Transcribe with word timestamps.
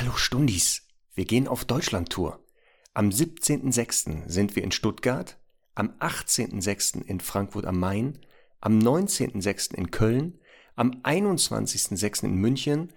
Hallo 0.00 0.16
Stundis, 0.16 0.86
wir 1.14 1.26
gehen 1.26 1.46
auf 1.46 1.66
Deutschlandtour. 1.66 2.42
Am 2.94 3.10
17.06. 3.10 4.26
sind 4.26 4.56
wir 4.56 4.64
in 4.64 4.72
Stuttgart, 4.72 5.36
am 5.74 5.90
18.06. 6.00 7.04
in 7.04 7.20
Frankfurt 7.20 7.66
am 7.66 7.78
Main, 7.78 8.18
am 8.62 8.78
19.06. 8.78 9.74
in 9.74 9.90
Köln, 9.90 10.38
am 10.74 11.02
21.06. 11.02 12.24
in 12.24 12.36
München 12.36 12.94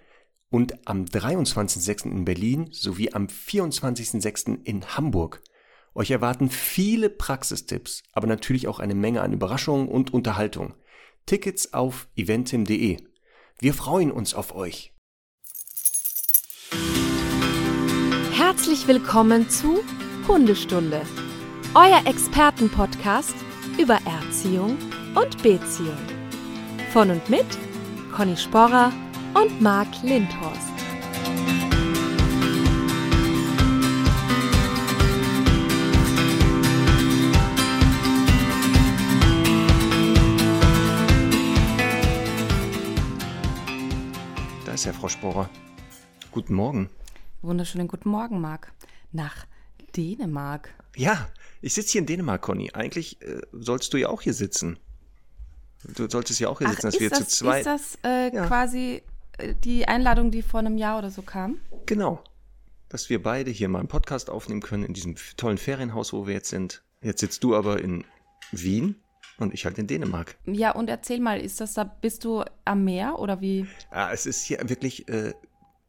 und 0.48 0.88
am 0.88 1.04
23.06. 1.04 2.06
in 2.06 2.24
Berlin 2.24 2.68
sowie 2.72 3.12
am 3.12 3.26
24.06. 3.26 4.64
in 4.64 4.96
Hamburg. 4.96 5.42
Euch 5.94 6.10
erwarten 6.10 6.48
viele 6.48 7.10
Praxistipps, 7.10 8.02
aber 8.14 8.28
natürlich 8.28 8.66
auch 8.66 8.78
eine 8.78 8.94
Menge 8.94 9.20
an 9.20 9.34
Überraschungen 9.34 9.88
und 9.88 10.14
Unterhaltung. 10.14 10.72
Tickets 11.26 11.74
auf 11.74 12.08
eventim.de. 12.16 12.96
Wir 13.58 13.74
freuen 13.74 14.10
uns 14.10 14.32
auf 14.32 14.54
euch. 14.54 14.93
Herzlich 18.46 18.86
willkommen 18.86 19.48
zu 19.48 19.82
Hundestunde, 20.28 21.00
euer 21.74 22.02
Expertenpodcast 22.04 23.34
über 23.78 23.98
Erziehung 24.04 24.76
und 25.14 25.42
Beziehung. 25.42 25.96
Von 26.92 27.10
und 27.10 27.30
mit 27.30 27.46
Conny 28.14 28.36
Sporrer 28.36 28.92
und 29.32 29.62
Marc 29.62 29.88
Lindhorst. 30.02 30.60
Da 44.66 44.74
ist 44.74 44.84
ja 44.84 44.92
Frau 44.92 45.08
Sporer. 45.08 45.48
Guten 46.30 46.52
Morgen. 46.52 46.90
Wunderschönen 47.44 47.88
guten 47.88 48.08
Morgen, 48.08 48.40
Marc. 48.40 48.72
Nach 49.12 49.46
Dänemark. 49.94 50.70
Ja, 50.96 51.28
ich 51.60 51.74
sitze 51.74 51.92
hier 51.92 52.00
in 52.00 52.06
Dänemark, 52.06 52.40
Conny. 52.40 52.70
Eigentlich 52.72 53.20
äh, 53.20 53.42
sollst 53.52 53.92
du 53.92 53.98
ja 53.98 54.08
auch 54.08 54.22
hier 54.22 54.32
sitzen. 54.32 54.78
Du 55.94 56.08
solltest 56.08 56.40
ja 56.40 56.48
auch 56.48 56.58
hier 56.58 56.68
Ach, 56.68 56.72
sitzen, 56.72 56.86
dass 56.86 57.00
wir 57.00 57.10
das, 57.10 57.18
zu 57.18 57.26
zweit. 57.26 57.66
Ist 57.66 57.66
das 57.66 57.98
äh, 58.02 58.34
Ja. 58.34 58.46
quasi 58.46 59.02
äh, 59.36 59.54
die 59.62 59.86
Einladung, 59.86 60.30
die 60.30 60.40
vor 60.40 60.60
einem 60.60 60.78
Jahr 60.78 60.98
oder 60.98 61.10
so 61.10 61.20
kam? 61.20 61.60
Genau. 61.84 62.24
Dass 62.88 63.10
wir 63.10 63.22
beide 63.22 63.50
hier 63.50 63.68
mal 63.68 63.80
einen 63.80 63.88
Podcast 63.88 64.30
aufnehmen 64.30 64.62
können 64.62 64.84
in 64.84 64.94
diesem 64.94 65.16
tollen 65.36 65.58
Ferienhaus, 65.58 66.14
wo 66.14 66.26
wir 66.26 66.32
jetzt 66.32 66.48
sind. 66.48 66.82
Jetzt 67.02 67.20
sitzt 67.20 67.44
du 67.44 67.54
aber 67.54 67.78
in 67.78 68.04
Wien 68.52 68.96
und 69.36 69.52
ich 69.52 69.66
halt 69.66 69.76
in 69.78 69.86
Dänemark. 69.86 70.36
Ja, 70.46 70.70
und 70.70 70.88
erzähl 70.88 71.20
mal, 71.20 71.38
ist 71.38 71.60
das 71.60 71.74
da, 71.74 71.84
bist 71.84 72.24
du 72.24 72.42
am 72.64 72.84
Meer 72.84 73.18
oder 73.18 73.42
wie? 73.42 73.66
Ja, 73.92 74.10
es 74.12 74.24
ist 74.24 74.44
hier 74.44 74.60
wirklich, 74.66 75.06
äh, 75.10 75.34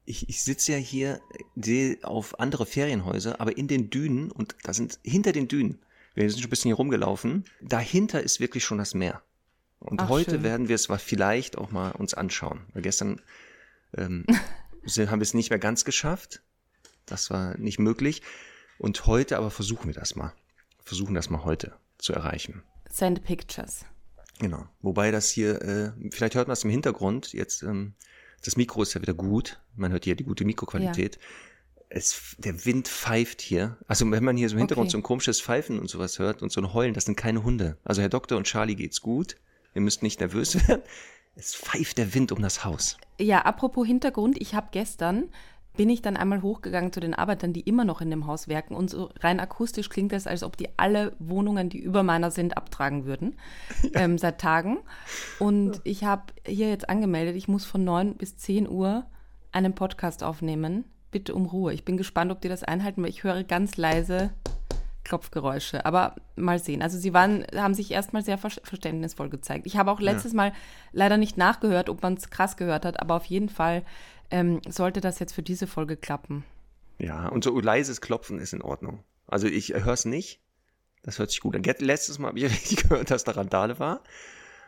ich, 0.06 0.30
ich 0.30 0.44
sitze 0.44 0.74
ja 0.74 0.78
hier 0.78 1.20
sehe 1.56 1.98
auf 2.04 2.40
andere 2.40 2.66
Ferienhäuser, 2.66 3.42
aber 3.42 3.58
in 3.58 3.68
den 3.68 3.90
Dünen 3.90 4.32
und 4.32 4.56
da 4.64 4.74
sind 4.74 5.00
hinter 5.04 5.32
den 5.32 5.48
Dünen, 5.48 5.80
wir 6.14 6.30
sind 6.30 6.40
schon 6.40 6.48
ein 6.48 6.50
bisschen 6.50 6.70
hier 6.70 6.76
rumgelaufen, 6.76 7.46
dahinter 7.62 8.22
ist 8.22 8.40
wirklich 8.40 8.64
schon 8.64 8.78
das 8.78 8.94
Meer. 8.94 9.22
Und 9.80 10.02
Ach, 10.02 10.10
heute 10.10 10.32
schön. 10.32 10.44
werden 10.44 10.68
wir 10.68 10.76
es 10.76 10.88
vielleicht 10.98 11.58
auch 11.58 11.72
mal 11.72 11.92
uns 11.92 12.14
anschauen. 12.14 12.62
Weil 12.74 12.82
gestern 12.82 13.22
ähm, 13.96 14.26
haben 14.88 15.20
wir 15.20 15.22
es 15.22 15.34
nicht 15.34 15.50
mehr 15.50 15.60
ganz 15.60 15.86
geschafft. 15.86 16.42
Das 17.06 17.30
war 17.30 17.58
nicht 17.58 17.80
möglich. 17.80 18.22
Und 18.78 19.06
heute 19.06 19.38
aber 19.38 19.52
versuchen 19.52 19.88
wir 19.88 19.94
das 19.94 20.16
mal. 20.16 20.34
Versuchen 20.84 21.14
das 21.14 21.30
mal 21.30 21.44
heute 21.44 21.74
zu 21.98 22.14
erreichen. 22.14 22.64
Send 22.90 23.24
Pictures. 23.24 23.86
Genau. 24.40 24.68
Wobei 24.82 25.12
das 25.12 25.30
hier, 25.30 25.62
äh, 25.62 25.92
vielleicht 26.12 26.36
hört 26.36 26.48
man 26.48 26.54
es 26.54 26.64
im 26.64 26.70
Hintergrund, 26.70 27.34
jetzt, 27.34 27.64
ähm, 27.64 27.94
das 28.46 28.58
Mikro 28.58 28.82
ist 28.84 28.94
ja 28.94 29.02
wieder 29.02 29.14
gut. 29.14 29.60
Man 29.76 29.92
hört 29.92 30.06
hier 30.06 30.16
die 30.16 30.24
gute 30.24 30.46
Mikroqualität. 30.46 31.18
Es, 31.90 32.36
der 32.38 32.66
Wind 32.66 32.88
pfeift 32.88 33.42
hier. 33.42 33.78
Also 33.88 34.10
wenn 34.10 34.24
man 34.24 34.38
hier 34.38 34.50
so 34.50 34.56
im 34.56 34.60
Hintergrund 34.60 34.88
Okay. 34.88 34.92
so 34.94 34.98
ein 34.98 35.04
komisches 35.04 35.40
Pfeifen 35.42 35.80
und 35.80 35.90
sowas 35.90 36.20
hört 36.20 36.42
und 36.42 36.52
so 36.52 36.62
ein 36.62 36.74
Heulen, 36.74 36.94
das 36.94 37.06
sind 37.06 37.16
keine 37.16 37.44
Hunde. 37.44 37.78
Also 37.84 38.02
Herr 38.02 38.10
Doktor 38.10 38.38
und 38.38 38.46
Charlie 38.46 38.76
geht's 38.76 39.02
gut. 39.02 39.36
Ihr 39.74 39.82
müsst 39.82 40.04
nicht 40.04 40.20
nervös 40.20 40.56
werden. 40.68 40.82
Es 41.36 41.54
pfeift 41.56 41.98
der 41.98 42.14
Wind 42.14 42.32
um 42.32 42.42
das 42.42 42.64
Haus. 42.64 42.98
Ja, 43.20 43.42
apropos 43.42 43.86
Hintergrund, 43.86 44.42
ich 44.42 44.56
habe 44.56 44.70
gestern, 44.72 45.26
bin 45.76 45.90
ich 45.90 46.02
dann 46.02 46.18
einmal 46.18 46.42
hochgegangen 46.42 46.92
zu 46.92 47.00
den 47.00 47.14
Arbeitern, 47.14 47.54
die 47.54 47.62
immer 47.62 47.86
noch 47.86 48.02
in 48.02 48.10
dem 48.10 48.28
Haus 48.28 48.48
werken 48.48 48.76
und 48.76 48.90
so 48.90 49.10
rein 49.20 49.40
akustisch 49.40 49.90
klingt 49.90 50.14
es, 50.14 50.28
als 50.28 50.44
ob 50.44 50.58
die 50.58 50.70
alle 50.78 51.14
Wohnungen, 51.20 51.70
die 51.70 51.80
über 51.80 52.04
meiner 52.04 52.32
sind, 52.32 52.58
abtragen 52.58 53.06
würden, 53.06 53.38
ähm, 53.94 54.18
seit 54.18 54.40
Tagen. 54.40 54.80
Und 55.40 55.82
ich 55.84 56.04
habe 56.04 56.24
hier 56.46 56.70
jetzt 56.70 56.90
angemeldet, 56.90 57.36
ich 57.36 57.48
muss 57.48 57.66
von 57.66 57.84
9 57.84 58.16
bis 58.16 58.38
10 58.38 58.70
Uhr 58.70 59.06
einen 59.52 59.74
Podcast 59.74 60.24
aufnehmen. 60.24 60.86
Bitte 61.12 61.34
um 61.34 61.46
Ruhe. 61.46 61.74
Ich 61.74 61.86
bin 61.86 61.96
gespannt, 61.96 62.32
ob 62.32 62.42
die 62.42 62.50
das 62.50 62.64
einhalten, 62.64 63.02
weil 63.02 63.10
ich 63.10 63.24
höre 63.24 63.44
ganz 63.44 63.78
leise 63.78 64.32
Klopfgeräusche. 65.06 65.86
Aber 65.86 66.16
mal 66.36 66.60
sehen. 66.60 66.82
Also 66.82 66.98
sie 66.98 67.14
waren, 67.14 67.46
haben 67.56 67.74
sich 67.74 67.92
erstmal 67.92 68.24
sehr 68.24 68.38
ver 68.38 68.50
verständnisvoll 68.50 69.30
gezeigt. 69.30 69.66
Ich 69.66 69.78
habe 69.78 69.92
auch 69.92 70.02
letztes 70.02 70.34
Mal 70.34 70.52
leider 70.92 71.16
nicht 71.16 71.38
nachgehört, 71.38 71.90
ob 71.90 72.04
man 72.04 72.16
es 72.16 72.30
krass 72.30 72.58
gehört 72.58 72.84
hat, 72.84 73.00
aber 73.00 73.16
auf 73.16 73.26
jeden 73.26 73.48
Fall 73.50 73.84
ähm, 74.32 74.62
sollte 74.68 75.02
das 75.02 75.20
jetzt 75.20 75.34
für 75.34 75.44
diese 75.44 75.68
Folge 75.68 75.98
klappen. 75.98 76.44
Ja, 76.98 77.28
und 77.28 77.44
so 77.44 77.60
leises 77.60 78.02
Klopfen 78.02 78.40
ist 78.40 78.54
in 78.54 78.62
Ordnung. 78.62 79.04
Also 79.28 79.48
ich 79.48 79.74
höre 79.74 79.94
es 79.94 80.06
nicht. 80.06 80.40
Das 81.04 81.20
hört 81.20 81.30
sich 81.30 81.40
gut 81.40 81.56
an. 81.56 81.64
Letztes 81.80 82.20
Mal 82.20 82.30
habe 82.30 82.40
ich 82.40 82.46
richtig 82.52 82.84
gehört, 82.84 83.12
dass 83.12 83.24
da 83.24 83.34
Randale 83.34 83.80
war. 83.80 84.02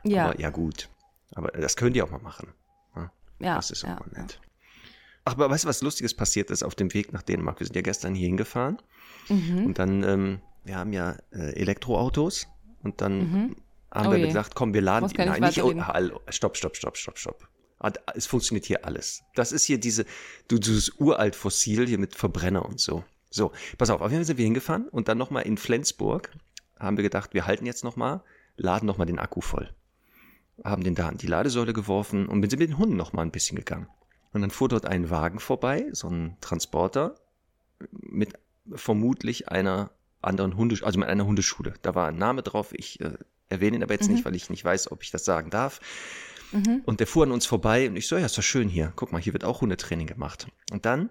Ja, 0.04 0.30
Aber 0.30 0.40
ja, 0.40 0.50
gut. 0.50 0.90
Aber 1.34 1.50
das 1.50 1.76
könnt 1.76 1.96
ihr 1.96 2.04
auch 2.04 2.12
mal 2.12 2.22
machen. 2.22 2.54
Ja, 2.96 3.12
ja. 3.40 3.56
das 3.56 3.72
ist 3.72 3.84
auch 3.84 3.90
ja, 3.90 3.96
mal 3.96 4.22
nett. 4.22 4.40
Ach, 5.26 5.34
aber 5.34 5.50
weißt 5.50 5.66
du, 5.66 5.68
was 5.68 5.82
Lustiges 5.82 6.14
passiert 6.14 6.52
ist 6.52 6.64
auf 6.64 6.76
dem 6.76 6.94
Weg 6.94 7.12
nach 7.12 7.22
Dänemark? 7.22 7.60
Wir 7.60 7.68
sind 7.68 7.76
ja 7.76 7.82
gestern 7.82 8.16
hier 8.16 8.28
hingefahren. 8.28 8.82
Mhm. 9.30 9.66
Und 9.66 9.80
dann, 9.80 10.04
ähm, 10.04 10.42
wir 10.64 10.78
haben 10.78 10.94
ja 10.94 11.18
äh, 11.32 11.54
Elektroautos. 11.60 12.48
Und 12.84 13.02
dann 13.02 13.56
haben 13.92 14.08
Oh 14.08 14.12
wir 14.12 14.20
je. 14.20 14.28
gesagt, 14.28 14.56
komm, 14.56 14.74
wir 14.74 14.82
laden 14.82 15.06
nicht 15.06 15.18
Nein, 15.18 15.42
nicht, 15.42 15.62
oh, 15.62 15.74
hallo, 15.76 16.22
stopp, 16.30 16.56
stopp, 16.56 16.76
stopp, 16.78 16.98
stopp, 16.98 17.18
stopp. 17.18 17.48
Da- 17.80 17.92
Es 18.16 18.26
funktioniert 18.26 18.66
hier 18.66 18.86
alles. 18.86 19.24
Das 19.36 19.52
ist 19.52 19.64
hier 19.66 19.80
diese, 19.80 20.06
du, 20.48 20.58
dieses 20.58 20.90
uralt 21.00 21.36
Fossil 21.36 21.88
hier 21.88 21.98
mit 22.00 22.16
Verbrenner 22.16 22.66
und 22.66 22.80
so. 22.80 23.04
So, 23.30 23.52
pass 23.78 23.90
auf, 23.90 24.02
auf 24.02 24.10
jeden 24.10 24.22
Fall 24.22 24.26
sind 24.26 24.38
wir 24.38 24.46
hingefahren 24.46 24.88
und 24.88 25.08
dann 25.10 25.18
nochmal 25.18 25.44
in 25.44 25.58
Flensburg 25.58 26.32
haben 26.80 26.98
wir 26.98 27.04
gedacht, 27.04 27.34
wir 27.34 27.46
halten 27.46 27.66
jetzt 27.66 27.84
nochmal, 27.84 28.22
laden 28.56 28.86
nochmal 28.86 29.08
den 29.08 29.20
Akku 29.20 29.42
voll. 29.42 29.74
Haben 30.64 30.84
den 30.84 30.96
da 30.96 31.08
an 31.10 31.18
die 31.18 31.28
Ladesäule 31.28 31.74
geworfen 31.74 32.28
und 32.28 32.42
sind 32.50 32.60
mit 32.60 32.70
den 32.70 32.78
Hunden 32.78 32.96
nochmal 32.96 33.26
ein 33.26 33.32
bisschen 33.32 33.58
gegangen. 33.58 33.88
Und 34.34 34.42
dann 34.42 34.52
fuhr 34.52 34.70
dort 34.70 34.86
ein 34.86 35.10
Wagen 35.10 35.40
vorbei, 35.40 35.88
so 35.92 36.08
ein 36.10 36.38
Transporter, 36.42 37.16
mit 37.92 38.34
vermutlich 38.74 39.50
einer 39.50 39.92
anderen 40.22 40.56
Hunde, 40.58 40.78
also 40.84 41.00
mit 41.00 41.08
einer 41.10 41.26
Hundeschule. 41.26 41.74
Da 41.82 41.96
war 41.96 42.08
ein 42.08 42.18
Name 42.18 42.44
drauf, 42.44 42.74
ich 42.74 43.00
äh, 43.02 43.14
erwähne 43.50 43.78
ihn 43.78 43.84
aber 43.84 43.94
jetzt 43.94 44.10
nicht, 44.10 44.26
weil 44.26 44.36
ich 44.36 44.50
nicht 44.50 44.64
weiß, 44.66 44.92
ob 44.92 45.04
ich 45.04 45.12
das 45.12 45.26
sagen 45.26 45.50
darf. 45.50 45.80
Und 46.86 47.00
der 47.00 47.08
fuhr 47.08 47.24
an 47.24 47.32
uns 47.32 47.46
vorbei 47.46 47.88
und 47.90 47.96
ich 47.96 48.08
so, 48.08 48.18
ja, 48.18 48.26
ist 48.26 48.38
doch 48.38 48.44
schön 48.44 48.70
hier. 48.70 48.94
Guck 48.96 49.12
mal, 49.12 49.22
hier 49.22 49.34
wird 49.34 49.44
auch 49.44 49.62
Hundetraining 49.62 50.08
gemacht. 50.08 50.48
Und 50.72 50.86
dann, 50.86 51.10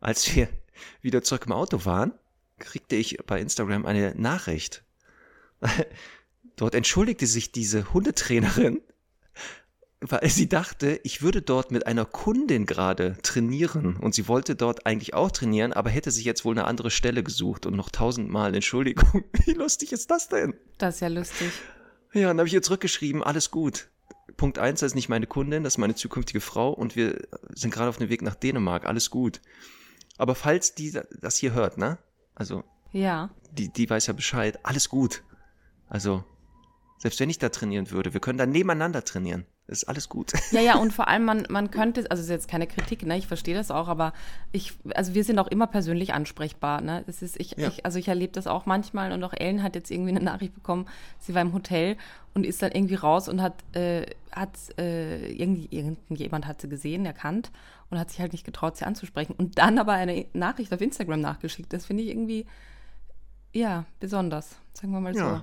als 0.00 0.34
wir 0.34 0.48
wieder 1.02 1.22
zurück 1.22 1.44
im 1.46 1.52
Auto 1.52 1.84
waren, 1.84 2.12
kriegte 2.58 2.96
ich 2.96 3.18
bei 3.26 3.40
Instagram 3.40 3.86
eine 3.86 4.14
Nachricht. 4.16 4.84
Dort 6.56 6.74
entschuldigte 6.74 7.26
sich 7.26 7.52
diese 7.52 7.92
Hundetrainerin, 7.92 8.80
weil 10.00 10.28
sie 10.28 10.48
dachte, 10.48 11.00
ich 11.04 11.22
würde 11.22 11.42
dort 11.42 11.70
mit 11.70 11.86
einer 11.86 12.04
Kundin 12.04 12.66
gerade 12.66 13.16
trainieren 13.22 13.96
und 13.96 14.14
sie 14.14 14.28
wollte 14.28 14.56
dort 14.56 14.86
eigentlich 14.86 15.14
auch 15.14 15.30
trainieren, 15.30 15.72
aber 15.72 15.90
hätte 15.90 16.10
sich 16.10 16.24
jetzt 16.24 16.44
wohl 16.44 16.54
eine 16.54 16.66
andere 16.66 16.90
Stelle 16.90 17.22
gesucht 17.22 17.64
und 17.66 17.76
noch 17.76 17.90
tausendmal 17.90 18.54
Entschuldigung. 18.54 19.24
Wie 19.44 19.52
lustig 19.52 19.92
ist 19.92 20.10
das 20.10 20.28
denn? 20.28 20.54
Das 20.78 20.96
ist 20.96 21.00
ja 21.00 21.08
lustig. 21.08 21.50
Ja, 22.12 22.28
dann 22.28 22.38
habe 22.38 22.48
ich 22.48 22.54
ihr 22.54 22.62
zurückgeschrieben, 22.62 23.22
alles 23.22 23.50
gut. 23.50 23.88
Punkt 24.36 24.58
eins, 24.58 24.80
das 24.80 24.92
ist 24.92 24.94
nicht 24.94 25.08
meine 25.08 25.26
Kundin, 25.26 25.62
das 25.64 25.74
ist 25.74 25.78
meine 25.78 25.94
zukünftige 25.94 26.40
Frau 26.40 26.70
und 26.72 26.96
wir 26.96 27.26
sind 27.54 27.72
gerade 27.72 27.88
auf 27.88 27.98
dem 27.98 28.08
Weg 28.08 28.22
nach 28.22 28.34
Dänemark, 28.34 28.86
alles 28.86 29.10
gut. 29.10 29.40
Aber 30.18 30.34
falls 30.34 30.74
die 30.74 30.98
das 31.20 31.36
hier 31.36 31.52
hört, 31.52 31.78
ne? 31.78 31.98
Also, 32.34 32.64
Ja. 32.92 33.30
die, 33.52 33.68
die 33.72 33.88
weiß 33.88 34.06
ja 34.06 34.12
Bescheid, 34.12 34.58
alles 34.64 34.88
gut. 34.88 35.22
Also, 35.88 36.24
selbst 36.98 37.20
wenn 37.20 37.30
ich 37.30 37.38
da 37.38 37.48
trainieren 37.48 37.90
würde, 37.90 38.12
wir 38.12 38.20
können 38.20 38.38
da 38.38 38.46
nebeneinander 38.46 39.04
trainieren. 39.04 39.46
Ist 39.70 39.84
alles 39.88 40.08
gut. 40.08 40.32
Ja, 40.50 40.60
ja, 40.60 40.76
und 40.78 40.92
vor 40.92 41.06
allem, 41.06 41.24
man, 41.24 41.46
man 41.48 41.70
könnte, 41.70 42.10
also 42.10 42.20
es 42.20 42.26
ist 42.26 42.30
jetzt 42.30 42.48
keine 42.48 42.66
Kritik, 42.66 43.06
ne? 43.06 43.16
Ich 43.16 43.28
verstehe 43.28 43.54
das 43.54 43.70
auch, 43.70 43.86
aber 43.86 44.12
ich, 44.50 44.72
also 44.96 45.14
wir 45.14 45.22
sind 45.22 45.38
auch 45.38 45.46
immer 45.46 45.68
persönlich 45.68 46.12
ansprechbar, 46.12 46.80
ne? 46.80 47.04
Das 47.06 47.22
ist, 47.22 47.38
ich, 47.38 47.52
Ja. 47.56 47.68
ich, 47.68 47.86
also 47.86 48.00
ich 48.00 48.08
erlebe 48.08 48.32
das 48.32 48.48
auch 48.48 48.66
manchmal 48.66 49.12
und 49.12 49.22
auch 49.22 49.32
Ellen 49.32 49.62
hat 49.62 49.76
jetzt 49.76 49.92
irgendwie 49.92 50.10
eine 50.10 50.24
Nachricht 50.24 50.54
bekommen, 50.54 50.88
sie 51.20 51.36
war 51.36 51.42
im 51.42 51.52
Hotel 51.52 51.96
und 52.34 52.44
ist 52.44 52.62
dann 52.62 52.72
irgendwie 52.72 52.96
raus 52.96 53.28
und 53.28 53.40
hat, 53.40 53.54
äh, 53.76 54.06
hat, 54.32 54.58
äh, 54.76 55.30
irgendwie, 55.30 55.68
irgendjemand 55.70 56.48
hat 56.48 56.60
sie 56.60 56.68
gesehen, 56.68 57.06
erkannt 57.06 57.52
und 57.90 57.98
hat 58.00 58.10
sich 58.10 58.18
halt 58.20 58.32
nicht 58.32 58.44
getraut, 58.44 58.76
sie 58.76 58.84
anzusprechen 58.84 59.34
und 59.38 59.58
dann 59.58 59.78
aber 59.78 59.92
eine 59.92 60.26
Nachricht 60.32 60.74
auf 60.74 60.80
Instagram 60.80 61.20
nachgeschickt. 61.20 61.72
Das 61.72 61.86
finde 61.86 62.02
ich 62.02 62.08
irgendwie, 62.08 62.44
ja, 63.52 63.84
besonders, 64.00 64.56
sagen 64.72 64.92
wir 64.92 65.00
mal 65.00 65.14
so. 65.14 65.20
Ja. 65.20 65.42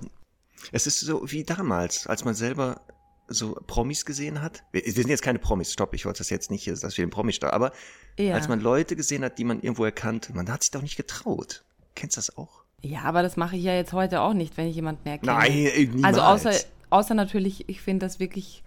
Es 0.73 0.85
ist 0.85 0.99
so 0.99 1.21
wie 1.31 1.45
damals, 1.45 2.07
als 2.07 2.25
man 2.25 2.33
selber 2.33 2.81
so 3.27 3.57
Promis 3.67 4.05
gesehen 4.05 4.41
hat. 4.41 4.63
Wir, 4.71 4.85
wir 4.85 4.91
sind 4.93 5.09
jetzt 5.09 5.21
keine 5.21 5.39
Promis, 5.39 5.73
stopp, 5.73 5.93
ich 5.93 6.05
wollte 6.05 6.19
das 6.19 6.29
jetzt 6.29 6.49
nicht, 6.51 6.67
dass 6.67 6.97
wir 6.97 7.05
den 7.05 7.09
Promis 7.09 7.39
da, 7.39 7.49
aber 7.51 7.71
Ja. 8.17 8.35
als 8.35 8.47
man 8.47 8.59
Leute 8.61 8.95
gesehen 8.95 9.23
hat, 9.23 9.37
die 9.37 9.43
man 9.43 9.61
irgendwo 9.61 9.85
erkannt, 9.85 10.33
man 10.33 10.49
hat 10.51 10.63
sich 10.63 10.71
doch 10.71 10.81
nicht 10.81 10.95
getraut. 10.97 11.63
Kennst 11.95 12.15
du 12.15 12.19
das 12.19 12.37
auch? 12.37 12.63
Ja, 12.81 13.01
aber 13.01 13.23
das 13.23 13.37
mache 13.37 13.55
ich 13.57 13.63
ja 13.63 13.73
jetzt 13.73 13.91
heute 13.93 14.21
auch 14.21 14.33
nicht, 14.33 14.55
wenn 14.57 14.67
ich 14.67 14.75
jemanden 14.75 15.07
erkenne. 15.07 15.37
ey, 15.47 15.87
niemals. 15.87 16.17
Also 16.19 16.21
außer, 16.49 16.65
außer 16.91 17.13
natürlich, 17.15 17.67
ich 17.69 17.81
finde 17.81 18.05
das 18.05 18.19
wirklich 18.19 18.63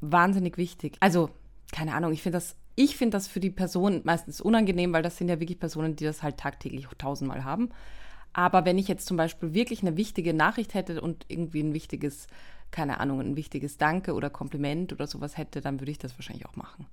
wahnsinnig 0.00 0.56
wichtig. 0.58 0.96
Also, 1.00 1.30
keine 1.72 1.94
Ahnung, 1.94 2.12
ich 2.12 2.22
finde 2.22 2.36
das, 2.38 2.56
ich 2.76 2.96
finde 2.96 3.16
das 3.16 3.28
für 3.28 3.40
die 3.40 3.50
Person 3.50 4.00
meistens 4.04 4.40
unangenehm, 4.40 4.92
weil 4.92 5.02
das 5.02 5.16
sind 5.16 5.28
ja 5.28 5.38
wirklich 5.40 5.58
Personen, 5.60 5.96
die 5.96 6.04
das 6.04 6.22
halt 6.22 6.38
tagtäglich 6.38 6.86
tausendmal 6.98 7.44
haben. 7.44 7.70
Aber 8.32 8.64
wenn 8.64 8.78
ich 8.78 8.88
jetzt 8.88 9.06
zum 9.06 9.16
Beispiel 9.16 9.54
wirklich 9.54 9.82
eine 9.82 9.96
wichtige 9.96 10.32
Nachricht 10.34 10.74
hätte 10.74 11.00
und 11.00 11.24
irgendwie 11.28 11.60
ein 11.62 11.74
wichtiges, 11.74 12.26
keine 12.70 13.00
Ahnung, 13.00 13.20
ein 13.20 13.36
wichtiges 13.36 13.76
Danke 13.78 14.14
oder 14.14 14.30
Kompliment 14.30 14.92
oder 14.92 15.06
sowas 15.06 15.36
hätte, 15.36 15.60
dann 15.60 15.80
würde 15.80 15.90
ich 15.90 15.98
das 15.98 16.16
wahrscheinlich 16.16 16.46
auch 16.46 16.56
machen. 16.56 16.86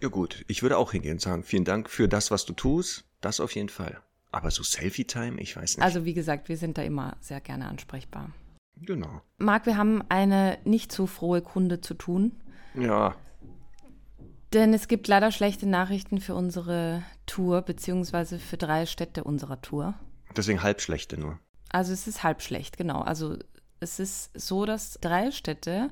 Ja 0.00 0.08
gut, 0.08 0.44
ich 0.48 0.62
würde 0.62 0.78
auch 0.78 0.92
hingehen 0.92 1.12
und 1.12 1.20
sagen, 1.20 1.42
vielen 1.42 1.64
Dank 1.64 1.90
für 1.90 2.08
das, 2.08 2.30
was 2.30 2.44
du 2.46 2.52
tust. 2.52 3.04
Das 3.20 3.40
auf 3.40 3.54
jeden 3.54 3.68
Fall. 3.68 4.00
Aber 4.32 4.50
so 4.50 4.62
Selfie-Time, 4.62 5.40
ich 5.40 5.56
weiß 5.56 5.76
nicht. 5.76 5.84
Also 5.84 6.04
wie 6.04 6.14
gesagt, 6.14 6.48
wir 6.48 6.56
sind 6.56 6.78
da 6.78 6.82
immer 6.82 7.16
sehr 7.20 7.40
gerne 7.40 7.66
ansprechbar. 7.68 8.30
genau. 8.76 9.20
Marc, 9.38 9.66
wir 9.66 9.76
haben 9.76 10.02
eine 10.08 10.58
nicht 10.64 10.92
so 10.92 11.06
frohe 11.06 11.42
Kunde 11.42 11.80
zu 11.80 11.94
tun. 11.94 12.40
Ja, 12.74 13.16
Denn 14.52 14.72
es 14.74 14.88
gibt 14.88 15.06
leider 15.08 15.30
schlechte 15.32 15.66
Nachrichten 15.68 16.20
für 16.20 16.34
unsere 16.34 17.02
Tour, 17.26 17.62
beziehungsweise 17.62 18.38
für 18.38 18.56
drei 18.56 18.86
Städte 18.86 19.22
unserer 19.24 19.60
Tour. 19.60 19.94
deswegen 20.36 20.62
halbschlechte 20.62 21.18
nur. 21.18 21.38
Also 21.68 21.92
es 21.92 22.06
ist 22.08 22.22
halb 22.24 22.42
schlecht, 22.42 22.76
genau. 22.76 23.00
Also 23.02 23.36
es 23.80 23.98
ist 23.98 24.30
so, 24.38 24.66
dass 24.66 24.98
drei 25.00 25.30
Städte 25.30 25.90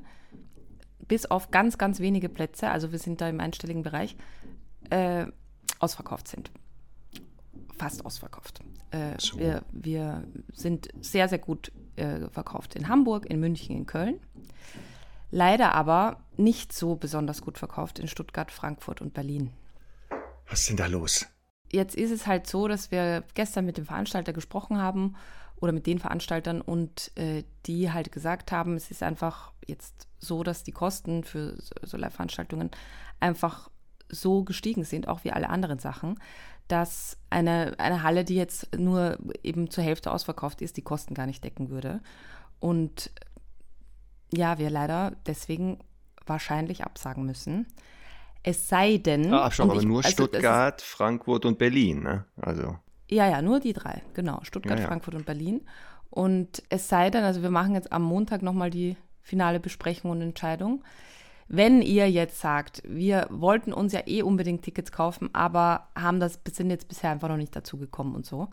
bis 1.09 1.27
auf 1.27 1.51
ganz, 1.51 1.79
ganz 1.79 2.01
wenige 2.01 2.29
Plätze, 2.29 2.71
also 2.71 2.93
wir 2.93 2.99
sind 2.99 3.21
da 3.21 3.29
im 3.29 3.41
einstelligen 3.41 3.83
Bereich, 3.83 4.17
äh, 4.91 5.27
ausverkauft 5.79 6.29
sind. 6.29 6.51
Fast 7.79 8.05
ausverkauft. 8.05 8.61
Äh, 8.91 9.15
So. 9.19 9.39
wir, 9.39 9.63
wir 9.73 10.25
sind 10.53 10.89
sehr, 11.01 11.29
sehr 11.29 11.39
gut 11.39 11.73
äh, 11.97 12.29
verkauft 12.29 12.75
in 12.75 12.89
Hamburg, 12.89 13.27
in 13.27 13.41
München, 13.41 13.75
in 13.75 13.87
Köln. 13.87 14.21
Leider 15.31 15.75
aber 15.75 16.21
nicht 16.37 16.73
so 16.73 16.97
besonders 16.97 17.43
gut 17.43 17.59
verkauft 17.59 17.99
in 17.99 18.09
Stuttgart, 18.09 18.51
Frankfurt 18.51 19.01
und 19.01 19.15
Berlin. 19.15 19.53
Was 20.49 20.61
ist 20.61 20.71
denn 20.71 20.77
da 20.77 20.87
los? 20.87 21.27
Jetzt 21.71 21.95
ist 21.95 22.11
es 22.11 22.27
halt 22.27 22.47
so, 22.47 22.67
dass 22.67 22.91
wir 22.91 23.25
gestern 23.35 23.67
mit 23.67 23.77
dem 23.77 23.85
Veranstalter 23.85 24.33
gesprochen 24.33 24.79
haben 24.79 25.17
oder 25.61 25.73
mit 25.73 25.87
den 25.87 25.99
Veranstaltern 25.99 26.61
und 26.61 27.11
äh, 27.17 27.45
die 27.67 27.91
halt 27.93 28.13
gesagt 28.13 28.53
haben, 28.53 28.75
es 28.77 28.91
ist 28.91 29.03
einfach 29.03 29.53
jetzt 29.67 30.07
so, 30.19 30.43
dass 30.43 30.63
die 30.65 30.73
Kosten 30.73 31.25
für 31.25 31.57
so- 31.83 31.97
Live-Veranstaltungen 31.97 32.71
einfach 33.21 33.71
so 34.09 34.45
gestiegen 34.45 34.85
sind, 34.85 35.09
auch 35.09 35.25
wie 35.25 35.33
alle 35.33 35.51
anderen 35.51 35.79
Sachen, 35.79 36.19
dass 36.69 37.17
eine, 37.31 37.75
eine 37.79 38.03
Halle, 38.03 38.25
die 38.25 38.35
jetzt 38.37 38.75
nur 38.77 39.19
eben 39.43 39.71
zur 39.71 39.85
Hälfte 39.85 40.13
ausverkauft 40.13 40.63
ist, 40.63 40.77
die 40.77 40.83
Kosten 40.83 41.15
gar 41.15 41.27
nicht 41.27 41.43
decken 41.45 41.71
würde. 41.71 42.01
Und 42.61 43.11
ja, 44.33 44.59
wir 44.59 44.71
leider 44.71 45.13
deswegen 45.27 45.79
wahrscheinlich 46.27 46.85
absagen 46.85 47.25
müssen. 47.25 47.67
Es 48.43 48.69
sei 48.69 48.99
denn. 48.99 49.33
Ah, 49.33 49.51
schon, 49.51 49.71
aber 49.71 49.81
ich- 49.81 49.87
nur 49.87 49.99
also 50.05 50.11
Stuttgart, 50.11 50.81
Frankfurt 50.83 51.45
und 51.45 51.59
Berlin, 51.59 52.03
ne? 52.03 52.25
Also, 52.41 52.79
ja, 53.11 53.29
ja, 53.29 53.43
nur 53.43 53.61
die 53.61 53.73
drei, 53.73 54.03
genau. 54.15 54.41
Stuttgart, 54.43 54.79
Ja, 54.79 54.83
ja. 54.83 54.89
Frankfurt 54.89 55.15
und 55.15 55.27
Berlin. 55.27 55.63
Und 56.11 56.63
es 56.69 56.89
sei 56.89 57.11
denn, 57.11 57.25
also 57.25 57.43
wir 57.43 57.51
machen 57.51 57.75
jetzt 57.75 57.93
am 57.93 58.03
Montag 58.03 58.43
nochmal 58.43 58.71
die 58.71 58.97
finale 59.23 59.61
Besprechung 59.61 60.11
und 60.11 60.23
Entscheidung. 60.23 60.83
Wenn 61.49 61.81
ihr 61.81 62.11
jetzt 62.11 62.41
sagt, 62.41 62.83
wir 62.87 63.27
wollten 63.31 63.73
uns 63.73 63.93
ja 63.93 64.03
eh 64.07 64.23
unbedingt 64.23 64.63
Tickets 64.63 64.93
kaufen, 64.93 65.31
aber 65.33 65.89
haben 65.95 66.21
das, 66.21 66.41
sind 66.51 66.71
jetzt 66.71 66.89
bisher 66.89 67.11
einfach 67.11 67.29
noch 67.29 67.39
nicht 67.39 67.57
dazu 67.57 67.79
gekommen 67.79 68.15
und 68.15 68.27
so, 68.27 68.49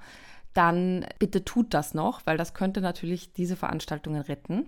dann 0.54 1.06
bitte 1.20 1.44
tut 1.44 1.74
das 1.74 1.94
noch, 1.94 2.22
weil 2.26 2.38
das 2.38 2.54
könnte 2.54 2.80
natürlich 2.80 3.34
diese 3.34 3.58
Veranstaltungen 3.58 4.22
retten. 4.22 4.68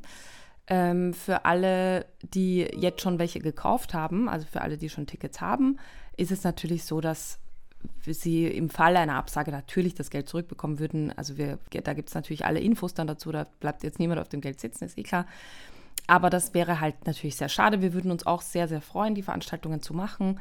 Ähm, 0.69 1.13
für 1.13 1.45
alle, 1.45 2.05
die 2.21 2.67
jetzt 2.75 3.01
schon 3.01 3.19
welche 3.19 3.39
gekauft 3.39 3.93
haben, 3.93 4.27
also 4.27 4.45
für 4.45 4.61
alle, 4.61 4.77
die 4.77 4.89
schon 4.89 5.07
Tickets 5.07 5.39
haben, 5.39 5.79
ist 6.17 6.31
es 6.31 6.43
natürlich 6.43 6.83
so, 6.83 6.99
dass 6.99 7.39
sie 8.05 8.47
im 8.47 8.69
Falle 8.69 8.99
einer 8.99 9.15
Absage 9.15 9.51
natürlich 9.51 9.93
das 9.93 10.09
Geld 10.09 10.29
zurückbekommen 10.29 10.79
würden. 10.79 11.11
Also 11.17 11.37
wir, 11.37 11.59
da 11.83 11.93
gibt 11.93 12.09
es 12.09 12.15
natürlich 12.15 12.45
alle 12.45 12.59
Infos 12.59 12.93
dann 12.93 13.07
dazu, 13.07 13.31
da 13.31 13.45
bleibt 13.59 13.83
jetzt 13.83 13.99
niemand 13.99 14.19
auf 14.19 14.29
dem 14.29 14.41
Geld 14.41 14.59
sitzen, 14.59 14.85
ist 14.85 14.97
eh 14.97 15.03
klar. 15.03 15.25
Aber 16.07 16.29
das 16.29 16.53
wäre 16.53 16.79
halt 16.79 17.05
natürlich 17.05 17.35
sehr 17.35 17.49
schade. 17.49 17.81
Wir 17.81 17.93
würden 17.93 18.11
uns 18.11 18.25
auch 18.25 18.41
sehr, 18.41 18.67
sehr 18.67 18.81
freuen, 18.81 19.13
die 19.13 19.23
Veranstaltungen 19.23 19.81
zu 19.81 19.93
machen, 19.93 20.39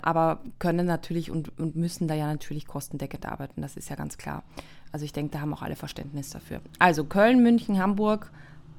aber 0.00 0.40
können 0.58 0.86
natürlich 0.86 1.30
und, 1.30 1.58
und 1.58 1.76
müssen 1.76 2.08
da 2.08 2.14
ja 2.14 2.26
natürlich 2.26 2.66
kostendeckend 2.66 3.26
arbeiten, 3.26 3.60
das 3.62 3.76
ist 3.76 3.90
ja 3.90 3.96
ganz 3.96 4.16
klar. 4.16 4.44
Also 4.92 5.04
ich 5.04 5.12
denke, 5.12 5.32
da 5.32 5.40
haben 5.40 5.52
auch 5.52 5.62
alle 5.62 5.76
Verständnis 5.76 6.30
dafür. 6.30 6.60
Also 6.78 7.04
Köln, 7.04 7.42
München, 7.42 7.78
Hamburg, 7.78 8.30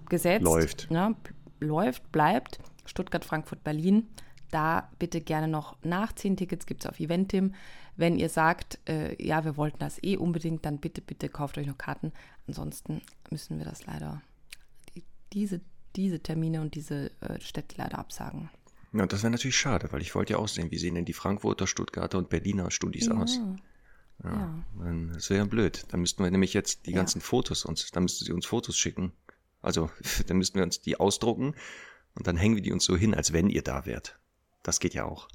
gesetzt. 0.10 0.44
Läuft. 0.44 0.90
Ne, 0.90 1.16
läuft, 1.60 2.12
bleibt. 2.12 2.60
Stuttgart, 2.86 3.26
Frankfurt, 3.26 3.64
Berlin. 3.64 4.08
Da 4.52 4.90
bitte 5.00 5.22
gerne 5.22 5.48
noch 5.48 5.76
nachziehen. 5.84 6.38
Tickets 6.38 6.66
gibt 6.66 6.84
es 6.84 6.90
auf 6.90 7.00
Eventim. 7.00 7.54
Wenn 7.98 8.18
ihr 8.18 8.30
sagt, 8.30 8.80
äh, 8.88 9.22
ja, 9.24 9.44
wir 9.46 9.58
wollten 9.58 9.80
das 9.80 10.02
eh 10.04 10.18
unbedingt, 10.18 10.66
dann 10.66 10.80
bitte, 10.80 11.02
bitte 11.02 11.30
kauft 11.30 11.58
euch 11.58 11.68
noch 11.68 11.78
Karten. 11.78 12.12
Ansonsten 12.48 13.02
müssen 13.30 13.58
wir 13.58 13.66
das 13.66 13.86
leider, 13.86 14.22
die, 14.96 15.04
diese, 15.34 15.62
diese 15.96 16.20
Termine 16.20 16.62
und 16.62 16.76
diese 16.76 17.12
äh, 17.22 17.40
Städte 17.40 17.76
leider 17.78 17.98
absagen. 17.98 18.50
ja, 18.94 19.06
das 19.06 19.24
wäre 19.24 19.32
natürlich 19.32 19.58
schade, 19.58 19.92
weil 19.92 20.02
ich 20.02 20.14
wollte 20.14 20.34
ja 20.34 20.40
auch 20.40 20.48
sehen, 20.48 20.72
wie 20.72 20.78
sehen 20.78 20.96
denn 20.96 21.06
die 21.06 21.14
Frankfurter, 21.14 21.68
Stuttgarter 21.68 22.18
und 22.18 22.30
Berliner 22.30 22.70
Studis 22.70 23.10
aus. 23.10 23.38
Ja, 24.24 24.30
ja. 24.30 24.64
dann- 24.80 25.12
Das 25.14 25.30
wäre 25.30 25.46
blöd. 25.48 25.86
Dann 25.90 26.02
müssten 26.02 26.24
wir 26.24 26.30
nämlich 26.32 26.54
jetzt 26.54 26.86
die 26.86 26.92
Ja. 26.92 26.98
ganzen 26.98 27.22
Fotos 27.22 27.66
uns, 27.66 27.90
dann 27.92 28.04
müssten 28.04 28.26
sie 28.26 28.32
uns 28.34 28.46
Fotos 28.46 28.78
schicken. 28.78 29.12
Also, 29.62 29.90
dann 30.28 30.38
müssten 30.38 30.58
wir 30.58 30.64
uns 30.64 30.82
die 30.82 31.00
ausdrucken 31.00 31.56
und 32.16 32.28
dann 32.28 32.36
hängen 32.38 32.56
wir 32.56 32.62
die 32.62 32.72
uns 32.74 32.84
so 32.86 32.96
hin, 32.98 33.14
als 33.16 33.32
wenn 33.34 33.50
ihr 33.50 33.64
da 33.64 33.86
wärt. 33.86 34.20
Das 34.66 34.80
geht 34.80 34.94
ja 34.94 35.06
auch. 35.06 35.28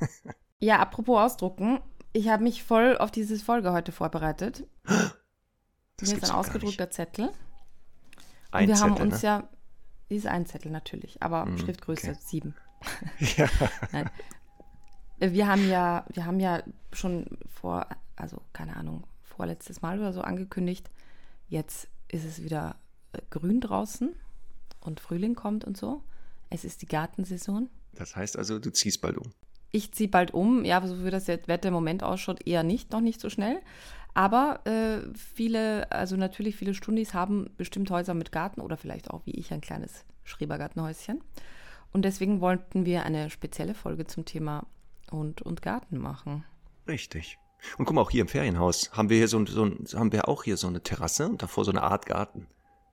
Ja, 0.58 0.78
apropos 0.78 1.18
ausdrucken. 1.18 1.80
Ich 2.14 2.30
habe 2.30 2.42
mich 2.42 2.62
voll 2.64 2.96
auf 2.96 3.10
diese 3.10 3.38
Folge 3.38 3.72
heute 3.72 3.92
vorbereitet. 3.92 4.64
Das 5.98 6.10
Hier 6.10 6.18
ist 6.18 6.30
ein 6.30 6.36
ausgedruckter 6.36 6.90
Zettel. 6.90 7.30
Ein 8.50 8.64
und 8.64 8.68
wir 8.68 8.74
Zettel, 8.74 8.90
haben 8.90 9.00
uns 9.00 9.22
ne? 9.22 9.28
ja, 9.28 9.48
diese 10.10 10.30
ein 10.30 10.44
Zettel 10.44 10.70
natürlich, 10.70 11.22
aber 11.22 11.46
Mhm, 11.46 11.58
Schriftgröße 11.58 12.10
okay. 12.10 12.18
sieben. 12.22 12.54
Ja. 13.36 13.48
Nein. 13.92 14.10
Wir 15.18 15.46
haben 15.46 15.66
ja, 15.70 16.04
wir 16.10 16.26
haben 16.26 16.38
ja 16.38 16.62
schon 16.92 17.38
vor, 17.48 17.86
also 18.14 18.42
keine 18.52 18.76
Ahnung, 18.76 19.06
vorletztes 19.22 19.80
Mal 19.80 19.98
oder 19.98 20.12
so 20.12 20.20
angekündigt, 20.20 20.90
jetzt 21.48 21.88
ist 22.08 22.24
es 22.24 22.42
wieder 22.42 22.76
äh, 23.12 23.22
grün 23.30 23.62
draußen 23.62 24.14
und 24.80 25.00
Frühling 25.00 25.34
kommt 25.34 25.64
und 25.64 25.78
so. 25.78 26.02
Es 26.50 26.64
ist 26.64 26.82
die 26.82 26.86
Gartensaison. 26.88 27.70
Das 27.96 28.14
heißt 28.16 28.38
also, 28.38 28.58
du 28.58 28.70
ziehst 28.70 29.00
bald 29.00 29.16
um. 29.18 29.32
Ich 29.72 29.92
ziehe 29.92 30.08
bald 30.08 30.32
um, 30.32 30.64
ja, 30.64 30.84
so 30.86 31.04
wie 31.04 31.10
das 31.10 31.26
jetzt 31.26 31.48
Wetter 31.48 31.68
im 31.68 31.74
Moment 31.74 32.02
ausschaut, 32.02 32.46
eher 32.46 32.62
nicht, 32.62 32.92
noch 32.92 33.00
nicht 33.00 33.20
so 33.20 33.28
schnell. 33.28 33.60
Aber 34.14 34.60
äh, 34.66 35.00
viele, 35.14 35.90
also 35.92 36.16
natürlich 36.16 36.56
viele 36.56 36.72
Stundis 36.72 37.12
haben 37.12 37.50
bestimmt 37.58 37.90
Häuser 37.90 38.14
mit 38.14 38.32
Garten 38.32 38.60
oder 38.62 38.76
vielleicht 38.78 39.10
auch 39.10 39.26
wie 39.26 39.32
ich 39.32 39.52
ein 39.52 39.60
kleines 39.60 40.04
Schrebergartenhäuschen. 40.24 41.20
Und 41.92 42.04
deswegen 42.04 42.40
wollten 42.40 42.86
wir 42.86 43.04
eine 43.04 43.28
spezielle 43.30 43.74
Folge 43.74 44.06
zum 44.06 44.24
Thema 44.24 44.66
Hund 45.10 45.42
und 45.42 45.60
Garten 45.62 45.98
machen. 45.98 46.44
Richtig. 46.88 47.38
Und 47.78 47.84
guck 47.84 47.94
mal, 47.94 48.02
auch 48.02 48.10
hier 48.10 48.22
im 48.22 48.28
Ferienhaus 48.28 48.90
haben 48.92 49.08
wir 49.10 49.16
hier 49.18 49.28
so, 49.28 49.44
so 49.46 49.64
haben 49.98 50.12
wir 50.12 50.28
auch 50.28 50.44
hier 50.44 50.56
so 50.56 50.66
eine 50.68 50.82
Terrasse 50.82 51.28
und 51.28 51.42
davor 51.42 51.64
so 51.64 51.70
eine 51.70 51.82
Art 51.82 52.06
Garten. 52.06 52.46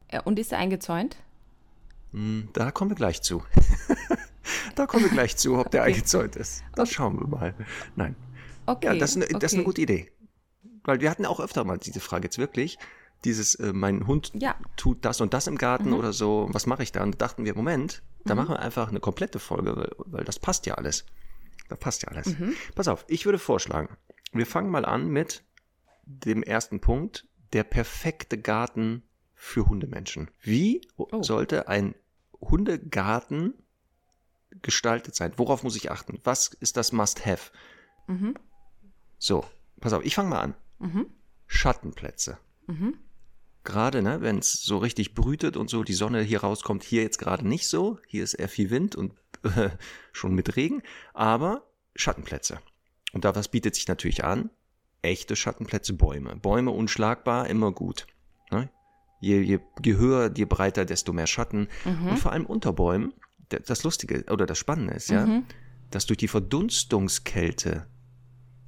Äh, 0.08 0.22
Und 0.22 0.40
ist 0.40 0.52
er 0.52 0.58
eingezäunt? 0.58 1.18
Hm, 2.12 2.50
Da 2.54 2.72
kommen 2.72 2.92
wir 2.92 2.96
gleich 2.96 3.22
zu. 3.22 3.44
da 4.76 4.86
kommen 4.86 5.04
wir 5.04 5.12
gleich 5.12 5.38
zu, 5.38 5.58
ob 5.58 5.72
der 5.72 5.84
eingezäunt 5.84 6.36
ist. 6.36 6.64
Das 6.76 6.92
schauen 6.92 7.20
wir 7.20 7.28
mal. 7.28 7.56
Nein. 7.96 8.16
Okay. 8.66 8.88
Ja, 8.88 8.96
das 8.96 9.16
ist, 9.16 9.18
eine, 9.18 9.40
das 9.40 9.52
ist 9.52 9.54
eine 9.54 9.62
okay. 9.62 9.66
gute 9.66 9.82
Idee. 9.82 10.12
Weil 10.84 11.02
wir 11.02 11.10
hatten 11.10 11.26
auch 11.26 11.40
öfter 11.40 11.64
mal 11.64 11.78
diese 11.78 12.00
Frage 12.00 12.26
jetzt 12.26 12.38
wirklich. 12.38 12.78
Dieses, 13.26 13.56
äh, 13.56 13.72
mein 13.74 14.06
Hund 14.08 14.32
Ja. 14.34 14.56
tut 14.76 15.06
das 15.06 15.22
und 15.22 15.34
das 15.34 15.48
im 15.48 15.58
Garten 15.58 15.90
Mhm. 15.90 15.96
oder 15.96 16.12
so, 16.14 16.48
was 16.52 16.66
mache 16.66 16.84
ich 16.84 16.92
da? 16.92 17.04
Und 17.04 17.16
da 17.22 17.28
dachten 17.28 17.46
wir, 17.46 17.56
Moment, 17.56 18.04
da 18.26 18.36
machen 18.36 18.50
wir 18.50 18.60
einfach 18.60 18.90
eine 18.90 19.00
komplette 19.00 19.40
Folge, 19.40 19.76
weil, 19.78 19.92
weil 19.98 20.24
das 20.26 20.40
passt 20.40 20.66
ja 20.66 20.74
alles. 20.76 21.06
Das 21.70 21.80
passt 21.80 22.04
ja 22.04 22.10
alles. 22.10 22.38
Mhm. 22.38 22.54
Pass 22.76 22.88
auf, 22.90 23.06
ich 23.08 23.26
würde 23.26 23.40
vorschlagen, 23.40 23.96
wir 24.34 24.46
fangen 24.46 24.70
mal 24.70 24.84
an 24.86 25.08
mit 25.08 25.44
dem 26.06 26.44
ersten 26.44 26.82
Punkt, 26.82 27.28
der 27.54 27.64
perfekte 27.64 28.38
Garten 28.38 29.04
für 29.36 29.68
Hundemenschen. 29.68 30.30
Wie 30.42 30.82
Oh. 30.98 31.22
sollte 31.24 31.68
ein 31.70 31.96
Hundegarten 32.42 33.54
gestaltet 34.62 35.16
sein? 35.16 35.34
Worauf 35.38 35.64
muss 35.64 35.76
ich 35.76 35.92
achten? 35.92 36.20
Was 36.24 36.48
ist 36.48 36.78
das 36.78 36.92
Must-Have? 36.92 37.52
Mhm. 38.08 38.36
So, 39.18 39.46
pass 39.80 39.94
auf, 39.94 40.04
ich 40.04 40.16
fange 40.16 40.30
mal 40.30 40.42
an. 40.42 40.56
Mhm. 40.80 41.08
Schattenplätze. 41.48 42.38
Mhm. 42.68 42.98
Gerade, 43.64 44.02
ne, 44.02 44.22
wenn 44.22 44.40
es 44.40 44.52
so 44.52 44.78
richtig 44.78 45.14
brütet 45.14 45.56
und 45.56 45.70
so 45.70 45.84
die 45.84 45.94
Sonne 45.94 46.22
hier 46.22 46.42
rauskommt, 46.42 46.84
hier 46.84 47.04
jetzt 47.04 47.18
gerade 47.18 47.48
nicht 47.48 47.70
so. 47.70 48.00
Hier 48.08 48.24
ist 48.24 48.34
eher 48.34 48.50
viel 48.50 48.70
Wind 48.70 48.96
und 48.96 49.14
äh, 49.44 49.70
schon 50.12 50.36
mit 50.36 50.56
Regen, 50.58 50.84
aber 51.14 51.66
Schattenplätze. 51.96 52.60
Und 53.14 53.24
da 53.24 53.36
was 53.36 53.48
bietet 53.48 53.76
sich 53.76 53.88
natürlich 53.88 54.24
an? 54.24 54.50
Echte 55.02 55.36
Schattenplätze, 55.36 55.94
Bäume. 55.94 56.36
Bäume 56.36 56.72
unschlagbar, 56.72 57.48
immer 57.48 57.72
gut. 57.72 58.08
Ne? 58.52 58.70
Je, 59.22 59.40
je, 59.42 59.60
je 59.84 59.96
höher, 59.96 60.32
je 60.36 60.46
breiter, 60.46 60.84
desto 60.84 61.14
mehr 61.14 61.28
Schatten. 61.28 61.70
Mhm. 61.86 62.08
Und 62.10 62.18
vor 62.18 62.34
allem 62.34 62.46
unter 62.46 62.74
Bäumen, 62.74 63.14
das 63.50 63.84
Lustige 63.84 64.26
oder 64.32 64.46
das 64.46 64.58
Spannende 64.58 64.94
ist, 64.94 65.10
ja, 65.10 65.26
Mhm. 65.26 65.46
dass 65.92 66.06
durch 66.06 66.18
die 66.18 66.28
Verdunstungskälte 66.28 67.88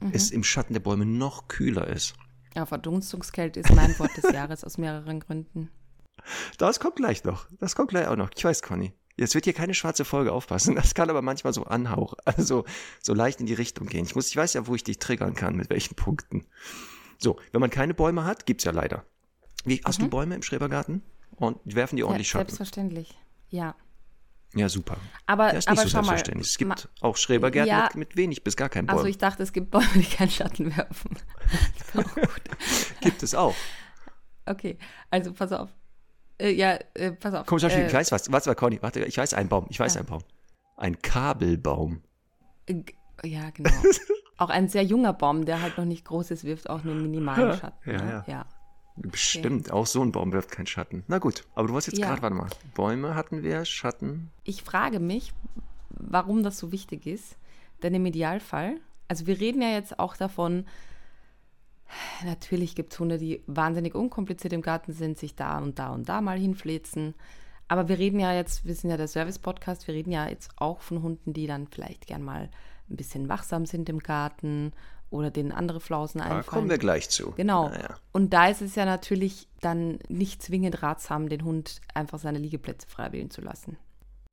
Mhm. 0.02 0.12
es 0.14 0.32
im 0.32 0.44
Schatten 0.44 0.74
der 0.74 0.80
Bäume 0.82 1.06
noch 1.06 1.48
kühler 1.48 1.88
ist. 1.88 2.16
Ja, 2.56 2.66
Verdunstungskälte 2.66 3.60
ist 3.62 3.74
mein 3.74 3.98
Wort 4.00 4.16
des 4.18 4.32
Jahres 4.32 4.64
aus 4.64 4.78
mehreren 4.78 5.20
Gründen. 5.20 5.70
Das 6.58 6.80
kommt 6.80 6.96
gleich 6.98 7.24
noch. 7.24 7.48
Das 7.60 7.76
kommt 7.76 7.90
gleich 7.90 8.08
auch 8.08 8.16
noch. 8.16 8.30
Ich 8.36 8.44
weiß, 8.44 8.62
Conny. 8.62 8.94
Jetzt 9.18 9.34
wird 9.36 9.46
hier 9.46 9.54
keine 9.54 9.74
schwarze 9.74 10.04
Folge 10.06 10.32
aufpassen. 10.34 10.76
Das 10.76 10.94
kann 10.94 11.10
aber 11.10 11.22
manchmal 11.22 11.54
so 11.54 11.64
anhauch, 11.66 12.16
also 12.26 12.66
so 13.02 13.14
leicht 13.14 13.40
in 13.40 13.46
die 13.46 13.54
Richtung 13.54 13.88
gehen. 13.88 14.06
Ich 14.06 14.16
muss, 14.16 14.28
ich 14.28 14.36
weiß 14.36 14.54
ja, 14.54 14.68
wo 14.68 14.76
ich 14.76 14.84
dich 14.84 15.00
triggern 15.00 15.36
kann, 15.36 15.56
mit 15.56 15.70
welchen 15.70 15.96
Punkten. 15.96 16.46
So, 17.18 17.40
wenn 17.54 17.62
man 17.62 17.70
keine 17.70 17.94
Bäume 17.94 18.26
hat, 18.26 18.46
gibt's 18.46 18.66
ja 18.66 18.72
leider. 18.72 19.06
Wie, 19.64 19.82
hast 19.86 20.02
du 20.02 20.10
Bäume 20.10 20.36
im 20.36 20.44
Schrebergarten? 20.44 21.02
Und 21.38 21.58
werfen 21.64 21.96
die 21.96 22.04
ordentlich 22.04 22.28
Ja, 22.28 22.32
Schatten? 22.40 22.50
selbstverständlich. 22.50 23.18
Ja. 23.50 23.76
Ja, 24.56 24.70
super. 24.70 24.98
Aber, 25.26 25.52
Ja, 25.52 25.58
ist 25.60 25.70
nicht 25.70 25.78
aber 25.80 25.82
so 25.82 25.90
schau 25.90 25.98
mal. 25.98 26.04
selbstverständlich. 26.06 26.48
Es 26.50 26.58
gibt 26.58 26.70
ma- 27.02 27.08
auch 27.08 27.18
Schrebergärten 27.18 27.70
Ja. 27.70 27.84
mit, 27.94 27.96
mit 27.96 28.16
wenig 28.16 28.44
bis 28.44 28.56
gar 28.56 28.70
keinen 28.70 28.86
Bäumen. 28.88 29.00
Also 29.00 29.10
ich 29.10 29.18
dachte, 29.18 29.44
es 29.44 29.52
gibt 29.54 29.70
Bäume, 29.72 29.88
die 29.96 30.04
keinen 30.06 30.30
Schatten 30.32 30.76
werfen. 30.76 31.12
gibt 33.02 33.22
es 33.24 33.36
auch. 33.36 33.56
Okay, 34.46 34.78
also 35.10 35.34
pass 35.34 35.52
auf. 35.52 35.70
Äh, 36.38 36.52
ja, 36.52 36.78
äh, 36.94 37.12
pass 37.12 37.34
auf. 37.34 37.46
Komm, 37.48 37.60
Beispiel, 37.60 37.84
äh, 37.84 37.88
ich 37.88 37.94
weiß 37.94 38.12
was. 38.12 38.32
Warte 38.32 38.50
mal, 38.50 38.56
Conny, 38.56 38.82
warte, 38.82 39.04
ich 39.06 39.18
weiß 39.18 39.34
einen 39.34 39.50
Baum. 39.50 39.66
Ich 39.70 39.80
weiß 39.80 39.96
Ja. 39.96 40.02
einen 40.02 40.10
Baum. 40.10 40.22
Ein 40.78 41.02
Kabelbaum. 41.02 42.02
äh, 42.68 42.84
ja, 43.24 43.50
genau. 43.52 43.70
auch 44.38 44.50
ein 44.50 44.68
sehr 44.68 44.84
junger 44.84 45.14
Baum, 45.14 45.46
der 45.46 45.62
halt 45.62 45.78
noch 45.78 45.86
nicht 45.86 46.06
groß 46.06 46.32
ist, 46.32 46.44
wirft 46.44 46.70
auch 46.70 46.84
nur 46.84 46.94
einen 46.94 47.04
minimalen 47.04 47.58
Schatten. 47.58 47.90
Ja, 47.90 48.02
ne? 48.02 48.24
ja. 48.28 48.34
ja. 48.34 48.46
Bestimmt, 48.98 49.72
auch 49.72 49.86
so 49.86 50.02
ein 50.02 50.12
Baum 50.12 50.32
wirft 50.32 50.52
keinen 50.52 50.68
Schatten. 50.68 51.04
Na 51.08 51.18
gut, 51.20 51.44
aber 51.54 51.68
du 51.68 51.74
warst 51.74 51.88
jetzt 51.88 52.00
Ja. 52.00 52.08
gerade, 52.08 52.22
warte 52.22 52.36
mal. 52.36 52.48
Bäume 52.76 53.14
hatten 53.16 53.44
wir, 53.44 53.66
Schatten. 53.66 54.32
Ich 54.44 54.64
frage 54.64 55.00
mich, 55.00 55.34
warum 55.90 56.44
das 56.44 56.58
so 56.58 56.72
wichtig 56.72 57.06
ist. 57.06 57.38
Denn 57.84 57.94
im 57.94 58.06
Idealfall, 58.06 58.80
also 59.10 59.28
wir 59.28 59.40
reden 59.40 59.62
ja 59.62 59.70
jetzt 59.70 60.00
auch 60.00 60.16
davon, 60.16 60.66
natürlich 62.24 62.76
gibt 62.76 62.94
es 62.94 63.00
Hunde, 63.00 63.18
die 63.18 63.44
wahnsinnig 63.48 63.96
unkompliziert 63.96 64.54
im 64.54 64.62
Garten 64.62 64.94
sind, 64.94 65.18
sich 65.18 65.36
da 65.36 65.58
und 65.60 65.78
da 65.78 65.90
und 65.90 66.08
da 66.10 66.22
mal 66.22 66.40
hinfläzen. 66.40 67.14
Aber 67.68 67.88
wir 67.90 67.98
reden 67.98 68.20
ja 68.20 68.34
jetzt, 68.34 68.66
wir 68.66 68.76
sind 68.76 68.92
ja 68.92 68.98
der 68.98 69.08
Service-Podcast, 69.08 69.88
wir 69.88 69.96
reden 69.96 70.12
ja 70.12 70.28
jetzt 70.30 70.52
auch 70.58 70.82
von 70.82 71.02
Hunden, 71.02 71.34
die 71.34 71.48
dann 71.48 71.68
vielleicht 71.68 72.08
gern 72.08 72.24
mal 72.24 72.50
ein 72.90 72.96
bisschen 72.96 73.28
wachsam 73.28 73.66
sind 73.66 73.90
im 73.90 74.00
Garten 74.00 74.72
oder 75.10 75.32
denen 75.32 75.52
andere 75.52 75.80
Flausen 75.80 76.20
Da 76.20 76.26
einfallen. 76.26 76.46
kommen 76.46 76.70
wir 76.70 76.78
gleich 76.78 77.10
zu. 77.10 77.32
Genau. 77.38 77.70
Ja, 77.70 77.80
ja. 77.80 77.96
Und 78.12 78.34
da 78.34 78.48
ist 78.48 78.62
es 78.62 78.76
ja 78.76 78.86
natürlich 78.86 79.48
dann 79.62 80.00
nicht 80.10 80.42
zwingend 80.42 80.82
ratsam, 80.84 81.30
den 81.30 81.44
Hund 81.44 81.82
einfach 81.94 82.20
seine 82.20 82.40
Liegeplätze 82.40 82.88
frei 82.88 83.12
wählen 83.12 83.30
zu 83.30 83.42
lassen. 83.42 83.78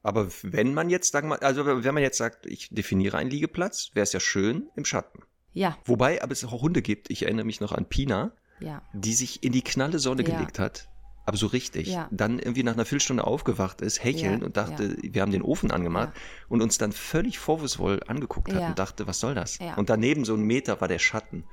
Aber 0.02 0.29
wenn 0.43 0.75
man 0.75 0.91
jetzt, 0.91 1.12
sagen 1.12 1.29
wir 1.29 1.43
also 1.43 1.64
wenn 1.64 1.95
man 1.95 2.02
jetzt 2.02 2.19
sagt, 2.19 2.47
ich 2.47 2.69
definiere 2.71 3.19
einen 3.19 3.31
Liegeplatz, 3.31 3.91
wäre 3.95 4.02
es 4.02 4.12
ja 4.12 4.19
schön 4.21 4.69
im 4.75 4.85
Schatten. 4.85 5.23
Ja, 5.52 5.76
Wobei, 5.85 6.23
aber 6.23 6.33
es 6.33 6.45
auch 6.45 6.62
Hunde 6.62 6.83
gibt, 6.83 7.11
ich 7.11 7.23
erinnere 7.25 7.45
mich 7.45 7.61
noch 7.61 7.73
an 7.73 7.85
Pina, 7.87 8.33
ja. 8.59 8.83
die 8.95 9.12
sich 9.14 9.45
in 9.45 9.52
die 9.52 9.62
knalle 9.62 9.99
Sonne 9.99 10.23
Ja. 10.26 10.37
gelegt 10.37 10.59
hat. 10.59 10.88
Aber 11.25 11.37
so 11.37 11.47
richtig. 11.47 11.87
Ja. 11.88 12.09
Dann 12.11 12.38
irgendwie 12.38 12.62
nach 12.64 12.73
einer 12.75 12.85
Viertelstunde 12.85 13.25
aufgewacht 13.25 13.81
ist, 13.81 14.02
hechelnd 14.02 14.41
Ja, 14.41 14.47
und 14.47 14.57
dachte, 14.57 14.97
wir 15.02 15.23
haben 15.23 15.31
den 15.33 15.43
Ofen 15.43 15.71
angemacht 15.71 16.12
und 16.49 16.62
uns 16.62 16.79
dann 16.79 16.91
völlig 16.93 17.38
vorwurfsvoll 17.38 18.00
angeguckt 18.09 18.52
hat 18.52 18.61
Ja. 18.61 18.69
und 18.69 18.79
dachte, 18.79 19.07
was 19.07 19.21
soll 19.21 19.35
das? 19.35 19.59
Ja. 19.59 19.75
Und 19.75 19.88
daneben 19.88 20.25
so 20.25 20.35
ein 20.35 20.43
Meter 20.43 20.81
war 20.81 20.88
der 20.88 20.99
Schatten. 20.99 21.45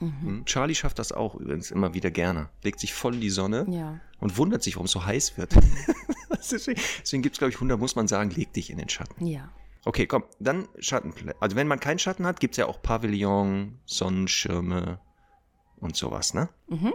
Mhm. 0.00 0.44
Charlie 0.46 0.74
schafft 0.74 0.98
das 0.98 1.12
auch 1.12 1.36
übrigens 1.36 1.70
immer 1.70 1.94
wieder 1.94 2.10
gerne. 2.10 2.48
Legt 2.64 2.80
sich 2.80 2.92
voll 2.92 3.14
in 3.14 3.20
die 3.20 3.30
Sonne 3.30 3.64
Ja. 3.70 4.00
und 4.18 4.36
wundert 4.38 4.62
sich, 4.64 4.74
warum 4.74 4.86
es 4.86 4.90
so 4.92 5.04
heiß 5.06 5.38
wird. 5.38 5.54
deswegen 6.50 6.80
deswegen 7.00 7.22
gibt 7.22 7.34
es, 7.36 7.38
glaube 7.38 7.50
ich, 7.52 7.60
Hunde, 7.60 7.76
muss 7.76 7.94
man 7.94 8.08
sagen, 8.08 8.30
leg 8.30 8.52
dich 8.52 8.70
in 8.70 8.78
den 8.78 8.88
Schatten. 8.88 9.24
Ja. 9.24 9.48
Okay, 9.84 10.06
komm, 10.06 10.24
dann 10.40 10.66
Schattenplätze. 10.80 11.40
Also 11.40 11.54
wenn 11.56 11.68
man 11.68 11.78
keinen 11.80 11.98
Schatten 12.00 12.26
hat, 12.26 12.40
gibt 12.40 12.54
es 12.54 12.58
ja 12.58 12.66
auch 12.66 12.82
Pavillon, 12.82 13.78
Sonnenschirme 13.84 14.98
und 15.78 15.96
sowas, 15.96 16.34
ne? 16.34 16.48
Mhm. 16.68 16.94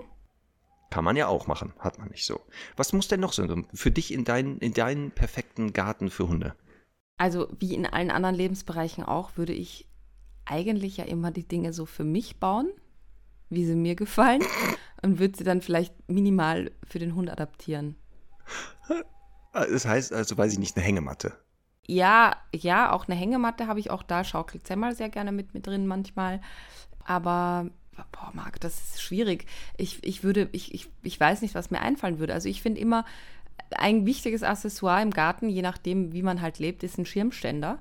Kann 0.90 1.04
man 1.04 1.16
ja 1.18 1.28
auch 1.28 1.48
machen, 1.48 1.74
hat 1.80 2.00
man 2.00 2.10
nicht 2.10 2.26
so. 2.26 2.40
Was 2.76 2.94
muss 2.94 3.08
denn 3.08 3.20
noch 3.20 3.34
so 3.34 3.46
für 3.74 3.92
dich 3.92 4.14
in 4.14 4.24
deinen, 4.24 4.58
in 4.60 4.74
deinen 4.74 5.12
perfekten 5.12 5.74
Garten 5.74 6.10
für 6.10 6.28
Hunde? 6.28 6.56
Also 7.18 7.48
wie 7.60 7.74
in 7.74 7.86
allen 7.86 8.12
anderen 8.12 8.36
Lebensbereichen 8.36 9.04
auch, 9.04 9.32
würde 9.36 9.54
ich 9.54 9.88
eigentlich 10.46 10.98
ja 10.98 11.06
immer 11.06 11.32
die 11.32 11.48
Dinge 11.48 11.74
so 11.74 11.86
für 11.86 12.04
mich 12.04 12.40
bauen, 12.40 12.70
wie 13.50 13.66
sie 13.66 13.76
mir 13.76 13.96
gefallen, 13.96 14.44
und 15.02 15.20
würde 15.20 15.38
sie 15.38 15.44
dann 15.44 15.62
vielleicht 15.62 15.94
minimal 16.10 16.72
für 16.86 17.00
den 17.00 17.16
Hund 17.16 17.30
adaptieren. 17.30 17.96
Das 19.54 19.86
heißt 19.86 20.14
also, 20.14 20.38
weiß 20.38 20.54
ich 20.54 20.60
nicht, 20.60 20.78
eine 20.78 20.86
Hängematte. 20.86 21.34
Ja, 21.88 22.36
ja, 22.54 22.92
auch 22.92 23.08
eine 23.08 23.16
Hängematte 23.16 23.68
habe 23.68 23.80
ich 23.80 23.90
auch 23.90 24.04
da, 24.04 24.24
schaukelt 24.24 24.68
Semmel 24.68 24.94
sehr 24.96 25.10
gerne 25.10 25.32
mit, 25.32 25.54
mit 25.54 25.66
drin 25.66 25.88
manchmal. 25.88 26.42
Aber, 27.06 27.70
boah, 28.12 28.32
Marc, 28.34 28.60
das 28.60 28.76
ist 28.76 29.02
schwierig. 29.02 29.46
Ich, 29.78 30.04
ich 30.04 30.24
würde, 30.24 30.50
ich, 30.52 30.74
ich, 30.74 30.88
ich 31.04 31.20
weiß 31.20 31.42
nicht, 31.42 31.56
was 31.56 31.72
mir 31.72 31.82
einfallen 31.82 32.20
würde. 32.20 32.34
Also 32.34 32.50
ich 32.50 32.62
finde 32.62 32.82
immer, 32.82 33.06
ein 33.72 34.06
wichtiges 34.06 34.44
Accessoire 34.44 35.02
im 35.02 35.12
Garten, 35.12 35.50
je 35.50 35.62
nachdem, 35.62 36.14
wie 36.14 36.24
man 36.24 36.42
halt 36.42 36.60
lebt, 36.60 36.84
ist 36.84 36.98
ein 36.98 37.06
Schirmständer, 37.06 37.80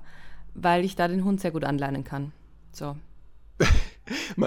weil 0.53 0.83
ich 0.83 0.95
da 0.95 1.07
den 1.07 1.23
Hund 1.23 1.39
sehr 1.39 1.51
gut 1.51 1.63
anleinen 1.63 2.03
kann. 2.03 2.33
So. 2.71 2.97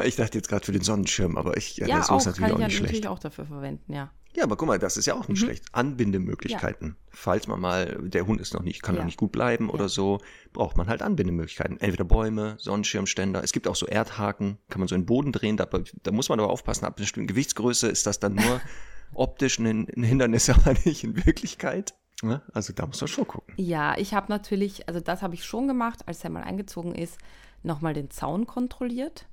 Ich 0.04 0.16
dachte 0.16 0.38
jetzt 0.38 0.48
gerade 0.48 0.64
für 0.64 0.72
den 0.72 0.82
Sonnenschirm, 0.82 1.36
aber 1.36 1.56
ich, 1.56 1.76
ja, 1.76 1.86
Ja, 1.86 1.96
das 1.98 2.06
so 2.08 2.14
auch, 2.14 2.18
ist 2.18 2.26
natürlich 2.26 2.48
ich 2.48 2.54
auch 2.54 2.60
ja 2.60 2.66
nicht 2.66 2.76
schlecht. 2.76 2.92
natürlich 2.92 3.08
auch 3.08 3.18
dafür 3.18 3.46
verwenden, 3.46 3.92
ja. 3.92 4.10
Ja, 4.36 4.44
aber 4.44 4.56
guck 4.56 4.68
mal, 4.68 4.78
das 4.78 4.96
ist 4.96 5.06
ja 5.06 5.14
auch 5.14 5.26
nicht 5.26 5.40
Mhm. 5.40 5.44
schlecht. 5.46 5.64
Anbindemöglichkeiten. 5.72 6.96
Falls 7.10 7.48
man 7.48 7.60
mal, 7.60 7.98
der 8.00 8.26
Hund 8.26 8.40
ist 8.40 8.54
noch 8.54 8.62
nicht, 8.62 8.82
kann 8.82 8.94
Ja. 8.94 9.00
noch 9.00 9.06
nicht 9.06 9.16
gut 9.18 9.32
bleiben 9.32 9.68
oder 9.70 9.88
so, 9.88 10.20
braucht 10.52 10.76
man 10.76 10.86
halt 10.88 11.02
Anbindemöglichkeiten. 11.02 11.80
Entweder 11.80 12.04
Bäume, 12.04 12.54
Sonnenschirmständer. 12.58 13.42
Es 13.42 13.52
gibt 13.52 13.66
auch 13.66 13.74
so 13.76 13.86
Erdhaken, 13.86 14.58
kann 14.68 14.78
man 14.80 14.86
so 14.88 14.94
in 14.94 15.02
den 15.02 15.06
Boden 15.06 15.32
drehen. 15.32 15.56
Da, 15.56 15.66
da 15.66 16.12
muss 16.12 16.28
man 16.28 16.38
aber 16.38 16.50
aufpassen, 16.50 16.84
ab 16.84 16.94
einer 16.96 17.02
bestimmten 17.04 17.26
Gewichtsgröße 17.26 17.88
ist 17.88 18.06
das 18.06 18.20
dann 18.20 18.34
nur 18.36 18.60
optisch 19.14 19.58
ein, 19.58 19.88
ein 19.96 20.02
Hindernis, 20.04 20.48
aber 20.50 20.74
nicht 20.84 21.02
in 21.02 21.26
Wirklichkeit. 21.26 21.94
Ne? 22.22 22.42
Also 22.52 22.72
da 22.72 22.86
muss 22.86 23.00
man 23.00 23.08
schon 23.08 23.26
gucken. 23.26 23.54
Ja, 23.56 23.96
ich 23.98 24.14
habe 24.14 24.26
natürlich, 24.28 24.86
also 24.88 25.00
das 25.00 25.22
habe 25.22 25.34
ich 25.34 25.44
schon 25.44 25.66
gemacht, 25.66 26.00
als 26.06 26.22
er 26.22 26.30
mal 26.30 26.42
eingezogen 26.44 26.94
ist, 26.94 27.18
nochmal 27.62 27.94
den 27.94 28.10
Zaun 28.10 28.46
kontrolliert. 28.46 29.26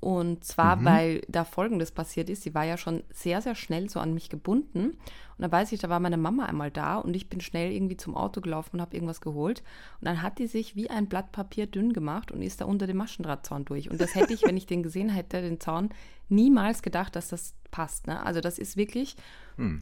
Und 0.00 0.44
zwar, 0.44 0.76
Mhm. 0.76 0.84
weil 0.84 1.20
da 1.28 1.44
Folgendes 1.44 1.90
passiert 1.90 2.28
ist. 2.28 2.42
Sie 2.42 2.54
war 2.54 2.64
ja 2.64 2.76
schon 2.76 3.02
sehr, 3.10 3.40
sehr 3.40 3.54
schnell 3.54 3.88
so 3.88 4.00
an 4.00 4.12
mich 4.12 4.28
gebunden. 4.28 4.98
Und 5.36 5.42
da 5.42 5.50
weiß 5.50 5.72
ich, 5.72 5.80
da 5.80 5.88
war 5.88 5.98
meine 5.98 6.18
Mama 6.18 6.44
einmal 6.44 6.70
da 6.70 6.96
und 6.98 7.16
ich 7.16 7.28
bin 7.28 7.40
schnell 7.40 7.72
irgendwie 7.72 7.96
zum 7.96 8.14
Auto 8.14 8.40
gelaufen 8.40 8.76
und 8.76 8.80
habe 8.82 8.94
irgendwas 8.94 9.20
geholt. 9.22 9.62
Und 10.00 10.04
dann 10.06 10.20
hat 10.20 10.38
die 10.38 10.46
sich 10.46 10.76
wie 10.76 10.90
ein 10.90 11.06
Blatt 11.08 11.32
Papier 11.32 11.66
dünn 11.66 11.92
gemacht 11.92 12.30
und 12.32 12.42
ist 12.42 12.60
da 12.60 12.66
unter 12.66 12.86
dem 12.86 12.98
Maschendrahtzaun 12.98 13.64
durch. 13.64 13.90
Und 13.90 14.00
das 14.00 14.14
hätte 14.14 14.34
ich, 14.34 14.42
wenn 14.42 14.56
ich 14.56 14.66
den 14.66 14.82
gesehen 14.82 15.08
hätte, 15.08 15.40
den 15.40 15.58
Zaun, 15.58 15.88
niemals 16.28 16.82
gedacht, 16.82 17.16
dass 17.16 17.28
das 17.28 17.54
passt. 17.70 18.06
Ne? 18.06 18.24
Also 18.24 18.40
das 18.40 18.58
ist 18.58 18.76
wirklich 18.76 19.16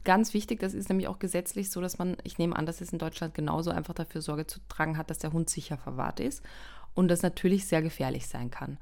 ganz 0.05 0.35
wichtig. 0.35 0.61
Das 0.61 0.75
ist 0.75 0.89
nämlich 0.89 1.09
auch 1.09 1.19
gesetzlich 1.19 1.71
so, 1.71 1.81
dass 1.81 1.99
man, 1.99 2.17
ich 2.25 2.39
nehme 2.39 2.55
an, 2.57 2.67
dass 2.67 2.81
es 2.81 2.93
in 2.93 2.99
Deutschland 2.99 3.35
genauso 3.35 3.71
einfach 3.71 3.95
dafür 3.95 4.21
Sorge 4.23 4.47
zu 4.47 4.61
tragen 4.69 4.97
hat, 4.99 5.11
dass 5.11 5.19
der 5.19 5.33
Hund 5.33 5.51
sicher 5.51 5.79
verwahrt 5.79 6.21
ist 6.21 6.43
und 6.95 7.09
das 7.09 7.23
natürlich 7.23 7.67
sehr 7.67 7.83
gefährlich 7.83 8.27
sein 8.27 8.51
kann. 8.51 8.79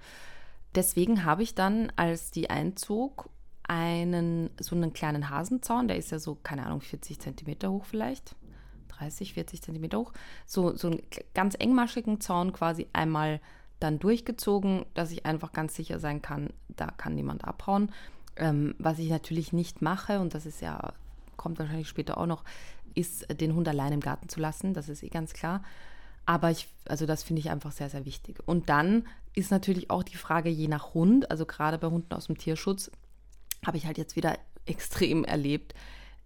Deswegen 0.75 1.25
habe 1.25 1.43
ich 1.43 1.55
dann, 1.55 1.93
als 1.97 2.31
die 2.31 2.51
einzog, 2.51 3.29
einen 3.65 4.51
so 4.59 4.75
einen 4.75 4.93
kleinen 4.93 5.31
Hasenzaun, 5.31 5.87
der 5.87 5.97
ist 5.97 6.11
ja 6.11 6.19
so, 6.19 6.37
keine 6.43 6.67
Ahnung, 6.67 6.81
40 6.81 7.21
Zentimeter 7.21 7.71
hoch 7.71 7.85
vielleicht, 7.85 8.35
30, 8.89 9.35
40 9.35 9.63
Zentimeter 9.63 9.99
hoch, 9.99 10.13
so, 10.45 10.77
so 10.77 10.89
einen 10.89 11.03
ganz 11.35 11.55
engmaschigen 11.55 12.21
Zaun 12.21 12.53
quasi 12.53 12.89
einmal 12.93 13.41
dann 13.79 13.99
durchgezogen, 13.99 14.87
dass 14.95 15.13
ich 15.13 15.25
einfach 15.25 15.53
ganz 15.53 15.75
sicher 15.75 16.01
sein 16.01 16.21
kann, 16.21 16.51
da 16.69 16.89
kann 16.89 17.15
niemand 17.15 17.45
abhauen. 17.45 17.93
Ähm, 18.37 18.75
was 18.79 18.99
ich 18.99 19.09
natürlich 19.09 19.53
nicht 19.53 19.83
mache, 19.83 20.21
und 20.21 20.35
das 20.35 20.47
ist 20.47 20.61
ja, 20.61 20.93
kommt 21.37 21.59
wahrscheinlich 21.59 21.89
später 21.89 22.19
auch 22.19 22.27
noch, 22.27 22.45
ist, 22.95 23.27
den 23.41 23.55
Hund 23.55 23.69
allein 23.69 23.93
im 23.93 24.01
Garten 24.01 24.29
zu 24.29 24.41
lassen, 24.41 24.75
das 24.75 24.89
ist 24.89 25.03
eh 25.03 25.09
ganz 25.09 25.33
klar. 25.33 25.63
Aber 26.31 26.53
ich, 26.53 26.69
also 26.85 27.07
das 27.07 27.25
finde 27.25 27.41
ich 27.41 27.51
einfach 27.51 27.73
sehr, 27.73 27.91
sehr 27.91 28.05
wichtig. 28.05 28.39
Und 28.47 28.69
dann 28.69 29.09
ist 29.35 29.51
natürlich 29.51 29.91
auch 29.91 30.05
die 30.05 30.17
Frage, 30.17 30.49
je 30.49 30.69
nach 30.69 30.95
Hund, 30.95 31.29
also 31.29 31.45
gerade 31.45 31.77
bei 31.77 31.89
Hunden 31.89 32.15
aus 32.15 32.29
dem 32.29 32.39
Tierschutz, 32.39 32.89
habe 33.67 33.79
ich 33.79 33.85
halt 33.85 33.99
jetzt 33.99 34.15
wieder 34.15 34.39
extrem 34.65 35.25
erlebt. 35.25 35.75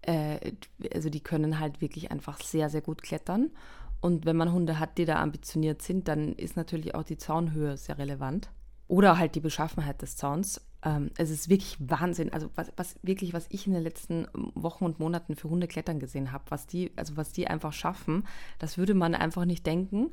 Äh, 0.03 0.53
also 0.93 1.09
die 1.09 1.23
können 1.23 1.59
halt 1.59 1.81
wirklich 1.81 2.11
einfach 2.11 2.39
sehr, 2.43 2.69
sehr 2.69 2.83
gut 2.83 3.03
klettern. 3.03 3.51
Und 4.03 4.27
wenn 4.27 4.37
man 4.37 4.53
Hunde 4.53 4.79
hat, 4.79 4.99
die 4.99 5.07
da 5.07 5.23
ambitioniert 5.23 5.81
sind, 5.81 6.07
dann 6.07 6.35
ist 6.35 6.55
natürlich 6.55 6.95
auch 6.95 7.05
die 7.05 7.17
Zaunhöhe 7.17 7.79
sehr 7.79 7.97
relevant. 7.97 8.51
Oder 8.89 9.17
halt 9.17 9.35
die 9.35 9.41
Beschaffenheit 9.41 10.03
des 10.03 10.17
Zauns. 10.17 10.61
Ähm, 10.85 11.11
es 11.17 11.31
ist 11.31 11.49
wirklich 11.49 11.77
Wahnsinn. 11.81 12.33
Also 12.33 12.51
was, 12.55 12.73
was 12.77 12.97
wirklich, 13.03 13.33
was 13.33 13.47
ich 13.49 13.67
in 13.67 13.73
den 13.73 13.83
letzten 13.83 14.27
Wochen 14.55 14.85
und 14.85 15.01
Monaten 15.01 15.35
für 15.35 15.49
Hundeklettern 15.49 15.99
gesehen 15.99 16.31
habe, 16.31 16.45
was 16.51 16.67
die, 16.67 16.93
also 16.97 17.17
was 17.17 17.33
die 17.33 17.49
einfach 17.49 17.73
schaffen, 17.73 18.27
das 18.59 18.79
würde 18.79 18.95
man 18.95 19.15
einfach 19.15 19.47
nicht 19.47 19.67
denken. 19.67 20.13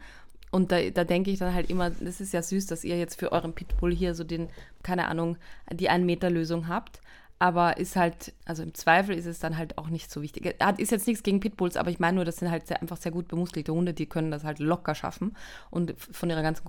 Und 0.52 0.72
da, 0.72 0.90
da 0.90 1.04
denke 1.06 1.32
ich 1.32 1.40
dann 1.40 1.54
halt 1.54 1.70
immer, 1.70 1.90
das 1.90 2.20
ist 2.20 2.34
ja 2.34 2.42
süß, 2.42 2.66
dass 2.66 2.84
ihr 2.84 2.98
jetzt 2.98 3.20
für 3.20 3.32
euren 3.32 3.54
Pitbull 3.54 3.96
hier 3.96 4.16
so 4.16 4.24
den, 4.26 4.50
keine 4.84 5.08
Ahnung, 5.08 5.38
die 5.72 5.90
Ein-Meter-Lösung 5.90 6.68
habt. 6.68 7.02
Aber 7.42 7.78
ist 7.78 7.96
halt, 7.96 8.34
also 8.46 8.62
im 8.62 8.76
Zweifel 8.76 9.18
ist 9.18 9.26
es 9.26 9.40
dann 9.40 9.58
halt 9.58 9.80
auch 9.80 9.90
nicht 9.90 10.12
so 10.12 10.22
wichtig. 10.22 10.54
Ist 10.78 10.92
jetzt 10.92 11.08
nichts 11.08 11.24
gegen 11.24 11.40
Pitbulls, 11.40 11.76
aber 11.76 11.90
ich 11.90 11.98
meine 11.98 12.18
nur, 12.18 12.24
das 12.24 12.38
sind 12.38 12.52
halt 12.52 12.68
sehr, 12.68 12.80
einfach 12.84 12.98
sehr 12.98 13.12
gut 13.12 13.28
bemuskelte 13.30 13.74
Hunde, 13.74 13.96
die 13.96 14.06
können 14.06 14.30
das 14.30 14.44
halt 14.44 14.60
locker 14.60 14.94
schaffen. 14.94 15.36
Und 15.72 15.96
von 15.98 16.30
ihrer 16.30 16.44
ganzen 16.44 16.64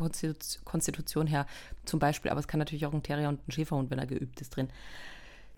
Konstitution 0.65 1.27
her 1.27 1.45
zum 1.85 2.01
Beispiel, 2.01 2.31
aber 2.31 2.41
es 2.41 2.49
kann 2.49 2.57
natürlich 2.57 2.87
auch 2.87 2.95
ein 2.95 3.03
Terrier 3.03 3.29
und 3.29 3.47
ein 3.47 3.53
Schäferhund, 3.53 3.91
wenn 3.91 3.99
er 3.99 4.07
geübt 4.07 4.41
ist, 4.41 4.57
drin. 4.57 4.71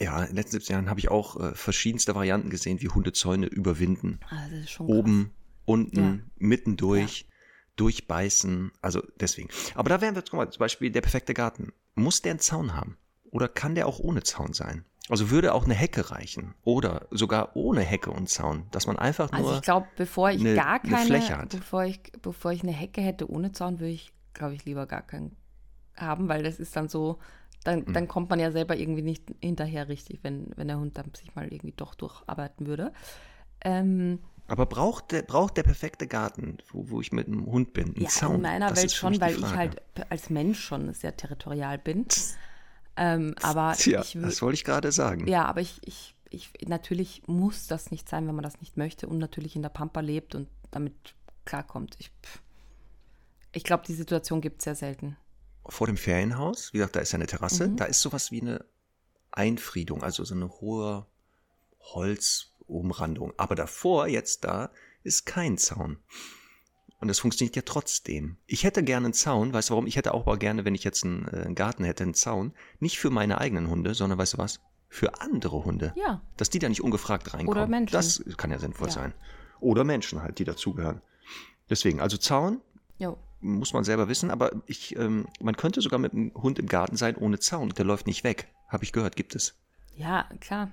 Ja, 0.00 0.20
in 0.22 0.30
den 0.30 0.34
letzten 0.34 0.54
17 0.56 0.74
Jahren 0.74 0.90
habe 0.90 0.98
ich 0.98 1.08
auch 1.12 1.38
äh, 1.38 1.54
verschiedenste 1.54 2.16
Varianten 2.16 2.50
gesehen, 2.50 2.80
wie 2.80 2.88
Hunde 2.88 3.12
Zäune 3.12 3.46
überwinden. 3.46 4.18
Schon 4.66 4.88
Oben, 4.88 5.30
unten, 5.64 6.02
Ja. 6.02 6.18
mittendurch, 6.38 7.28
durchbeißen. 7.76 8.72
Also 8.82 9.00
deswegen. 9.20 9.48
Aber 9.76 9.90
da 9.90 10.00
wären 10.00 10.16
wir, 10.16 10.22
guck 10.22 10.32
mal, 10.32 10.50
zum 10.50 10.58
Beispiel 10.58 10.90
der 10.90 11.02
perfekte 11.02 11.34
Garten. 11.34 11.72
Muss 11.94 12.20
der 12.20 12.32
einen 12.32 12.40
Zaun 12.40 12.74
haben? 12.74 12.96
Oder 13.30 13.46
kann 13.46 13.76
der 13.76 13.86
auch 13.86 14.00
ohne 14.00 14.24
Zaun 14.24 14.52
sein? 14.52 14.84
Also 15.10 15.30
würde 15.30 15.52
auch 15.54 15.64
eine 15.64 15.74
Hecke 15.74 16.10
reichen? 16.10 16.54
Oder 16.64 17.06
sogar 17.10 17.56
ohne 17.56 17.82
Hecke 17.82 18.10
und 18.10 18.28
Zaun, 18.28 18.64
dass 18.70 18.86
man 18.86 18.98
einfach 18.98 19.30
nur. 19.32 19.40
Also 19.40 19.54
ich 19.56 19.62
glaube, 19.62 19.86
bevor 19.96 20.30
ich 20.30 20.40
eine- 20.40 20.54
gar 20.54 20.80
eine 20.82 20.90
keine, 20.90 21.04
Fläche 21.06 21.36
hat. 21.36 21.50
bevor 21.50 21.84
ich, 21.84 22.00
bevor 22.22 22.52
ich 22.52 22.62
eine 22.62 22.72
Hecke 22.72 23.00
hätte 23.02 23.30
ohne 23.30 23.52
Zaun, 23.52 23.80
würde 23.80 23.92
ich, 23.92 24.12
glaube 24.32 24.54
ich, 24.54 24.64
lieber 24.64 24.86
gar 24.86 25.02
keinen 25.02 25.36
haben, 25.96 26.28
weil 26.28 26.42
das 26.42 26.58
ist 26.58 26.74
dann 26.76 26.88
so, 26.88 27.18
dann, 27.64 27.86
Hm. 27.86 27.92
dann 27.92 28.08
kommt 28.08 28.30
man 28.30 28.40
ja 28.40 28.50
selber 28.50 28.76
irgendwie 28.76 29.02
nicht 29.02 29.24
hinterher 29.40 29.88
richtig, 29.88 30.20
wenn, 30.22 30.48
wenn 30.56 30.68
der 30.68 30.78
Hund 30.78 30.96
dann 30.98 31.12
sich 31.14 31.34
mal 31.34 31.46
irgendwie 31.52 31.74
doch 31.76 31.94
durcharbeiten 31.94 32.66
würde. 32.66 32.92
Ähm, 33.60 34.18
aber 34.46 34.66
braucht 34.66 35.12
der, 35.12 35.22
braucht 35.22 35.56
der 35.56 35.62
perfekte 35.62 36.06
Garten, 36.06 36.58
wo, 36.70 36.90
wo 36.90 37.00
ich 37.00 37.12
mit 37.12 37.28
einem 37.28 37.46
Hund 37.46 37.72
bin, 37.72 37.94
einen 37.94 38.02
ja, 38.02 38.08
Zaun? 38.08 38.36
in 38.36 38.42
meiner 38.42 38.68
Das 38.70 38.78
Welt 38.82 38.92
schon, 38.92 39.20
weil 39.20 39.38
ich 39.38 39.44
halt 39.54 39.80
als 40.10 40.30
Mensch 40.30 40.60
schon 40.62 40.92
sehr 40.92 41.16
territorial 41.16 41.78
bin. 41.78 42.06
Ähm, 42.96 43.34
aber 43.42 43.74
Tja, 43.76 44.02
ich 44.02 44.12
das 44.20 44.40
wollte 44.42 44.54
ich 44.54 44.64
gerade 44.64 44.92
sagen. 44.92 45.26
Ja, 45.26 45.44
aber 45.46 45.60
ich, 45.60 45.80
ich, 45.84 46.14
ich, 46.30 46.50
natürlich 46.66 47.22
muss 47.26 47.66
das 47.66 47.90
nicht 47.90 48.08
sein, 48.08 48.26
wenn 48.28 48.34
man 48.34 48.44
das 48.44 48.60
nicht 48.60 48.76
möchte 48.76 49.06
und 49.08 49.18
natürlich 49.18 49.56
in 49.56 49.62
der 49.62 49.68
Pampa 49.70 50.00
lebt 50.00 50.34
und 50.34 50.48
damit 50.70 50.94
klarkommt. 51.44 51.96
Ich, 51.98 52.10
ich 53.52 53.64
glaube, 53.64 53.84
die 53.86 53.94
Situation 53.94 54.40
gibt 54.40 54.60
es 54.60 54.64
sehr 54.64 54.74
selten. 54.76 55.16
vor 55.66 55.86
dem 55.86 55.96
Ferienhaus, 55.96 56.72
wie 56.72 56.78
gesagt, 56.78 56.94
da 56.96 57.00
ist 57.00 57.14
eine 57.14 57.26
Terrasse, 57.26 57.68
Mhm. 57.68 57.76
da 57.76 57.84
ist 57.86 58.00
sowas 58.00 58.30
wie 58.30 58.40
eine 58.42 58.64
Einfriedung, 59.32 60.02
also 60.02 60.22
so 60.24 60.34
eine 60.34 60.48
hohe 60.60 61.06
Holzumrandung. 61.80 63.32
Aber 63.36 63.54
davor, 63.54 64.06
jetzt 64.08 64.44
da, 64.44 64.70
ist 65.02 65.26
kein 65.26 65.58
Zaun. 65.58 65.98
Und 67.00 67.08
das 67.08 67.18
funktioniert 67.18 67.56
ja 67.56 67.62
trotzdem. 67.64 68.36
Ich 68.46 68.64
hätte 68.64 68.82
gerne 68.82 69.06
einen 69.06 69.12
Zaun, 69.14 69.52
weißt 69.52 69.68
du 69.70 69.72
warum? 69.74 69.86
Ich 69.86 69.96
hätte 69.96 70.14
auch 70.14 70.22
aber 70.22 70.38
gerne, 70.38 70.64
wenn 70.64 70.74
ich 70.74 70.84
jetzt 70.84 71.04
einen, 71.04 71.28
äh, 71.28 71.42
einen 71.44 71.54
Garten 71.54 71.84
hätte, 71.84 72.02
einen 72.04 72.14
Zaun. 72.14 72.52
Nicht 72.80 72.98
für 72.98 73.10
meine 73.10 73.38
eigenen 73.38 73.68
Hunde, 73.68 73.94
sondern 73.94 74.18
weißt 74.18 74.34
du 74.34 74.38
was? 74.38 74.60
Für 74.88 75.20
andere 75.20 75.64
Hunde. 75.64 75.92
Ja, 75.96 76.22
Dass 76.36 76.50
die 76.50 76.60
da 76.60 76.68
nicht 76.68 76.82
ungefragt 76.82 77.34
reinkommen. 77.34 77.48
Oder 77.48 77.66
Menschen. 77.66 77.92
Das 77.92 78.22
kann 78.36 78.50
ja 78.50 78.58
sinnvoll 78.58 78.88
Ja. 78.88 78.94
sein. 78.94 79.14
Oder 79.60 79.84
Menschen 79.84 80.22
halt, 80.22 80.38
die 80.38 80.44
dazugehören. 80.44 81.02
Deswegen, 81.68 82.00
also 82.00 82.16
Zaun, 82.16 82.60
jo. 82.98 83.18
muss 83.40 83.72
man 83.72 83.82
selber 83.84 84.08
wissen, 84.08 84.30
aber 84.30 84.52
ich, 84.66 84.96
ähm, 84.96 85.26
man 85.40 85.56
könnte 85.56 85.80
sogar 85.80 85.98
mit 85.98 86.12
einem 86.12 86.32
Hund 86.34 86.58
im 86.58 86.66
Garten 86.68 86.96
sein 86.96 87.16
ohne 87.16 87.38
Zaun. 87.40 87.70
Der 87.70 87.84
läuft 87.84 88.06
nicht 88.06 88.22
weg. 88.24 88.48
Habe 88.68 88.84
ich 88.84 88.92
gehört, 88.92 89.16
gibt 89.16 89.34
es. 89.34 89.54
Ja, 89.96 90.28
klar. 90.40 90.70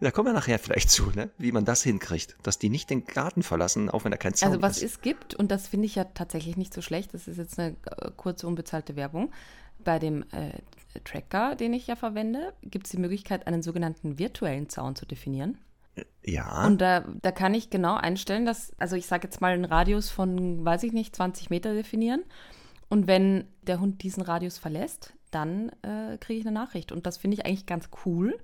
Da 0.00 0.10
kommen 0.10 0.28
wir 0.28 0.32
nachher 0.32 0.58
vielleicht 0.58 0.90
zu, 0.90 1.10
ne? 1.10 1.30
wie 1.38 1.52
man 1.52 1.64
das 1.64 1.82
hinkriegt, 1.82 2.36
dass 2.42 2.58
die 2.58 2.68
nicht 2.68 2.90
den 2.90 3.04
Garten 3.04 3.42
verlassen, 3.42 3.88
auch 3.88 4.04
wenn 4.04 4.10
da 4.10 4.16
kein 4.16 4.34
Zaun 4.34 4.50
Also 4.50 4.62
was 4.62 4.78
ist. 4.78 4.82
es 4.82 5.00
gibt, 5.00 5.34
und 5.34 5.50
das 5.50 5.68
finde 5.68 5.86
ich 5.86 5.94
ja 5.94 6.04
tatsächlich 6.04 6.56
nicht 6.56 6.74
so 6.74 6.82
schlecht, 6.82 7.14
das 7.14 7.28
ist 7.28 7.36
jetzt 7.36 7.58
eine 7.58 7.76
äh, 7.86 8.10
kurze 8.16 8.46
unbezahlte 8.46 8.96
Werbung, 8.96 9.32
bei 9.84 9.98
dem 9.98 10.24
äh, 10.32 10.52
Tracker, 11.04 11.54
den 11.54 11.72
ich 11.72 11.86
ja 11.86 11.96
verwende, 11.96 12.52
gibt 12.62 12.86
es 12.86 12.92
die 12.92 12.98
Möglichkeit, 12.98 13.46
einen 13.46 13.62
sogenannten 13.62 14.18
virtuellen 14.18 14.68
Zaun 14.68 14.96
zu 14.96 15.06
definieren. 15.06 15.58
Ja, 16.24 16.66
Und 16.66 16.80
da, 16.80 17.04
da 17.22 17.32
kann 17.32 17.54
ich 17.54 17.70
genau 17.70 17.94
einstellen, 17.94 18.46
dass, 18.46 18.72
also 18.78 18.96
ich 18.96 19.06
sage 19.06 19.24
jetzt 19.24 19.40
mal 19.40 19.52
einen 19.52 19.64
Radius 19.64 20.10
von, 20.10 20.64
weiß 20.64 20.82
ich 20.82 20.92
nicht, 20.92 21.16
20 21.16 21.50
Meter 21.50 21.74
definieren. 21.74 22.22
Und 22.88 23.06
wenn 23.06 23.44
der 23.62 23.80
Hund 23.80 24.02
diesen 24.02 24.22
Radius 24.22 24.58
verlässt, 24.58 25.14
dann 25.30 25.70
äh, 25.82 26.18
kriege 26.18 26.40
ich 26.40 26.46
eine 26.46 26.54
Nachricht. 26.54 26.92
Und 26.92 27.06
das 27.06 27.16
finde 27.18 27.36
ich 27.36 27.46
eigentlich 27.46 27.66
ganz 27.66 27.88
cool. 28.04 28.38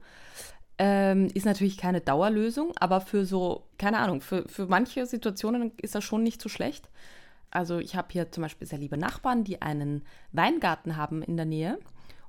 Ähm, 0.79 1.29
ist 1.33 1.47
natürlich 1.47 1.79
keine 1.79 2.01
Dauerlösung, 2.03 2.73
aber 2.79 3.01
für 3.01 3.25
so, 3.25 3.67
keine 3.79 3.99
Ahnung, 3.99 4.21
für, 4.21 4.47
für 4.47 4.67
manche 4.67 5.07
Situationen 5.07 5.73
ist 5.81 5.95
das 5.95 6.05
schon 6.05 6.23
nicht 6.23 6.43
so 6.43 6.49
schlecht. 6.51 6.91
Also 7.51 7.79
ich 7.79 7.97
habe 7.97 8.09
hier 8.11 8.31
zum 8.31 8.43
Beispiel 8.43 8.67
sehr 8.69 8.79
liebe 8.79 8.99
Nachbarn, 8.99 9.43
die 9.45 9.63
einen 9.63 10.05
Weingarten 10.33 10.97
haben 10.97 11.23
in 11.23 11.37
der 11.37 11.47
Nähe. 11.47 11.79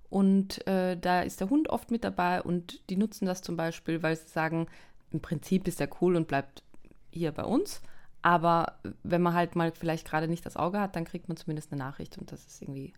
Und 0.10 0.66
äh, 0.68 0.96
da 0.98 1.22
ist 1.24 1.42
der 1.42 1.50
Hund 1.50 1.68
oft 1.68 1.92
mit 1.92 2.06
dabei 2.06 2.42
und 2.42 2.90
die 2.90 2.96
nutzen 2.96 3.26
das 3.26 3.42
zum 3.42 3.58
Beispiel, 3.58 4.02
weil 4.04 4.16
sie 4.16 4.30
sagen, 4.30 4.68
im 5.12 5.20
Prinzip 5.20 5.68
ist 5.68 5.82
der 5.82 5.90
cool 6.02 6.16
und 6.16 6.30
bleibt 6.30 6.64
hier 7.12 7.34
bei 7.34 7.44
uns. 7.44 7.82
Aber 8.22 8.80
wenn 9.04 9.22
man 9.22 9.34
halt 9.34 9.58
mal 9.58 9.74
vielleicht 9.74 10.08
gerade 10.08 10.30
nicht 10.30 10.46
das 10.46 10.56
Auge 10.56 10.80
hat, 10.80 10.96
dann 10.96 11.04
kriegt 11.04 11.28
man 11.28 11.36
zumindest 11.36 11.74
eine 11.74 11.80
Nachricht 11.80 12.18
und 12.18 12.32
das 12.32 12.46
ist 12.46 12.62
irgendwie, 12.62 12.94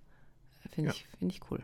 finde 0.70 0.90
Ja. 0.90 0.96
ich, 0.96 1.08
finde 1.18 1.34
ich 1.34 1.42
cool. 1.50 1.64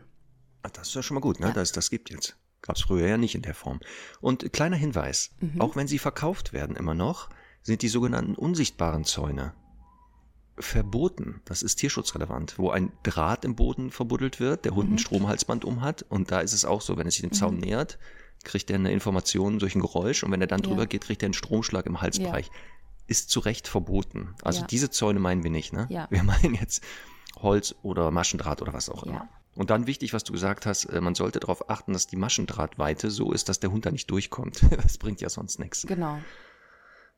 Ah, 0.62 0.68
das 0.72 0.88
ist 0.88 0.94
ja 0.94 1.02
schon 1.04 1.14
mal 1.14 1.20
gut, 1.20 1.38
ne? 1.38 1.46
Ja. 1.46 1.52
dass 1.52 1.68
es 1.68 1.72
das 1.72 1.90
gibt 1.90 2.10
jetzt. 2.10 2.36
Gab 2.66 2.76
es 2.76 2.82
früher 2.82 3.06
ja 3.06 3.16
nicht 3.16 3.34
in 3.34 3.42
der 3.42 3.54
Form. 3.54 3.80
Und 4.20 4.52
kleiner 4.52 4.76
Hinweis, 4.76 5.30
Mhm. 5.40 5.60
auch 5.60 5.76
wenn 5.76 5.86
sie 5.88 5.98
verkauft 5.98 6.52
werden 6.52 6.76
immer 6.76 6.94
noch, 6.94 7.28
sind 7.62 7.82
die 7.82 7.88
sogenannten 7.88 8.34
unsichtbaren 8.34 9.04
Zäune 9.04 9.54
verboten. 10.58 11.42
Das 11.44 11.62
ist 11.62 11.76
tierschutzrelevant, 11.76 12.58
wo 12.58 12.70
ein 12.70 12.92
Draht 13.02 13.44
im 13.44 13.56
Boden 13.56 13.90
verbuddelt 13.90 14.40
wird, 14.40 14.64
der 14.64 14.72
Mhm. 14.72 14.76
Hund 14.76 14.92
ein 14.92 14.98
Stromhalsband 14.98 15.64
umhat 15.64 16.02
und 16.08 16.30
da 16.30 16.40
ist 16.40 16.52
es 16.54 16.64
auch 16.64 16.80
so, 16.80 16.96
wenn 16.96 17.06
er 17.06 17.10
sich 17.10 17.20
dem 17.20 17.32
Zaun 17.32 17.58
nähert, 17.58 17.98
kriegt 18.44 18.70
er 18.70 18.76
eine 18.76 18.92
Information 18.92 19.58
durch 19.58 19.74
ein 19.74 19.80
Geräusch 19.80 20.22
und 20.22 20.30
wenn 20.32 20.40
er 20.40 20.46
dann 20.46 20.60
Ja. 20.60 20.68
drüber 20.68 20.86
geht, 20.86 21.02
kriegt 21.02 21.22
er 21.22 21.26
einen 21.26 21.34
Stromschlag 21.34 21.84
im 21.86 22.00
Halsbereich. 22.00 22.50
Ist 23.06 23.30
zu 23.30 23.40
Recht 23.40 23.68
verboten. 23.68 24.34
Also 24.42 24.60
Ja. 24.62 24.66
diese 24.66 24.90
Zäune 24.90 25.20
meinen 25.20 25.42
wir 25.44 25.50
nicht, 25.50 25.72
ne? 25.72 25.86
Ja. 25.90 26.06
Wir 26.10 26.22
meinen 26.52 26.54
jetzt 26.54 26.82
Holz 27.36 27.74
oder 27.82 28.10
Maschendraht 28.10 28.62
oder 28.62 28.72
was 28.72 28.88
auch 28.88 29.04
Ja. 29.04 29.10
immer. 29.12 29.28
Und 29.56 29.70
dann 29.70 29.86
wichtig, 29.86 30.12
was 30.12 30.22
du 30.24 30.32
gesagt 30.32 30.66
hast, 30.66 30.84
äh, 30.84 31.00
man 31.00 31.14
sollte 31.14 31.40
darauf 31.40 31.70
achten, 31.70 31.92
dass 31.92 32.06
die 32.06 32.16
Maschendrahtweite 32.16 33.10
so 33.10 33.32
ist, 33.32 33.48
dass 33.48 33.58
der 33.58 33.70
Hund 33.72 33.86
da 33.86 33.90
nicht 33.90 34.10
durchkommt. 34.10 34.60
Das 34.82 34.98
bringt 34.98 35.20
ja 35.20 35.28
sonst 35.30 35.58
nichts. 35.58 35.86
Genau. 35.86 36.18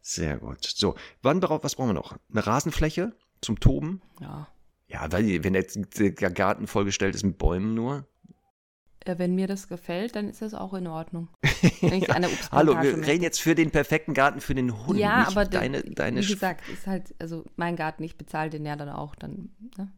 Sehr 0.00 0.38
gut. 0.38 0.64
So, 0.64 0.94
wann 1.22 1.40
brauch, 1.40 1.64
was 1.64 1.74
brauchen 1.74 1.88
wir 1.90 1.94
noch? 1.94 2.16
Eine 2.30 2.46
Rasenfläche 2.46 3.12
zum 3.40 3.58
Toben? 3.60 4.00
Ja. 4.20 4.48
Ja, 4.86 5.10
weil 5.12 5.44
wenn 5.44 5.52
der 5.52 6.12
Garten 6.30 6.66
vollgestellt 6.66 7.14
ist 7.14 7.24
mit 7.24 7.36
Bäumen 7.36 7.74
nur. 7.74 8.06
Wenn 9.04 9.34
mir 9.34 9.46
das 9.46 9.68
gefällt, 9.68 10.16
dann 10.16 10.28
ist 10.28 10.40
das 10.42 10.54
auch 10.54 10.74
in 10.74 10.86
Ordnung. 10.86 11.28
Obstplantage 11.44 12.32
Hallo, 12.52 12.72
wir 12.74 12.96
möchte. 12.96 13.06
reden 13.06 13.22
jetzt 13.22 13.40
für 13.40 13.54
den 13.54 13.70
perfekten 13.70 14.12
Garten 14.14 14.40
für 14.40 14.54
den 14.54 14.86
Hund. 14.86 14.98
Ja, 14.98 15.26
aber 15.26 15.44
de- 15.44 15.58
deine, 15.60 15.82
deine 15.82 16.20
wie 16.22 16.26
gesagt, 16.26 16.68
ist 16.68 16.86
halt, 16.86 17.14
also 17.18 17.44
mein 17.56 17.76
Garten, 17.76 18.02
ich 18.02 18.16
bezahle 18.16 18.50
den 18.50 18.64
ja 18.66 18.76
dann 18.76 18.88
auch 18.90 19.14
dann. 19.14 19.50
Ne? 19.76 19.90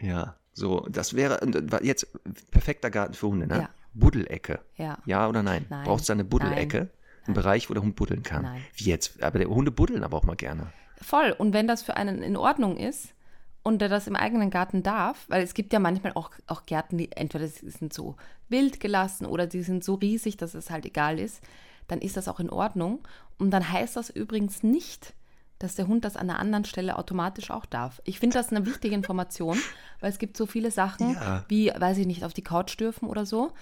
Ja, 0.00 0.36
so, 0.54 0.86
das 0.88 1.14
wäre 1.14 1.42
äh, 1.42 1.86
jetzt 1.86 2.06
perfekter 2.50 2.90
Garten 2.90 3.14
für 3.14 3.26
Hunde, 3.26 3.46
ne? 3.46 3.58
Ja. 3.58 3.70
Buddelecke. 3.92 4.60
Ja. 4.76 4.98
Ja 5.04 5.28
oder 5.28 5.42
nein? 5.42 5.66
Nein. 5.68 5.84
Braucht 5.84 6.02
es 6.02 6.06
da 6.06 6.14
eine 6.14 6.24
Buddelecke? 6.24 6.78
Nein. 6.78 6.90
Ein 7.26 7.34
Bereich, 7.34 7.70
wo 7.70 7.74
der 7.74 7.82
Hund 7.82 7.96
buddeln 7.96 8.22
kann. 8.22 8.42
Nein. 8.42 8.62
Wie 8.74 8.84
jetzt? 8.84 9.22
Aber 9.22 9.38
der 9.38 9.48
Hunde 9.48 9.70
buddeln 9.70 10.04
aber 10.04 10.16
auch 10.16 10.24
mal 10.24 10.36
gerne. 10.36 10.72
Voll. 11.00 11.34
Und 11.36 11.52
wenn 11.52 11.66
das 11.66 11.82
für 11.82 11.96
einen 11.96 12.22
in 12.22 12.36
Ordnung 12.36 12.76
ist 12.76 13.14
und 13.62 13.80
der 13.80 13.88
das 13.88 14.06
im 14.06 14.16
eigenen 14.16 14.50
Garten 14.50 14.82
darf, 14.82 15.24
weil 15.28 15.42
es 15.42 15.54
gibt 15.54 15.72
ja 15.72 15.78
manchmal 15.78 16.12
auch, 16.14 16.30
auch 16.46 16.66
Gärten, 16.66 16.98
die 16.98 17.10
entweder 17.12 17.48
sie 17.48 17.70
sind 17.70 17.92
so 17.92 18.16
wild 18.48 18.78
gelassen 18.78 19.26
oder 19.26 19.46
die 19.46 19.62
sind 19.62 19.84
so 19.84 19.94
riesig, 19.94 20.36
dass 20.36 20.54
es 20.54 20.70
halt 20.70 20.84
egal 20.86 21.18
ist, 21.18 21.42
dann 21.88 22.00
ist 22.00 22.16
das 22.16 22.28
auch 22.28 22.40
in 22.40 22.50
Ordnung. 22.50 23.00
Und 23.38 23.50
dann 23.50 23.70
heißt 23.70 23.96
das 23.96 24.10
übrigens 24.10 24.62
nicht, 24.62 25.14
dass 25.58 25.74
der 25.76 25.86
Hund 25.86 26.04
das 26.04 26.16
an 26.16 26.28
einer 26.28 26.38
anderen 26.38 26.64
Stelle 26.64 26.98
automatisch 26.98 27.50
auch 27.50 27.64
darf. 27.66 28.02
Ich 28.04 28.18
finde 28.20 28.34
das 28.38 28.50
eine 28.50 28.66
wichtige 28.66 28.94
Information, 28.94 29.58
weil 30.00 30.10
es 30.10 30.18
gibt 30.18 30.36
so 30.36 30.46
viele 30.46 30.70
Sachen, 30.70 31.14
Ja. 31.14 31.44
wie, 31.48 31.68
weiß 31.74 31.98
ich 31.98 32.06
nicht, 32.06 32.24
auf 32.24 32.34
die 32.34 32.42
Couch 32.42 32.78
dürfen 32.78 33.08
oder 33.08 33.24
so. 33.24 33.52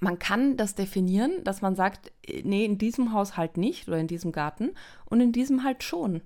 Man 0.00 0.18
kann 0.18 0.56
das 0.56 0.74
definieren, 0.74 1.44
dass 1.44 1.62
man 1.62 1.76
sagt, 1.76 2.10
äh, 2.26 2.42
nee, 2.44 2.64
in 2.64 2.78
diesem 2.78 3.12
Haus 3.12 3.36
halt 3.36 3.56
nicht 3.56 3.86
oder 3.88 3.98
in 3.98 4.08
diesem 4.08 4.32
Garten 4.32 4.70
und 5.06 5.20
in 5.20 5.32
diesem 5.32 5.62
halt 5.62 5.82
schon. 5.82 6.22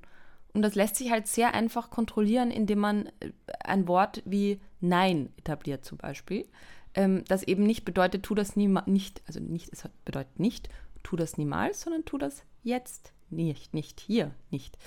Und 0.54 0.62
das 0.62 0.74
lässt 0.74 0.96
sich 0.96 1.10
halt 1.10 1.26
sehr 1.28 1.54
einfach 1.54 1.90
kontrollieren, 1.90 2.50
indem 2.50 2.78
man 2.78 3.06
äh, 3.20 3.30
ein 3.64 3.86
Wort 3.86 4.22
wie 4.24 4.60
Nein 4.80 5.30
etabliert 5.36 5.84
zum 5.84 5.98
Beispiel. 5.98 6.46
Ähm, 6.94 7.24
das 7.28 7.42
eben 7.42 7.64
nicht 7.64 7.84
bedeutet, 7.84 8.22
tu 8.22 8.34
das 8.34 8.56
niemals, 8.56 8.86
nicht, 8.86 9.22
also 9.26 9.40
nicht, 9.40 9.68
es 9.72 9.84
bedeutet 10.04 10.40
nicht, 10.40 10.68
tu 11.02 11.16
das 11.16 11.36
niemals, 11.36 11.82
sondern 11.82 12.04
tu 12.06 12.16
das 12.16 12.42
jetzt 12.62 13.12
nicht, 13.30 13.74
nicht 13.74 14.00
hier, 14.00 14.32
nicht. 14.50 14.78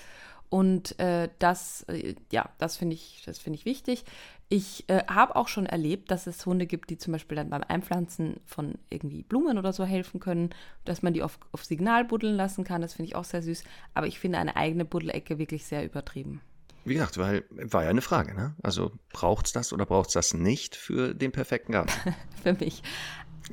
Und 0.52 1.00
äh, 1.00 1.30
das, 1.40 1.84
äh, 1.84 2.16
ja, 2.30 2.50
das 2.58 2.76
finde 2.76 2.96
ich, 2.96 3.24
das 3.26 3.40
finde 3.40 3.58
ich 3.58 3.64
wichtig. 3.64 4.04
Ich 4.50 4.84
äh, 4.90 5.02
habe 5.08 5.38
auch 5.38 5.48
schon 5.48 5.66
erlebt, 5.66 6.12
dass 6.12 6.28
es 6.28 6.46
Hunde 6.46 6.66
gibt, 6.66 6.90
die 6.90 6.98
zum 6.98 7.14
Beispiel 7.14 7.38
dann 7.38 7.50
beim 7.50 7.64
Einpflanzen 7.66 8.42
von 8.46 8.76
irgendwie 8.90 9.24
Blumen 9.24 9.58
oder 9.58 9.72
so 9.72 9.86
helfen 9.86 10.20
können, 10.20 10.50
dass 10.84 11.04
man 11.04 11.14
die 11.14 11.24
auf, 11.24 11.40
auf 11.54 11.64
Signal 11.64 12.04
buddeln 12.04 12.36
lassen 12.36 12.66
kann. 12.66 12.82
Das 12.82 12.96
finde 12.96 13.08
ich 13.08 13.16
auch 13.16 13.24
sehr 13.24 13.42
süß. 13.42 13.64
Aber 13.94 14.08
ich 14.08 14.20
finde 14.20 14.40
eine 14.40 14.58
eigene 14.58 14.84
Buddelecke 14.84 15.38
wirklich 15.38 15.66
sehr 15.66 15.86
übertrieben. 15.86 16.42
Wie 16.84 16.96
gesagt, 16.96 17.18
weil 17.18 17.46
war 17.50 17.84
ja 17.84 17.90
eine 17.90 18.02
Frage, 18.02 18.36
ne? 18.36 18.54
Also 18.62 18.92
braucht 19.14 19.46
es 19.46 19.54
das 19.54 19.72
oder 19.72 19.86
braucht 19.86 20.10
es 20.10 20.14
das 20.16 20.34
nicht 20.34 20.76
für 20.76 21.14
den 21.14 21.32
perfekten 21.32 21.72
Garten? 21.72 21.94
Für 22.44 22.54
mich. 22.54 22.84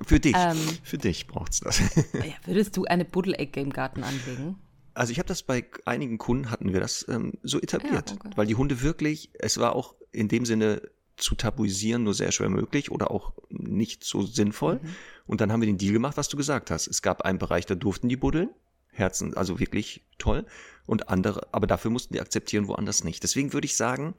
Für 0.04 0.18
dich. 0.18 0.34
Ähm, 0.36 0.56
für 0.82 0.98
dich 0.98 1.26
braucht 1.26 1.52
es 1.52 1.60
das. 1.60 1.78
Ja, 2.14 2.34
würdest 2.44 2.76
du 2.76 2.86
eine 2.86 3.04
Buddelecke 3.04 3.60
im 3.60 3.70
Garten 3.70 4.02
anlegen? 4.02 4.56
Also 4.98 5.12
ich 5.12 5.20
habe 5.20 5.28
das 5.28 5.44
bei 5.44 5.64
einigen 5.84 6.18
Kunden 6.18 6.50
hatten 6.50 6.72
wir 6.72 6.80
das 6.80 7.06
ähm, 7.08 7.34
so 7.44 7.60
etabliert, 7.60 8.10
Ja, 8.10 8.16
okay. 8.16 8.30
weil 8.34 8.46
die 8.48 8.56
Hunde 8.56 8.82
wirklich, 8.82 9.30
es 9.34 9.56
war 9.58 9.76
auch 9.76 9.94
in 10.10 10.26
dem 10.26 10.44
Sinne 10.44 10.82
zu 11.16 11.36
tabuisieren 11.36 12.02
nur 12.02 12.14
sehr 12.14 12.32
schwer 12.32 12.48
möglich 12.48 12.90
oder 12.90 13.12
auch 13.12 13.32
nicht 13.48 14.02
so 14.02 14.22
sinnvoll. 14.22 14.80
Mhm. 14.82 14.88
Und 15.26 15.40
dann 15.40 15.52
haben 15.52 15.60
wir 15.60 15.66
den 15.66 15.78
Deal 15.78 15.92
gemacht, 15.92 16.16
was 16.16 16.28
du 16.28 16.36
gesagt 16.36 16.72
hast. 16.72 16.88
Es 16.88 17.00
gab 17.00 17.22
einen 17.22 17.38
Bereich, 17.38 17.64
da 17.64 17.76
durften 17.76 18.08
die 18.08 18.16
buddeln, 18.16 18.50
Herzen, 18.90 19.36
also 19.36 19.60
wirklich 19.60 20.04
toll. 20.18 20.44
Und 20.84 21.08
andere, 21.08 21.46
aber 21.52 21.68
dafür 21.68 21.92
mussten 21.92 22.14
die 22.14 22.20
akzeptieren, 22.20 22.66
woanders 22.66 23.04
nicht. 23.04 23.22
Deswegen 23.22 23.52
würde 23.52 23.66
ich 23.66 23.76
sagen, 23.76 24.14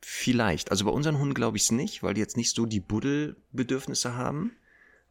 vielleicht. 0.00 0.70
Also 0.70 0.86
bei 0.86 0.92
unseren 0.92 1.18
Hunden 1.18 1.34
glaube 1.34 1.58
ich 1.58 1.64
es 1.64 1.72
nicht, 1.72 2.02
weil 2.02 2.14
die 2.14 2.22
jetzt 2.22 2.38
nicht 2.38 2.54
so 2.54 2.64
die 2.64 2.80
Buddelbedürfnisse 2.80 4.16
haben. 4.16 4.52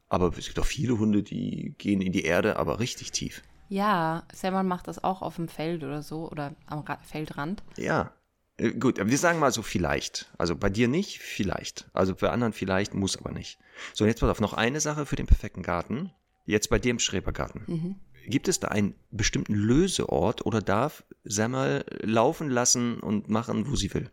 Aber 0.07 0.35
es 0.35 0.47
gibt 0.47 0.57
auch 0.57 0.65
viele 0.65 0.97
Hunde, 0.97 1.21
die 1.21 1.75
gehen 1.77 2.01
in 2.01 2.11
die 2.11 2.23
Erde, 2.23 2.55
aber 2.55 2.79
richtig 2.79 3.11
tief. 3.11 3.43
Ja, 3.69 4.23
Selman 4.33 4.67
macht 4.67 4.87
das 4.87 5.03
auch 5.03 5.21
auf 5.21 5.35
dem 5.35 5.47
Feld 5.47 5.83
oder 5.83 6.01
so 6.01 6.29
oder 6.29 6.55
am 6.65 6.79
Ra 6.79 6.97
Feldrand. 7.03 7.63
Ja. 7.77 8.11
Äh, 8.57 8.73
Gut, 8.73 8.99
aber 8.99 9.09
wir 9.09 9.17
sagen 9.17 9.39
mal 9.39 9.51
so 9.51 9.61
vielleicht. 9.61 10.31
Also 10.37 10.55
bei 10.55 10.69
dir 10.69 10.87
nicht, 10.87 11.19
vielleicht. 11.19 11.89
Also 11.93 12.15
bei 12.15 12.29
anderen 12.29 12.51
vielleicht, 12.51 12.95
muss 12.95 13.15
aber 13.15 13.31
nicht. 13.31 13.59
So, 13.93 14.03
und 14.03 14.09
jetzt 14.09 14.19
pass 14.19 14.29
auf, 14.29 14.41
noch 14.41 14.53
eine 14.53 14.81
Sache 14.81 15.05
für 15.05 15.15
den 15.15 15.27
perfekten 15.27 15.61
Garten. 15.61 16.11
Jetzt 16.45 16.69
bei 16.69 16.79
dir 16.79 16.89
im 16.89 16.99
Schrebergarten. 16.99 17.99
Gibt 18.25 18.47
es 18.47 18.59
da 18.59 18.69
einen 18.69 18.95
bestimmten 19.11 19.53
Löseort 19.53 20.45
oder 20.45 20.61
darf 20.61 21.03
Semmel 21.23 21.85
laufen 22.01 22.49
lassen 22.49 22.99
und 22.99 23.29
machen, 23.29 23.69
wo 23.69 23.75
sie 23.75 23.93
will? 23.93 24.09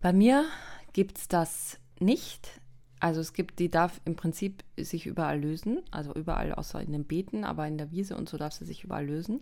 Bei 0.00 0.12
mir 0.12 0.44
gibt 0.92 1.16
es 1.18 1.28
das 1.28 1.78
nicht. 1.98 2.60
Also 3.02 3.20
es 3.20 3.32
gibt, 3.32 3.58
die 3.58 3.68
darf 3.68 4.00
im 4.04 4.14
Prinzip 4.14 4.62
sich 4.76 5.06
überall 5.06 5.40
lösen, 5.40 5.80
also 5.90 6.14
überall 6.14 6.54
außer 6.54 6.80
in 6.80 6.92
den 6.92 7.02
Beeten, 7.02 7.42
aber 7.42 7.66
in 7.66 7.76
der 7.76 7.90
Wiese 7.90 8.16
und 8.16 8.28
so 8.28 8.38
darf 8.38 8.52
sie 8.52 8.64
sich 8.64 8.84
überall 8.84 9.04
lösen. 9.04 9.40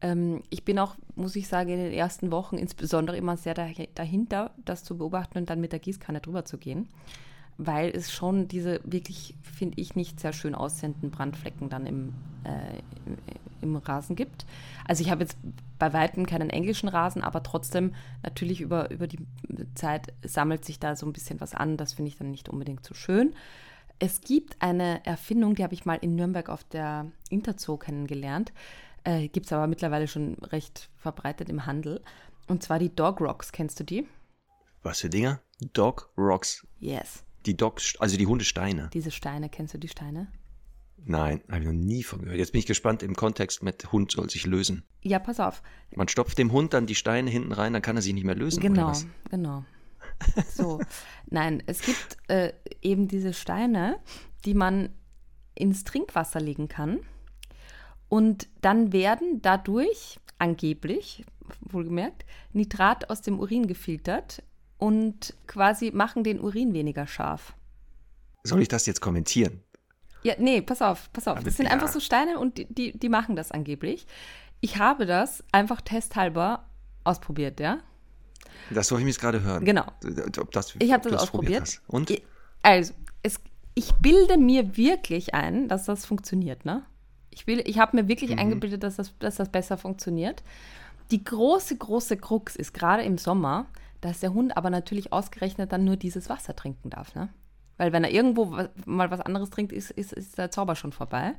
Ähm, 0.00 0.42
ich 0.50 0.64
bin 0.64 0.80
auch, 0.80 0.96
muss 1.14 1.36
ich 1.36 1.46
sagen, 1.46 1.70
in 1.70 1.78
den 1.78 1.92
ersten 1.92 2.32
Wochen 2.32 2.58
insbesondere 2.58 3.16
immer 3.16 3.36
sehr 3.36 3.54
dahi- 3.54 3.88
dahinter, 3.94 4.50
das 4.64 4.82
zu 4.82 4.98
beobachten 4.98 5.38
und 5.38 5.48
dann 5.48 5.60
mit 5.60 5.70
der 5.70 5.78
Gießkanne 5.78 6.20
drüber 6.20 6.44
zu 6.44 6.58
gehen, 6.58 6.88
weil 7.56 7.90
es 7.90 8.10
schon 8.10 8.48
diese 8.48 8.80
wirklich, 8.82 9.36
finde 9.42 9.80
ich, 9.80 9.94
nicht 9.94 10.18
sehr 10.18 10.32
schön 10.32 10.56
aussehenden 10.56 11.12
Brandflecken 11.12 11.68
dann 11.68 11.86
im, 11.86 12.14
äh, 12.42 12.80
im, 13.60 13.76
Rasen 13.76 14.16
gibt. 14.16 14.46
Also 14.86 15.02
ich 15.02 15.10
habe 15.10 15.22
jetzt 15.22 15.36
bei 15.78 15.92
weitem 15.92 16.26
keinen 16.26 16.50
englischen 16.50 16.88
Rasen, 16.88 17.22
aber 17.22 17.42
trotzdem 17.42 17.94
natürlich 18.22 18.60
über, 18.60 18.90
über 18.90 19.06
die 19.06 19.18
Zeit 19.74 20.12
sammelt 20.24 20.64
sich 20.64 20.78
da 20.78 20.96
so 20.96 21.06
ein 21.06 21.12
bisschen 21.12 21.40
was 21.40 21.54
an. 21.54 21.76
Das 21.76 21.94
finde 21.94 22.10
ich 22.10 22.16
dann 22.16 22.30
nicht 22.30 22.48
unbedingt 22.48 22.84
so 22.84 22.94
schön. 22.94 23.34
Es 23.98 24.20
gibt 24.20 24.60
eine 24.60 25.04
Erfindung, 25.04 25.54
die 25.54 25.64
habe 25.64 25.74
ich 25.74 25.84
mal 25.84 25.98
in 26.00 26.14
Nürnberg 26.14 26.48
auf 26.48 26.64
der 26.64 27.10
Interzoo 27.30 27.76
kennengelernt. 27.76 28.52
Äh, 29.04 29.28
gibt 29.28 29.46
es 29.46 29.52
aber 29.52 29.66
mittlerweile 29.66 30.06
schon 30.06 30.34
recht 30.34 30.88
verbreitet 30.96 31.48
im 31.48 31.66
Handel. 31.66 32.02
Und 32.46 32.62
zwar 32.62 32.78
die 32.78 32.94
Dog 32.94 33.20
Rocks. 33.20 33.52
Kennst 33.52 33.80
du 33.80 33.84
die? 33.84 34.06
Was 34.82 35.00
für 35.00 35.10
Dinger? 35.10 35.40
Dog 35.72 36.10
Rocks. 36.16 36.66
Yes. 36.78 37.24
Die 37.46 37.56
Dogs, 37.56 37.96
also 37.98 38.16
die 38.16 38.26
Hundesteine. 38.26 38.90
Diese 38.92 39.10
Steine, 39.10 39.48
kennst 39.48 39.74
du 39.74 39.78
die 39.78 39.88
Steine? 39.88 40.28
Nein, 41.04 41.42
habe 41.48 41.60
ich 41.60 41.66
noch 41.66 41.72
nie 41.72 42.02
von 42.02 42.20
gehört. 42.20 42.38
Jetzt 42.38 42.52
bin 42.52 42.58
ich 42.58 42.66
gespannt 42.66 43.02
im 43.02 43.14
Kontext 43.14 43.62
mit 43.62 43.92
Hund 43.92 44.12
soll 44.12 44.28
sich 44.28 44.46
lösen. 44.46 44.84
Ja, 45.02 45.18
pass 45.18 45.40
auf. 45.40 45.62
Man 45.94 46.08
stopft 46.08 46.38
dem 46.38 46.52
Hund 46.52 46.74
dann 46.74 46.86
die 46.86 46.94
Steine 46.94 47.30
hinten 47.30 47.52
rein, 47.52 47.72
dann 47.72 47.82
kann 47.82 47.96
er 47.96 48.02
sich 48.02 48.12
nicht 48.12 48.24
mehr 48.24 48.34
lösen. 48.34 48.60
Genau, 48.60 48.92
genau. 49.30 49.64
So, 50.52 50.80
nein, 51.30 51.62
es 51.66 51.80
gibt 51.80 52.16
äh, 52.28 52.52
eben 52.82 53.08
diese 53.08 53.32
Steine, 53.32 53.98
die 54.44 54.54
man 54.54 54.90
ins 55.54 55.84
Trinkwasser 55.84 56.40
legen 56.40 56.68
kann. 56.68 57.00
Und 58.08 58.48
dann 58.60 58.92
werden 58.92 59.40
dadurch 59.42 60.18
angeblich, 60.38 61.24
wohlgemerkt, 61.60 62.24
Nitrat 62.52 63.10
aus 63.10 63.22
dem 63.22 63.38
Urin 63.38 63.66
gefiltert 63.66 64.42
und 64.78 65.34
quasi 65.46 65.90
machen 65.90 66.24
den 66.24 66.40
Urin 66.40 66.72
weniger 66.72 67.06
scharf. 67.06 67.54
Soll 68.44 68.62
ich 68.62 68.68
das 68.68 68.86
jetzt 68.86 69.00
kommentieren? 69.00 69.62
Ja, 70.22 70.34
nee, 70.38 70.60
pass 70.62 70.82
auf, 70.82 71.10
pass 71.12 71.28
auf. 71.28 71.36
Aber 71.36 71.44
Das 71.44 71.56
sind 71.56 71.66
ja. 71.66 71.72
einfach 71.72 71.88
so 71.88 72.00
Steine 72.00 72.38
und 72.38 72.58
die, 72.58 72.66
die, 72.66 72.98
die 72.98 73.08
machen 73.08 73.36
das 73.36 73.52
angeblich. 73.52 74.06
Ich 74.60 74.78
habe 74.78 75.06
das 75.06 75.44
einfach 75.52 75.80
testhalber 75.80 76.64
ausprobiert, 77.04 77.60
ja? 77.60 77.78
Das 78.70 78.88
soll 78.88 78.98
ich 78.98 79.04
mir 79.04 79.10
jetzt 79.10 79.20
gerade 79.20 79.42
hören. 79.42 79.64
Genau. 79.64 79.84
Ob 80.40 80.50
das, 80.52 80.74
Ich 80.80 80.92
habe 80.92 81.08
das 81.08 81.22
ausprobiert. 81.22 81.80
Und? 81.86 82.12
Also, 82.62 82.92
es, 83.22 83.40
ich 83.74 83.92
bilde 83.94 84.36
mir 84.36 84.76
wirklich 84.76 85.34
ein, 85.34 85.68
dass 85.68 85.84
das 85.84 86.04
funktioniert, 86.04 86.64
ne? 86.64 86.82
Ich, 87.30 87.46
will- 87.46 87.62
ich 87.64 87.78
habe 87.78 87.96
mir 87.96 88.08
wirklich 88.08 88.36
eingebildet, 88.38 88.82
dass 88.82 88.96
das, 88.96 89.16
dass 89.20 89.36
das 89.36 89.48
besser 89.50 89.78
funktioniert. 89.78 90.42
Die 91.12 91.22
große, 91.22 91.76
große 91.76 92.16
Krux 92.16 92.56
ist 92.56 92.74
gerade 92.74 93.02
im 93.04 93.16
Sommer, 93.16 93.66
dass 94.00 94.20
der 94.20 94.34
Hund 94.34 94.56
aber 94.56 94.70
natürlich 94.70 95.12
ausgerechnet 95.12 95.72
dann 95.72 95.84
nur 95.84 95.96
dieses 95.96 96.28
Wasser 96.28 96.56
trinken 96.56 96.90
darf, 96.90 97.14
ne? 97.14 97.28
Weil 97.78 97.92
wenn 97.92 98.04
er 98.04 98.10
irgendwo 98.10 98.50
wa- 98.50 98.68
mal 98.84 99.10
was 99.10 99.20
anderes 99.20 99.48
trinkt, 99.50 99.72
ist, 99.72 99.90
ist, 99.90 100.12
ist 100.12 100.36
der 100.36 100.50
Zauber 100.50 100.76
schon 100.76 100.92
vorbei. 100.92 101.32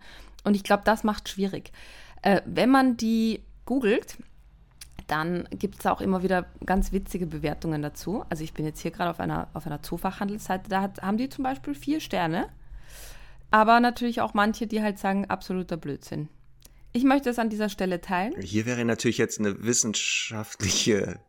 Und 0.43 0.55
ich 0.55 0.63
glaube, 0.63 0.81
das 0.85 1.03
macht 1.03 1.29
schwierig. 1.29 1.71
Äh, 2.23 2.41
wenn 2.45 2.69
man 2.71 2.97
die 2.97 3.43
googelt, 3.65 4.17
dann 5.07 5.47
gibt 5.51 5.79
es 5.79 5.85
auch 5.85 6.01
immer 6.01 6.23
wieder 6.23 6.45
ganz 6.65 6.91
witzige 6.91 7.25
Bewertungen 7.27 7.81
dazu. 7.81 8.23
Also 8.29 8.43
ich 8.43 8.53
bin 8.53 8.65
jetzt 8.65 8.79
hier 8.79 8.91
gerade 8.91 9.09
auf 9.11 9.19
einer, 9.19 9.47
auf 9.53 9.65
einer 9.65 9.81
Zoofachhandelsseite, 9.81 10.69
da 10.69 10.81
hat, 10.81 11.01
haben 11.01 11.17
die 11.17 11.29
zum 11.29 11.43
Beispiel 11.43 11.75
vier 11.75 11.99
Sterne. 11.99 12.49
Aber 13.51 13.79
natürlich 13.79 14.21
auch 14.21 14.33
manche, 14.35 14.67
die 14.67 14.81
halt 14.81 14.99
sagen, 14.99 15.25
absoluter 15.25 15.77
Blödsinn. 15.77 16.29
Ich 16.91 17.03
möchte 17.03 17.29
es 17.29 17.39
an 17.39 17.49
dieser 17.49 17.69
Stelle 17.69 18.01
teilen. 18.01 18.39
Hier 18.39 18.65
wäre 18.65 18.85
natürlich 18.85 19.17
jetzt 19.17 19.39
eine 19.39 19.63
wissenschaftliche 19.63 21.19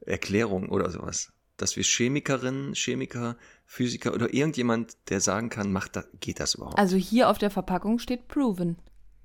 Erklärung 0.00 0.68
oder 0.68 0.90
sowas. 0.90 1.32
Dass 1.56 1.76
wir 1.76 1.84
Chemikerinnen, 1.84 2.74
Chemiker, 2.74 3.36
Physiker 3.66 4.14
oder 4.14 4.32
irgendjemand, 4.32 4.96
der 5.10 5.20
sagen 5.20 5.50
kann, 5.50 5.72
macht 5.72 5.96
das, 5.96 6.06
geht 6.20 6.40
das 6.40 6.54
überhaupt? 6.54 6.78
Also 6.78 6.96
hier 6.96 7.28
auf 7.28 7.38
der 7.38 7.50
Verpackung 7.50 7.98
steht 7.98 8.28
proven. 8.28 8.78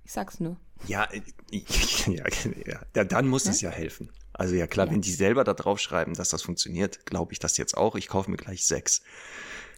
Ich 0.03 0.11
sag's 0.11 0.39
nur. 0.39 0.57
Ja, 0.87 1.05
äh, 1.05 1.21
ja, 2.07 2.23
ja, 2.65 2.81
ja, 2.95 3.03
dann 3.03 3.27
muss 3.27 3.45
es 3.45 3.61
ja 3.61 3.69
helfen. 3.69 4.11
Also 4.33 4.55
ja 4.55 4.65
klar, 4.65 4.89
wenn 4.89 5.01
die 5.01 5.11
selber 5.11 5.43
da 5.43 5.53
drauf 5.53 5.79
schreiben, 5.79 6.15
dass 6.15 6.29
das 6.29 6.41
funktioniert, 6.41 7.05
glaube 7.05 7.33
ich 7.33 7.39
das 7.39 7.57
jetzt 7.57 7.77
auch. 7.77 7.95
Ich 7.95 8.07
kaufe 8.07 8.31
mir 8.31 8.37
gleich 8.37 8.65
sechs. 8.65 9.03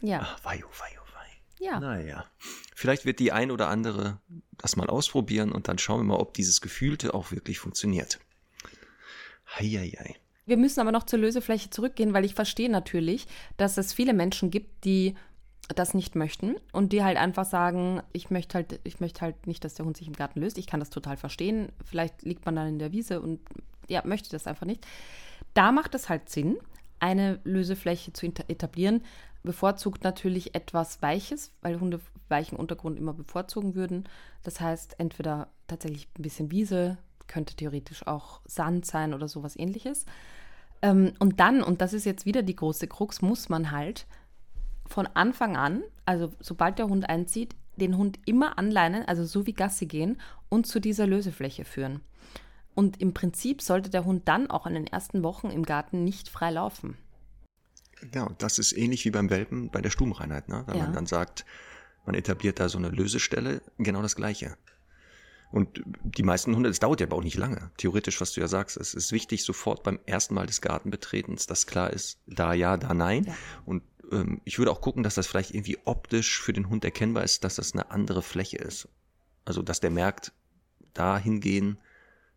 Ja, 0.00 0.20
Ach, 0.22 0.44
wei, 0.44 0.62
oh, 0.64 0.70
wei, 0.78 0.98
oh, 0.98 1.14
wei. 1.14 1.64
ja. 1.64 1.80
Naja, 1.80 2.24
vielleicht 2.74 3.04
wird 3.04 3.18
die 3.18 3.32
ein 3.32 3.50
oder 3.50 3.68
andere 3.68 4.20
das 4.52 4.76
mal 4.76 4.88
ausprobieren 4.88 5.52
und 5.52 5.68
dann 5.68 5.78
schauen 5.78 6.00
wir 6.00 6.04
mal, 6.04 6.20
ob 6.20 6.32
dieses 6.34 6.60
Gefühlte 6.62 7.12
auch 7.12 7.32
wirklich 7.32 7.58
funktioniert. 7.58 8.18
Heieiei. 9.58 10.16
Wir 10.46 10.56
müssen 10.56 10.80
aber 10.80 10.92
noch 10.92 11.04
zur 11.04 11.18
Lösefläche 11.18 11.70
zurückgehen, 11.70 12.12
weil 12.12 12.24
ich 12.24 12.34
verstehe 12.34 12.70
natürlich, 12.70 13.26
dass 13.56 13.78
es 13.78 13.92
viele 13.92 14.12
Menschen 14.12 14.50
gibt, 14.50 14.84
die 14.84 15.14
das 15.74 15.94
nicht 15.94 16.14
möchten 16.14 16.56
und 16.72 16.92
die 16.92 17.02
halt 17.02 17.16
einfach 17.16 17.46
sagen, 17.46 18.02
ich 18.12 18.30
möchte 18.30 18.54
halt, 18.54 18.80
ich 18.84 19.00
möchte 19.00 19.22
halt 19.22 19.46
nicht, 19.46 19.64
dass 19.64 19.74
der 19.74 19.86
Hund 19.86 19.96
sich 19.96 20.06
im 20.06 20.12
Garten 20.12 20.40
löst. 20.40 20.58
Ich 20.58 20.66
kann 20.66 20.80
das 20.80 20.90
total 20.90 21.16
verstehen. 21.16 21.70
Vielleicht 21.84 22.22
liegt 22.22 22.44
man 22.44 22.56
dann 22.56 22.68
in 22.68 22.78
der 22.78 22.92
Wiese 22.92 23.22
und 23.22 23.40
ja, 23.88 24.02
möchte 24.04 24.30
das 24.30 24.46
einfach 24.46 24.66
nicht. 24.66 24.86
Da 25.54 25.72
macht 25.72 25.94
es 25.94 26.08
halt 26.08 26.28
Sinn, 26.28 26.58
eine 26.98 27.40
Lösefläche 27.44 28.12
zu 28.12 28.26
etablieren. 28.26 29.02
Bevorzugt 29.42 30.04
natürlich 30.04 30.54
etwas 30.54 31.00
Weiches, 31.00 31.52
weil 31.62 31.80
Hunde 31.80 32.00
weichen 32.28 32.56
Untergrund 32.56 32.98
immer 32.98 33.12
bevorzugen 33.12 33.74
würden. 33.74 34.08
Das 34.42 34.60
heißt, 34.60 34.98
entweder 34.98 35.48
tatsächlich 35.66 36.08
ein 36.18 36.22
bisschen 36.22 36.50
Wiese, 36.50 36.98
könnte 37.26 37.54
theoretisch 37.54 38.06
auch 38.06 38.40
Sand 38.44 38.86
sein 38.86 39.14
oder 39.14 39.28
sowas 39.28 39.56
ähnliches. 39.56 40.06
Ähm, 40.82 41.12
und 41.18 41.40
dann, 41.40 41.62
und 41.62 41.80
das 41.80 41.92
ist 41.92 42.04
jetzt 42.04 42.26
wieder 42.26 42.42
die 42.42 42.56
große 42.56 42.86
Krux, 42.88 43.22
muss 43.22 43.48
man 43.48 43.70
halt 43.70 44.06
von 44.86 45.06
Anfang 45.06 45.56
an, 45.56 45.82
also 46.04 46.32
sobald 46.40 46.78
der 46.78 46.88
Hund 46.88 47.08
einzieht, 47.08 47.54
den 47.76 47.96
Hund 47.96 48.18
immer 48.26 48.58
anleinen, 48.58 49.04
also 49.06 49.24
so 49.24 49.46
wie 49.46 49.54
Gassi 49.54 49.86
gehen 49.86 50.20
und 50.48 50.66
zu 50.66 50.80
dieser 50.80 51.06
Lösefläche 51.06 51.64
führen. 51.64 52.00
Und 52.74 53.00
im 53.00 53.14
Prinzip 53.14 53.62
sollte 53.62 53.90
der 53.90 54.04
Hund 54.04 54.28
dann 54.28 54.50
auch 54.50 54.66
in 54.66 54.74
den 54.74 54.86
ersten 54.86 55.22
Wochen 55.22 55.50
im 55.50 55.64
Garten 55.64 56.04
nicht 56.04 56.28
frei 56.28 56.50
laufen. 56.50 56.96
Ja, 58.12 58.24
und 58.24 58.42
das 58.42 58.58
ist 58.58 58.72
ähnlich 58.72 59.04
wie 59.04 59.10
beim 59.10 59.30
Welpen 59.30 59.70
bei 59.70 59.80
der 59.80 59.90
Stubenreinheit, 59.90 60.48
ne? 60.48 60.64
Wenn 60.66 60.76
Ja. 60.76 60.84
man 60.84 60.92
dann 60.92 61.06
sagt, 61.06 61.44
man 62.04 62.14
etabliert 62.14 62.60
da 62.60 62.68
so 62.68 62.76
eine 62.78 62.90
Lösestelle, 62.90 63.62
genau 63.78 64.02
das 64.02 64.16
Gleiche. 64.16 64.56
Und 65.54 65.84
die 66.02 66.24
meisten 66.24 66.56
Hunde, 66.56 66.68
das 66.68 66.80
dauert 66.80 66.98
ja 66.98 67.06
aber 67.06 67.14
auch 67.14 67.22
nicht 67.22 67.36
lange. 67.36 67.70
Theoretisch, 67.76 68.20
was 68.20 68.32
du 68.32 68.40
ja 68.40 68.48
sagst, 68.48 68.76
es 68.76 68.92
ist 68.92 69.12
wichtig, 69.12 69.44
sofort 69.44 69.84
beim 69.84 70.00
ersten 70.04 70.34
Mal 70.34 70.46
des 70.46 70.60
Gartenbetretens, 70.60 71.46
dass 71.46 71.68
klar 71.68 71.92
ist, 71.92 72.18
da 72.26 72.54
ja, 72.54 72.76
da 72.76 72.92
nein. 72.92 73.26
Ja. 73.26 73.36
Und 73.64 73.84
ähm, 74.10 74.40
ich 74.42 74.58
würde 74.58 74.72
auch 74.72 74.80
gucken, 74.80 75.04
dass 75.04 75.14
das 75.14 75.28
vielleicht 75.28 75.54
irgendwie 75.54 75.78
optisch 75.84 76.42
für 76.42 76.52
den 76.52 76.68
Hund 76.68 76.84
erkennbar 76.84 77.22
ist, 77.22 77.44
dass 77.44 77.54
das 77.54 77.72
eine 77.72 77.92
andere 77.92 78.20
Fläche 78.20 78.56
ist. 78.56 78.88
Also, 79.44 79.62
dass 79.62 79.78
der 79.78 79.90
merkt, 79.90 80.32
da 80.92 81.18
hingehen, 81.18 81.78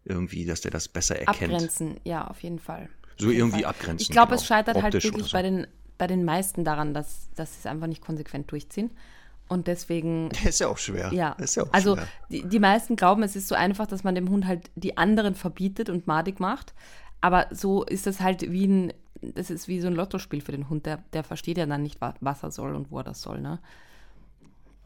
irgendwie, 0.06 0.46
dass 0.46 0.62
der 0.62 0.70
das 0.70 0.88
besser 0.88 1.18
erkennt. 1.18 1.56
Abgrenzen, 1.56 2.00
ja, 2.04 2.28
auf 2.28 2.44
jeden 2.44 2.60
Fall. 2.60 2.88
So 3.18 3.32
irgendwie 3.32 3.66
abgrenzen. 3.66 4.04
Ich 4.04 4.12
glaube, 4.12 4.28
genau. 4.28 4.42
es 4.42 4.46
scheitert 4.46 4.76
halt 4.76 4.94
Optisch 4.94 5.06
wirklich 5.06 5.24
oder 5.24 5.30
so. 5.30 5.38
bei, 5.38 5.42
den, 5.42 5.66
bei 5.98 6.06
den 6.06 6.24
meisten 6.24 6.64
daran, 6.64 6.94
dass, 6.94 7.32
dass 7.34 7.54
sie 7.54 7.60
es 7.62 7.66
einfach 7.66 7.88
nicht 7.88 8.04
konsequent 8.04 8.52
durchziehen. 8.52 8.92
Und 9.50 9.68
deswegen, 9.68 10.30
Ist 10.46 10.60
ja 10.60 10.68
auch 10.68 10.78
schwer. 10.78 11.12
ja. 11.14 11.32
Ist 11.34 11.56
ja 11.56 11.64
auch 11.64 11.74
also 11.74 11.96
schwer. 11.96 12.08
die, 12.30 12.44
die 12.48 12.60
meisten 12.60 12.96
glauben, 12.96 13.24
es 13.24 13.36
ist 13.36 13.48
so 13.48 13.56
einfach, 13.56 13.88
dass 13.88 14.04
man 14.04 14.14
dem 14.16 14.30
Hund 14.30 14.46
halt 14.46 14.70
die 14.76 14.98
anderen 14.98 15.36
verbietet 15.36 15.90
und 15.90 16.06
madig 16.08 16.40
macht. 16.40 16.74
Aber 17.22 17.48
so 17.52 17.84
ist 17.84 18.06
das 18.08 18.20
halt 18.20 18.52
wie 18.52 18.68
ein, 18.68 18.94
das 19.22 19.50
ist 19.50 19.68
wie 19.68 19.80
so 19.82 19.88
ein 19.88 19.94
Lottospiel 19.96 20.42
für 20.42 20.52
den 20.52 20.70
Hund. 20.70 20.86
Der, 20.86 20.98
der 21.14 21.24
versteht 21.24 21.58
ja 21.58 21.66
dann 21.66 21.82
nicht, 21.84 22.00
wa- 22.02 22.14
was 22.22 22.44
er 22.44 22.52
soll 22.52 22.76
und 22.76 22.92
wo 22.92 22.98
er 23.00 23.04
das 23.04 23.22
soll, 23.22 23.40
ne? 23.42 23.60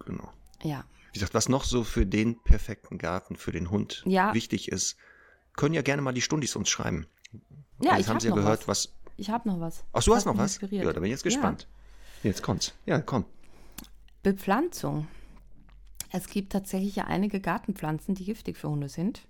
Genau. 0.06 0.30
Ja. 0.63 0.84
Wie 1.12 1.13
gesagt, 1.19 1.34
was 1.34 1.50
noch 1.50 1.63
so 1.65 1.84
für 1.84 2.06
den 2.06 2.39
perfekten 2.41 2.97
Garten 2.97 3.36
für 3.36 3.52
den 3.52 3.69
Hund 3.69 4.04
Ja. 4.06 4.34
wichtig 4.34 4.71
ist, 4.71 4.95
können 5.56 5.74
ja 5.74 5.82
gerne 5.82 6.02
mal 6.02 6.13
die 6.13 6.21
Stundis 6.21 6.56
uns 6.56 6.69
schreiben. 6.69 7.06
Ja, 7.82 7.91
Jetzt 7.93 8.02
ich 8.02 8.10
haben 8.10 8.19
sie 8.19 8.28
ja 8.28 8.36
noch 8.36 8.41
gehört, 8.41 8.67
was. 8.67 8.88
was. 8.88 9.13
Ich 9.17 9.30
habe 9.30 9.47
noch 9.50 9.60
was. 9.60 9.84
Ach, 9.91 10.02
du 10.04 10.12
Das 10.12 10.17
hast 10.19 10.26
noch 10.26 10.38
was? 10.38 10.54
inspiriert. 10.54 10.86
Ja, 10.86 10.93
da 10.93 11.00
bin 11.00 11.06
ich 11.08 11.12
jetzt 11.12 11.26
Ja. 11.26 11.30
gespannt. 11.32 11.67
Jetzt 12.24 12.41
kommt's. 12.43 12.74
Ja, 12.86 13.00
komm. 13.02 13.26
Bepflanzung. 14.24 15.08
Es 16.12 16.28
gibt 16.28 16.52
tatsächlich 16.52 16.96
ja 16.98 17.06
einige 17.06 17.40
Gartenpflanzen, 17.40 18.16
die 18.16 18.26
giftig 18.26 18.58
für 18.58 18.70
Hunde 18.70 18.90
sind. 18.90 19.28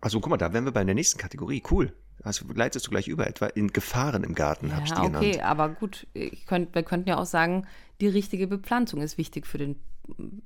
Also 0.00 0.20
guck 0.20 0.30
mal, 0.30 0.36
da 0.36 0.52
wären 0.52 0.64
wir 0.64 0.72
bei 0.72 0.84
der 0.84 0.94
nächsten 0.94 1.18
Kategorie. 1.18 1.62
Cool. 1.70 1.92
Also 2.22 2.44
leitest 2.52 2.86
du 2.86 2.90
gleich 2.90 3.08
über 3.08 3.26
etwa 3.26 3.46
in 3.46 3.72
Gefahren 3.72 4.22
im 4.24 4.34
Garten, 4.34 4.74
hab 4.74 4.84
ich 4.84 4.92
die 4.92 4.96
Ja, 5.02 5.04
okay, 5.08 5.32
genannt. 5.32 5.42
aber 5.42 5.68
gut, 5.70 6.06
könnt, 6.46 6.74
wir 6.74 6.82
könnten 6.82 7.08
ja 7.08 7.18
auch 7.18 7.26
sagen, 7.26 7.66
die 8.00 8.06
richtige 8.08 8.46
Bepflanzung 8.46 9.00
ist 9.00 9.18
wichtig 9.18 9.46
für 9.46 9.58
den 9.58 9.76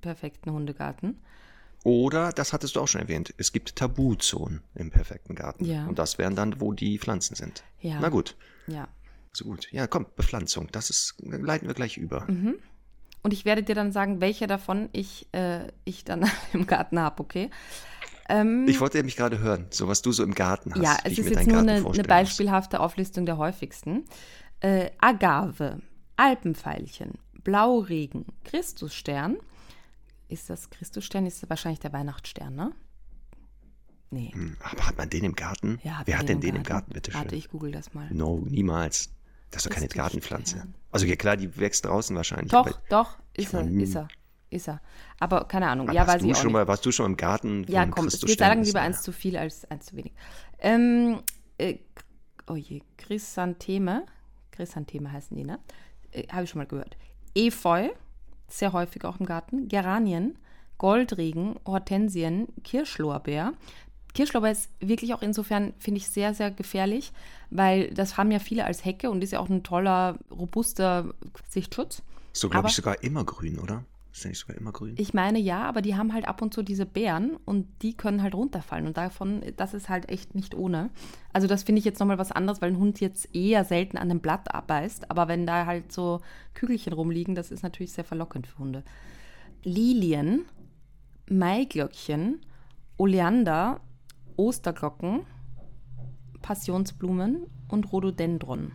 perfekten 0.00 0.50
Hundegarten. 0.52 1.18
Oder, 1.84 2.32
das 2.32 2.52
hattest 2.52 2.74
du 2.76 2.80
auch 2.80 2.88
schon 2.88 3.00
erwähnt, 3.00 3.32
es 3.36 3.52
gibt 3.52 3.76
Tabuzonen 3.76 4.62
im 4.74 4.90
perfekten 4.90 5.34
Garten. 5.34 5.64
Ja. 5.64 5.86
Und 5.86 5.98
das 5.98 6.18
wären 6.18 6.34
dann, 6.34 6.60
wo 6.60 6.72
die 6.72 6.98
Pflanzen 6.98 7.34
sind. 7.36 7.62
Ja. 7.80 7.98
Na 8.00 8.08
gut, 8.08 8.36
Ja. 8.66 8.88
so 9.32 9.44
gut. 9.44 9.68
Ja, 9.70 9.86
komm, 9.86 10.06
Bepflanzung, 10.16 10.68
das 10.72 10.90
ist, 10.90 11.14
leiten 11.22 11.68
wir 11.68 11.74
gleich 11.74 11.96
über. 11.96 12.24
Mhm. 12.30 12.56
Und 13.28 13.34
ich 13.34 13.44
werde 13.44 13.62
dir 13.62 13.74
dann 13.74 13.92
sagen, 13.92 14.22
welche 14.22 14.46
davon 14.46 14.88
ich, 14.92 15.28
äh, 15.32 15.66
ich 15.84 16.02
dann 16.02 16.24
im 16.54 16.66
Garten 16.66 16.98
habe, 16.98 17.20
okay? 17.22 17.50
Ähm, 18.30 18.64
Ich 18.66 18.80
wollte 18.80 18.96
nämlich 18.96 19.16
gerade 19.16 19.38
hören, 19.38 19.66
so 19.68 19.86
was 19.86 20.00
du 20.00 20.12
so 20.12 20.22
im 20.24 20.34
Garten 20.34 20.72
hast. 20.72 20.80
ja, 20.82 20.96
es 21.04 21.18
ist 21.18 21.28
jetzt 21.28 21.46
nur 21.46 21.56
Garten 21.62 21.68
eine, 21.68 21.86
eine 21.86 22.04
beispielhafte 22.04 22.80
Auflistung 22.80 23.26
der 23.26 23.36
häufigsten. 23.36 24.06
Äh, 24.60 24.88
Agave, 24.96 25.82
Alpenveilchen, 26.16 27.18
Blauregen, 27.44 28.24
Christusstern. 28.44 29.36
Ist 30.28 30.48
das 30.48 30.70
Christusstern? 30.70 31.26
Ist 31.26 31.50
wahrscheinlich 31.50 31.80
der 31.80 31.92
Weihnachtsstern, 31.92 32.54
ne? 32.54 32.72
Nee. 34.08 34.30
Hm, 34.32 34.56
Aber 34.62 34.86
hat 34.86 34.96
man 34.96 35.10
den 35.10 35.24
im 35.24 35.34
Garten? 35.34 35.80
Ja, 35.82 36.00
Wer 36.06 36.14
wir 36.14 36.18
hat 36.18 36.30
denn 36.30 36.40
den 36.40 36.56
im 36.56 36.62
Garten, 36.62 36.94
bitte 36.94 37.12
Warte, 37.12 37.28
schön? 37.28 37.38
ich 37.38 37.50
google 37.50 37.72
das 37.72 37.92
mal. 37.92 38.08
No, 38.10 38.42
niemals. 38.48 39.10
Das 39.50 39.64
ist 39.64 39.70
doch 39.70 39.74
keine. 39.74 39.88
Gartenpflanze. 39.88 40.66
Also 40.92 41.06
ja 41.06 41.16
klar, 41.16 41.36
die 41.36 41.56
wächst 41.58 41.84
draußen 41.84 42.14
wahrscheinlich. 42.16 42.50
Doch, 42.52 42.68
doch, 42.88 43.18
ist 43.34 43.54
er, 43.54 43.66
ist 43.66 43.94
er, 43.96 44.08
ist 44.50 44.68
er. 44.68 44.80
Aber 45.18 45.44
keine 45.46 45.68
Ahnung, 45.68 45.88
aber 45.88 45.96
ja, 45.96 46.06
weiß 46.06 46.20
du 46.22 46.28
ich 46.28 46.32
auch 46.34 46.36
schon 46.36 46.46
nicht. 46.48 46.52
mal, 46.54 46.68
warst 46.68 46.84
du 46.84 46.92
schon 46.92 47.04
mal 47.04 47.10
im 47.10 47.16
Garten? 47.16 47.64
Ja, 47.68 47.86
komm, 47.86 48.04
wir 48.04 48.10
Christusstern? 48.10 48.48
sagen 48.48 48.62
lieber 48.64 48.80
ja- 48.80 48.84
eins 48.84 49.02
zu 49.02 49.12
viel 49.12 49.36
als 49.36 49.64
eins 49.70 49.86
zu 49.86 49.96
wenig. 49.96 50.12
Ähm, 50.58 51.20
äh, 51.58 51.76
oh 52.48 52.56
je, 52.56 52.82
Chrysantheme, 52.98 54.04
Chrysantheme 54.52 55.10
heißen 55.12 55.36
die, 55.36 55.44
ne? 55.44 55.58
Äh, 56.12 56.26
Habe 56.28 56.44
ich 56.44 56.50
schon 56.50 56.58
mal 56.58 56.66
gehört. 56.66 56.96
Efeu, 57.34 57.88
sehr 58.48 58.72
häufig 58.72 59.04
auch 59.04 59.20
im 59.20 59.26
Garten. 59.26 59.68
Geranien, 59.68 60.38
Goldregen, 60.78 61.58
Hortensien, 61.66 62.48
Kirschlorbeer. 62.64 63.52
Kirschlorbeer 64.14 64.52
ist 64.52 64.70
wirklich 64.80 65.14
auch 65.14 65.22
insofern, 65.22 65.74
finde 65.78 65.98
ich, 65.98 66.08
sehr, 66.08 66.34
sehr 66.34 66.50
gefährlich, 66.50 67.12
weil 67.50 67.90
das 67.92 68.16
haben 68.16 68.30
ja 68.30 68.38
viele 68.38 68.64
als 68.64 68.84
Hecke 68.84 69.10
und 69.10 69.22
ist 69.22 69.32
ja 69.32 69.40
auch 69.40 69.48
ein 69.48 69.62
toller, 69.62 70.18
robuster 70.30 71.14
Sichtschutz. 71.48 72.02
So 72.32 72.48
glaube 72.48 72.68
ich 72.68 72.74
sogar 72.74 73.02
immer 73.02 73.24
grün, 73.24 73.58
oder? 73.58 73.84
Ist 74.12 74.24
der 74.24 74.30
nicht 74.30 74.40
sogar 74.40 74.56
immer 74.56 74.72
grün? 74.72 74.94
Ich 74.98 75.14
meine 75.14 75.38
ja, 75.38 75.62
aber 75.62 75.80
die 75.80 75.94
haben 75.94 76.12
halt 76.12 76.26
ab 76.26 76.42
und 76.42 76.52
zu 76.52 76.62
diese 76.62 76.86
Beeren 76.86 77.36
und 77.44 77.66
die 77.82 77.96
können 77.96 78.22
halt 78.22 78.34
runterfallen. 78.34 78.86
Und 78.86 78.96
davon, 78.96 79.42
das 79.56 79.74
ist 79.74 79.88
halt 79.88 80.08
echt 80.08 80.34
nicht 80.34 80.56
ohne. 80.56 80.90
Also 81.32 81.46
das 81.46 81.62
finde 81.62 81.78
ich 81.78 81.84
jetzt 81.84 82.00
nochmal 82.00 82.18
was 82.18 82.32
anderes, 82.32 82.60
weil 82.60 82.72
ein 82.72 82.78
Hund 82.78 83.00
jetzt 83.00 83.34
eher 83.34 83.64
selten 83.64 83.96
an 83.96 84.10
einem 84.10 84.20
Blatt 84.20 84.52
abbeißt. 84.52 85.10
Aber 85.10 85.28
wenn 85.28 85.46
da 85.46 85.66
halt 85.66 85.92
so 85.92 86.20
Kügelchen 86.54 86.92
rumliegen, 86.92 87.36
das 87.36 87.52
ist 87.52 87.62
natürlich 87.62 87.92
sehr 87.92 88.04
verlockend 88.04 88.48
für 88.48 88.58
Hunde. 88.58 88.82
Lilien, 89.62 90.46
Maiglöckchen, 91.30 92.40
Oleander, 92.96 93.80
Osterglocken, 94.38 95.26
Passionsblumen 96.42 97.46
und 97.68 97.92
Rhododendron. 97.92 98.72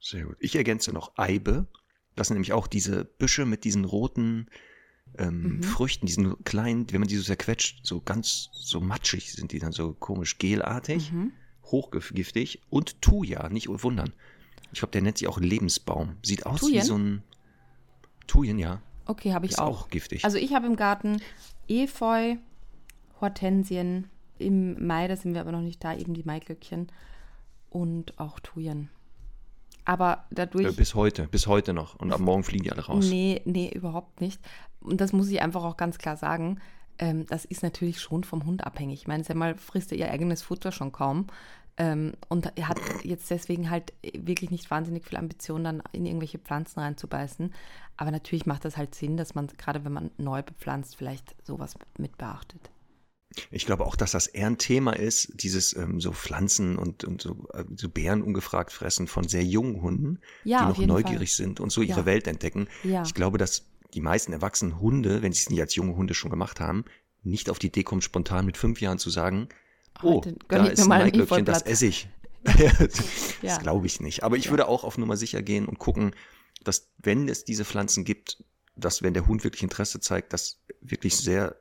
Sehr 0.00 0.24
gut. 0.24 0.36
Ich 0.40 0.54
ergänze 0.56 0.92
noch 0.92 1.12
Eibe. 1.16 1.66
Das 2.14 2.28
sind 2.28 2.34
nämlich 2.36 2.52
auch 2.52 2.66
diese 2.66 3.04
Büsche 3.04 3.46
mit 3.46 3.64
diesen 3.64 3.84
roten 3.84 4.46
ähm, 5.18 5.56
Mhm. 5.56 5.62
Früchten, 5.62 6.06
diesen 6.06 6.42
kleinen, 6.44 6.90
wenn 6.92 7.00
man 7.00 7.08
die 7.08 7.16
so 7.16 7.22
zerquetscht, 7.22 7.86
so 7.86 8.00
ganz 8.00 8.48
so 8.52 8.80
matschig 8.80 9.32
sind 9.32 9.52
die 9.52 9.58
dann 9.58 9.72
so 9.72 9.92
komisch 9.94 10.38
gelartig, 10.38 11.12
Mhm. 11.12 11.32
hochgiftig. 11.64 12.62
Und 12.70 13.00
Thuja, 13.02 13.48
nicht 13.48 13.68
wundern. 13.68 14.14
Ich 14.72 14.78
glaube, 14.80 14.92
der 14.92 15.02
nennt 15.02 15.18
sich 15.18 15.28
auch 15.28 15.38
Lebensbaum. 15.38 16.16
Sieht 16.22 16.46
aus 16.46 16.62
wie 16.62 16.66
Thujen? 16.78 16.84
so 16.84 16.96
ein 16.98 17.22
Thujen, 18.26 18.58
ja. 18.58 18.80
Okay, 19.04 19.32
habe 19.34 19.44
ich 19.46 19.52
Ist 19.52 19.58
auch. 19.58 19.82
auch 19.82 19.88
giftig. 19.90 20.24
Also 20.24 20.38
ich 20.38 20.54
habe 20.54 20.66
im 20.66 20.76
Garten 20.76 21.20
Efeu, 21.68 22.36
Hortensien, 23.20 24.08
im 24.38 24.86
Mai, 24.86 25.08
da 25.08 25.16
sind 25.16 25.34
wir 25.34 25.40
aber 25.40 25.52
noch 25.52 25.60
nicht 25.60 25.82
da, 25.82 25.94
eben 25.94 26.14
die 26.14 26.24
Maiglöckchen 26.24 26.88
und 27.70 28.18
auch 28.18 28.40
Thujen. 28.40 28.90
Aber 29.84 30.24
dadurch. 30.30 30.66
Äh, 30.66 30.72
bis 30.72 30.94
heute, 30.94 31.26
bis 31.28 31.46
heute 31.46 31.72
noch. 31.72 31.96
Und 31.96 32.12
ab 32.12 32.20
morgen 32.20 32.44
fliegen 32.44 32.64
die 32.64 32.72
alle 32.72 32.82
raus. 32.82 33.08
Nee, 33.08 33.42
nee, 33.44 33.70
überhaupt 33.74 34.20
nicht. 34.20 34.40
Und 34.80 35.00
das 35.00 35.12
muss 35.12 35.28
ich 35.28 35.42
einfach 35.42 35.64
auch 35.64 35.76
ganz 35.76 35.98
klar 35.98 36.16
sagen. 36.16 36.60
Ähm, 36.98 37.26
das 37.26 37.44
ist 37.44 37.62
natürlich 37.62 38.00
schon 38.00 38.24
vom 38.24 38.44
Hund 38.44 38.64
abhängig. 38.64 39.00
Ich 39.00 39.08
meine, 39.08 39.24
Semmel 39.24 39.56
frisst 39.56 39.90
ja 39.90 39.96
ihr 39.96 40.10
eigenes 40.10 40.42
Futter 40.42 40.72
schon 40.72 40.92
kaum. 40.92 41.26
Ähm, 41.78 42.12
und 42.28 42.52
er 42.56 42.68
hat 42.68 42.78
jetzt 43.02 43.30
deswegen 43.30 43.70
halt 43.70 43.92
wirklich 44.14 44.50
nicht 44.50 44.70
wahnsinnig 44.70 45.06
viel 45.06 45.18
Ambition, 45.18 45.64
dann 45.64 45.82
in 45.92 46.04
irgendwelche 46.04 46.38
Pflanzen 46.38 46.80
reinzubeißen. 46.80 47.52
Aber 47.96 48.10
natürlich 48.10 48.46
macht 48.46 48.64
das 48.64 48.76
halt 48.76 48.94
Sinn, 48.94 49.16
dass 49.16 49.34
man, 49.34 49.46
gerade 49.46 49.84
wenn 49.84 49.92
man 49.92 50.10
neu 50.18 50.42
bepflanzt, 50.42 50.96
vielleicht 50.96 51.34
sowas 51.44 51.74
mit 51.98 52.18
beachtet. 52.18 52.70
Ich 53.50 53.66
glaube 53.66 53.86
auch, 53.86 53.96
dass 53.96 54.12
das 54.12 54.26
eher 54.26 54.46
ein 54.46 54.58
Thema 54.58 54.92
ist, 54.92 55.32
dieses 55.34 55.74
ähm, 55.76 56.00
so 56.00 56.12
Pflanzen 56.12 56.78
und, 56.78 57.04
und 57.04 57.22
so, 57.22 57.46
äh, 57.52 57.64
so 57.76 57.88
Beeren 57.88 58.22
ungefragt 58.22 58.72
fressen 58.72 59.06
von 59.06 59.28
sehr 59.28 59.44
jungen 59.44 59.82
Hunden, 59.82 60.18
Ja, 60.44 60.72
die 60.72 60.80
noch 60.80 60.86
neugierig 60.86 61.34
sind 61.34 61.60
und 61.60 61.70
so 61.70 61.82
ihre 61.82 62.00
Ja. 62.00 62.06
Welt 62.06 62.26
entdecken. 62.26 62.68
Ja. 62.84 63.02
Ich 63.04 63.14
glaube, 63.14 63.38
dass 63.38 63.66
die 63.94 64.00
meisten 64.00 64.32
erwachsenen 64.32 64.80
Hunde, 64.80 65.22
wenn 65.22 65.32
sie 65.32 65.40
es 65.40 65.50
nicht 65.50 65.60
als 65.60 65.74
junge 65.74 65.96
Hunde 65.96 66.14
schon 66.14 66.30
gemacht 66.30 66.60
haben, 66.60 66.84
nicht 67.22 67.50
auf 67.50 67.58
die 67.58 67.68
Idee 67.68 67.84
kommen, 67.84 68.02
spontan 68.02 68.46
mit 68.46 68.56
fünf 68.56 68.80
Jahren 68.80 68.98
zu 68.98 69.10
sagen, 69.10 69.48
oh, 70.02 70.20
gönn 70.20 70.38
da 70.48 70.66
ist 70.66 70.82
ein 70.82 70.88
Maiglöckchen, 70.88 71.44
das 71.44 71.62
esse 71.62 71.86
ich. 71.86 72.08
das 72.44 73.60
glaube 73.60 73.86
ich 73.86 74.00
nicht. 74.00 74.24
Aber 74.24 74.36
ich 74.36 74.50
würde 74.50 74.66
auch 74.66 74.84
auf 74.84 74.98
Nummer 74.98 75.16
sicher 75.16 75.42
gehen 75.42 75.66
und 75.66 75.78
gucken, 75.78 76.14
dass 76.64 76.90
wenn 76.98 77.28
es 77.28 77.44
diese 77.44 77.64
Pflanzen 77.64 78.04
gibt, 78.04 78.42
dass 78.76 79.02
wenn 79.02 79.14
der 79.14 79.26
Hund 79.26 79.44
wirklich 79.44 79.62
Interesse 79.62 80.00
zeigt, 80.00 80.32
das 80.32 80.60
wirklich 80.80 81.16
sehr 81.16 81.56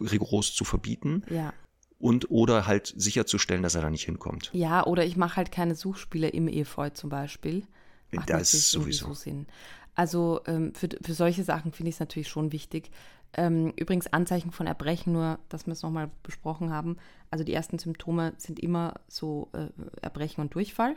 rigoros 0.00 0.54
zu 0.54 0.64
verbieten 0.64 1.22
Ja. 1.30 1.52
und 1.98 2.30
oder 2.30 2.66
halt 2.66 2.92
sicherzustellen, 2.96 3.62
dass 3.62 3.74
er 3.74 3.82
da 3.82 3.90
nicht 3.90 4.04
hinkommt. 4.04 4.50
Ja, 4.52 4.84
oder 4.86 5.04
ich 5.04 5.16
mache 5.16 5.36
halt 5.36 5.52
keine 5.52 5.74
Suchspiele 5.74 6.28
im 6.28 6.48
Efeu 6.48 6.90
zum 6.90 7.10
Beispiel. 7.10 7.64
Macht 8.12 8.30
Das 8.30 8.52
sowieso. 8.70 9.12
Sinn. 9.14 9.46
Also 9.94 10.40
ähm, 10.46 10.74
für, 10.74 10.88
für 11.02 11.14
solche 11.14 11.44
Sachen 11.44 11.72
finde 11.72 11.88
ich 11.90 11.96
es 11.96 12.00
natürlich 12.00 12.28
schon 12.28 12.52
wichtig. 12.52 12.90
Ähm, 13.36 13.72
übrigens 13.76 14.12
Anzeichen 14.12 14.52
von 14.52 14.66
Erbrechen, 14.66 15.12
nur 15.12 15.38
dass 15.48 15.66
wir 15.66 15.72
es 15.72 15.82
nochmal 15.82 16.10
besprochen 16.22 16.70
haben. 16.70 16.96
Also 17.30 17.44
die 17.44 17.52
ersten 17.54 17.78
Symptome 17.78 18.34
sind 18.38 18.60
immer 18.60 18.94
so 19.08 19.48
äh, 19.52 19.66
Erbrechen 20.02 20.40
und 20.40 20.54
Durchfall. 20.54 20.94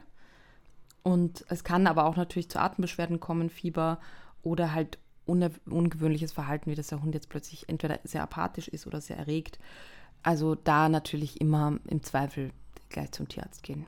Und 1.03 1.45
es 1.49 1.63
kann 1.63 1.87
aber 1.87 2.05
auch 2.05 2.15
natürlich 2.15 2.49
zu 2.49 2.59
Atembeschwerden 2.59 3.19
kommen, 3.19 3.49
Fieber 3.49 3.99
oder 4.43 4.73
halt 4.73 4.97
ungewöhnliches 5.27 6.31
Verhalten, 6.31 6.69
wie 6.71 6.75
dass 6.75 6.87
der 6.87 7.01
Hund 7.01 7.13
jetzt 7.13 7.29
plötzlich 7.29 7.69
entweder 7.69 7.99
sehr 8.03 8.23
apathisch 8.23 8.67
ist 8.67 8.87
oder 8.87 9.01
sehr 9.01 9.17
erregt. 9.17 9.59
Also 10.23 10.55
da 10.55 10.89
natürlich 10.89 11.39
immer 11.41 11.79
im 11.87 12.01
Zweifel 12.03 12.51
gleich 12.89 13.11
zum 13.11 13.27
Tierarzt 13.27 13.63
gehen. 13.63 13.85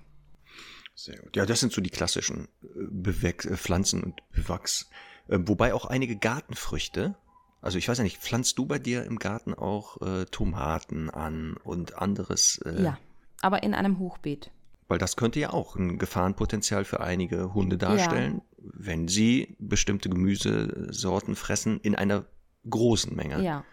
Sehr 0.96 1.18
gut. 1.18 1.36
Ja, 1.36 1.46
das 1.46 1.62
sind 1.62 1.72
so 1.72 1.82
die 1.82 1.90
klassischen 1.90 2.50
äh, 2.62 2.68
Bewäch 2.90 3.46
äh, 3.46 3.56
Pflanzen 3.56 4.04
und 4.04 4.22
Bewachs. 4.32 4.90
Äh, 5.28 5.40
wobei 5.42 5.74
auch 5.74 5.86
einige 5.86 6.18
Gartenfrüchte 6.18 7.16
Also 7.62 7.78
ich 7.78 7.88
weiß 7.88 7.98
ja 7.98 8.04
nicht, 8.04 8.18
pflanzt 8.20 8.58
du 8.58 8.66
bei 8.66 8.80
dir 8.80 9.06
im 9.06 9.18
Garten 9.18 9.54
auch 9.54 10.02
äh, 10.02 10.26
Tomaten 10.26 11.10
an 11.10 11.58
und 11.64 11.98
anderes? 11.98 12.58
Äh, 12.66 12.84
Ja, 12.84 12.98
aber 13.42 13.64
in 13.64 13.74
einem 13.74 14.00
Hochbeet. 14.00 14.52
Weil 14.90 14.98
das 14.98 15.16
könnte 15.16 15.40
ja 15.40 15.54
auch 15.54 15.76
ein 15.76 16.00
Gefahrenpotenzial 16.00 16.84
für 16.84 17.00
einige 17.00 17.54
Hunde 17.54 17.78
darstellen, 17.78 18.42
wenn 18.58 19.08
sie 19.08 19.56
bestimmte 19.60 20.10
Gemüsesorten 20.10 21.36
fressen 21.36 21.80
in 21.80 21.96
einer 21.96 22.26
großen 22.68 23.16
Menge. 23.16 23.42
Ja, 23.42 23.64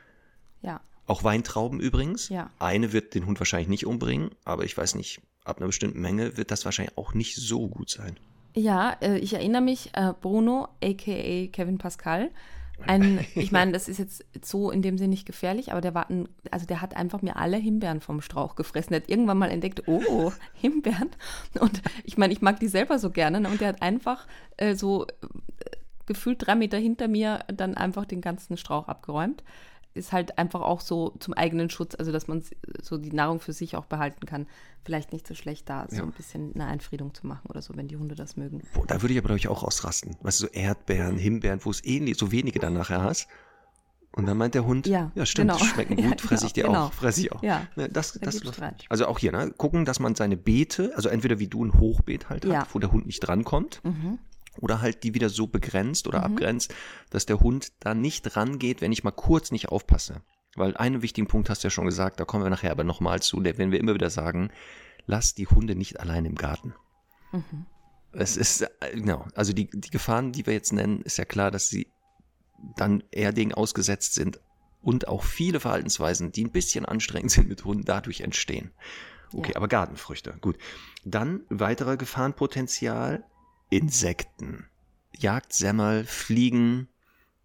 ja. 0.61 0.81
Auch 1.07 1.25
Weintrauben 1.25 1.81
übrigens. 1.81 2.29
Ja. 2.29 2.51
Eine 2.59 2.93
wird 2.93 3.15
den 3.15 3.27
Hund 3.27 3.41
wahrscheinlich 3.41 3.69
nicht 3.69 3.87
umbringen, 3.87 4.31
aber 4.45 4.65
ich 4.65 4.77
weiß 4.77 4.95
nicht, 4.95 5.23
ab 5.45 5.57
einer 5.57 5.67
bestimmten 5.67 6.01
Menge 6.01 6.37
wird 6.37 6.51
das 6.51 6.65
wahrscheinlich 6.65 6.99
auch 6.99 7.15
nicht 7.15 7.37
so 7.37 7.67
gut 7.67 7.89
sein. 7.89 8.19
Ja, 8.55 8.97
äh, 9.01 9.19
ich 9.19 9.33
erinnere 9.33 9.63
mich, 9.63 9.91
äh, 9.95 10.13
Bruno, 10.21 10.69
aka 10.83 11.47
Kevin 11.53 11.79
Pascal, 11.79 12.31
ein, 12.85 13.25
ich 13.35 13.53
meine, 13.53 13.73
das 13.73 13.89
ist 13.89 13.99
jetzt 13.99 14.25
so 14.43 14.71
in 14.71 14.83
dem 14.83 14.99
Sinne 14.99 15.11
nicht 15.11 15.27
gefährlich, 15.27 15.73
aber 15.73 15.81
der 15.81 15.95
war 15.95 16.11
ein, 16.11 16.29
also 16.51 16.67
der 16.67 16.81
hat 16.81 16.97
einfach 16.97 17.23
mir 17.23 17.37
alle 17.37 17.57
Himbeeren 17.57 18.01
vom 18.01 18.21
Strauch 18.21 18.55
gefressen. 18.55 18.91
Der 18.91 19.03
hat 19.03 19.09
irgendwann 19.09 19.39
mal 19.39 19.51
entdeckt, 19.51 19.83
oh, 19.87 20.33
Himbeeren. 20.55 21.11
Und 21.61 21.83
ich 22.05 22.17
meine, 22.17 22.33
ich 22.33 22.43
mag 22.43 22.61
die 22.61 22.69
selber 22.69 22.99
so 22.99 23.11
gerne. 23.11 23.41
ne? 23.41 23.49
Und 23.49 23.61
der 23.61 23.69
hat 23.69 23.83
einfach 23.83 24.27
äh, 24.57 24.75
so 24.75 25.07
äh, 25.07 25.09
gefühlt 26.07 26.47
drei 26.47 26.55
Meter 26.55 26.79
hinter 26.79 27.09
mir 27.09 27.41
dann 27.49 27.77
einfach 27.77 28.05
den 28.05 28.21
ganzen 28.21 28.57
Strauch 28.57 28.89
abgeräumt. 28.89 29.43
Ist 29.97 30.13
halt 30.13 30.39
einfach 30.39 30.61
auch 30.61 30.81
so 30.81 31.15
zum 31.21 31.35
eigenen 31.35 31.71
Schutz, 31.71 31.95
also 31.95 32.13
dass 32.13 32.29
man 32.29 32.43
so 32.83 32.99
die 32.99 33.13
Nahrung 33.13 33.41
für 33.41 33.53
sich 33.53 33.77
auch 33.77 33.87
behalten 33.87 34.27
kann. 34.27 34.47
Vielleicht 34.85 35.13
nicht 35.13 35.27
so 35.27 35.35
schlecht 35.35 35.69
da, 35.69 35.87
so 35.89 35.97
Ja. 35.97 36.03
ein 36.05 36.13
bisschen 36.13 36.55
eine 36.55 36.67
Einfriedung 36.67 37.15
zu 37.15 37.27
machen 37.27 37.47
oder 37.49 37.63
so, 37.63 37.75
wenn 37.77 37.89
die 37.89 37.97
Hunde 37.97 38.15
das 38.15 38.37
mögen. 38.37 38.63
Boah, 38.75 38.87
da 38.87 39.03
würde 39.03 39.15
ich 39.15 39.19
aber, 39.19 39.29
glaube 39.29 39.39
ich, 39.39 39.49
auch 39.49 39.63
ausrasten. 39.65 40.17
Weißt 40.23 40.41
du, 40.41 40.47
so 40.47 40.53
Erdbeeren, 40.53 41.17
Himbeeren, 41.19 41.61
wo 41.65 41.71
es 41.71 41.85
eh 41.85 41.99
nicht 42.01 42.19
so 42.21 42.31
wenige 42.31 42.59
dann 42.59 42.75
nachher 42.75 43.03
hast. 43.03 43.27
Und 44.13 44.25
dann 44.27 44.39
meint 44.39 44.55
der 44.55 44.65
Hund, 44.65 44.87
Ja, 44.87 45.11
stimmt, 45.25 45.51
genau. 45.51 45.59
die 45.59 45.65
schmecken 45.67 45.99
Ja, 45.99 46.09
gut, 46.09 46.21
fresse 46.23 46.47
ich 46.47 46.53
dir 46.55 46.65
genau, 46.65 46.87
auch, 46.87 46.93
fresse 46.93 47.21
ich 47.21 47.33
auch. 47.33 47.43
Ja. 47.43 47.67
Ne, 47.77 47.89
das, 47.91 48.13
Da 48.13 48.21
das, 48.31 48.41
also 48.89 49.07
auch 49.07 49.19
hier, 49.19 49.33
ne, 49.33 49.53
gucken, 49.57 49.85
dass 49.85 49.99
man 50.01 50.15
seine 50.15 50.37
Beete, 50.39 50.93
also 50.97 51.09
entweder 51.11 51.39
wie 51.39 51.49
du 51.49 51.65
ein 51.65 51.79
Hochbeet 51.79 52.31
halt 52.31 52.45
Ja. 52.47 52.61
hat, 52.61 52.75
wo 52.75 52.79
der 52.79 52.93
Hund 52.93 53.07
nicht 53.07 53.21
drankommt, 53.21 53.81
Mhm. 53.85 54.19
Oder 54.61 54.81
halt 54.81 55.03
die 55.03 55.15
wieder 55.15 55.29
so 55.29 55.47
begrenzt 55.47 56.07
oder 56.07 56.23
abgrenzt, 56.23 56.75
dass 57.11 57.27
der 57.27 57.41
Hund 57.41 57.73
da 57.81 57.95
nicht 57.95 58.37
rangeht, 58.37 58.81
wenn 58.81 58.93
ich 58.93 59.05
mal 59.05 59.11
kurz 59.11 59.51
nicht 59.51 59.69
aufpasse. 59.69 60.23
Weil 60.55 60.77
einen 60.77 61.03
wichtigen 61.03 61.27
Punkt 61.27 61.51
hast 61.51 61.63
du 61.63 61.67
ja 61.67 61.71
schon 61.71 61.85
gesagt, 61.85 62.19
da 62.19 62.25
kommen 62.25 62.43
wir 62.45 62.51
nachher 62.51 62.71
aber 62.71 62.85
nochmal 62.85 63.21
zu, 63.21 63.41
der, 63.41 63.59
wenn 63.59 63.73
wir 63.73 63.79
immer 63.81 63.95
wieder 63.95 64.11
sagen, 64.11 64.51
lass 65.07 65.35
die 65.35 65.47
Hunde 65.47 65.75
nicht 65.75 66.01
allein 66.01 66.25
im 66.25 66.35
Garten. 66.35 66.75
Es 68.13 68.37
ist, 68.37 68.63
äh, 68.63 68.69
genau, 68.95 69.27
also 69.35 69.53
die, 69.53 69.69
die 69.71 69.91
Gefahren, 69.91 70.33
die 70.33 70.47
wir 70.47 70.55
jetzt 70.55 70.73
nennen, 70.73 71.03
ist 71.03 71.19
ja 71.19 71.25
klar, 71.27 71.51
dass 71.51 71.69
sie 71.69 71.89
dann 72.77 73.03
eher 73.11 73.33
Dingen 73.33 73.53
ausgesetzt 73.53 74.15
sind 74.15 74.41
und 74.81 75.09
auch 75.09 75.23
viele 75.25 75.61
Verhaltensweisen, 75.61 76.33
die 76.33 76.45
ein 76.45 76.53
bisschen 76.53 76.87
anstrengend 76.87 77.31
sind 77.33 77.49
mit 77.49 77.65
Hunden, 77.65 77.85
dadurch 77.85 78.23
entstehen. 78.23 78.71
Okay, 79.35 79.51
Ja. 79.51 79.57
aber 79.57 79.69
Gartenfrüchte, 79.69 80.39
gut. 80.41 80.57
Dann 81.05 81.41
weiterer 81.51 81.97
Gefahrenpotenzial, 81.99 83.25
Insekten. 83.71 84.67
Jagdsämmerl, 85.17 86.05
Fliegen, 86.05 86.89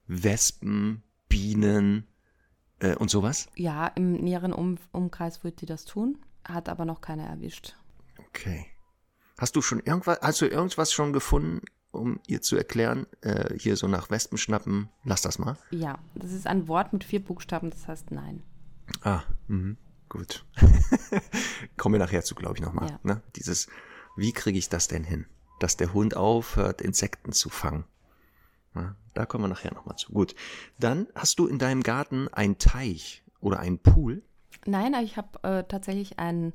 Wespen, 0.07 1.03
Bienen 1.29 2.07
äh, 2.79 2.95
und 2.95 3.09
sowas. 3.09 3.47
Ja, 3.55 3.87
im 3.87 4.13
näheren 4.13 4.53
um 4.53 4.77
Umkreis 4.91 5.43
wird 5.43 5.61
die 5.61 5.65
das 5.65 5.85
tun, 5.85 6.17
hat 6.43 6.69
aber 6.69 6.85
noch 6.85 7.01
keiner 7.01 7.23
erwischt. 7.23 7.75
Okay. 8.17 8.65
Hast 9.37 9.55
du 9.55 9.61
schon 9.61 9.79
irgendwas, 9.79 10.19
hast 10.21 10.41
du 10.41 10.45
irgendwas 10.45 10.91
schon 10.91 11.13
gefunden, 11.13 11.61
um 11.91 12.19
ihr 12.27 12.41
zu 12.41 12.55
erklären, 12.55 13.07
äh, 13.21 13.57
hier 13.57 13.75
so 13.75 13.87
nach 13.87 14.09
Wespen 14.09 14.37
schnappen, 14.37 14.89
lass 15.03 15.21
das 15.21 15.39
mal. 15.39 15.57
Ja, 15.71 15.99
das 16.15 16.31
ist 16.31 16.47
ein 16.47 16.67
Wort 16.67 16.93
mit 16.93 17.03
vier 17.03 17.23
Buchstaben, 17.23 17.69
das 17.69 17.87
heißt 17.87 18.11
nein. 18.11 18.43
Ah, 19.01 19.23
mhm, 19.47 19.77
gut. 20.09 20.45
Kommen 21.77 21.95
wir 21.95 21.99
nachher 21.99 22.23
zu, 22.23 22.35
glaube 22.35 22.55
ich, 22.55 22.61
nochmal. 22.61 22.89
Ja. 22.89 22.99
Ne? 23.03 23.21
Dieses, 23.35 23.67
wie 24.15 24.31
kriege 24.31 24.59
ich 24.59 24.69
das 24.69 24.87
denn 24.87 25.03
hin? 25.03 25.25
Dass 25.61 25.77
der 25.77 25.93
Hund 25.93 26.15
aufhört, 26.17 26.81
Insekten 26.81 27.31
zu 27.33 27.49
fangen. 27.49 27.83
Ja, 28.73 28.95
da 29.13 29.25
kommen 29.25 29.43
wir 29.43 29.47
nachher 29.49 29.73
nochmal 29.73 29.95
zu. 29.97 30.11
Gut. 30.11 30.33
Dann 30.79 31.07
hast 31.13 31.37
du 31.39 31.45
in 31.47 31.59
deinem 31.59 31.83
Garten 31.83 32.27
einen 32.29 32.57
Teich 32.57 33.23
oder 33.41 33.59
einen 33.59 33.77
Pool. 33.79 34.23
Nein, 34.65 34.93
ich 35.03 35.17
habe 35.17 35.43
äh, 35.43 35.63
tatsächlich 35.67 36.19
ein, 36.19 36.53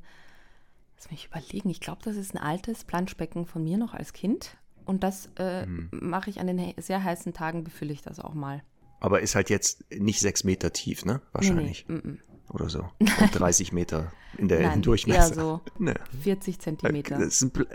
lass 0.96 1.10
mich 1.10 1.26
überlegen, 1.26 1.68
ich 1.70 1.80
glaube, 1.80 2.00
das 2.04 2.16
ist 2.16 2.34
ein 2.34 2.38
altes 2.42 2.84
Planschbecken 2.84 3.46
von 3.46 3.62
mir 3.62 3.76
noch 3.78 3.94
als 3.94 4.12
Kind. 4.12 4.56
Und 4.86 5.02
das 5.04 5.28
äh, 5.38 5.66
Mhm. 5.66 5.90
mache 5.92 6.30
ich 6.30 6.40
an 6.40 6.46
den 6.46 6.74
sehr 6.78 7.02
heißen 7.04 7.32
Tagen, 7.32 7.64
befülle 7.64 7.92
ich 7.92 8.02
das 8.02 8.18
auch 8.20 8.34
mal. 8.34 8.62
Aber 9.00 9.20
ist 9.20 9.34
halt 9.34 9.50
jetzt 9.50 9.84
nicht 9.92 10.20
sechs 10.20 10.42
Meter 10.42 10.72
tief, 10.72 11.04
ne? 11.04 11.20
Wahrscheinlich. 11.32 11.84
Nee, 11.88 12.00
nee. 12.02 12.18
Oder 12.50 12.68
so. 12.70 12.88
Und 12.98 13.38
30 13.38 13.72
Meter 13.72 14.10
in 14.38 14.48
der 14.48 14.62
Nein, 14.62 14.82
Durchmesser. 14.82 15.28
eher 15.28 15.34
so 15.34 15.60
Ne. 15.78 15.94
40 16.22 16.58
Zentimeter. 16.60 17.18
Das 17.18 17.26
ist 17.26 17.42
ein 17.42 17.66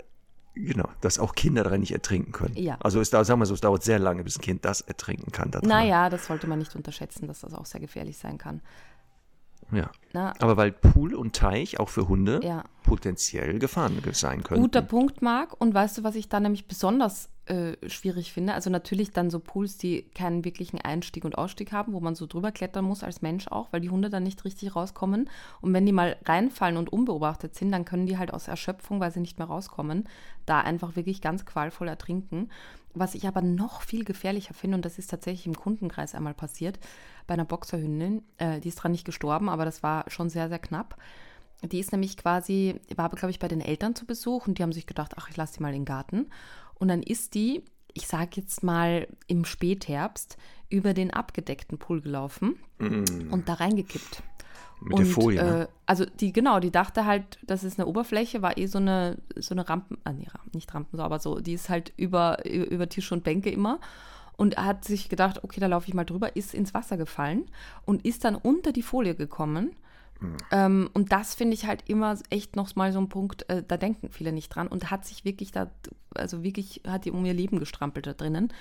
Genau, 0.54 0.88
dass 1.00 1.18
auch 1.18 1.34
Kinder 1.34 1.64
daran 1.64 1.80
nicht 1.80 1.92
ertrinken 1.92 2.32
können. 2.32 2.56
Ja. 2.56 2.76
Also 2.80 3.00
es 3.00 3.08
dauert, 3.10 3.26
sagen 3.26 3.40
wir 3.40 3.46
so, 3.46 3.54
es 3.54 3.62
dauert 3.62 3.82
sehr 3.82 3.98
lange, 3.98 4.22
bis 4.22 4.38
ein 4.38 4.42
Kind 4.42 4.64
das 4.64 4.82
ertrinken 4.82 5.32
kann. 5.32 5.50
Da 5.50 5.60
drin. 5.60 5.68
Naja, 5.68 6.10
das 6.10 6.26
sollte 6.26 6.46
man 6.46 6.58
nicht 6.58 6.76
unterschätzen, 6.76 7.26
dass 7.26 7.40
das 7.40 7.54
auch 7.54 7.64
sehr 7.64 7.80
gefährlich 7.80 8.18
sein 8.18 8.36
kann. 8.36 8.60
Ja. 9.70 9.90
Na, 10.12 10.34
Aber 10.38 10.58
weil 10.58 10.70
Pool 10.70 11.14
und 11.14 11.34
Teich 11.34 11.80
auch 11.80 11.88
für 11.88 12.06
Hunde 12.06 12.40
Ja. 12.42 12.64
potenziell 12.82 13.58
Gefahren 13.58 14.02
sein 14.12 14.42
können. 14.42 14.60
Guter 14.60 14.82
Punkt, 14.82 15.22
Marc. 15.22 15.58
Und 15.58 15.72
weißt 15.72 15.98
du, 15.98 16.04
was 16.04 16.14
ich 16.14 16.28
da 16.28 16.40
nämlich 16.40 16.68
besonders 16.68 17.30
äh, 17.46 17.76
schwierig 17.88 18.32
finde? 18.32 18.54
Also 18.54 18.70
natürlich 18.70 19.10
dann 19.10 19.30
so 19.30 19.38
Pools, 19.38 19.76
die 19.76 20.02
keinen 20.14 20.44
wirklichen 20.44 20.80
Einstieg 20.80 21.24
und 21.24 21.36
Ausstieg 21.36 21.72
haben, 21.72 21.92
wo 21.92 22.00
man 22.00 22.14
so 22.14 22.26
drüber 22.26 22.52
klettern 22.52 22.84
muss 22.84 23.02
als 23.02 23.22
Mensch 23.22 23.48
auch, 23.48 23.72
weil 23.72 23.80
die 23.80 23.90
Hunde 23.90 24.10
dann 24.10 24.22
nicht 24.22 24.44
richtig 24.44 24.74
rauskommen. 24.76 25.28
Und 25.60 25.72
wenn 25.74 25.86
die 25.86 25.92
mal 25.92 26.16
reinfallen 26.24 26.76
und 26.76 26.92
unbeobachtet 26.92 27.54
sind, 27.54 27.72
dann 27.72 27.84
können 27.84 28.06
die 28.06 28.18
halt 28.18 28.32
aus 28.32 28.48
Erschöpfung, 28.48 29.00
weil 29.00 29.12
sie 29.12 29.20
nicht 29.20 29.38
mehr 29.38 29.48
rauskommen, 29.48 30.08
da 30.46 30.60
einfach 30.60 30.96
wirklich 30.96 31.20
ganz 31.20 31.44
qualvoll 31.44 31.88
ertrinken. 31.88 32.48
Was 32.94 33.14
ich 33.14 33.26
aber 33.26 33.40
noch 33.40 33.82
viel 33.82 34.04
gefährlicher 34.04 34.54
finde, 34.54 34.76
und 34.76 34.84
das 34.84 34.98
ist 34.98 35.10
tatsächlich 35.10 35.46
im 35.46 35.56
Kundenkreis 35.56 36.14
einmal 36.14 36.34
passiert, 36.34 36.78
bei 37.26 37.34
einer 37.34 37.44
Boxerhündin, 37.44 38.22
äh, 38.38 38.60
die 38.60 38.68
ist 38.68 38.76
dran 38.76 38.92
nicht 38.92 39.04
gestorben, 39.04 39.48
aber 39.48 39.64
das 39.64 39.82
war 39.82 40.04
schon 40.08 40.28
sehr, 40.28 40.48
sehr 40.48 40.58
knapp. 40.58 40.96
Die 41.62 41.78
ist 41.78 41.92
nämlich 41.92 42.16
quasi, 42.16 42.80
war, 42.96 43.08
glaube 43.10 43.30
ich, 43.30 43.38
bei 43.38 43.48
den 43.48 43.60
Eltern 43.60 43.94
zu 43.94 44.04
Besuch 44.04 44.48
und 44.48 44.58
die 44.58 44.62
haben 44.62 44.72
sich 44.72 44.86
gedacht, 44.86 45.12
ach, 45.16 45.30
ich 45.30 45.36
lasse 45.36 45.54
die 45.54 45.62
mal 45.62 45.68
in 45.68 45.82
den 45.82 45.84
Garten. 45.84 46.26
Und 46.82 46.88
dann 46.88 47.04
ist 47.04 47.34
die, 47.34 47.62
ich 47.92 48.08
sage 48.08 48.30
jetzt 48.40 48.64
mal 48.64 49.06
im 49.28 49.44
Spätherbst, 49.44 50.36
über 50.68 50.94
den 50.94 51.12
abgedeckten 51.12 51.78
Pool 51.78 52.00
gelaufen 52.00 52.56
und 52.80 53.48
da 53.48 53.54
reingekippt. 53.54 54.24
Mm. 54.80 54.88
Mit 54.88 54.98
der 54.98 55.06
Folie, 55.06 55.40
äh, 55.40 55.44
ne? 55.44 55.68
Also 55.86 56.04
die, 56.04 56.32
genau, 56.32 56.58
die 56.58 56.72
dachte 56.72 57.06
halt, 57.06 57.38
das 57.46 57.62
ist 57.62 57.78
eine 57.78 57.86
Oberfläche, 57.86 58.42
war 58.42 58.58
eh 58.58 58.66
so 58.66 58.78
eine, 58.78 59.18
so 59.36 59.54
eine 59.54 59.68
Rampen, 59.68 59.96
ah, 60.02 60.12
nee, 60.12 60.26
nicht 60.54 60.74
Rampen, 60.74 60.98
aber 60.98 61.20
so, 61.20 61.38
die 61.38 61.52
ist 61.52 61.68
halt 61.68 61.92
über, 61.96 62.44
über 62.44 62.88
Tische 62.88 63.14
und 63.14 63.22
Bänke 63.22 63.50
immer 63.50 63.78
und 64.36 64.56
hat 64.56 64.84
sich 64.84 65.08
gedacht, 65.08 65.44
okay, 65.44 65.60
da 65.60 65.68
laufe 65.68 65.86
ich 65.86 65.94
mal 65.94 66.02
drüber, 66.02 66.34
ist 66.34 66.52
ins 66.52 66.74
Wasser 66.74 66.96
gefallen 66.96 67.44
und 67.84 68.04
ist 68.04 68.24
dann 68.24 68.34
unter 68.34 68.72
die 68.72 68.82
Folie 68.82 69.14
gekommen. 69.14 69.70
Ähm, 70.50 70.90
und 70.92 71.12
das 71.12 71.34
finde 71.34 71.54
ich 71.54 71.66
halt 71.66 71.88
immer 71.88 72.18
echt 72.30 72.56
noch 72.56 72.74
mal 72.76 72.92
so 72.92 73.00
ein 73.00 73.08
Punkt, 73.08 73.48
äh, 73.48 73.62
da 73.66 73.76
denken 73.76 74.10
viele 74.10 74.32
nicht 74.32 74.48
dran 74.48 74.68
und 74.68 74.90
hat 74.90 75.04
sich 75.04 75.24
wirklich 75.24 75.52
da, 75.52 75.70
also 76.14 76.42
wirklich 76.42 76.82
hat 76.86 77.04
die 77.04 77.10
um 77.10 77.24
ihr 77.24 77.34
Leben 77.34 77.58
gestrampelt 77.58 78.06
da 78.06 78.12
drinnen. 78.12 78.52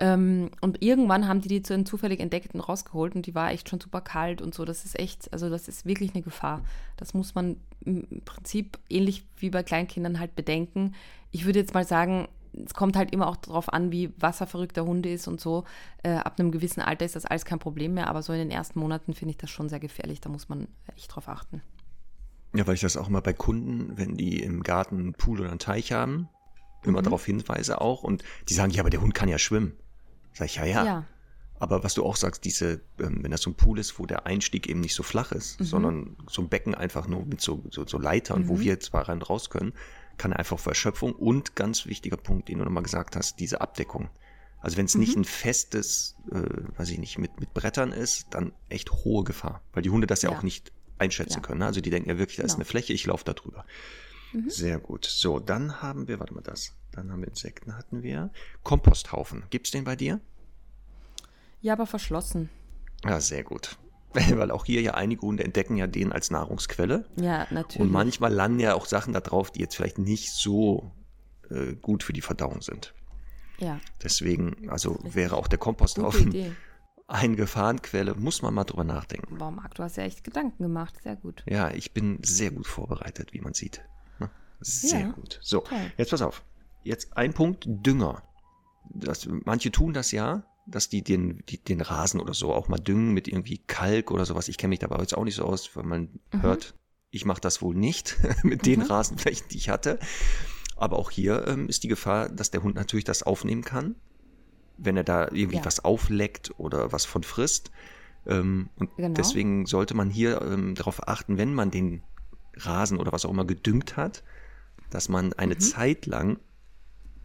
Ähm, 0.00 0.50
und 0.60 0.80
irgendwann 0.82 1.26
haben 1.26 1.40
die 1.40 1.48
die 1.48 1.62
zu 1.62 1.74
den 1.74 1.84
zufällig 1.84 2.20
Entdeckten 2.20 2.60
rausgeholt 2.60 3.16
und 3.16 3.26
die 3.26 3.34
war 3.34 3.50
echt 3.50 3.68
schon 3.68 3.80
super 3.80 4.00
kalt 4.00 4.40
und 4.40 4.54
so. 4.54 4.64
Das 4.64 4.84
ist 4.84 4.98
echt, 4.98 5.32
also 5.32 5.50
das 5.50 5.66
ist 5.66 5.86
wirklich 5.86 6.14
eine 6.14 6.22
Gefahr. 6.22 6.62
Das 6.96 7.14
muss 7.14 7.34
man 7.34 7.56
im 7.84 8.22
Prinzip 8.24 8.78
ähnlich 8.88 9.24
wie 9.38 9.50
bei 9.50 9.62
Kleinkindern 9.62 10.20
halt 10.20 10.36
bedenken. 10.36 10.94
Ich 11.32 11.46
würde 11.46 11.58
jetzt 11.58 11.74
mal 11.74 11.84
sagen, 11.84 12.28
es 12.64 12.74
kommt 12.74 12.96
halt 12.96 13.12
immer 13.12 13.28
auch 13.28 13.36
darauf 13.36 13.72
an, 13.72 13.92
wie 13.92 14.12
wasserverrückt 14.18 14.76
der 14.76 14.84
Hund 14.84 15.06
ist 15.06 15.28
und 15.28 15.40
so. 15.40 15.64
Äh, 16.02 16.12
ab 16.14 16.38
einem 16.38 16.50
gewissen 16.52 16.80
Alter 16.80 17.04
ist 17.04 17.16
das 17.16 17.24
alles 17.26 17.44
kein 17.44 17.58
Problem 17.58 17.94
mehr, 17.94 18.08
aber 18.08 18.22
so 18.22 18.32
in 18.32 18.38
den 18.38 18.50
ersten 18.50 18.78
Monaten 18.80 19.14
finde 19.14 19.30
ich 19.30 19.38
das 19.38 19.50
schon 19.50 19.68
sehr 19.68 19.80
gefährlich. 19.80 20.20
Da 20.20 20.28
muss 20.28 20.48
man 20.48 20.68
echt 20.96 21.14
drauf 21.14 21.28
achten. 21.28 21.62
Ja, 22.54 22.66
weil 22.66 22.74
ich 22.74 22.80
das 22.80 22.96
auch 22.96 23.08
mal 23.08 23.20
bei 23.20 23.32
Kunden, 23.34 23.96
wenn 23.98 24.16
die 24.16 24.40
im 24.42 24.62
Garten 24.62 24.98
einen 24.98 25.14
Pool 25.14 25.40
oder 25.40 25.50
einen 25.50 25.58
Teich 25.58 25.92
haben, 25.92 26.28
Mhm. 26.82 26.88
immer 26.90 27.02
darauf 27.02 27.24
hinweise 27.26 27.80
auch. 27.80 28.02
Und 28.04 28.22
die 28.48 28.54
sagen, 28.54 28.70
ja, 28.72 28.82
aber 28.82 28.90
der 28.90 29.00
Hund 29.00 29.14
kann 29.14 29.28
ja 29.28 29.38
schwimmen. 29.38 29.76
Sag 30.32 30.46
ich, 30.46 30.56
ja, 30.56 30.64
ja. 30.64 30.84
Ja. 30.84 31.04
Aber 31.60 31.82
was 31.82 31.94
du 31.94 32.04
auch 32.04 32.14
sagst, 32.14 32.44
diese, 32.44 32.80
ähm, 33.00 33.18
wenn 33.24 33.32
das 33.32 33.42
so 33.42 33.50
ein 33.50 33.54
Pool 33.56 33.80
ist, 33.80 33.98
wo 33.98 34.06
der 34.06 34.26
Einstieg 34.26 34.68
eben 34.68 34.78
nicht 34.80 34.94
so 34.94 35.02
flach 35.02 35.32
ist, 35.32 35.58
Mhm. 35.60 35.64
sondern 35.64 36.16
so 36.30 36.40
ein 36.40 36.48
Becken 36.48 36.74
einfach 36.76 37.08
nur 37.08 37.26
mit 37.26 37.40
so, 37.40 37.64
so, 37.72 37.84
so 37.84 37.98
Leitern, 37.98 38.48
wo 38.48 38.60
wir 38.60 38.78
zwar 38.78 39.08
rein 39.08 39.16
und 39.18 39.28
raus 39.28 39.50
können, 39.50 39.72
kann 40.18 40.32
er 40.32 40.38
einfach 40.38 40.58
vor 40.58 40.72
Erschöpfung 40.72 41.12
und 41.14 41.54
ganz 41.56 41.86
wichtiger 41.86 42.16
Punkt, 42.16 42.48
den 42.48 42.58
du 42.58 42.64
nochmal 42.64 42.82
gesagt 42.82 43.16
hast, 43.16 43.38
diese 43.40 43.60
Abdeckung. 43.60 44.10
Also 44.60 44.76
wenn 44.76 44.86
es 44.86 44.96
nicht 44.96 45.14
Mhm. 45.14 45.22
ein 45.22 45.24
festes, 45.24 46.16
äh, 46.32 46.42
weiß 46.78 46.90
ich 46.90 46.98
nicht, 46.98 47.16
mit, 47.18 47.38
mit 47.40 47.54
Brettern 47.54 47.92
ist, 47.92 48.26
dann 48.30 48.52
echt 48.68 48.90
hohe 48.90 49.22
Gefahr, 49.24 49.62
weil 49.72 49.82
die 49.82 49.90
Hunde 49.90 50.06
das 50.08 50.22
ja, 50.22 50.30
Ja. 50.32 50.36
auch 50.38 50.42
nicht 50.42 50.72
einschätzen 50.98 51.34
Ja. 51.34 51.40
können. 51.40 51.60
ne? 51.60 51.66
Also 51.66 51.80
die 51.80 51.90
denken 51.90 52.08
ja 52.10 52.18
wirklich, 52.18 52.36
da 52.38 52.42
ist 52.42 52.52
Genau. 52.52 52.58
eine 52.58 52.64
Fläche, 52.64 52.92
ich 52.92 53.06
laufe 53.06 53.24
da 53.24 53.32
drüber. 53.34 53.64
Mhm. 54.32 54.50
Sehr 54.50 54.78
gut. 54.78 55.04
So, 55.06 55.38
dann 55.38 55.80
haben 55.80 56.08
wir, 56.08 56.18
warte 56.18 56.34
mal 56.34 56.40
das, 56.42 56.74
dann 56.90 57.12
haben 57.12 57.20
wir 57.20 57.28
Insekten 57.28 57.76
hatten 57.76 58.02
wir. 58.02 58.30
Komposthaufen. 58.64 59.44
Gibt's 59.50 59.70
den 59.70 59.84
bei 59.84 59.94
dir? 59.94 60.20
Ja, 61.60 61.72
aber 61.74 61.86
verschlossen. 61.86 62.50
Ja, 63.04 63.20
sehr 63.20 63.44
gut. 63.44 63.78
Weil 64.36 64.50
auch 64.50 64.64
hier 64.64 64.80
ja 64.82 64.94
einige 64.94 65.22
Hunde 65.22 65.44
entdecken 65.44 65.76
ja 65.76 65.86
den 65.86 66.12
als 66.12 66.30
Nahrungsquelle. 66.30 67.06
Ja, 67.20 67.46
natürlich. 67.50 67.80
Und 67.80 67.90
manchmal 67.92 68.32
landen 68.32 68.60
ja 68.60 68.74
auch 68.74 68.86
Sachen 68.86 69.12
da 69.12 69.20
drauf, 69.20 69.50
die 69.50 69.60
jetzt 69.60 69.76
vielleicht 69.76 69.98
nicht 69.98 70.32
so 70.32 70.90
äh, 71.50 71.74
gut 71.74 72.02
für 72.02 72.12
die 72.12 72.20
Verdauung 72.22 72.60
sind. 72.62 72.94
ja, 73.58 73.80
Deswegen, 74.02 74.68
also 74.70 74.98
wäre 75.02 75.36
auch 75.36 75.48
der 75.48 75.58
Komposthaufen 75.58 76.34
eine 77.06 77.36
Gefahrenquelle, 77.36 78.14
muss 78.14 78.42
man 78.42 78.52
mal 78.52 78.64
drüber 78.64 78.84
nachdenken. 78.84 79.38
Boah, 79.38 79.50
Marc, 79.50 79.74
du 79.76 79.82
hast 79.82 79.96
ja 79.96 80.02
echt 80.02 80.24
Gedanken 80.24 80.62
gemacht. 80.62 80.94
Sehr 81.02 81.16
gut. 81.16 81.42
Ja, 81.48 81.70
ich 81.70 81.94
bin 81.94 82.18
sehr 82.22 82.50
gut 82.50 82.66
vorbereitet, 82.66 83.32
wie 83.32 83.40
man 83.40 83.54
sieht. 83.54 83.82
Ne? 84.18 84.28
Sehr 84.60 85.00
Ja, 85.00 85.08
gut. 85.12 85.38
So, 85.42 85.60
toll. 85.60 85.78
jetzt 85.96 86.10
pass 86.10 86.20
auf. 86.20 86.42
Jetzt 86.82 87.16
ein 87.16 87.32
Punkt, 87.32 87.64
Dünger. 87.66 88.22
Das, 88.90 89.26
manche 89.44 89.70
tun 89.70 89.94
das 89.94 90.12
ja, 90.12 90.44
dass 90.70 90.88
die 90.88 91.02
den, 91.02 91.42
die 91.48 91.58
den 91.58 91.80
Rasen 91.80 92.20
oder 92.20 92.34
so 92.34 92.52
auch 92.54 92.68
mal 92.68 92.78
düngen 92.78 93.12
mit 93.14 93.28
irgendwie 93.28 93.58
Kalk 93.66 94.10
oder 94.10 94.24
sowas. 94.26 94.48
Ich 94.48 94.58
kenne 94.58 94.70
mich 94.70 94.78
dabei 94.80 94.98
jetzt 95.00 95.16
auch 95.16 95.24
nicht 95.24 95.34
so 95.36 95.44
aus, 95.44 95.74
weil 95.74 95.84
man 95.84 96.20
Mhm. 96.32 96.42
hört, 96.42 96.74
ich 97.10 97.24
mache 97.24 97.40
das 97.40 97.62
wohl 97.62 97.74
nicht 97.74 98.16
mit 98.42 98.66
den 98.66 98.82
Rasenflächen, 98.82 99.48
die 99.48 99.56
ich 99.56 99.68
hatte. 99.68 99.98
Aber 100.76 100.98
auch 100.98 101.10
hier 101.10 101.46
ähm, 101.46 101.68
ist 101.68 101.82
die 101.84 101.88
Gefahr, 101.88 102.28
dass 102.28 102.50
der 102.50 102.62
Hund 102.62 102.74
natürlich 102.74 103.04
das 103.04 103.22
aufnehmen 103.22 103.64
kann, 103.64 103.96
wenn 104.76 104.96
er 104.96 105.04
da 105.04 105.24
irgendwie 105.24 105.56
Ja. 105.56 105.64
was 105.64 105.84
aufleckt 105.84 106.52
oder 106.58 106.92
was 106.92 107.04
von 107.04 107.22
frisst. 107.22 107.70
Ähm, 108.26 108.68
und 108.76 108.90
Genau. 108.96 109.14
deswegen 109.16 109.66
sollte 109.66 109.94
man 109.94 110.10
hier 110.10 110.40
ähm, 110.42 110.74
darauf 110.74 111.08
achten, 111.08 111.38
wenn 111.38 111.54
man 111.54 111.70
den 111.70 112.02
Rasen 112.54 112.98
oder 112.98 113.12
was 113.12 113.24
auch 113.24 113.30
immer 113.30 113.44
gedüngt 113.46 113.96
hat, 113.96 114.22
dass 114.90 115.08
man 115.08 115.32
eine 115.32 115.54
Mhm. 115.54 115.60
Zeit 115.60 116.06
lang 116.06 116.38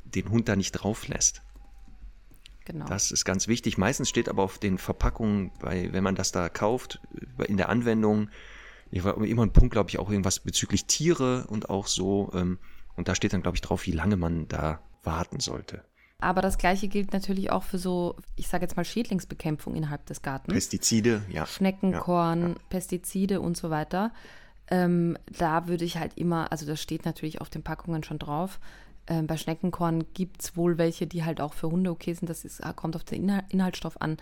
den 0.05 0.29
Hund 0.29 0.47
da 0.47 0.55
nicht 0.55 0.71
drauf 0.71 1.07
lässt. 1.07 1.41
Genau. 2.65 2.85
Das 2.85 3.11
ist 3.11 3.25
ganz 3.25 3.47
wichtig. 3.47 3.77
Meistens 3.77 4.09
steht 4.09 4.29
aber 4.29 4.43
auf 4.43 4.57
den 4.57 4.77
Verpackungen, 4.77 5.51
bei, 5.59 5.91
wenn 5.91 6.03
man 6.03 6.15
das 6.15 6.31
da 6.31 6.49
kauft, 6.49 7.01
in 7.47 7.57
der 7.57 7.69
Anwendung, 7.69 8.29
immer 8.91 9.43
ein 9.43 9.53
Punkt, 9.53 9.71
glaube 9.71 9.89
ich, 9.89 9.99
auch 9.99 10.09
irgendwas 10.09 10.39
bezüglich 10.39 10.85
Tiere 10.85 11.45
und 11.47 11.69
auch 11.69 11.87
so. 11.87 12.31
Ähm, 12.33 12.59
und 12.95 13.07
da 13.07 13.15
steht 13.15 13.33
dann, 13.33 13.41
glaube 13.41 13.57
ich, 13.57 13.61
drauf, 13.61 13.85
wie 13.85 13.91
lange 13.91 14.17
man 14.17 14.47
da 14.47 14.79
warten 15.03 15.39
sollte. 15.39 15.83
Aber 16.19 16.41
das 16.41 16.57
Gleiche 16.57 16.87
gilt 16.87 17.11
natürlich 17.11 17.51
auch 17.51 17.63
für 17.63 17.77
so, 17.77 18.15
ich 18.37 18.47
sage 18.47 18.63
jetzt 18.63 18.77
mal 18.77 18.85
Schädlingsbekämpfung 18.85 19.75
innerhalb 19.75 20.05
des 20.05 20.21
Gartens. 20.21 20.53
Pestizide, 20.53 21.21
ja. 21.29 21.45
Schneckenkorn, 21.45 22.51
Ja, 22.51 22.55
Pestizide 22.69 23.41
und 23.41 23.57
so 23.57 23.69
weiter. 23.69 24.13
Ähm, 24.69 25.17
da 25.37 25.67
würde 25.67 25.83
ich 25.83 25.97
halt 25.97 26.17
immer, 26.17 26.51
also 26.51 26.65
das 26.65 26.81
steht 26.81 27.03
natürlich 27.03 27.41
auf 27.41 27.49
den 27.49 27.63
Packungen 27.63 28.03
schon 28.03 28.19
drauf. 28.19 28.61
Ähm, 29.07 29.27
bei 29.27 29.37
Schneckenkorn 29.37 30.05
gibt 30.13 30.41
es 30.41 30.57
wohl 30.57 30.77
welche, 30.77 31.07
die 31.07 31.23
halt 31.23 31.41
auch 31.41 31.53
für 31.53 31.69
Hunde 31.69 31.91
okay 31.91 32.13
sind. 32.13 32.29
Das 32.29 32.45
ist, 32.45 32.61
kommt 32.75 32.95
auf 32.95 33.03
den 33.03 33.23
Inhal 33.23 33.43
Inhaltsstoff 33.49 33.99
an. 34.01 34.17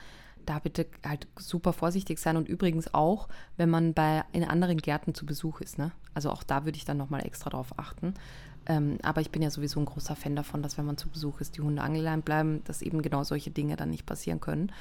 Da 0.45 0.57
bitte 0.57 0.87
halt 1.05 1.27
super 1.37 1.71
vorsichtig 1.71 2.17
sein 2.17 2.35
und 2.35 2.49
übrigens 2.49 2.93
auch, 2.93 3.27
wenn 3.57 3.69
man 3.69 3.93
bei 3.93 4.23
in 4.31 4.43
anderen 4.43 4.79
Gärten 4.79 5.13
zu 5.13 5.25
Besuch 5.25 5.61
ist. 5.61 5.77
Ne? 5.77 5.91
Also 6.15 6.31
auch 6.31 6.41
da 6.43 6.65
würde 6.65 6.77
ich 6.77 6.85
dann 6.85 6.97
nochmal 6.97 7.25
extra 7.25 7.51
drauf 7.51 7.77
achten. 7.77 8.15
Ähm, 8.65 8.97
aber 9.03 9.21
ich 9.21 9.31
bin 9.31 9.41
ja 9.41 9.49
sowieso 9.49 9.79
ein 9.79 9.85
großer 9.85 10.15
Fan 10.15 10.35
davon, 10.35 10.61
dass 10.61 10.77
wenn 10.77 10.85
man 10.85 10.97
zu 10.97 11.09
Besuch 11.09 11.41
ist, 11.41 11.57
die 11.57 11.61
Hunde 11.61 11.81
angeleint 11.81 12.25
bleiben, 12.25 12.63
dass 12.65 12.81
eben 12.81 13.01
genau 13.01 13.23
solche 13.23 13.51
Dinge 13.51 13.75
dann 13.75 13.89
nicht 13.89 14.05
passieren 14.05 14.39
können. 14.39 14.71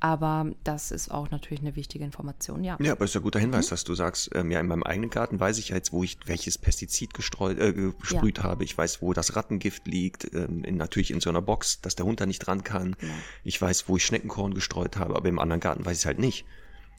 Aber 0.00 0.50
das 0.64 0.90
ist 0.90 1.10
auch 1.10 1.30
natürlich 1.30 1.60
eine 1.60 1.76
wichtige 1.76 2.04
Information, 2.04 2.64
ja. 2.64 2.78
Ja, 2.80 2.92
aber 2.92 3.04
ist 3.04 3.14
ja 3.14 3.20
ein 3.20 3.22
guter 3.24 3.38
Hinweis, 3.38 3.66
Mhm. 3.66 3.70
dass 3.70 3.84
du 3.84 3.94
sagst, 3.94 4.30
ähm, 4.34 4.50
ja, 4.50 4.58
in 4.58 4.66
meinem 4.66 4.82
eigenen 4.82 5.10
Garten 5.10 5.38
weiß 5.38 5.58
ich 5.58 5.68
ja 5.68 5.76
jetzt, 5.76 5.92
wo 5.92 6.02
ich 6.02 6.18
welches 6.24 6.56
Pestizid 6.56 7.12
gestreut, 7.12 7.58
äh, 7.58 7.72
gesprüht 8.00 8.42
habe. 8.42 8.64
Ich 8.64 8.76
weiß, 8.76 9.02
wo 9.02 9.12
das 9.12 9.36
Rattengift 9.36 9.86
liegt, 9.86 10.32
ähm, 10.34 10.64
in, 10.64 10.76
natürlich 10.78 11.10
in 11.10 11.20
so 11.20 11.28
einer 11.28 11.42
Box, 11.42 11.82
dass 11.82 11.96
der 11.96 12.06
Hund 12.06 12.20
da 12.20 12.26
nicht 12.26 12.38
dran 12.40 12.64
kann. 12.64 12.96
Genau. 12.98 13.12
Ich 13.44 13.60
weiß, 13.60 13.88
wo 13.88 13.96
ich 13.98 14.06
Schneckenkorn 14.06 14.54
gestreut 14.54 14.96
habe, 14.96 15.16
aber 15.16 15.28
im 15.28 15.38
anderen 15.38 15.60
Garten 15.60 15.84
weiß 15.84 15.92
ich 15.98 16.02
es 16.02 16.06
halt 16.06 16.18
nicht. 16.18 16.46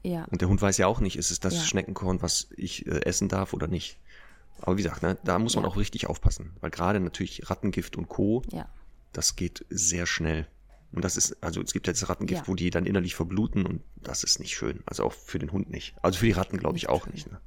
Ja, 0.04 0.26
Und 0.32 0.41
der 0.41 0.49
Hund 0.49 0.62
weiß 0.62 0.78
ja 0.78 0.88
auch 0.88 0.99
nicht, 0.99 1.16
ist 1.16 1.32
es 1.32 1.39
das 1.39 1.56
Ja. 1.56 1.62
Schneckenkorn, 1.64 2.22
was 2.22 2.49
ich 2.56 2.86
äh, 2.86 3.02
essen 3.06 3.30
darf 3.30 3.54
oder 3.54 3.68
nicht. 3.68 3.97
Aber 4.62 4.78
wie 4.78 4.84
gesagt, 4.84 5.02
ne, 5.02 5.18
da 5.24 5.39
muss 5.39 5.56
man 5.56 5.64
Ja. 5.64 5.70
auch 5.72 5.78
richtig 5.78 6.08
aufpassen, 6.08 6.52
weil 6.62 6.70
gerade 6.70 6.99
natürlich 6.99 7.49
Rattengift 7.49 7.95
und 7.97 8.10
Co., 8.10 8.43
ja, 8.52 8.68
das 9.12 9.36
geht 9.36 9.66
sehr 9.70 10.06
schnell. 10.06 10.47
Und 10.93 11.05
das 11.05 11.15
ist, 11.17 11.41
also 11.41 11.61
es 11.61 11.71
gibt 11.73 11.87
jetzt 11.87 12.07
Rattengift, 12.09 12.41
Ja. 12.43 12.47
wo 12.47 12.55
die 12.55 12.69
dann 12.69 12.85
innerlich 12.85 13.15
verbluten 13.15 13.65
und 13.65 13.81
das 13.95 14.23
ist 14.23 14.39
nicht 14.39 14.55
schön. 14.55 14.81
Also 14.85 15.03
auch 15.05 15.13
für 15.13 15.39
den 15.39 15.51
Hund 15.51 15.69
nicht. 15.69 15.95
Also 16.01 16.19
für 16.19 16.25
die 16.25 16.31
Ratten 16.33 16.57
glaube 16.57 16.77
ich 16.77 16.89
auch 16.89 17.07
nicht. 17.07 17.31
Ne? 17.31 17.39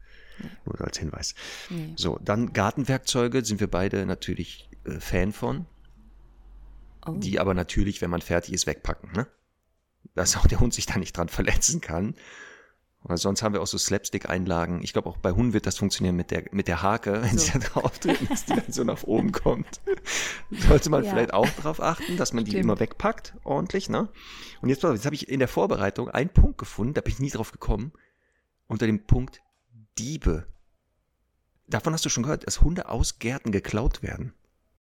Nur 0.65 0.81
als 0.81 0.99
Hinweis. 0.99 1.35
nee. 1.69 1.93
So, 1.97 2.19
dann 2.23 2.53
Gartenwerkzeuge 2.53 3.45
sind 3.45 3.61
wir 3.61 3.69
beide 3.69 4.07
natürlich 4.07 4.69
äh, 4.85 4.99
Fan 5.01 5.33
von, 5.33 5.67
Oh. 7.07 7.13
die 7.19 7.39
aber 7.39 7.53
natürlich, 7.53 8.01
wenn 8.01 8.09
man 8.09 8.23
fertig 8.23 8.55
ist, 8.55 8.67
wegpacken. 8.67 9.13
Ne? 9.13 9.27
Dass 10.15 10.37
auch 10.39 10.47
der 10.47 10.61
Hund 10.61 10.73
sich 10.73 10.87
da 10.87 10.97
nicht 10.99 11.15
dran 11.15 11.29
verletzen 11.29 11.83
kann. 11.83 12.15
Weil 13.07 13.19
sonst 13.19 13.43
haben 13.43 13.53
wir 13.53 13.61
auch 13.61 13.67
so 13.67 13.77
Slapstick-Einlagen. 13.77 14.83
Ich 14.83 14.95
glaube, 14.95 15.11
auch 15.11 15.19
bei 15.19 15.33
Hunden 15.33 15.53
wird 15.53 15.67
das 15.67 15.77
funktionieren 15.77 16.17
mit 16.17 16.31
der, 16.31 16.45
mit 16.53 16.69
der 16.69 16.81
Hake, 16.83 17.13
wenn 17.23 17.37
So. 17.39 17.53
sie 17.53 17.53
da 17.53 17.59
drauf 17.59 17.99
treten, 17.99 18.27
dass 18.29 18.47
die 18.47 18.55
dann 18.55 18.73
so 18.73 18.83
nach 18.83 19.03
oben 19.03 19.31
kommt. 19.31 19.81
Sollte 20.51 20.89
man 20.89 21.05
Ja. 21.05 21.11
vielleicht 21.11 21.35
auch 21.35 21.49
darauf 21.51 21.83
achten, 21.83 22.17
dass 22.17 22.33
man 22.33 22.45
die 22.45 22.53
Stimmt. 22.53 22.65
immer 22.65 22.81
wegpackt, 22.81 23.35
ordentlich, 23.45 23.91
ne? 23.91 24.09
Und 24.63 24.71
jetzt, 24.71 24.83
jetzt 24.83 25.05
habe 25.05 25.15
ich 25.15 25.29
in 25.29 25.39
der 25.39 25.49
Vorbereitung 25.49 26.09
einen 26.09 26.31
Punkt 26.31 26.57
gefunden, 26.57 26.95
da 26.95 27.03
bin 27.03 27.13
ich 27.13 27.21
nie 27.21 27.31
drauf 27.31 27.53
gekommen, 27.53 27.93
unter 28.69 28.87
dem 28.87 29.05
Punkt 29.07 29.43
Diebe. 29.99 30.47
Davon 31.69 31.93
hast 31.93 32.05
du 32.05 32.09
schon 32.09 32.23
gehört, 32.23 32.47
dass 32.47 32.63
Hunde 32.63 32.89
aus 32.89 33.19
Gärten 33.19 33.53
geklaut 33.53 34.03
werden. 34.03 34.33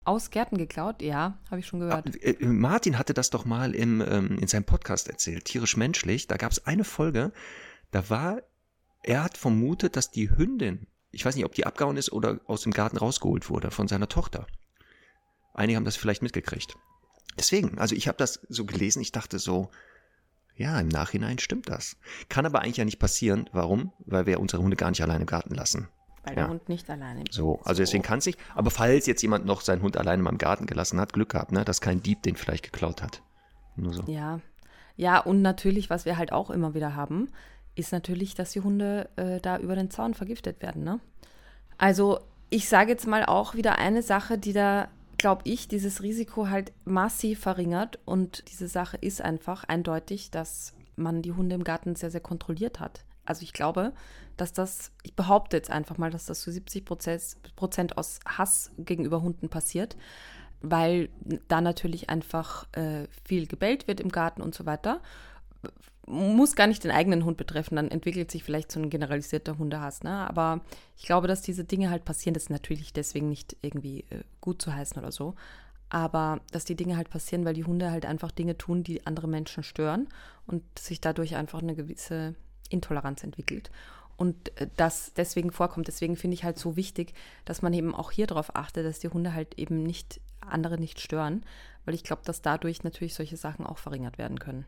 Aus 0.05 0.29
Gärten 0.29 0.57
geklaut? 0.57 1.01
Ja, 1.01 1.39
habe 1.49 1.59
ich 1.59 1.67
schon 1.67 1.79
gehört. 1.79 2.07
Ah, 2.07 2.11
äh, 2.21 2.45
Martin 2.45 2.97
hatte 2.97 3.13
das 3.13 3.29
doch 3.29 3.43
mal 3.43 3.73
im, 3.75 4.01
ähm, 4.01 4.37
in 4.39 4.47
seinem 4.47 4.63
Podcast 4.65 5.09
erzählt, 5.09 5.45
tierisch-menschlich. 5.45 6.27
Da 6.27 6.37
gab 6.37 6.51
es 6.51 6.65
eine 6.65 6.83
Folge, 6.83 7.31
da 7.95 8.09
war, 8.09 8.41
er 9.03 9.23
hat 9.23 9.37
vermutet, 9.37 9.95
dass 9.95 10.11
die 10.11 10.29
Hündin, 10.29 10.87
ich 11.11 11.25
weiß 11.25 11.35
nicht, 11.35 11.45
ob 11.45 11.55
die 11.55 11.65
abgehauen 11.65 11.95
ist 11.95 12.11
oder 12.11 12.41
aus 12.45 12.61
dem 12.61 12.73
Garten 12.73 12.97
rausgeholt 12.97 13.49
wurde 13.49 13.71
von 13.71 13.87
seiner 13.87 14.09
Tochter. 14.09 14.47
Einige 15.53 15.77
haben 15.77 15.85
das 15.85 15.95
vielleicht 15.95 16.21
mitgekriegt. 16.21 16.75
Deswegen, 17.39 17.79
also 17.79 17.95
ich 17.95 18.09
habe 18.09 18.17
das 18.17 18.41
so 18.49 18.65
gelesen, 18.65 19.01
ich 19.01 19.13
dachte 19.13 19.39
so, 19.39 19.69
ja, 20.57 20.77
im 20.79 20.89
Nachhinein 20.89 21.39
stimmt 21.39 21.69
das. 21.69 21.95
Kann 22.27 22.45
aber 22.45 22.61
eigentlich 22.61 22.77
ja 22.77 22.85
nicht 22.85 22.99
passieren. 22.99 23.49
Warum? 23.53 23.93
Weil 23.99 24.25
wir 24.25 24.39
unsere 24.39 24.61
Hunde 24.61 24.75
gar 24.77 24.89
nicht 24.89 25.01
alleine 25.01 25.21
im 25.21 25.27
Garten 25.27 25.53
lassen. 25.53 25.87
Weil 26.23 26.35
ja. 26.35 26.43
der 26.43 26.49
Hund 26.49 26.67
nicht 26.67 26.89
alleine 26.89 27.23
So, 27.29 27.61
also 27.63 27.81
deswegen 27.81 28.03
kann 28.03 28.19
es 28.19 28.25
nicht. 28.25 28.39
Aber 28.55 28.71
falls 28.71 29.05
jetzt 29.05 29.21
jemand 29.21 29.45
noch 29.45 29.61
seinen 29.61 29.81
Hund 29.81 29.95
alleine 29.95 30.23
mal 30.23 30.31
im 30.31 30.37
Garten 30.37 30.65
gelassen 30.65 30.99
hat, 30.99 31.13
Glück 31.13 31.29
gehabt, 31.29 31.51
ne, 31.51 31.63
dass 31.63 31.81
kein 31.81 32.01
Dieb 32.01 32.23
den 32.23 32.35
vielleicht 32.35 32.63
geklaut 32.63 33.01
hat. 33.01 33.21
Nur 33.75 33.93
so. 33.93 34.03
Ja. 34.07 34.41
Ja, 34.97 35.19
und 35.19 35.41
natürlich, 35.41 35.89
was 35.89 36.05
wir 36.05 36.17
halt 36.17 36.31
auch 36.31 36.49
immer 36.49 36.73
wieder 36.73 36.95
haben, 36.95 37.29
ist 37.75 37.91
natürlich, 37.91 38.35
dass 38.35 38.51
die 38.51 38.61
Hunde 38.61 39.09
äh, 39.15 39.39
da 39.39 39.57
über 39.57 39.75
den 39.75 39.91
Zaun 39.91 40.13
vergiftet 40.13 40.61
werden. 40.61 40.83
Ne? 40.83 40.99
Also 41.77 42.19
ich 42.49 42.67
sage 42.69 42.91
jetzt 42.91 43.07
mal 43.07 43.25
auch 43.25 43.55
wieder 43.55 43.77
eine 43.77 44.01
Sache, 44.01 44.37
die 44.37 44.53
da, 44.53 44.87
glaube 45.17 45.41
ich, 45.45 45.67
dieses 45.67 46.01
Risiko 46.01 46.49
halt 46.49 46.71
massiv 46.85 47.39
verringert. 47.39 47.99
Und 48.05 48.49
diese 48.49 48.67
Sache 48.67 48.97
ist 49.01 49.21
einfach 49.21 49.63
eindeutig, 49.65 50.31
dass 50.31 50.73
man 50.95 51.21
die 51.21 51.33
Hunde 51.33 51.55
im 51.55 51.63
Garten 51.63 51.95
sehr, 51.95 52.11
sehr 52.11 52.21
kontrolliert 52.21 52.79
hat. 52.79 53.03
Also 53.25 53.43
ich 53.43 53.53
glaube, 53.53 53.91
dass 54.37 54.53
das, 54.53 54.91
ich 55.03 55.15
behaupte 55.15 55.57
jetzt 55.57 55.71
einfach 55.71 55.97
mal, 55.97 56.11
dass 56.11 56.25
das 56.27 56.41
zu 56.41 56.51
70 56.51 56.85
Prozent 56.85 57.97
aus 57.97 58.19
Hass 58.25 58.71
gegenüber 58.77 59.21
Hunden 59.21 59.49
passiert, 59.49 59.97
weil 60.61 61.09
da 61.47 61.61
natürlich 61.61 62.09
einfach 62.09 62.67
äh, 62.73 63.07
viel 63.23 63.47
gebellt 63.47 63.87
wird 63.87 63.99
im 63.99 64.09
Garten 64.09 64.41
und 64.41 64.53
so 64.53 64.65
weiter. 64.65 65.01
Muss 66.07 66.55
gar 66.55 66.67
nicht 66.67 66.83
den 66.83 66.91
eigenen 66.91 67.25
Hund 67.25 67.37
betreffen, 67.37 67.75
dann 67.75 67.89
entwickelt 67.89 68.29
sich 68.29 68.43
vielleicht 68.43 68.71
so 68.71 68.79
ein 68.79 68.89
generalisierter 68.89 69.57
Hundehass. 69.57 70.03
Ne? 70.03 70.11
Aber 70.11 70.61
ich 70.97 71.05
glaube, 71.05 71.27
dass 71.27 71.41
diese 71.41 71.63
Dinge 71.63 71.89
halt 71.89 72.05
passieren, 72.05 72.35
das 72.35 72.43
ist 72.43 72.49
natürlich 72.49 72.93
deswegen 72.93 73.29
nicht 73.29 73.57
irgendwie 73.61 74.01
äh, 74.11 74.21
gut 74.39 74.61
zu 74.61 74.73
heißen 74.73 74.97
oder 75.01 75.11
so. 75.11 75.35
Aber 75.89 76.41
dass 76.51 76.65
die 76.65 76.75
Dinge 76.75 76.97
halt 76.97 77.09
passieren, 77.09 77.45
weil 77.45 77.53
die 77.53 77.63
Hunde 77.63 77.89
halt 77.91 78.05
einfach 78.05 78.31
Dinge 78.31 78.57
tun, 78.57 78.83
die 78.83 79.05
andere 79.05 79.27
Menschen 79.27 79.63
stören 79.63 80.07
und 80.45 80.63
sich 80.77 81.01
dadurch 81.01 81.35
einfach 81.35 81.61
eine 81.61 81.75
gewisse 81.75 82.35
Intoleranz 82.69 83.23
entwickelt. 83.23 83.71
Und 84.17 84.57
äh, 84.59 84.67
das 84.77 85.13
deswegen 85.13 85.51
vorkommt. 85.51 85.87
Deswegen 85.87 86.15
finde 86.15 86.35
ich 86.35 86.43
halt 86.43 86.59
so 86.59 86.75
wichtig, 86.75 87.13
dass 87.45 87.61
man 87.61 87.73
eben 87.73 87.93
auch 87.95 88.11
hier 88.11 88.27
darauf 88.27 88.55
achtet, 88.55 88.85
dass 88.85 88.99
die 88.99 89.09
Hunde 89.09 89.33
halt 89.33 89.57
eben 89.57 89.83
nicht 89.83 90.19
andere 90.41 90.77
nicht 90.79 90.99
stören, 90.99 91.43
weil 91.85 91.95
ich 91.95 92.03
glaube, 92.03 92.21
dass 92.25 92.41
dadurch 92.41 92.83
natürlich 92.83 93.15
solche 93.15 93.37
Sachen 93.37 93.65
auch 93.65 93.77
verringert 93.77 94.17
werden 94.17 94.39
können. 94.39 94.65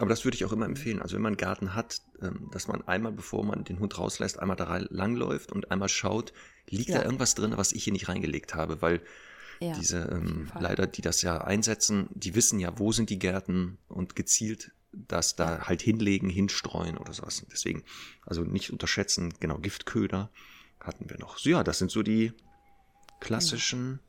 Aber 0.00 0.08
das 0.10 0.24
würde 0.24 0.34
ich 0.36 0.44
auch 0.44 0.52
immer 0.52 0.66
empfehlen. 0.66 1.00
Also 1.02 1.14
wenn 1.14 1.22
man 1.22 1.30
einen 1.32 1.36
Garten 1.36 1.74
hat, 1.74 2.00
ähm, 2.22 2.48
dass 2.52 2.68
man 2.68 2.82
einmal, 2.88 3.12
bevor 3.12 3.44
man 3.44 3.64
den 3.64 3.78
Hund 3.78 3.98
rauslässt, 3.98 4.38
einmal 4.38 4.56
da 4.56 4.76
langläuft 4.90 5.52
und 5.52 5.70
einmal 5.70 5.88
schaut, 5.88 6.32
liegt 6.68 6.88
Ja. 6.90 6.98
da 6.98 7.04
irgendwas 7.04 7.34
drin, 7.34 7.52
was 7.56 7.72
ich 7.72 7.84
hier 7.84 7.92
nicht 7.92 8.08
reingelegt 8.08 8.54
habe, 8.54 8.82
weil 8.82 9.02
Ja, 9.60 9.74
diese 9.74 9.98
ähm, 10.10 10.50
leider, 10.58 10.86
die 10.86 11.02
das 11.02 11.20
ja 11.22 11.38
einsetzen, 11.42 12.08
die 12.14 12.34
wissen 12.34 12.58
ja, 12.60 12.78
wo 12.78 12.92
sind 12.92 13.10
die 13.10 13.18
Gärten 13.18 13.78
und 13.88 14.16
gezielt 14.16 14.72
das 14.92 15.36
da 15.36 15.68
halt 15.68 15.82
hinlegen, 15.82 16.28
hinstreuen 16.30 16.98
oder 16.98 17.12
sowas. 17.12 17.44
Deswegen, 17.52 17.84
also 18.26 18.42
nicht 18.42 18.72
unterschätzen, 18.72 19.34
genau, 19.38 19.58
Giftköder 19.58 20.30
hatten 20.80 21.08
wir 21.10 21.18
noch. 21.18 21.38
So, 21.38 21.50
ja, 21.50 21.62
das 21.62 21.78
sind 21.78 21.90
so 21.90 22.02
die 22.02 22.32
klassischen 23.20 24.00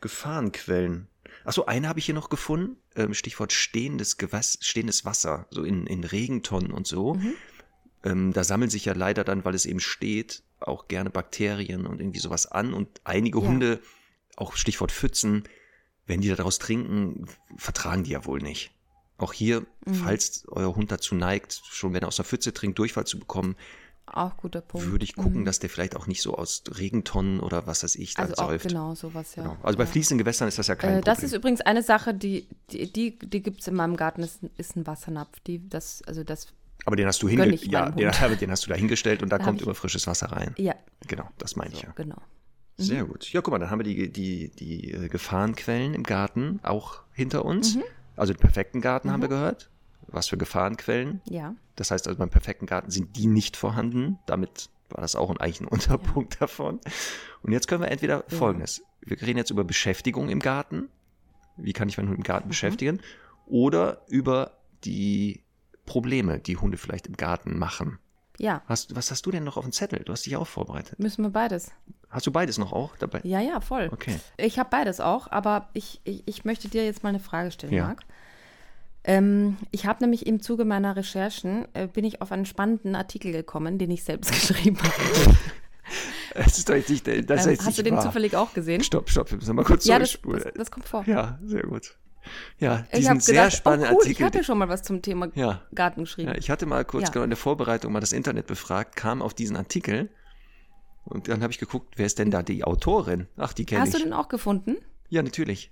Gefahrenquellen. 0.00 1.08
Achso, 1.44 1.64
eine 1.64 1.88
habe 1.88 1.98
ich 1.98 2.06
hier 2.06 2.14
noch 2.14 2.28
gefunden. 2.28 2.76
Ähm, 2.94 3.14
Stichwort 3.14 3.52
stehendes, 3.52 4.16
Gewass, 4.16 4.58
stehendes 4.60 5.04
Wasser, 5.04 5.46
so 5.50 5.62
in, 5.62 5.86
in 5.86 6.04
Regentonnen 6.04 6.70
und 6.72 6.86
so. 6.86 7.14
Mhm. 7.14 7.34
Ähm, 8.04 8.32
da 8.32 8.44
sammeln 8.44 8.70
sich 8.70 8.84
ja 8.84 8.92
leider 8.94 9.24
dann, 9.24 9.44
weil 9.44 9.54
es 9.54 9.66
eben 9.66 9.80
steht, 9.80 10.42
auch 10.60 10.88
gerne 10.88 11.10
Bakterien 11.10 11.86
und 11.86 12.00
irgendwie 12.00 12.20
sowas 12.20 12.46
an. 12.46 12.72
Und 12.74 13.00
einige 13.04 13.40
Ja. 13.40 13.46
Hunde, 13.46 13.80
auch 14.36 14.56
Stichwort 14.56 14.92
Pfützen, 14.92 15.44
wenn 16.06 16.20
die 16.20 16.28
daraus 16.28 16.58
trinken, 16.58 17.26
vertragen 17.56 18.04
die 18.04 18.12
ja 18.12 18.24
wohl 18.26 18.40
nicht. 18.40 18.70
Auch 19.18 19.32
hier, 19.32 19.62
Mhm. 19.86 19.94
falls 19.94 20.44
euer 20.48 20.76
Hund 20.76 20.92
dazu 20.92 21.14
neigt, 21.14 21.62
schon 21.70 21.94
wenn 21.94 22.02
er 22.02 22.08
aus 22.08 22.16
der 22.16 22.24
Pfütze 22.24 22.52
trinkt, 22.52 22.78
Durchfall 22.78 23.06
zu 23.06 23.18
bekommen, 23.18 23.56
Auch 24.06 24.36
guter 24.36 24.60
Punkt. 24.60 24.86
würde 24.90 25.04
ich 25.04 25.16
gucken, 25.16 25.40
Mhm. 25.40 25.44
dass 25.44 25.58
der 25.58 25.68
vielleicht 25.68 25.96
auch 25.96 26.06
nicht 26.06 26.22
so 26.22 26.34
aus 26.36 26.62
Regentonnen 26.78 27.40
oder 27.40 27.66
was 27.66 27.82
weiß 27.82 27.96
ich 27.96 28.14
dann 28.14 28.30
Also 28.30 28.36
säuft. 28.46 28.68
genau 28.68 28.94
sowas, 28.94 29.34
ja. 29.34 29.42
Genau. 29.42 29.56
Also 29.62 29.76
bei 29.76 29.84
ja. 29.84 29.90
fließenden 29.90 30.18
Gewässern 30.24 30.46
ist 30.48 30.58
das 30.58 30.68
ja 30.68 30.76
kein 30.76 30.90
Äh, 30.90 30.92
Problem. 30.98 31.14
das 31.14 31.22
ist 31.24 31.32
übrigens 31.34 31.60
eine 31.62 31.82
Sache, 31.82 32.14
die, 32.14 32.46
die, 32.70 32.90
die, 32.92 33.18
die 33.18 33.42
gibt 33.42 33.60
es 33.62 33.66
in 33.68 33.74
meinem 33.74 33.96
Garten, 33.96 34.22
ist, 34.22 34.42
ein- 34.42 34.50
ist 34.56 34.76
ein 34.76 34.86
Wassernapf. 34.86 35.40
Die, 35.40 35.68
das, 35.68 36.02
also 36.06 36.22
das, 36.24 36.46
Aber 36.84 36.94
den 36.96 37.06
hast 37.06 37.20
du, 37.22 37.28
ich 37.28 37.34
ja, 37.66 37.90
den, 37.90 37.96
den 38.38 38.50
hast 38.50 38.64
du 38.64 38.68
da 38.70 38.76
hingestellt 38.76 39.22
und 39.22 39.30
da 39.30 39.38
Da 39.38 39.44
kommt 39.44 39.60
ich- 39.60 39.66
immer 39.66 39.74
frisches 39.74 40.06
Wasser 40.06 40.30
rein. 40.32 40.54
ja, 40.56 40.74
Genau, 41.08 41.28
das 41.38 41.56
meine 41.56 41.72
ich 41.74 41.80
so, 41.80 41.86
ja. 41.88 41.92
genau. 41.96 42.16
Sehr 42.78 43.04
gut. 43.06 43.32
Ja, 43.32 43.40
guck 43.40 43.52
mal, 43.52 43.58
dann 43.58 43.70
haben 43.70 43.78
wir 43.80 43.84
die, 43.84 44.12
die, 44.12 44.50
die 44.50 44.92
äh, 44.92 45.08
Gefahrenquellen 45.08 45.94
im 45.94 46.02
Garten 46.02 46.60
auch 46.62 47.00
hinter 47.12 47.44
uns. 47.44 47.74
Mhm. 47.76 47.82
Also 48.16 48.34
den 48.34 48.38
perfekten 48.40 48.80
Garten 48.80 49.10
haben 49.10 49.22
wir 49.22 49.28
gehört. 49.28 49.70
Was 50.08 50.28
für 50.28 50.36
Gefahrenquellen. 50.38 51.20
Ja, 51.24 51.54
Das 51.76 51.90
heißt 51.90 52.06
also 52.06 52.18
beim 52.18 52.30
perfekten 52.30 52.66
Garten 52.66 52.90
sind 52.90 53.16
die 53.16 53.26
nicht 53.26 53.56
vorhanden. 53.56 54.18
Damit 54.26 54.70
war 54.90 55.00
das 55.00 55.16
auch 55.16 55.30
ein, 55.30 55.36
eigentlich 55.38 55.60
ein 55.60 55.68
Unterpunkt 55.68 56.40
davon. 56.40 56.80
Und 57.42 57.52
jetzt 57.52 57.66
können 57.68 57.82
wir 57.82 57.90
entweder 57.90 58.24
folgendes. 58.28 58.82
Wir 59.00 59.20
reden 59.20 59.38
jetzt 59.38 59.50
über 59.50 59.64
Beschäftigung 59.64 60.28
im 60.28 60.40
Garten. 60.40 60.88
Wie 61.56 61.72
kann 61.72 61.88
ich 61.88 61.96
meinen 61.96 62.08
Hund 62.08 62.18
im 62.18 62.22
Mhm. 62.22 62.26
Garten 62.26 62.48
beschäftigen? 62.48 63.00
Oder 63.46 64.02
über 64.08 64.52
die 64.84 65.42
Probleme, 65.86 66.38
die 66.40 66.56
Hunde 66.56 66.76
vielleicht 66.78 67.06
im 67.06 67.16
Garten 67.16 67.58
machen. 67.58 67.98
ja, 68.38 68.62
Hast, 68.66 68.94
was 68.96 69.10
hast 69.10 69.24
du 69.26 69.30
denn 69.30 69.44
noch 69.44 69.56
auf 69.56 69.64
dem 69.64 69.72
Zettel? 69.72 70.00
Du 70.04 70.12
hast 70.12 70.26
dich 70.26 70.36
auch 70.36 70.46
vorbereitet. 70.46 70.98
müssen 70.98 71.22
wir 71.22 71.30
beides. 71.30 71.70
Hast 72.10 72.26
du 72.26 72.30
beides 72.32 72.58
noch 72.58 72.72
auch 72.72 72.96
dabei? 72.96 73.20
Ja, 73.24 73.40
ja, 73.40 73.60
voll. 73.60 73.88
Okay. 73.92 74.18
Ich 74.36 74.58
habe 74.58 74.68
beides 74.70 75.00
auch, 75.00 75.30
aber 75.30 75.68
ich, 75.72 76.00
ich, 76.04 76.22
ich 76.26 76.44
möchte 76.44 76.68
dir 76.68 76.84
jetzt 76.84 77.02
mal 77.02 77.08
eine 77.10 77.18
Frage 77.20 77.50
stellen, 77.50 77.72
Ja. 77.72 77.86
Marc. 77.86 78.02
Ähm, 79.08 79.56
ich 79.70 79.86
habe 79.86 80.02
nämlich 80.02 80.26
im 80.26 80.40
Zuge 80.42 80.64
meiner 80.64 80.96
Recherchen, 80.96 81.66
äh, 81.74 81.86
bin 81.86 82.04
ich 82.04 82.20
auf 82.22 82.32
einen 82.32 82.44
spannenden 82.44 82.94
Artikel 82.96 83.30
gekommen, 83.32 83.78
den 83.78 83.90
ich 83.90 84.02
selbst 84.04 84.32
geschrieben 84.32 84.78
habe. 84.82 85.36
Das 86.34 86.58
ist 86.58 86.68
doch 86.68 86.74
jetzt 86.74 86.90
nicht, 86.90 87.06
das 87.06 87.14
ist 87.14 87.46
Ähm, 87.46 87.52
jetzt 87.52 87.64
hast 87.66 87.78
du 87.78 87.82
den 87.82 87.94
wahr. 87.94 88.02
zufällig 88.02 88.34
auch 88.36 88.52
gesehen? 88.52 88.82
Stopp, 88.82 89.08
stopp, 89.08 89.30
wir 89.30 89.38
müssen 89.38 89.54
mal 89.54 89.64
kurz 89.64 89.84
Ja, 89.86 89.98
das, 90.00 90.18
das, 90.22 90.44
das 90.54 90.70
kommt 90.70 90.88
vor. 90.88 91.04
ja, 91.06 91.38
sehr 91.44 91.62
gut. 91.62 91.96
Ja, 92.58 92.84
ich 92.90 92.98
diesen 92.98 93.20
sehr 93.20 93.44
gedacht, 93.44 93.56
spannenden 93.56 93.90
oh 93.92 93.98
cool, 93.98 94.02
ich 94.02 94.06
Artikel. 94.08 94.26
hatte 94.26 94.44
schon 94.44 94.58
mal 94.58 94.68
was 94.68 94.82
zum 94.82 95.00
Thema 95.00 95.28
Ja. 95.36 95.62
Garten 95.72 96.00
geschrieben. 96.02 96.28
Ja, 96.30 96.34
ich 96.36 96.50
hatte 96.50 96.66
mal 96.66 96.84
kurz 96.84 97.04
Ja. 97.04 97.10
genau 97.10 97.22
in 97.22 97.30
der 97.30 97.36
Vorbereitung 97.36 97.92
mal 97.92 98.00
das 98.00 98.12
Internet 98.12 98.48
befragt, 98.48 98.96
kam 98.96 99.22
auf 99.22 99.32
diesen 99.32 99.56
Artikel 99.56 100.10
und 101.04 101.28
dann 101.28 101.42
habe 101.44 101.52
ich 101.52 101.58
geguckt, 101.60 101.94
wer 101.96 102.06
ist 102.06 102.18
denn 102.18 102.32
da 102.32 102.42
die 102.42 102.64
Autorin? 102.64 103.28
Ach, 103.36 103.52
die 103.52 103.64
kenne 103.64 103.82
Hast 103.82 103.94
du 103.94 103.98
ich. 103.98 104.02
den 104.02 104.12
auch 104.12 104.26
gefunden? 104.26 104.76
Ja, 105.08 105.22
natürlich. 105.22 105.70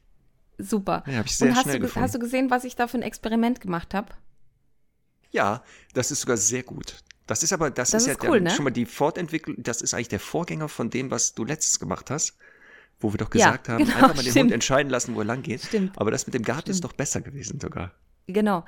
Super. 0.58 1.02
Ja, 1.06 1.18
hab 1.18 1.26
ich 1.26 1.36
sehr 1.36 1.50
Und 1.50 1.56
hast 1.56 1.64
schnell 1.64 1.78
du, 1.78 1.80
gefunden. 1.80 2.04
hast 2.04 2.14
du 2.14 2.18
gesehen, 2.18 2.50
was 2.50 2.64
ich 2.64 2.76
da 2.76 2.86
für 2.86 2.98
ein 2.98 3.02
Experiment 3.02 3.60
gemacht 3.60 3.94
habe? 3.94 4.12
Ja, 5.30 5.62
das 5.94 6.10
ist 6.10 6.20
sogar 6.20 6.36
sehr 6.36 6.62
gut. 6.62 7.02
Das 7.26 7.42
ist 7.42 7.52
aber, 7.52 7.70
das, 7.70 7.90
Das 7.90 8.02
ist, 8.06 8.08
ist 8.08 8.22
ja 8.22 8.28
cool, 8.28 8.40
der, 8.40 8.40
ne? 8.40 8.50
schon 8.50 8.64
mal 8.64 8.70
die 8.70 8.86
Fortentwicklung, 8.86 9.56
das 9.58 9.80
ist 9.82 9.94
eigentlich 9.94 10.08
der 10.08 10.20
Vorgänger 10.20 10.68
von 10.68 10.90
dem, 10.90 11.10
was 11.10 11.34
du 11.34 11.44
letztes 11.44 11.80
gemacht 11.80 12.10
hast, 12.10 12.36
wo 13.00 13.12
wir 13.12 13.18
doch 13.18 13.30
gesagt 13.30 13.68
haben, 13.68 13.84
genau, 13.84 13.96
einfach 13.96 14.14
mal 14.14 14.22
den 14.22 14.30
stimmt. 14.30 14.44
Hund 14.44 14.52
entscheiden 14.52 14.90
lassen, 14.90 15.14
wo 15.14 15.20
er 15.20 15.24
lang 15.24 15.42
geht. 15.42 15.62
Stimmt. 15.62 15.98
Aber 15.98 16.10
das 16.10 16.26
mit 16.26 16.34
dem 16.34 16.42
Garten 16.42 16.70
ist 16.70 16.78
Stimmt. 16.78 16.92
doch 16.92 16.96
besser 16.96 17.20
gewesen 17.22 17.58
sogar. 17.60 17.92
Genau. 18.26 18.64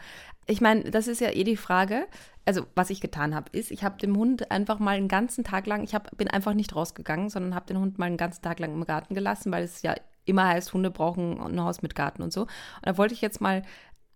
Ich 0.47 0.61
meine, 0.61 0.91
das 0.91 1.07
ist 1.07 1.21
ja 1.21 1.31
eh 1.31 1.45
die 1.45 1.57
Frage. 1.57 2.07
Also, 2.45 2.67
was 2.75 2.91
ich 2.91 3.01
getan 3.01 3.35
habe, 3.35 3.51
ist, 3.53 3.71
ich 3.71 3.85
habe 3.85 3.99
dem 3.99 4.17
Hund 4.17 4.51
einfach 4.51 4.79
mal 4.79 4.97
einen 4.97 5.09
ganzen 5.09 5.45
Tag 5.45 5.67
lang, 5.67 5.83
ich 5.83 5.95
hab, 5.95 6.17
bin 6.17 6.29
einfach 6.29 6.55
nicht 6.55 6.75
rausgegangen, 6.75 7.31
sondern 7.31 7.55
habe 7.55 7.67
den 7.67 7.79
Hund 7.79 7.99
mal 7.99 8.07
einen 8.07 8.17
ganzen 8.17 8.43
Tag 8.43 8.59
lang 8.61 8.73
im 8.73 8.85
Garten 8.85 9.15
gelassen, 9.15 9.51
weil 9.53 9.65
es 9.65 9.83
ja 9.83 9.95
immer 10.27 10.47
heißt, 10.47 10.73
Hunde 10.73 10.91
brauchen 10.91 11.41
ein 11.41 11.61
Haus 11.61 11.83
mit 11.83 11.95
Garten 11.95 12.23
und 12.23 12.33
so. 12.33 12.43
Und 12.43 12.51
da 12.83 12.99
wollte 12.99 13.15
ich 13.15 13.21
jetzt 13.21 13.41
mal 13.41 13.63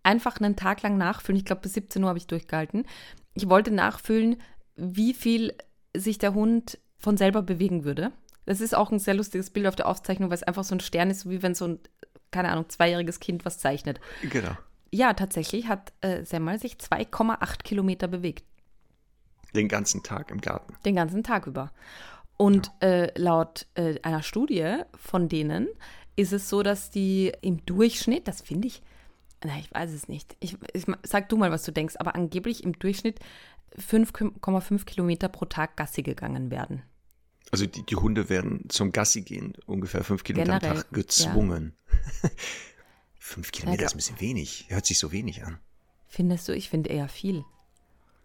einfach 0.03 0.39
einen 0.39 0.55
Tag 0.55 0.81
lang 0.81 0.97
nachfüllen. 0.97 1.37
Ich 1.37 1.45
glaube, 1.45 1.61
bis 1.61 1.73
17 1.73 2.03
Uhr 2.03 2.09
habe 2.09 2.19
ich 2.19 2.27
durchgehalten. 2.27 2.85
Ich 3.33 3.49
wollte 3.49 3.71
nachfüllen, 3.71 4.41
wie 4.75 5.13
viel 5.13 5.53
sich 5.95 6.17
der 6.17 6.33
Hund 6.33 6.79
von 6.97 7.17
selber 7.17 7.41
bewegen 7.41 7.83
würde. 7.83 8.11
Das 8.45 8.61
ist 8.61 8.75
auch 8.75 8.91
ein 8.91 8.99
sehr 8.99 9.13
lustiges 9.13 9.49
Bild 9.49 9.67
auf 9.67 9.75
der 9.75 9.87
Aufzeichnung, 9.87 10.29
weil 10.29 10.35
es 10.35 10.43
einfach 10.43 10.63
so 10.63 10.75
ein 10.75 10.79
Stern 10.79 11.09
ist, 11.09 11.21
so 11.21 11.29
wie 11.29 11.41
wenn 11.41 11.55
so 11.55 11.67
ein, 11.67 11.79
keine 12.31 12.49
Ahnung, 12.49 12.69
zweijähriges 12.69 13.19
Kind 13.19 13.45
was 13.45 13.59
zeichnet. 13.59 13.99
Genau. 14.23 14.51
Ja, 14.91 15.13
tatsächlich 15.13 15.67
hat 15.67 15.93
äh, 16.01 16.25
Semmel 16.25 16.59
sich 16.59 16.73
2,8 16.73 17.63
Kilometer 17.63 18.07
bewegt. 18.07 18.45
Den 19.55 19.67
ganzen 19.67 20.03
Tag 20.03 20.31
im 20.31 20.41
Garten. 20.41 20.75
Den 20.85 20.95
ganzen 20.95 21.23
Tag 21.23 21.47
über. 21.47 21.71
Und 22.37 22.71
äh, 22.81 23.11
laut 23.19 23.67
äh, 23.75 23.99
einer 24.01 24.23
Studie 24.23 24.77
von 24.95 25.29
denen 25.29 25.67
ist 26.21 26.33
es 26.33 26.49
so, 26.49 26.63
dass 26.63 26.89
die 26.89 27.31
im 27.41 27.65
Durchschnitt, 27.65 28.27
das 28.27 28.41
finde 28.41 28.67
ich, 28.67 28.81
na, 29.43 29.57
ich 29.57 29.73
weiß 29.73 29.91
es 29.91 30.07
nicht. 30.07 30.35
Ich, 30.39 30.55
ich, 30.73 30.85
sag 31.03 31.29
du 31.29 31.37
mal, 31.37 31.51
was 31.51 31.63
du 31.63 31.71
denkst, 31.71 31.95
aber 31.97 32.15
angeblich 32.15 32.63
im 32.63 32.77
Durchschnitt 32.77 33.19
5,5 33.77 34.85
Kilometer 34.85 35.29
pro 35.29 35.45
Tag 35.45 35.75
Gassi 35.77 36.03
gegangen 36.03 36.51
werden. 36.51 36.83
Also 37.49 37.65
die, 37.65 37.83
die 37.83 37.95
Hunde 37.95 38.29
werden 38.29 38.65
zum 38.69 38.91
Gassi 38.91 39.21
gehen, 39.21 39.53
ungefähr 39.65 40.03
fünf 40.03 40.23
Kilometer 40.23 40.53
am 40.53 40.59
Generell, 40.59 40.83
Tag 40.83 40.93
gezwungen. 40.93 41.75
fünf 43.19 43.51
Kilometer 43.51 43.81
Ja, 43.81 43.87
ist 43.87 43.93
ein 43.93 43.97
bisschen 43.97 44.21
wenig. 44.21 44.65
Hört 44.69 44.85
sich 44.85 44.99
so 44.99 45.11
wenig 45.11 45.43
an. 45.43 45.59
Findest 46.07 46.47
du? 46.47 46.55
Ich 46.55 46.69
finde 46.69 46.89
eher 46.91 47.09
viel. 47.09 47.43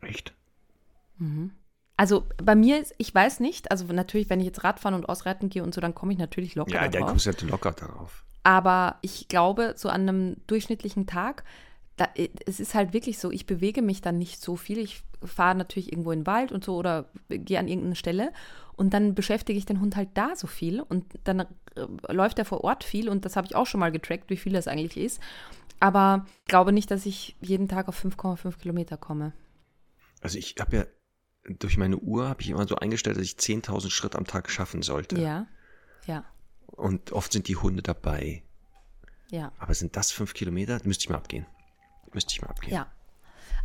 Echt? 0.03 0.35
Also 1.97 2.27
bei 2.43 2.55
mir, 2.55 2.81
ist, 2.81 2.95
ich 2.99 3.15
weiß 3.15 3.41
nicht, 3.41 3.71
also 3.71 3.85
natürlich, 3.87 4.29
wenn 4.29 4.41
ich 4.41 4.47
jetzt 4.47 4.65
Radfahren 4.65 4.95
und 4.95 5.09
Ausreiten 5.09 5.49
gehe 5.49 5.63
und 5.63 5.75
so, 5.75 5.81
dann 5.81 5.95
komme 5.95 6.13
ich 6.13 6.19
natürlich 6.19 6.55
locker 6.55 6.75
Ja, 6.75 6.89
darauf. 6.89 7.09
kommst 7.09 7.27
halt 7.27 7.41
locker 7.43 7.73
darauf. 7.73 8.25
Aber 8.43 8.97
ich 9.01 9.29
glaube, 9.29 9.75
so 9.77 9.89
an 9.89 10.03
einem 10.03 10.37
durchschnittlichen 10.47 11.07
Tag, 11.07 11.45
da, 11.97 12.09
es 12.47 12.61
ist 12.61 12.75
halt 12.75 12.93
wirklich 12.93 13.19
so, 13.19 13.31
ich 13.31 13.47
bewege 13.47 13.81
mich 13.81 14.03
dann 14.03 14.19
nicht 14.19 14.43
so 14.43 14.57
viel. 14.57 14.79
Ich 14.79 15.03
fahre 15.25 15.57
natürlich 15.57 15.91
irgendwo 15.91 16.13
in 16.13 16.21
den 16.21 16.27
Wald 16.27 16.53
und 16.53 16.63
so 16.63 16.77
oder 16.77 17.07
gehe 17.31 17.59
an 17.59 17.69
irgendeine 17.69 17.97
Stelle 17.97 18.33
und 18.77 18.93
dann 18.93 19.15
beschäftige 19.15 19.59
ich 19.59 19.65
den 19.65 19.81
Hund 19.81 19.97
halt 19.97 20.11
da 20.15 20.37
so 20.37 20.47
viel 20.47 20.83
und 20.83 21.07
dann 21.25 21.41
äh, 21.41 21.47
läuft 22.13 22.39
er 22.39 22.45
vor 22.45 22.63
Ort 22.63 22.85
viel 22.85 23.09
und 23.09 23.25
das 23.25 23.37
habe 23.37 23.47
ich 23.47 23.57
auch 23.57 23.67
schon 23.67 23.81
mal 23.81 23.91
getrackt, 23.91 24.29
wie 24.29 24.37
viel 24.37 24.53
das 24.53 24.69
eigentlich 24.69 24.99
ist. 25.03 25.21
Aber 25.81 26.27
ich 26.43 26.49
glaube 26.49 26.73
nicht, 26.73 26.91
dass 26.91 27.07
ich 27.07 27.35
jeden 27.41 27.69
Tag 27.69 27.89
auf 27.89 28.05
5,5 28.05 28.59
Kilometer 28.59 28.97
komme. 28.99 29.33
Also 30.21 30.39
ich 30.39 30.55
habe 30.61 30.77
ja, 30.77 30.85
durch 31.59 31.77
meine 31.77 31.97
Uhr 31.99 32.29
habe 32.29 32.43
ich 32.43 32.51
immer 32.51 32.67
so 32.67 32.77
eingestellt, 32.77 33.17
dass 33.17 33.25
ich 33.25 33.33
10.000 33.35 33.91
Schritt 33.91 34.17
am 34.17 34.27
Tag 34.27 34.51
schaffen 34.51 34.83
sollte. 34.83 35.21
Ja, 35.21 35.47
ja, 36.07 36.25
Und 36.67 37.13
oft 37.13 37.33
sind 37.33 37.49
die 37.49 37.57
Hunde 37.57 37.83
dabei. 37.83 38.43
ja. 39.31 39.53
Aber 39.59 39.75
sind 39.75 39.97
das 39.97 40.13
fünf 40.13 40.35
Kilometer? 40.35 40.81
Müsste 40.85 41.05
ich 41.05 41.09
mal 41.11 41.17
abgehen. 41.17 41.47
Müsste 42.13 42.33
ich 42.33 42.43
mal 42.43 42.49
abgehen. 42.49 42.75
Ja. 42.75 42.87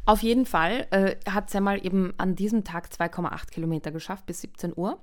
Auf 0.05 0.23
jeden 0.23 0.45
Fall 0.47 0.87
äh, 0.91 1.15
hat 1.29 1.49
Semmel 1.51 1.85
eben 1.85 2.13
an 2.17 2.35
diesem 2.35 2.63
Tag 2.63 2.87
2,8 2.91 3.51
Kilometer 3.51 3.91
geschafft 3.91 4.25
bis 4.25 4.41
17 4.41 4.73
Uhr. 4.75 4.99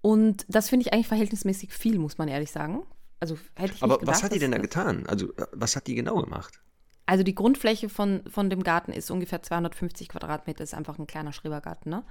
Und 0.00 0.44
das 0.48 0.68
finde 0.68 0.86
ich 0.86 0.92
eigentlich 0.92 1.06
verhältnismäßig 1.08 1.72
viel, 1.72 1.98
muss 1.98 2.18
man 2.18 2.28
ehrlich 2.28 2.50
sagen. 2.50 2.82
Also 3.20 3.38
hätte 3.54 3.74
ich 3.74 3.82
Aber 3.82 3.94
nicht 3.94 4.00
gedacht. 4.00 4.16
was 4.16 4.22
hat 4.24 4.32
die 4.34 4.38
denn 4.40 4.50
da 4.50 4.58
getan? 4.58 5.06
Also 5.06 5.32
äh, 5.36 5.46
was 5.52 5.76
hat 5.76 5.86
die 5.86 5.94
genau 5.94 6.20
gemacht? 6.20 6.60
Also 7.06 7.22
die 7.22 7.34
Grundfläche 7.34 7.90
von, 7.90 8.22
von 8.30 8.48
dem 8.48 8.62
Garten 8.62 8.90
ist 8.92 9.10
ungefähr 9.10 9.42
250 9.42 10.08
Quadratmeter, 10.08 10.64
ist 10.64 10.72
einfach 10.72 10.98
ein 10.98 11.06
kleiner 11.06 11.32
Schrebergarten, 11.34 11.90
ne? 11.90 12.02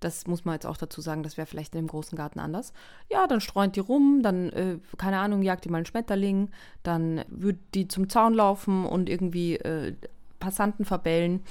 Das 0.00 0.26
muss 0.26 0.44
man 0.44 0.54
jetzt 0.54 0.66
auch 0.66 0.76
dazu 0.76 1.00
sagen, 1.00 1.22
das 1.22 1.36
wäre 1.36 1.46
vielleicht 1.46 1.74
in 1.74 1.82
dem 1.82 1.86
großen 1.86 2.16
Garten 2.16 2.40
anders. 2.40 2.72
Ja, 3.10 3.26
dann 3.28 3.40
streunt 3.40 3.76
die 3.76 3.80
rum, 3.80 4.22
dann, 4.22 4.48
äh, 4.50 4.78
keine 4.98 5.18
Ahnung, 5.18 5.42
jagt 5.42 5.64
die 5.64 5.68
mal 5.68 5.76
einen 5.78 5.86
Schmetterling, 5.86 6.50
dann 6.82 7.24
würde 7.28 7.58
die 7.74 7.86
zum 7.86 8.08
Zaun 8.08 8.34
laufen 8.34 8.86
und 8.86 9.08
irgendwie 9.08 9.56
äh, 9.56 9.94
Passanten 10.40 10.84
verbellen, 10.84 11.42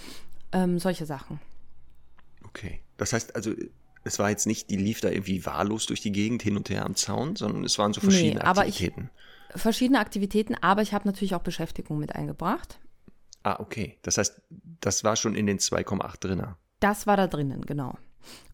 ähm, 0.52 0.78
solche 0.80 1.06
Sachen. 1.06 1.40
Okay. 2.46 2.82
Das 2.98 3.14
heißt 3.14 3.36
also, 3.36 3.54
es 4.04 4.20
war 4.20 4.30
jetzt 4.30 4.48
nicht, 4.48 4.70
die 4.70 4.76
lief 4.78 5.00
da 5.00 5.10
irgendwie 5.10 5.46
wahllos 5.46 5.86
durch 5.86 6.02
die 6.02 6.12
Gegend 6.12 6.42
hin 6.42 6.58
und 6.58 6.70
her 6.70 6.86
am 6.86 6.96
Zaun, 6.96 7.36
sondern 7.36 7.64
es 7.64 7.78
waren 7.78 7.94
so 7.94 8.02
verschiedene 8.02 8.40
Nee, 8.42 8.46
aber 8.46 8.66
ich- 8.66 8.76
Aktivitäten. 8.76 9.10
Verschiedene 9.56 10.00
Aktivitäten, 10.00 10.56
aber 10.62 10.82
ich 10.84 10.94
habe 10.94 11.08
natürlich 11.08 11.34
auch 11.34 11.42
Beschäftigung 11.42 11.98
mit 11.98 12.14
eingebracht. 12.16 12.80
Ah, 13.50 13.60
okay. 13.60 13.98
Das 14.04 14.20
heißt, 14.20 14.44
das 14.80 15.04
war 15.04 15.16
schon 15.16 15.34
in 15.34 15.48
den 15.48 15.58
2,8 15.58 16.20
drinner. 16.20 16.58
Das 16.80 17.08
war 17.08 17.18
da 17.18 17.26
drinnen, 17.26 17.66
genau. 17.66 17.98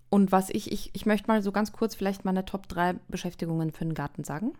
Und 0.10 0.32
was 0.32 0.50
ich, 0.50 0.72
ich, 0.72 0.92
ich 0.94 1.06
möchte 1.06 1.28
mal 1.28 1.44
so 1.44 1.52
ganz 1.52 1.74
kurz 1.74 1.96
vielleicht 1.96 2.24
meine 2.24 2.46
Top 2.46 2.70
3 2.70 2.94
Beschäftigungen 3.10 3.72
für 3.72 3.84
den 3.84 3.94
Garten 3.94 4.24
sagen. 4.24 4.54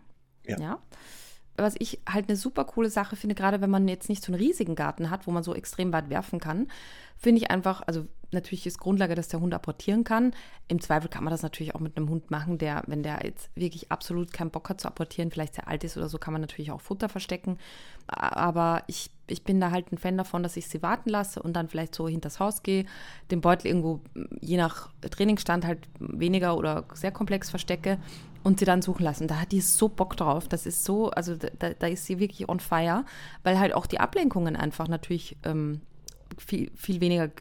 Ja. 0.46 0.80
Was 1.58 1.76
ich 1.80 2.00
halt 2.10 2.28
eine 2.28 2.36
super 2.36 2.66
coole 2.66 2.90
Sache 2.90 3.16
finde, 3.16 3.36
gerade 3.36 3.62
wenn 3.62 3.70
man 3.70 3.88
jetzt 3.88 4.10
nicht 4.10 4.24
so 4.24 4.32
einen 4.32 4.42
riesigen 4.42 4.76
Garten 4.76 5.10
hat, 5.10 5.28
wo 5.28 5.32
man 5.32 5.44
so 5.44 5.56
extrem 5.56 5.94
weit 5.94 6.10
werfen 6.10 6.40
kann, 6.40 6.68
finde 7.18 7.42
ich 7.42 7.50
einfach, 7.50 7.82
also 7.88 8.06
natürlich 8.32 8.68
ist 8.68 8.80
Grundlage, 8.80 9.16
dass 9.16 9.30
der 9.30 9.40
Hund 9.40 9.54
apportieren 9.54 10.04
kann. 10.04 10.34
Im 10.68 10.82
Zweifel 10.82 11.10
kann 11.10 11.24
man 11.24 11.32
das 11.32 11.42
natürlich 11.42 11.74
auch 11.74 11.80
mit 11.80 11.98
einem 11.98 12.10
Hund 12.10 12.30
machen, 12.30 12.58
der, 12.58 12.84
wenn 12.88 13.04
der 13.04 13.22
jetzt 13.24 13.50
wirklich 13.56 13.92
absolut 13.92 14.34
keinen 14.34 14.52
Bock 14.52 14.70
hat 14.70 14.82
zu 14.82 14.88
apportieren, 14.88 15.32
vielleicht 15.32 15.56
sehr 15.56 15.68
alt 15.68 15.84
ist 15.84 15.98
oder 15.98 16.10
so, 16.10 16.18
kann 16.18 16.34
man 16.34 16.42
natürlich 16.42 16.72
auch 16.72 16.82
Futter 16.82 17.10
verstecken. 17.10 17.58
Aber 18.08 18.84
ich, 18.88 19.10
ich 19.28 19.44
bin 19.44 19.60
da 19.60 19.72
halt 19.72 19.92
ein 19.92 19.98
Fan 19.98 20.18
davon, 20.18 20.44
dass 20.44 20.58
ich 20.58 20.68
sie 20.68 20.84
warten 20.84 21.10
lasse 21.10 21.42
und 21.42 21.54
dann 21.54 21.70
vielleicht 21.70 21.96
so 21.96 22.08
hinters 22.08 22.40
Haus 22.40 22.62
gehe, 22.62 22.86
den 23.32 23.42
Beutel 23.42 23.68
irgendwo 23.68 24.02
je 24.42 24.58
nach 24.58 24.90
Trainingsstand 25.10 25.66
halt 25.66 25.88
weniger 26.00 26.58
oder 26.58 26.86
sehr 26.94 27.12
komplex 27.12 27.50
verstecke 27.50 27.98
und 28.46 28.60
sie 28.60 28.66
dann 28.66 28.84
suchen 28.84 29.04
lassen. 29.04 29.28
Da 29.28 29.42
hat 29.42 29.52
die 29.52 29.60
so 29.60 29.90
Bock 29.90 30.16
drauf. 30.16 30.48
Das 30.48 30.68
ist 30.68 30.86
so, 30.86 31.10
also 31.10 31.36
da, 31.36 31.72
da 31.74 31.88
ist 31.88 32.06
sie 32.06 32.20
wirklich 32.20 32.48
on 32.48 32.60
fire, 32.60 33.04
weil 33.42 33.58
halt 33.58 33.74
auch 33.74 33.88
die 33.88 34.00
Ablenkungen 34.00 34.56
einfach 34.56 34.88
natürlich 34.88 35.36
ähm, 35.44 35.82
viel, 36.38 36.70
viel 36.76 37.02
weniger 37.02 37.32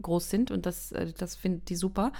groß 0.00 0.30
sind 0.30 0.52
und 0.52 0.64
das, 0.64 0.92
äh, 0.92 1.12
das 1.12 1.34
findet 1.34 1.68
die 1.70 1.74
super. 1.74 2.12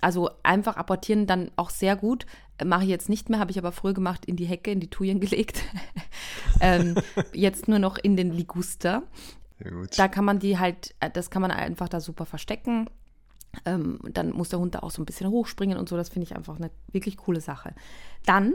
Also 0.00 0.30
einfach 0.42 0.78
apportieren 0.78 1.26
dann 1.26 1.50
auch 1.56 1.68
sehr 1.68 1.96
gut. 1.96 2.24
Mache 2.64 2.84
ich 2.84 2.88
jetzt 2.88 3.10
nicht 3.10 3.28
mehr, 3.28 3.38
habe 3.38 3.50
ich 3.50 3.58
aber 3.58 3.72
früher 3.72 3.92
gemacht, 3.92 4.24
in 4.24 4.36
die 4.36 4.46
Hecke, 4.46 4.70
in 4.70 4.80
die 4.80 4.88
Tuyen 4.88 5.20
gelegt. 5.20 5.62
ähm, 6.62 6.94
jetzt 7.34 7.68
nur 7.68 7.78
noch 7.78 7.98
in 7.98 8.16
den 8.16 8.32
Liguster. 8.32 9.02
Da 9.98 10.08
kann 10.08 10.24
man 10.24 10.38
die 10.38 10.58
halt, 10.58 10.94
äh, 11.00 11.10
das 11.10 11.28
kann 11.28 11.42
man 11.42 11.50
einfach 11.50 11.90
da 11.90 12.00
super 12.00 12.24
verstecken. 12.24 12.88
Ähm, 13.64 13.98
dann 14.12 14.32
muss 14.32 14.50
der 14.50 14.60
Hund 14.60 14.74
da 14.74 14.80
auch 14.80 14.90
so 14.90 15.02
ein 15.02 15.06
bisschen 15.06 15.30
hochspringen 15.30 15.78
und 15.78 15.88
so. 15.88 15.96
Das 15.96 16.08
finde 16.08 16.26
ich 16.26 16.36
einfach 16.36 16.56
eine 16.56 16.70
wirklich 16.92 17.16
coole 17.16 17.40
Sache. 17.40 17.74
Dann 18.24 18.54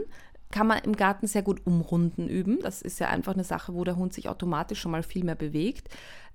kann 0.50 0.68
man 0.68 0.78
im 0.78 0.94
Garten 0.94 1.26
sehr 1.26 1.42
gut 1.42 1.66
umrunden 1.66 2.28
üben. 2.28 2.60
Das 2.62 2.80
ist 2.80 3.00
ja 3.00 3.08
einfach 3.08 3.34
eine 3.34 3.44
Sache, 3.44 3.74
wo 3.74 3.82
der 3.84 3.96
Hund 3.96 4.14
sich 4.14 4.28
automatisch 4.28 4.80
schon 4.80 4.92
mal 4.92 5.02
viel 5.02 5.24
mehr 5.24 5.34
bewegt 5.34 5.90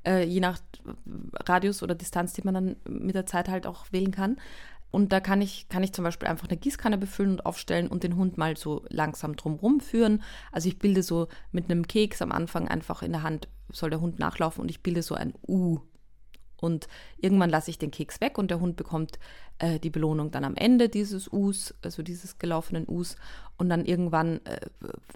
äh, 0.05 0.23
je 0.23 0.39
nach 0.39 0.59
Radius 1.47 1.83
oder 1.83 1.95
Distanz, 1.95 2.33
die 2.33 2.41
man 2.43 2.53
dann 2.53 2.75
mit 2.87 3.15
der 3.15 3.25
Zeit 3.25 3.49
halt 3.49 3.65
auch 3.67 3.85
wählen 3.91 4.11
kann. 4.11 4.37
Und 4.89 5.13
da 5.13 5.21
kann 5.21 5.41
ich, 5.41 5.69
kann 5.69 5.83
ich 5.83 5.93
zum 5.93 6.03
Beispiel 6.03 6.27
einfach 6.27 6.49
eine 6.49 6.57
Gießkanne 6.57 6.97
befüllen 6.97 7.31
und 7.31 7.45
aufstellen 7.45 7.87
und 7.87 8.03
den 8.03 8.17
Hund 8.17 8.37
mal 8.37 8.57
so 8.57 8.83
langsam 8.89 9.37
drumherum 9.37 9.79
führen. 9.79 10.21
Also 10.51 10.67
ich 10.67 10.79
bilde 10.79 11.01
so 11.01 11.29
mit 11.51 11.71
einem 11.71 11.87
Keks 11.87 12.21
am 12.21 12.31
Anfang 12.31 12.67
einfach 12.67 13.01
in 13.01 13.13
der 13.13 13.23
Hand, 13.23 13.47
soll 13.71 13.89
der 13.89 14.01
Hund 14.01 14.19
nachlaufen 14.19 14.61
und 14.61 14.69
ich 14.69 14.83
bilde 14.83 15.01
so 15.01 15.15
ein 15.15 15.33
U. 15.47 15.79
Und 16.61 16.87
irgendwann 17.17 17.49
lasse 17.49 17.69
ich 17.69 17.77
den 17.77 17.91
Keks 17.91 18.21
weg 18.21 18.37
und 18.37 18.49
der 18.49 18.61
Hund 18.61 18.77
bekommt 18.77 19.19
äh, 19.59 19.79
die 19.79 19.89
Belohnung 19.89 20.31
dann 20.31 20.45
am 20.45 20.55
Ende 20.55 20.87
dieses 20.87 21.27
Us, 21.33 21.73
also 21.83 22.03
dieses 22.03 22.39
gelaufenen 22.39 22.87
Us. 22.87 23.17
Und 23.57 23.67
dann 23.67 23.83
irgendwann, 23.83 24.39
äh, 24.45 24.59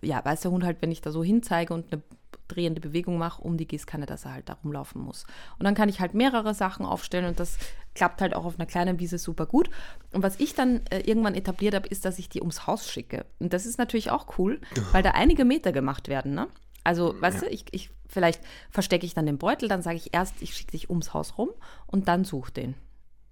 ja, 0.02 0.24
weiß 0.26 0.42
der 0.42 0.52
Hund 0.52 0.66
halt, 0.66 0.82
wenn 0.82 0.92
ich 0.92 1.02
da 1.02 1.12
so 1.12 1.24
hinzeige 1.24 1.74
und 1.74 1.94
eine 1.94 2.02
drehende 2.48 2.82
Bewegung 2.82 3.18
mache 3.18 3.42
um 3.42 3.58
die 3.58 3.68
Gießkanne, 3.68 4.06
dass 4.06 4.26
er 4.26 4.34
halt 4.34 4.50
da 4.50 4.58
rumlaufen 4.64 5.02
muss. 5.02 5.26
Und 5.58 5.66
dann 5.66 5.76
kann 5.76 5.90
ich 5.90 6.00
halt 6.00 6.14
mehrere 6.14 6.54
Sachen 6.54 6.86
aufstellen 6.86 7.26
und 7.26 7.40
das 7.40 7.58
klappt 7.94 8.22
halt 8.22 8.36
auch 8.36 8.46
auf 8.46 8.60
einer 8.60 8.66
kleinen 8.66 9.00
Wiese 9.00 9.18
super 9.18 9.46
gut. 9.46 9.70
Und 10.12 10.24
was 10.24 10.40
ich 10.40 10.54
dann 10.54 10.82
äh, 10.90 11.00
irgendwann 11.00 11.36
etabliert 11.36 11.76
habe, 11.76 11.88
ist, 11.88 12.06
dass 12.06 12.20
ich 12.20 12.30
die 12.30 12.42
ums 12.42 12.68
Haus 12.68 12.90
schicke. 12.90 13.26
Und 13.40 13.54
das 13.54 13.66
ist 13.66 13.78
natürlich 13.78 14.12
auch 14.12 14.38
cool, 14.38 14.60
weil 14.92 15.04
da 15.04 15.12
einige 15.12 15.46
Meter 15.46 15.72
gemacht 15.72 16.08
werden, 16.08 16.34
ne? 16.34 16.48
Also, 16.86 17.20
weißt 17.20 17.42
ja. 17.42 17.50
du, 17.50 17.54
ich, 17.54 17.66
ich, 17.72 17.90
vielleicht 18.08 18.42
verstecke 18.70 19.06
ich 19.06 19.16
dann 19.16 19.26
den 19.26 19.40
Beutel, 19.40 19.68
dann 19.68 19.82
sage 19.82 19.98
ich 19.98 20.14
erst, 20.14 20.36
ich 20.42 20.56
schicke 20.56 20.72
dich 20.72 20.90
ums 20.90 21.14
Haus 21.14 21.38
rum 21.38 21.50
und 21.88 22.08
dann 22.08 22.24
such 22.24 22.52
den. 22.52 22.76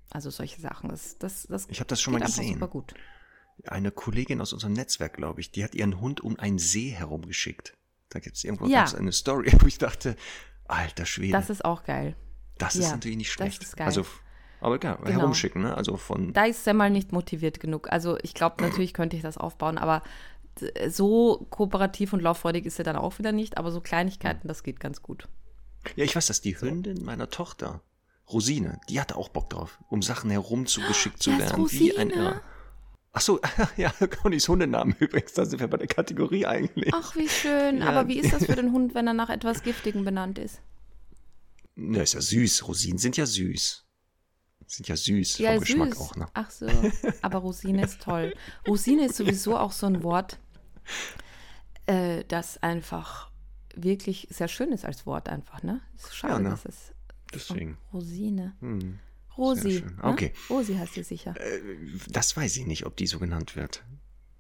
Also 0.10 0.32
solche 0.32 0.60
Sachen. 0.60 0.90
Das, 0.90 1.18
das, 1.20 1.48
das 1.48 1.68
ich 1.70 1.80
habe 1.80 1.88
das 1.88 2.02
schon 2.02 2.14
mal 2.14 2.20
gesehen. 2.22 2.56
Super 2.56 2.68
gut. 2.68 2.94
Eine 3.68 3.92
Kollegin 3.92 4.42
aus 4.42 4.54
unserem 4.54 4.74
Netzwerk, 4.74 5.14
glaube 5.14 5.40
ich, 5.40 5.52
die 5.52 5.64
hat 5.64 5.76
ihren 5.76 6.02
Hund 6.02 6.22
um 6.22 6.38
einen 6.40 6.58
See 6.58 6.90
herumgeschickt. 6.90 7.78
Da 8.10 8.20
gibt 8.20 8.38
es 8.38 8.44
irgendwo 8.44 8.66
ja. 8.66 8.86
eine 8.86 9.12
Story, 9.12 9.52
wo 9.60 9.68
ich 9.68 9.78
dachte, 9.78 10.16
alter 10.66 11.06
Schwede. 11.06 11.34
Das 11.34 11.52
ist 11.52 11.64
auch 11.64 11.84
geil. 11.84 12.16
Das 12.58 12.76
ist 12.76 12.90
natürlich 12.90 13.18
nicht 13.18 13.32
schlecht. 13.32 13.62
Das 13.62 13.70
ist 13.70 13.78
geil. 13.78 13.86
Also, 13.86 14.04
aber 14.62 14.80
klar, 14.80 14.98
genau. 14.98 15.20
herumschicken, 15.20 15.62
ne? 15.62 15.76
Also 15.76 15.98
von. 15.98 16.34
Da 16.34 16.46
ist 16.46 16.64
Semmel 16.64 16.90
nicht 16.90 17.12
motiviert 17.12 17.60
genug. 17.60 17.92
Also 17.92 18.18
ich 18.24 18.34
glaube, 18.34 18.64
natürlich 18.64 18.94
könnte 18.94 19.16
ich 19.16 19.22
das 19.22 19.38
aufbauen, 19.38 19.78
aber 19.78 20.02
so 20.88 21.46
kooperativ 21.50 22.14
und 22.14 22.22
lauffreudig 22.22 22.66
ist 22.66 22.80
er 22.80 22.86
dann 22.86 22.96
auch 22.96 23.20
wieder 23.20 23.32
nicht, 23.32 23.58
aber 23.58 23.72
so 23.72 23.82
Kleinigkeiten, 23.82 24.48
das 24.48 24.64
geht 24.64 24.80
ganz 24.80 25.02
gut. 25.02 25.28
Ja, 25.96 26.06
ich 26.06 26.16
weiß, 26.16 26.28
dass 26.28 26.42
die 26.42 26.60
Hündin 26.60 27.04
meiner 27.04 27.30
Tochter, 27.30 27.82
Rosine, 28.32 28.80
die 28.90 29.02
hatte 29.02 29.16
auch 29.16 29.30
Bock 29.30 29.50
drauf, 29.50 29.80
um 29.90 30.02
Sachen 30.02 30.30
herumzugeschickt 30.30 31.22
zu 31.22 31.38
werden. 31.38 31.70
Wie 31.72 31.98
ein 31.98 32.10
Irr. 32.10 32.42
Ach 33.12 33.22
so, 33.22 33.40
ja, 33.78 33.92
Connys 34.22 34.48
Hundenamen 34.48 34.96
übrigens, 35.00 35.34
da 35.34 35.46
sind 35.46 35.60
wir 35.60 35.68
bei 35.68 35.78
der 35.78 35.88
Kategorie 35.88 36.46
eigentlich. 36.46 36.92
Ach, 36.94 37.16
wie 37.16 37.30
schön. 37.30 37.80
Ja. 37.80 37.90
Aber 37.90 38.08
wie 38.08 38.20
ist 38.20 38.34
das 38.34 38.46
für 38.46 38.56
den 38.56 38.72
Hund, 38.72 38.96
wenn 38.96 39.06
er 39.06 39.14
nach 39.14 39.30
etwas 39.30 39.62
Giftigem 39.62 40.04
benannt 40.04 40.40
ist? 40.40 40.62
Na, 41.76 42.02
ist 42.02 42.14
ja 42.14 42.22
süß. 42.22 42.68
Rosinen 42.68 42.98
sind 42.98 43.18
ja 43.18 43.26
süß. 43.26 43.86
Sind 44.74 44.88
ja 44.88 44.96
süß 44.96 45.38
ja, 45.38 45.54
vom 45.54 45.60
süß. 45.60 45.68
Geschmack 45.68 45.98
auch, 45.98 46.16
ne? 46.16 46.26
Ach 46.34 46.50
so, 46.50 46.68
aber 47.22 47.40
Rosine 47.40 47.84
ist 47.84 48.02
toll. 48.02 48.34
Rosine 48.68 49.06
ist 49.06 49.18
sowieso 49.18 49.56
auch 49.56 49.72
so 49.72 49.86
ein 49.86 50.02
Wort, 50.02 50.40
äh, 51.86 52.24
das 52.28 52.62
einfach 52.64 53.30
wirklich 53.76 54.28
sehr 54.32 54.48
schön 54.48 54.72
ist 54.72 54.84
als 54.84 55.06
Wort 55.06 55.30
einfach, 55.30 55.62
ne? 55.62 55.82
ist 55.96 56.16
schade, 56.16 56.34
ja, 56.34 56.40
ne? 56.40 56.50
dass 56.50 56.66
es 56.66 56.92
Deswegen. 57.32 57.78
Rosine. 57.94 58.56
Hm. 58.62 58.98
Rosi. 59.38 59.82
Ne? 59.82 59.94
Okay. 60.02 60.34
Rosi 60.50 60.76
heißt 60.76 60.96
sie 60.96 61.04
sicher. 61.04 61.36
Äh, 61.40 61.62
das 62.08 62.36
weiß 62.36 62.58
ich 62.58 62.66
nicht, 62.66 62.88
ob 62.88 62.96
die 62.98 63.06
so 63.06 63.20
genannt 63.20 63.56
wird. 63.56 63.84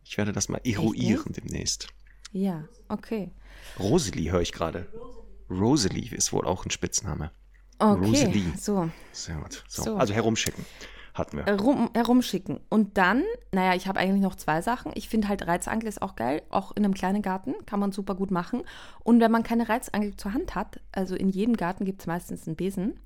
Ich 0.03 0.17
werde 0.17 0.33
das 0.33 0.49
mal 0.49 0.61
eruieren 0.63 1.31
demnächst. 1.33 1.89
Ja, 2.31 2.67
okay. 2.89 3.31
Rosalie 3.77 4.31
höre 4.31 4.41
ich 4.41 4.51
gerade. 4.51 4.87
Rosalie 5.47 6.09
ist 6.09 6.33
wohl 6.33 6.45
auch 6.45 6.65
ein 6.65 6.71
Spitzname. 6.71 7.31
Okay, 7.79 8.05
Rosalie. 8.05 8.53
so. 8.57 8.89
Sehr 9.11 9.35
gut. 9.35 9.63
So. 9.67 9.83
so. 9.83 9.95
Also 9.95 10.13
herumschicken 10.13 10.65
hatten 11.13 11.37
wir. 11.37 11.45
Herum, 11.45 11.89
herumschicken. 11.93 12.59
Und 12.69 12.97
dann, 12.97 13.23
naja, 13.51 13.75
ich 13.75 13.87
habe 13.87 13.99
eigentlich 13.99 14.21
noch 14.21 14.35
zwei 14.35 14.61
Sachen. 14.61 14.91
Ich 14.95 15.09
finde 15.09 15.27
halt 15.27 15.45
Reizangel 15.47 15.87
ist 15.87 16.01
auch 16.01 16.15
geil. 16.15 16.41
Auch 16.49 16.71
in 16.75 16.83
einem 16.83 16.93
kleinen 16.93 17.21
Garten 17.21 17.53
kann 17.65 17.79
man 17.79 17.91
super 17.91 18.15
gut 18.15 18.31
machen. 18.31 18.63
Und 19.03 19.19
wenn 19.19 19.31
man 19.31 19.43
keine 19.43 19.69
Reizangel 19.69 20.15
zur 20.17 20.33
Hand 20.33 20.55
hat, 20.55 20.79
also 20.91 21.15
in 21.15 21.29
jedem 21.29 21.55
Garten 21.55 21.85
gibt 21.85 22.01
es 22.01 22.07
meistens 22.07 22.47
einen 22.47 22.55
Besen 22.55 22.99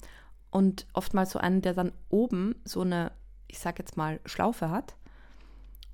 und 0.51 0.88
oftmals 0.93 1.32
so 1.32 1.39
einen, 1.39 1.61
der 1.61 1.74
dann 1.74 1.91
oben 2.09 2.55
so 2.63 2.82
eine, 2.82 3.11
ich 3.47 3.59
sag 3.59 3.78
jetzt 3.80 3.97
mal, 3.97 4.20
Schlaufe 4.26 4.70
hat. 4.70 4.95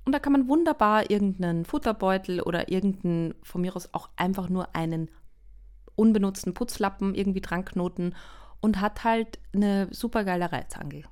Und 0.04 0.12
da 0.12 0.18
kann 0.18 0.32
man 0.32 0.48
wunderbar 0.48 1.10
irgendeinen 1.10 1.64
Futterbeutel 1.64 2.42
oder 2.42 2.70
irgendeinen, 2.70 3.34
von 3.42 3.62
mir 3.62 3.74
aus 3.74 3.88
auch 3.92 4.10
einfach 4.16 4.48
nur 4.48 4.76
einen 4.76 5.10
unbenutzten 5.96 6.54
Putzlappen 6.54 7.14
irgendwie 7.14 7.40
dran 7.40 7.64
knoten 7.64 8.14
und 8.64 8.80
hat 8.80 9.04
halt 9.04 9.38
eine 9.54 9.88
super 9.90 10.24
geile 10.24 10.50
Reizangel. 10.50 11.04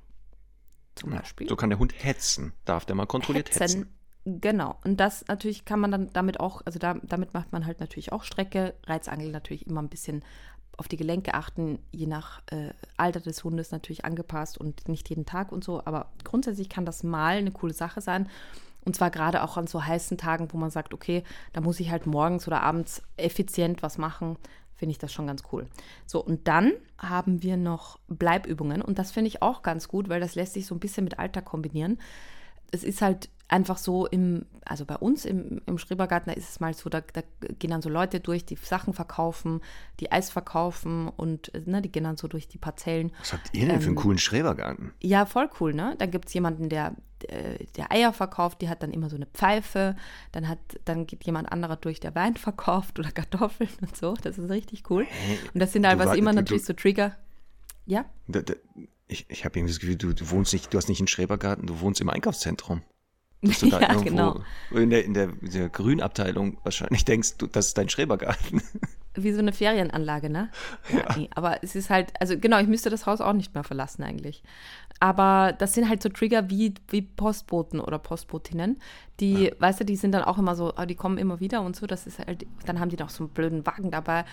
Zum 0.95 1.11
Beispiel. 1.11 1.47
So 1.47 1.55
kann 1.55 1.69
der 1.69 1.77
Hund 1.77 1.93
hetzen, 1.95 2.51
darf 2.65 2.85
der 2.85 2.95
mal 2.95 3.05
kontrolliert 3.05 3.51
hetzen. 3.51 3.61
hetzen. 3.61 4.41
Genau. 4.41 4.79
Und 4.83 4.99
das 4.99 5.23
natürlich 5.27 5.63
kann 5.63 5.79
man 5.79 5.91
dann 5.91 6.09
damit 6.13 6.39
auch, 6.39 6.63
also 6.65 6.79
da, 6.79 6.95
damit 7.03 7.35
macht 7.35 7.51
man 7.51 7.67
halt 7.67 7.79
natürlich 7.79 8.11
auch 8.11 8.23
Strecke. 8.23 8.73
Reizangel 8.87 9.29
natürlich 9.29 9.67
immer 9.67 9.83
ein 9.83 9.89
bisschen 9.89 10.25
auf 10.77 10.87
die 10.87 10.97
Gelenke 10.97 11.35
achten, 11.35 11.77
je 11.91 12.07
nach 12.07 12.41
äh, 12.47 12.71
Alter 12.97 13.19
des 13.19 13.43
Hundes 13.43 13.69
natürlich 13.69 14.03
angepasst 14.03 14.57
und 14.57 14.87
nicht 14.87 15.07
jeden 15.09 15.27
Tag 15.27 15.51
und 15.51 15.63
so. 15.63 15.85
Aber 15.85 16.11
grundsätzlich 16.23 16.69
kann 16.69 16.87
das 16.87 17.03
mal 17.03 17.37
eine 17.37 17.51
coole 17.51 17.75
Sache 17.75 18.01
sein. 18.01 18.29
Und 18.83 18.95
zwar 18.95 19.11
gerade 19.11 19.43
auch 19.43 19.57
an 19.57 19.67
so 19.67 19.85
heißen 19.85 20.17
Tagen, 20.17 20.51
wo 20.51 20.57
man 20.57 20.71
sagt, 20.71 20.91
okay, 20.95 21.23
da 21.53 21.61
muss 21.61 21.79
ich 21.79 21.91
halt 21.91 22.07
morgens 22.07 22.47
oder 22.47 22.63
abends 22.63 23.03
effizient 23.15 23.83
was 23.83 23.99
machen, 23.99 24.37
finde 24.75 24.91
ich 24.91 24.97
das 24.97 25.13
schon 25.13 25.27
ganz 25.27 25.43
cool. 25.51 25.67
So, 26.05 26.23
und 26.23 26.47
dann 26.47 26.73
haben 26.97 27.43
wir 27.43 27.57
noch 27.57 27.99
Bleibübungen 28.07 28.81
und 28.81 28.99
das 28.99 29.11
finde 29.11 29.27
ich 29.27 29.41
auch 29.41 29.61
ganz 29.61 29.87
gut, 29.87 30.09
weil 30.09 30.19
das 30.19 30.35
lässt 30.35 30.53
sich 30.53 30.65
so 30.65 30.75
ein 30.75 30.79
bisschen 30.79 31.03
mit 31.03 31.19
Alter 31.19 31.41
kombinieren. 31.41 31.99
Es 32.73 32.83
ist 32.83 33.01
halt 33.01 33.29
einfach 33.47 33.77
so 33.77 34.07
im, 34.07 34.45
also 34.65 34.83
bei 34.85 34.95
uns 34.95 35.25
im, 35.25 35.61
im 35.67 35.77
Schrebergarten, 35.77 36.33
da 36.33 36.37
ist 36.37 36.49
es 36.49 36.59
mal 36.59 36.73
so, 36.73 36.89
da, 36.89 37.01
da, 37.01 37.21
gehen 37.59 37.69
dann 37.69 37.83
so 37.83 37.89
Leute 37.89 38.19
durch, 38.19 38.45
die 38.45 38.55
Sachen 38.55 38.93
verkaufen, 38.93 39.61
die 39.99 40.11
Eis 40.11 40.31
verkaufen 40.31 41.07
und 41.07 41.51
ne, 41.67 41.81
die 41.81 41.91
gehen 41.91 42.03
dann 42.03 42.17
so 42.17 42.27
durch 42.27 42.47
die 42.47 42.57
Parzellen. 42.57 43.11
Was 43.19 43.33
habt 43.33 43.53
ihr 43.53 43.67
denn 43.67 43.75
ähm, 43.75 43.81
für 43.81 43.87
einen 43.87 43.97
ähm, 43.97 44.01
coolen 44.01 44.17
Schrebergarten? 44.17 44.93
Ja, 45.01 45.25
voll 45.25 45.49
cool, 45.59 45.73
ne? 45.73 45.95
Dann 45.99 46.09
gibt 46.09 46.29
es 46.29 46.33
jemanden, 46.33 46.69
der, 46.69 46.95
der 47.75 47.91
Eier 47.91 48.11
verkauft, 48.11 48.61
die 48.61 48.69
hat 48.69 48.81
dann 48.81 48.91
immer 48.91 49.09
so 49.09 49.15
eine 49.15 49.27
Pfeife, 49.27 49.95
dann 50.31 50.47
hat, 50.49 50.59
dann 50.85 51.05
geht 51.05 51.23
jemand 51.23 51.51
anderer 51.51 51.75
durch, 51.75 51.99
der 51.99 52.15
Wein 52.15 52.35
verkauft 52.37 52.97
oder 52.97 53.11
Kartoffeln 53.11 53.69
und 53.81 53.95
so. 53.95 54.15
Das 54.21 54.37
ist 54.37 54.49
richtig 54.49 54.89
cool. 54.89 55.05
Und 55.53 55.59
das 55.59 55.73
sind 55.73 55.85
halt 55.85 55.99
was 55.99 56.17
immer 56.17 56.33
natürlich 56.33 56.65
so 56.65 56.73
Trigger. 56.73 57.15
Ja? 57.85 58.05
Da, 58.27 58.41
da, 58.41 58.53
ich 59.07 59.25
ich 59.29 59.45
habe 59.45 59.59
irgendwie 59.59 59.73
das 59.73 59.79
Gefühl, 59.79 59.95
du, 59.95 60.13
du 60.13 60.29
wohnst 60.29 60.53
nicht, 60.53 60.73
du 60.73 60.77
hast 60.77 60.89
nicht 60.89 60.99
einen 60.99 61.07
Schrebergarten, 61.07 61.67
du 61.67 61.79
wohnst 61.79 62.01
im 62.01 62.09
Einkaufszentrum. 62.09 62.81
Dass 63.41 63.59
du 63.59 63.69
da 63.69 63.81
ja, 63.81 63.93
irgendwo 63.93 64.09
genau. 64.09 64.43
in, 64.71 64.89
der, 64.89 65.03
in, 65.03 65.13
der, 65.13 65.29
in 65.41 65.51
der 65.51 65.67
Grünabteilung 65.67 66.57
wahrscheinlich 66.63 67.03
denkst, 67.03 67.35
du, 67.37 67.47
das 67.47 67.67
ist 67.67 67.77
dein 67.77 67.89
Schrebergarten. 67.89 68.61
Wie 69.15 69.31
so 69.31 69.39
eine 69.39 69.53
Ferienanlage, 69.53 70.29
ne? 70.29 70.49
Ja, 70.91 71.15
nee, 71.15 71.29
aber 71.35 71.63
es 71.63 71.75
ist 71.75 71.89
halt, 71.89 72.13
also 72.19 72.37
genau, 72.37 72.59
ich 72.59 72.67
müsste 72.67 72.89
das 72.89 73.05
Haus 73.05 73.21
auch 73.21 73.33
nicht 73.33 73.53
mehr 73.53 73.63
verlassen 73.63 74.03
eigentlich. 74.03 74.43
Aber 74.99 75.53
das 75.57 75.73
sind 75.73 75.89
halt 75.89 76.01
so 76.01 76.09
Trigger 76.09 76.49
wie, 76.49 76.73
wie 76.89 77.01
Postboten 77.01 77.79
oder 77.79 77.99
Postbotinnen, 77.99 78.79
die, 79.19 79.45
ja. 79.45 79.51
weißt 79.59 79.81
du, 79.81 79.85
die 79.85 79.95
sind 79.95 80.13
dann 80.13 80.23
auch 80.23 80.37
immer 80.37 80.55
so, 80.55 80.73
oh, 80.77 80.85
die 80.85 80.95
kommen 80.95 81.17
immer 81.17 81.39
wieder 81.39 81.61
und 81.61 81.75
so, 81.75 81.85
das 81.85 82.07
ist 82.07 82.19
halt, 82.19 82.45
dann 82.65 82.79
haben 82.79 82.89
die 82.89 82.97
noch 82.97 83.09
so 83.09 83.25
einen 83.25 83.33
blöden 83.33 83.65
Wagen 83.65 83.91
dabei. 83.91 84.25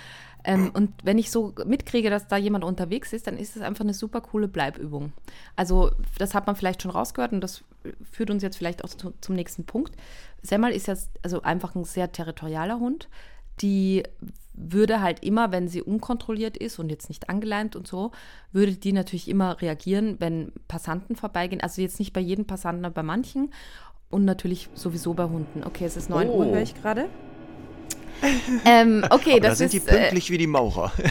Ähm, 0.45 0.71
und 0.73 0.93
wenn 1.05 1.19
ich 1.19 1.31
so 1.31 1.55
mitkriege, 1.67 2.09
dass 2.09 2.29
da 2.29 2.37
jemand 2.37 2.65
unterwegs 2.65 3.13
ist, 3.13 3.27
dann 3.27 3.37
ist 3.37 3.57
es 3.57 3.63
einfach 3.63 3.85
eine 3.85 3.95
super 3.95 4.21
coole 4.21 4.49
Bleibübung. 4.49 5.13
Also, 5.57 5.91
das 6.19 6.35
hat 6.35 6.47
man 6.47 6.57
vielleicht 6.57 6.83
schon 6.83 6.91
rausgehört 6.91 7.33
und 7.33 7.43
das 7.43 7.63
führt 8.11 8.31
uns 8.31 8.43
jetzt 8.43 8.57
vielleicht 8.57 8.85
auch 8.85 8.89
zu, 8.89 9.13
zum 9.21 9.35
nächsten 9.35 9.65
Punkt. 9.65 9.97
Semmel 10.43 10.73
ist 10.73 10.87
jetzt 10.87 11.11
also 11.23 11.43
einfach 11.43 11.75
ein 11.75 11.85
sehr 11.85 12.13
territorialer 12.13 12.79
Hund 12.79 13.09
die 13.61 14.03
würde 14.53 15.01
halt 15.01 15.25
immer, 15.25 15.53
wenn 15.53 15.69
sie 15.69 15.83
unkontrolliert 15.83 16.57
ist 16.57 16.79
und 16.79 16.91
jetzt 16.91 17.09
nicht 17.09 17.29
angeleint 17.31 17.77
und 17.77 17.87
so, 17.87 18.11
würde 18.53 18.73
die 18.73 18.93
natürlich 18.93 19.29
immer 19.29 19.61
reagieren, 19.61 20.17
wenn 20.19 20.53
Passanten 20.69 21.17
vorbeigehen. 21.17 21.63
Also 21.63 21.83
jetzt 21.83 21.99
nicht 21.99 22.13
bei 22.13 22.21
jedem 22.21 22.47
Passanten, 22.47 22.85
aber 22.85 22.95
bei 22.95 23.03
manchen. 23.03 23.53
Und 24.11 24.25
natürlich 24.25 24.69
sowieso 24.75 25.15
bei 25.15 25.25
Hunden. 25.25 25.63
Okay, 25.65 25.85
es 25.85 25.97
ist 25.97 26.11
9 26.11 26.29
oh. 26.29 26.39
Uhr, 26.39 26.47
höre 26.47 26.63
ich 26.63 26.75
gerade. 26.75 27.09
ähm, 28.65 29.05
okay, 29.11 29.33
aber 29.33 29.41
das 29.41 29.51
da 29.51 29.55
sind 29.57 29.75
ist, 29.75 29.87
die 29.87 29.93
pünktlich 29.93 30.29
äh, 30.29 30.33
wie 30.33 30.39
die 30.39 30.47
Maurer. 30.47 30.93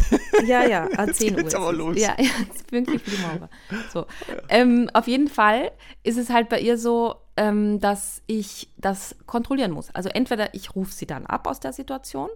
Ja, 0.45 0.65
ja, 0.65 0.87
ah, 0.97 1.05
10 1.05 1.35
Uhr. 1.35 1.45
Ist 1.45 1.55
aber 1.55 1.73
los. 1.73 1.97
Ja, 1.99 2.15
ja, 2.17 2.29
pünktlich 2.67 3.05
wie 3.05 3.11
die 3.11 3.21
Maurer. 3.21 3.49
So. 3.91 4.05
Ähm, 4.47 4.89
auf 4.93 5.05
jeden 5.07 5.27
Fall 5.27 5.71
ist 6.03 6.17
es 6.17 6.29
halt 6.29 6.47
bei 6.47 6.61
ihr 6.61 6.77
so, 6.77 7.15
ähm, 7.35 7.81
dass 7.81 8.21
ich 8.25 8.69
das 8.77 9.17
kontrollieren 9.25 9.71
muss. 9.71 9.93
Also 9.93 10.07
entweder 10.07 10.53
ich 10.53 10.75
rufe 10.75 10.93
sie 10.93 11.07
dann 11.07 11.25
ab 11.25 11.45
aus 11.45 11.59
der 11.59 11.73
Situation 11.73 12.29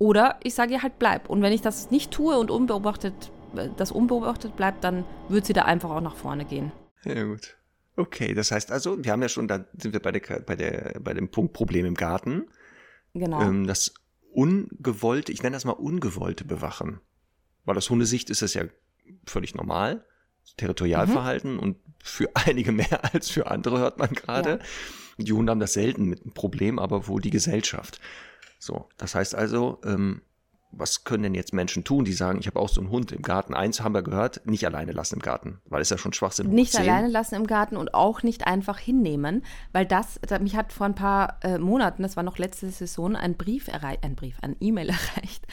oder 0.00 0.40
ich 0.42 0.54
sage 0.54 0.72
ihr 0.72 0.82
halt 0.82 0.98
bleib. 0.98 1.28
Und 1.28 1.42
wenn 1.42 1.52
ich 1.52 1.60
das 1.60 1.90
nicht 1.90 2.10
tue 2.10 2.36
und 2.36 2.50
unbeobachtet, 2.50 3.30
äh, 3.54 3.68
das 3.76 3.92
unbeobachtet 3.92 4.56
bleibt, 4.56 4.82
dann 4.82 5.04
wird 5.28 5.44
sie 5.44 5.52
da 5.52 5.66
einfach 5.66 5.90
auch 5.90 6.00
nach 6.00 6.16
vorne 6.16 6.46
gehen. 6.46 6.72
Ja, 7.04 7.22
gut. 7.22 7.56
Okay, 7.96 8.32
das 8.32 8.50
heißt 8.50 8.72
also, 8.72 9.04
wir 9.04 9.12
haben 9.12 9.20
ja 9.20 9.28
schon, 9.28 9.46
da 9.46 9.66
sind 9.76 9.92
wir 9.92 10.00
bei, 10.00 10.10
der, 10.10 10.40
bei, 10.40 10.56
der, 10.56 10.98
bei 11.00 11.12
dem 11.12 11.30
Punkt 11.30 11.52
Problem 11.52 11.84
im 11.84 11.94
Garten. 11.94 12.48
Genau. 13.12 13.42
Ähm, 13.42 13.66
das 13.66 13.92
ungewollte, 14.32 15.32
ich 15.32 15.42
nenne 15.42 15.54
das 15.54 15.66
mal 15.66 15.72
ungewollte 15.72 16.46
Bewachen. 16.46 17.00
Weil 17.66 17.76
aus 17.76 17.90
Hundesicht 17.90 18.30
ist 18.30 18.40
das 18.40 18.54
ja 18.54 18.64
völlig 19.26 19.54
normal. 19.54 20.04
Territorialverhalten 20.56 21.54
mhm. 21.54 21.58
und 21.58 21.76
für 22.02 22.30
einige 22.34 22.72
mehr 22.72 23.12
als 23.12 23.28
für 23.28 23.50
andere 23.50 23.78
hört 23.80 23.98
man 23.98 24.14
gerade. 24.14 24.50
Ja. 25.18 25.24
Die 25.24 25.32
Hunde 25.34 25.50
haben 25.50 25.60
das 25.60 25.74
selten 25.74 26.06
mit 26.06 26.22
einem 26.22 26.32
Problem, 26.32 26.78
aber 26.78 27.06
wohl 27.06 27.20
die 27.20 27.28
Gesellschaft. 27.28 28.00
So, 28.60 28.88
das 28.98 29.14
heißt 29.16 29.34
also, 29.34 29.78
ähm, 29.84 30.20
was 30.72 31.02
können 31.02 31.24
denn 31.24 31.34
jetzt 31.34 31.52
Menschen 31.52 31.82
tun, 31.82 32.04
die 32.04 32.12
sagen, 32.12 32.38
ich 32.38 32.46
habe 32.46 32.60
auch 32.60 32.68
so 32.68 32.80
einen 32.80 32.90
Hund 32.90 33.10
im 33.10 33.22
Garten. 33.22 33.54
Eins 33.54 33.80
haben 33.80 33.92
wir 33.92 34.02
gehört, 34.02 34.46
nicht 34.46 34.64
alleine 34.64 34.92
lassen 34.92 35.16
im 35.16 35.20
Garten, 35.20 35.60
weil 35.64 35.82
es 35.82 35.90
ja 35.90 35.98
schon 35.98 36.12
Schwachsinn 36.12 36.50
Nicht 36.50 36.78
alleine 36.78 37.08
lassen 37.08 37.34
im 37.34 37.46
Garten 37.46 37.76
und 37.76 37.94
auch 37.94 38.22
nicht 38.22 38.46
einfach 38.46 38.78
hinnehmen, 38.78 39.42
weil 39.72 39.86
das, 39.86 40.20
mich 40.40 40.54
hat 40.54 40.72
vor 40.72 40.86
ein 40.86 40.94
paar 40.94 41.38
äh, 41.42 41.58
Monaten, 41.58 42.02
das 42.02 42.16
war 42.16 42.22
noch 42.22 42.38
letzte 42.38 42.70
Saison, 42.70 43.16
ein 43.16 43.36
Brief 43.36 43.66
erreicht, 43.66 44.04
ein 44.04 44.14
Brief, 44.14 44.36
ein 44.42 44.54
E-Mail 44.60 44.90
erreicht. 45.16 45.46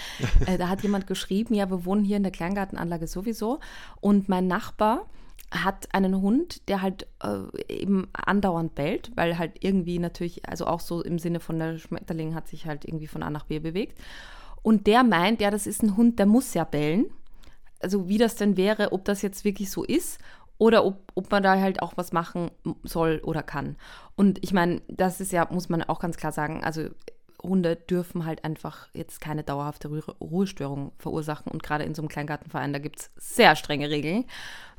äh, 0.46 0.58
da 0.58 0.70
hat 0.70 0.84
jemand 0.84 1.08
geschrieben, 1.08 1.56
ja, 1.56 1.70
wir 1.70 1.86
wohnen 1.86 2.04
hier 2.04 2.18
in 2.18 2.24
der 2.24 2.32
Kleingartenanlage 2.32 3.08
sowieso 3.08 3.60
und 4.02 4.30
mein 4.30 4.48
Nachbar 4.48 5.08
hat 5.52 5.94
einen 5.94 6.22
Hund, 6.22 6.68
der 6.68 6.82
halt 6.82 7.08
äh, 7.24 7.74
eben 7.74 8.10
andauernd 8.12 8.76
bellt, 8.76 9.12
weil 9.16 9.38
halt 9.38 9.64
irgendwie 9.64 9.98
natürlich, 10.00 10.48
also 10.48 10.68
auch 10.68 10.82
so 10.82 11.02
im 11.02 11.20
Sinne 11.20 11.40
von 11.40 11.58
der 11.58 11.78
Schmetterling 11.78 12.36
hat 12.36 12.48
sich 12.48 12.66
halt 12.66 12.86
irgendwie 12.86 13.08
von 13.08 13.24
A 13.24 13.30
nach 13.30 13.46
B 13.46 13.60
bewegt. 13.60 13.98
Und 14.62 14.88
der 14.88 15.04
meint, 15.04 15.40
ja, 15.40 15.50
das 15.50 15.66
ist 15.66 15.84
ein 15.84 15.96
Hund, 15.96 16.20
der 16.20 16.26
muss 16.26 16.54
ja 16.54 16.66
bellen. 16.66 17.06
Also 17.80 18.10
wie 18.10 18.18
das 18.18 18.36
denn 18.36 18.58
wäre, 18.58 18.92
ob 18.92 19.06
das 19.06 19.22
jetzt 19.22 19.46
wirklich 19.46 19.72
so 19.72 19.84
ist 19.84 20.20
oder 20.58 20.84
ob, 20.84 21.12
ob 21.16 21.32
man 21.32 21.44
da 21.44 21.60
halt 21.60 21.82
auch 21.82 21.94
was 21.96 22.12
machen 22.12 22.52
soll 22.84 23.22
oder 23.24 23.44
kann. 23.44 23.78
Und 24.16 24.44
ich 24.44 24.52
meine, 24.52 24.82
das 24.88 25.22
ist 25.22 25.32
ja, 25.32 25.48
muss 25.52 25.70
man 25.70 25.84
auch 25.84 26.00
ganz 26.00 26.18
klar 26.18 26.32
sagen, 26.32 26.64
also 26.64 26.90
Hunde 27.42 27.76
dürfen 27.76 28.26
halt 28.26 28.44
einfach 28.44 28.88
jetzt 28.94 29.22
keine 29.22 29.44
dauerhafte 29.44 29.90
Ruhestörung 30.20 30.92
verursachen. 30.98 31.52
Und 31.52 31.64
gerade 31.64 31.84
in 31.84 31.94
so 31.94 32.02
einem 32.02 32.10
Kleingartenverein, 32.10 32.74
da 32.74 32.80
gibt 32.80 33.00
es 33.00 33.12
sehr 33.16 33.56
strenge 33.56 33.90
Regeln. 33.90 34.26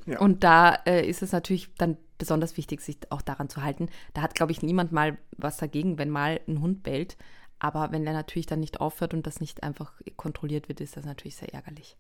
Ja. 0.09 0.19
Und 0.21 0.43
da 0.43 0.75
äh, 0.87 1.07
ist 1.07 1.23
es 1.23 1.33
natürlich 1.33 1.75
dann 1.77 1.99
besonders 2.17 2.57
wichtig, 2.57 2.81
sich 2.81 2.99
auch 3.11 3.23
daran 3.23 3.49
zu 3.49 3.63
halten. 3.63 3.89
Da 4.15 4.23
hat, 4.23 4.35
glaube 4.35 4.53
ich, 4.53 4.63
niemand 4.63 4.91
mal 4.91 5.19
was 5.37 5.59
dagegen, 5.59 5.99
wenn 5.99 6.11
mal 6.11 6.41
ein 6.49 6.61
Hund 6.61 6.83
bellt. 6.83 7.17
Aber 7.59 7.93
wenn 7.93 8.05
der 8.05 8.15
natürlich 8.15 8.47
dann 8.47 8.61
nicht 8.61 8.81
aufhört 8.81 9.15
und 9.15 9.27
das 9.27 9.41
nicht 9.41 9.63
einfach 9.63 9.93
kontrolliert 10.17 10.69
wird, 10.69 10.81
ist 10.81 10.97
das 10.97 11.05
natürlich 11.05 11.37
sehr 11.37 11.53
ärgerlich. 11.53 11.97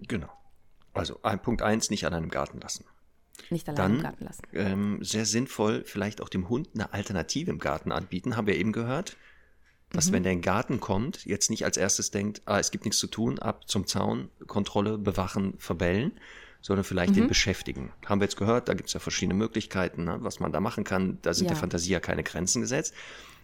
Genau. 0.00 0.28
Also 0.92 1.20
ein 1.22 1.40
Punkt 1.40 1.62
eins, 1.62 1.90
nicht 1.90 2.06
an 2.06 2.14
einem 2.14 2.28
Garten 2.28 2.60
lassen. 2.60 2.84
Nicht 3.50 3.68
allein 3.68 3.76
dann, 3.76 3.96
im 3.96 4.02
Garten 4.02 4.24
lassen. 4.24 4.42
Ähm, 4.52 4.98
sehr 5.02 5.24
sinnvoll, 5.24 5.84
vielleicht 5.84 6.20
auch 6.20 6.28
dem 6.28 6.48
Hund 6.48 6.70
eine 6.74 6.92
Alternative 6.92 7.50
im 7.50 7.58
Garten 7.58 7.92
anbieten, 7.92 8.36
haben 8.36 8.46
wir 8.46 8.56
eben 8.56 8.72
gehört. 8.72 9.16
Dass, 9.90 10.08
mhm. 10.08 10.14
wenn 10.14 10.22
der 10.24 10.32
in 10.32 10.38
den 10.38 10.42
Garten 10.42 10.80
kommt, 10.80 11.24
jetzt 11.24 11.48
nicht 11.48 11.64
als 11.64 11.76
erstes 11.76 12.10
denkt, 12.10 12.42
ah, 12.44 12.58
es 12.58 12.70
gibt 12.70 12.84
nichts 12.84 12.98
zu 12.98 13.06
tun, 13.06 13.38
ab 13.38 13.68
zum 13.68 13.86
Zaun, 13.86 14.30
Kontrolle, 14.46 14.98
bewachen, 14.98 15.54
verbellen, 15.58 16.18
sondern 16.68 16.84
vielleicht 16.84 17.12
mhm. 17.12 17.20
den 17.20 17.28
beschäftigen. 17.28 17.92
Haben 18.04 18.20
wir 18.20 18.26
jetzt 18.26 18.36
gehört, 18.36 18.68
da 18.68 18.74
gibt 18.74 18.88
es 18.88 18.92
ja 18.92 19.00
verschiedene 19.00 19.32
Möglichkeiten, 19.32 20.04
ne, 20.04 20.18
was 20.20 20.38
man 20.38 20.52
da 20.52 20.60
machen 20.60 20.84
kann. 20.84 21.16
Da 21.22 21.32
sind 21.32 21.46
ja. 21.46 21.52
der 21.52 21.56
Fantasie 21.56 21.92
ja 21.92 21.98
keine 21.98 22.22
Grenzen 22.22 22.60
gesetzt. 22.60 22.92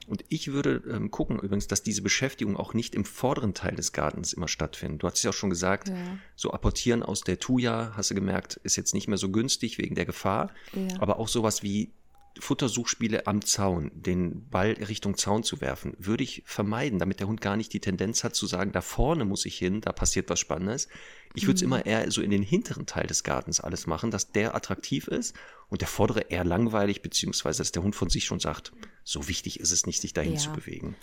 Und 0.06 0.26
ich 0.28 0.52
würde 0.52 0.82
ähm, 0.90 1.10
gucken 1.10 1.38
übrigens, 1.38 1.66
dass 1.66 1.82
diese 1.82 2.02
Beschäftigung 2.02 2.58
auch 2.58 2.74
nicht 2.74 2.94
im 2.94 3.06
vorderen 3.06 3.54
Teil 3.54 3.76
des 3.76 3.92
Gartens 3.92 4.34
immer 4.34 4.46
stattfindet. 4.46 5.02
Du 5.02 5.06
hast 5.06 5.22
ja 5.22 5.30
auch 5.30 5.34
schon 5.34 5.48
gesagt, 5.48 5.88
ja. 5.88 5.94
so 6.36 6.52
apportieren 6.52 7.02
aus 7.02 7.22
der 7.22 7.38
Tuya, 7.38 7.94
hast 7.96 8.10
du 8.10 8.14
gemerkt, 8.14 8.60
ist 8.62 8.76
jetzt 8.76 8.92
nicht 8.92 9.08
mehr 9.08 9.16
so 9.16 9.30
günstig 9.30 9.78
wegen 9.78 9.94
der 9.94 10.04
Gefahr. 10.04 10.50
Ja. 10.74 11.00
Aber 11.00 11.18
auch 11.18 11.28
sowas 11.28 11.62
wie 11.62 11.94
Futtersuchspiele 12.38 13.26
am 13.26 13.42
Zaun, 13.42 13.90
den 13.94 14.50
Ball 14.50 14.72
Richtung 14.72 15.16
Zaun 15.16 15.44
zu 15.44 15.62
werfen, 15.62 15.94
würde 15.98 16.24
ich 16.24 16.42
vermeiden, 16.44 16.98
damit 16.98 17.20
der 17.20 17.28
Hund 17.28 17.40
gar 17.40 17.56
nicht 17.56 17.72
die 17.72 17.80
Tendenz 17.80 18.22
hat 18.22 18.34
zu 18.34 18.46
sagen, 18.46 18.72
da 18.72 18.82
vorne 18.82 19.24
muss 19.24 19.46
ich 19.46 19.56
hin, 19.56 19.80
da 19.80 19.92
passiert 19.92 20.28
was 20.28 20.40
Spannendes. 20.40 20.88
Ich 21.34 21.46
würde 21.46 21.56
es 21.56 21.62
mhm. 21.62 21.66
immer 21.66 21.86
eher 21.86 22.10
so 22.10 22.22
in 22.22 22.30
den 22.30 22.42
hinteren 22.42 22.86
Teil 22.86 23.06
des 23.06 23.24
Gartens 23.24 23.60
alles 23.60 23.86
machen, 23.86 24.10
dass 24.10 24.30
der 24.30 24.54
attraktiv 24.54 25.08
ist 25.08 25.34
und 25.68 25.80
der 25.80 25.88
vordere 25.88 26.20
eher 26.20 26.44
langweilig, 26.44 27.02
beziehungsweise 27.02 27.58
dass 27.58 27.72
der 27.72 27.82
Hund 27.82 27.96
von 27.96 28.08
sich 28.08 28.24
schon 28.24 28.40
sagt, 28.40 28.72
so 29.02 29.28
wichtig 29.28 29.60
ist 29.60 29.72
es 29.72 29.86
nicht, 29.86 30.00
sich 30.00 30.12
dahin 30.12 30.34
ja. 30.34 30.38
zu 30.38 30.52
bewegen. 30.52 30.94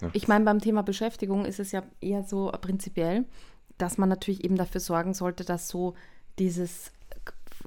Ja. 0.00 0.10
Ich 0.14 0.28
meine, 0.28 0.44
beim 0.44 0.60
Thema 0.60 0.82
Beschäftigung 0.82 1.44
ist 1.44 1.60
es 1.60 1.72
ja 1.72 1.82
eher 2.00 2.24
so 2.24 2.50
prinzipiell, 2.60 3.26
dass 3.76 3.98
man 3.98 4.08
natürlich 4.08 4.44
eben 4.44 4.56
dafür 4.56 4.80
sorgen 4.80 5.12
sollte, 5.14 5.44
dass 5.44 5.68
so 5.68 5.94
dieses 6.38 6.92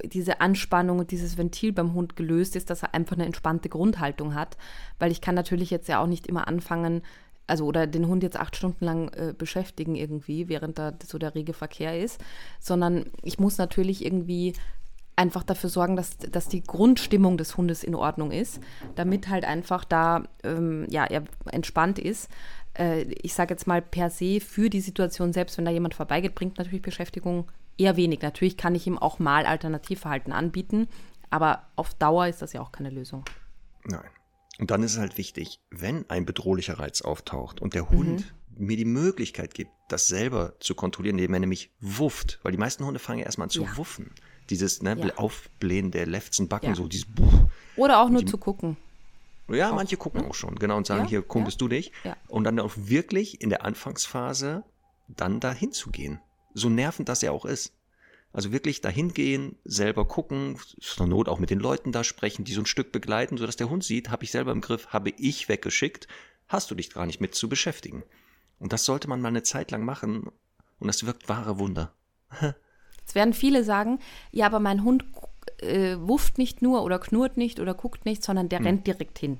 diese 0.01 0.41
Anspannung 0.41 0.99
und 0.99 1.11
dieses 1.11 1.37
Ventil 1.37 1.71
beim 1.71 1.93
Hund 1.93 2.15
gelöst 2.15 2.55
ist, 2.55 2.71
dass 2.71 2.81
er 2.81 2.95
einfach 2.95 3.15
eine 3.15 3.27
entspannte 3.27 3.69
Grundhaltung 3.69 4.33
hat. 4.33 4.57
Weil 4.97 5.11
ich 5.11 5.21
kann 5.21 5.35
natürlich 5.35 5.69
jetzt 5.69 5.87
ja 5.87 6.01
auch 6.01 6.07
nicht 6.07 6.25
immer 6.25 6.47
anfangen, 6.47 7.03
also 7.47 7.65
oder 7.65 7.87
den 7.87 8.07
Hund 8.07 8.23
jetzt 8.23 8.39
acht 8.39 8.55
Stunden 8.55 8.85
lang 8.85 9.09
äh, 9.09 9.33
beschäftigen 9.37 9.95
irgendwie, 9.95 10.49
während 10.49 10.79
da 10.79 10.93
so 11.05 11.17
der 11.17 11.35
rege 11.35 11.53
Verkehr 11.53 11.99
ist, 11.99 12.21
sondern 12.59 13.05
ich 13.21 13.39
muss 13.39 13.57
natürlich 13.57 14.03
irgendwie 14.03 14.53
einfach 15.15 15.43
dafür 15.43 15.69
sorgen, 15.69 15.95
dass, 15.95 16.17
dass 16.17 16.47
die 16.47 16.63
Grundstimmung 16.63 17.37
des 17.37 17.55
Hundes 17.57 17.83
in 17.83 17.95
Ordnung 17.95 18.31
ist, 18.31 18.59
damit 18.95 19.27
halt 19.29 19.45
einfach 19.45 19.83
da 19.85 20.23
ähm, 20.43 20.87
ja, 20.89 21.05
er 21.05 21.23
entspannt 21.45 21.99
ist. 21.99 22.29
Äh, 22.77 23.03
ich 23.21 23.33
sage 23.33 23.53
jetzt 23.53 23.67
mal 23.67 23.81
per 23.81 24.09
se 24.09 24.39
für 24.39 24.69
die 24.69 24.81
Situation 24.81 25.33
selbst, 25.33 25.57
wenn 25.57 25.65
da 25.65 25.71
jemand 25.71 25.93
vorbeigeht, 25.93 26.35
bringt 26.35 26.57
natürlich 26.57 26.81
Beschäftigung 26.81 27.51
eher 27.77 27.95
wenig. 27.95 28.21
Natürlich 28.21 28.57
kann 28.57 28.75
ich 28.75 28.87
ihm 28.87 28.97
auch 28.97 29.19
mal 29.19 29.45
Alternativverhalten 29.45 30.33
anbieten, 30.33 30.87
aber 31.29 31.63
auf 31.75 31.93
Dauer 31.93 32.27
ist 32.27 32.41
das 32.41 32.53
ja 32.53 32.61
auch 32.61 32.71
keine 32.71 32.89
Lösung. 32.89 33.23
Nein. 33.85 34.01
Und 34.59 34.71
dann 34.71 34.83
ist 34.83 34.93
es 34.93 34.99
halt 34.99 35.17
wichtig, 35.17 35.59
wenn 35.69 36.09
ein 36.09 36.25
bedrohlicher 36.25 36.79
Reiz 36.79 37.01
auftaucht 37.01 37.61
und 37.61 37.73
der 37.73 37.89
Hund 37.89 38.33
mhm. 38.55 38.65
mir 38.65 38.77
die 38.77 38.85
Möglichkeit 38.85 39.53
gibt, 39.53 39.71
das 39.89 40.07
selber 40.07 40.53
zu 40.59 40.75
kontrollieren, 40.75 41.17
indem 41.17 41.33
er 41.33 41.39
nämlich 41.39 41.71
wufft, 41.79 42.39
weil 42.43 42.51
die 42.51 42.57
meisten 42.57 42.85
Hunde 42.85 42.99
fangen 42.99 43.19
ja 43.19 43.25
erstmal 43.25 43.45
an 43.45 43.51
zu 43.51 43.63
ja. 43.63 43.77
wuffen. 43.77 44.11
Dieses 44.49 44.81
ne, 44.81 44.97
ja. 44.99 45.15
Aufblähen 45.15 45.91
der 45.91 46.05
Lefzen 46.05 46.49
Backen, 46.49 46.67
ja. 46.67 46.75
so 46.75 46.87
dieses 46.87 47.07
Buch. 47.07 47.33
Oder 47.75 48.01
auch 48.01 48.09
nur 48.09 48.21
die, 48.21 48.27
zu 48.27 48.37
gucken. 48.37 48.77
Ja, 49.49 49.71
auch. 49.71 49.75
manche 49.75 49.97
gucken 49.97 50.25
auch 50.25 50.35
schon, 50.35 50.55
genau, 50.55 50.77
und 50.77 50.85
sagen, 50.85 51.05
hier, 51.05 51.21
komm, 51.21 51.45
bist 51.45 51.61
du 51.61 51.67
dich. 51.67 51.91
Und 52.27 52.43
dann 52.43 52.59
auch 52.59 52.73
wirklich 52.75 53.41
in 53.41 53.49
der 53.49 53.65
Anfangsphase 53.65 54.63
dann 55.07 55.39
dahin 55.39 55.71
zu 55.71 55.89
gehen 55.89 56.19
so 56.53 56.69
nervend 56.69 57.09
das 57.09 57.21
ja 57.21 57.31
auch 57.31 57.45
ist. 57.45 57.73
Also 58.33 58.51
wirklich 58.51 58.81
dahin 58.81 59.13
gehen, 59.13 59.57
selber 59.63 60.05
gucken, 60.05 60.57
zur 60.81 61.05
Not 61.05 61.29
auch 61.29 61.37
mit 61.37 61.51
den 61.51 61.59
Leuten 61.59 61.91
da 61.91 62.03
sprechen, 62.03 62.43
die 62.43 62.53
so 62.53 62.61
ein 62.61 62.65
Stück 62.65 62.91
begleiten, 62.91 63.37
sodass 63.37 63.55
der 63.55 63.69
Hund 63.69 63.83
sieht, 63.83 64.09
habe 64.09 64.23
ich 64.23 64.31
selber 64.31 64.51
im 64.51 64.61
Griff, 64.61 64.87
habe 64.87 65.11
ich 65.17 65.47
weggeschickt, 65.49 66.07
hast 66.47 66.71
du 66.71 66.75
dich 66.75 66.91
gar 66.91 67.05
nicht 67.05 67.21
mit 67.21 67.35
zu 67.35 67.47
beschäftigen. 67.47 68.03
Und 68.57 68.73
das 68.73 68.85
sollte 68.85 69.07
man 69.07 69.21
mal 69.21 69.27
eine 69.27 69.43
Zeit 69.43 69.69
lang 69.69 69.85
machen 69.85 70.31
und 70.79 70.87
das 70.87 71.05
wirkt 71.05 71.29
wahre 71.29 71.59
Wunder. 71.59 71.93
Jetzt 72.99 73.15
werden 73.15 73.33
viele 73.33 73.63
sagen, 73.63 73.99
ja, 74.31 74.47
aber 74.47 74.59
mein 74.59 74.83
Hund 74.83 75.05
äh, 75.59 75.97
wufft 75.99 76.37
nicht 76.37 76.61
nur 76.61 76.83
oder 76.83 76.99
knurrt 76.99 77.37
nicht 77.37 77.59
oder 77.59 77.73
guckt 77.73 78.05
nicht, 78.05 78.23
sondern 78.23 78.49
der 78.49 78.59
hm. 78.59 78.65
rennt 78.65 78.87
direkt 78.87 79.19
hin. 79.19 79.39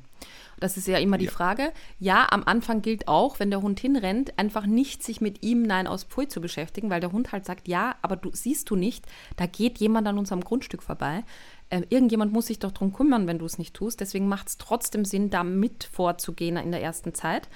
Das 0.64 0.78
ist 0.78 0.88
ja 0.88 0.98
immer 0.98 1.18
die 1.18 1.26
Ja. 1.26 1.32
Frage. 1.32 1.74
Ja, 2.00 2.28
am 2.32 2.44
Anfang 2.46 2.82
gilt 2.82 3.10
auch, 3.10 3.38
wenn 3.42 3.50
der 3.50 3.62
Hund 3.62 3.82
hinrennt, 3.82 4.40
einfach 4.40 4.66
nicht 4.66 5.04
sich 5.04 5.20
mit 5.20 5.44
ihm 5.44 5.64
nein 5.64 5.88
aus 5.88 6.06
Pfui 6.06 6.30
zu 6.30 6.40
beschäftigen, 6.40 6.90
weil 6.90 7.02
der 7.02 7.12
Hund 7.12 7.34
halt 7.34 7.44
sagt, 7.44 7.68
ja, 7.68 7.96
aber 8.02 8.16
du 8.16 8.30
siehst 8.32 8.70
du 8.70 8.78
nicht, 8.78 9.06
da 9.36 9.46
geht 9.46 9.80
jemand 9.80 10.08
an 10.08 10.18
unserem 10.18 10.40
Grundstück 10.42 10.82
vorbei. 10.82 11.26
Ähm, 11.70 11.84
irgendjemand 11.90 12.32
muss 12.32 12.46
sich 12.48 12.60
doch 12.60 12.72
drum 12.72 12.94
kümmern, 12.94 13.28
wenn 13.28 13.40
du 13.40 13.46
es 13.46 13.58
nicht 13.58 13.74
tust. 13.74 14.00
Deswegen 14.00 14.30
macht 14.30 14.48
es 14.48 14.58
trotzdem 14.58 15.04
Sinn, 15.04 15.30
da 15.30 15.44
mit 15.44 15.84
vorzugehen 15.84 16.56
in 16.56 16.72
der 16.72 16.82
ersten 16.82 17.14
Zeit. 17.14 17.50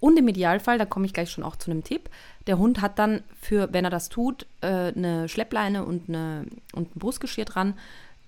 Und 0.00 0.18
im 0.18 0.26
Idealfall, 0.26 0.78
da 0.78 0.84
komme 0.84 1.06
ich 1.06 1.12
gleich 1.12 1.30
schon 1.30 1.44
auch 1.44 1.54
zu 1.54 1.70
einem 1.70 1.84
Tipp, 1.84 2.10
der 2.48 2.58
Hund 2.58 2.80
hat 2.80 2.98
dann 2.98 3.22
für, 3.40 3.72
wenn 3.72 3.84
er 3.84 3.90
das 3.90 4.08
tut, 4.08 4.46
äh, 4.62 4.66
eine 4.66 5.28
Schleppleine 5.28 5.84
und, 5.84 6.08
eine, 6.08 6.46
und 6.72 6.96
ein 6.96 6.98
Brustgeschirr 6.98 7.44
dran. 7.44 7.74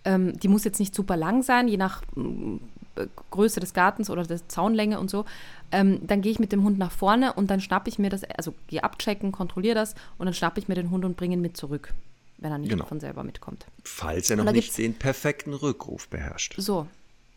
Ähm, 0.05 0.39
die 0.39 0.49
muss 0.49 0.65
jetzt 0.65 0.79
nicht 0.79 0.95
super 0.95 1.17
lang 1.17 1.43
sein, 1.43 1.67
je 1.67 1.79
nach 1.79 2.03
mm, 2.15 2.57
äh, 2.57 2.59
Größe 3.30 3.61
des 3.61 3.74
Gartens 3.74 4.11
oder 4.11 4.22
der 4.24 4.47
Zaunlänge 4.49 4.99
und 5.01 5.11
so. 5.11 5.24
Ähm, 5.72 6.01
dann 6.07 6.20
gehe 6.22 6.30
ich 6.32 6.38
mit 6.38 6.53
dem 6.53 6.62
Hund 6.62 6.78
nach 6.78 6.92
vorne 6.92 7.32
und 7.32 7.51
dann 7.51 7.61
schnappe 7.61 7.88
ich 7.88 7.99
mir 7.99 8.11
das, 8.11 8.24
also 8.24 8.55
gehe 8.68 8.82
abchecken, 8.84 9.32
kontrolliere 9.32 9.74
das 9.74 9.95
und 10.18 10.26
dann 10.26 10.34
schnappe 10.34 10.61
ich 10.61 10.68
mir 10.68 10.74
den 10.74 10.90
Hund 10.90 11.05
und 11.05 11.16
bringe 11.16 11.34
ihn 11.34 11.40
mit 11.40 11.57
zurück, 11.57 11.92
wenn 12.38 12.53
er 12.53 12.59
nicht 12.59 12.70
Genau. 12.70 12.84
von 12.86 13.01
selber 13.01 13.24
mitkommt. 13.24 13.66
Falls 13.82 14.30
er 14.30 14.36
noch 14.36 14.51
nicht 14.53 14.76
den 14.78 14.95
perfekten 14.95 15.55
Rückruf 15.55 16.09
beherrscht. 16.09 16.55
So, 16.59 16.86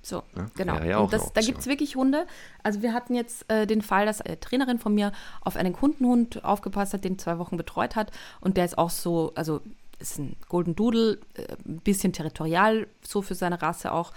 so, 0.03 0.24
Ja, 0.36 0.47
genau. 0.55 0.74
wäre 0.76 0.89
ja 0.89 0.97
und 0.99 1.12
das, 1.12 1.34
da 1.34 1.41
gibt 1.41 1.60
es 1.60 1.66
wirklich 1.68 1.95
Hunde. 1.95 2.28
Also 2.64 2.82
wir 2.82 2.93
hatten 2.93 3.16
jetzt 3.16 3.49
äh, 3.51 3.66
den 3.66 3.82
Fall, 3.82 4.05
dass 4.05 4.22
eine 4.22 4.39
Trainerin 4.39 4.80
von 4.80 4.93
mir 4.93 5.12
auf 5.41 5.55
einen 5.55 5.74
Kundenhund 5.74 6.45
aufgepasst 6.45 6.93
hat, 6.93 7.03
den 7.03 7.18
zwei 7.20 7.39
Wochen 7.39 7.58
betreut 7.58 7.95
hat. 7.95 8.12
Und 8.39 8.55
der 8.58 8.66
ist 8.66 8.78
auch 8.78 8.89
so, 8.91 9.32
also 9.36 9.62
ist 9.99 10.20
ein 10.20 10.36
Golden 10.47 10.76
Doodle, 10.76 11.18
äh, 11.34 11.53
ein 11.66 11.80
bisschen 11.84 12.14
territorial, 12.14 12.88
so 13.01 13.22
für 13.24 13.34
seine 13.36 13.62
Rasse 13.62 13.91
auch. 13.91 14.14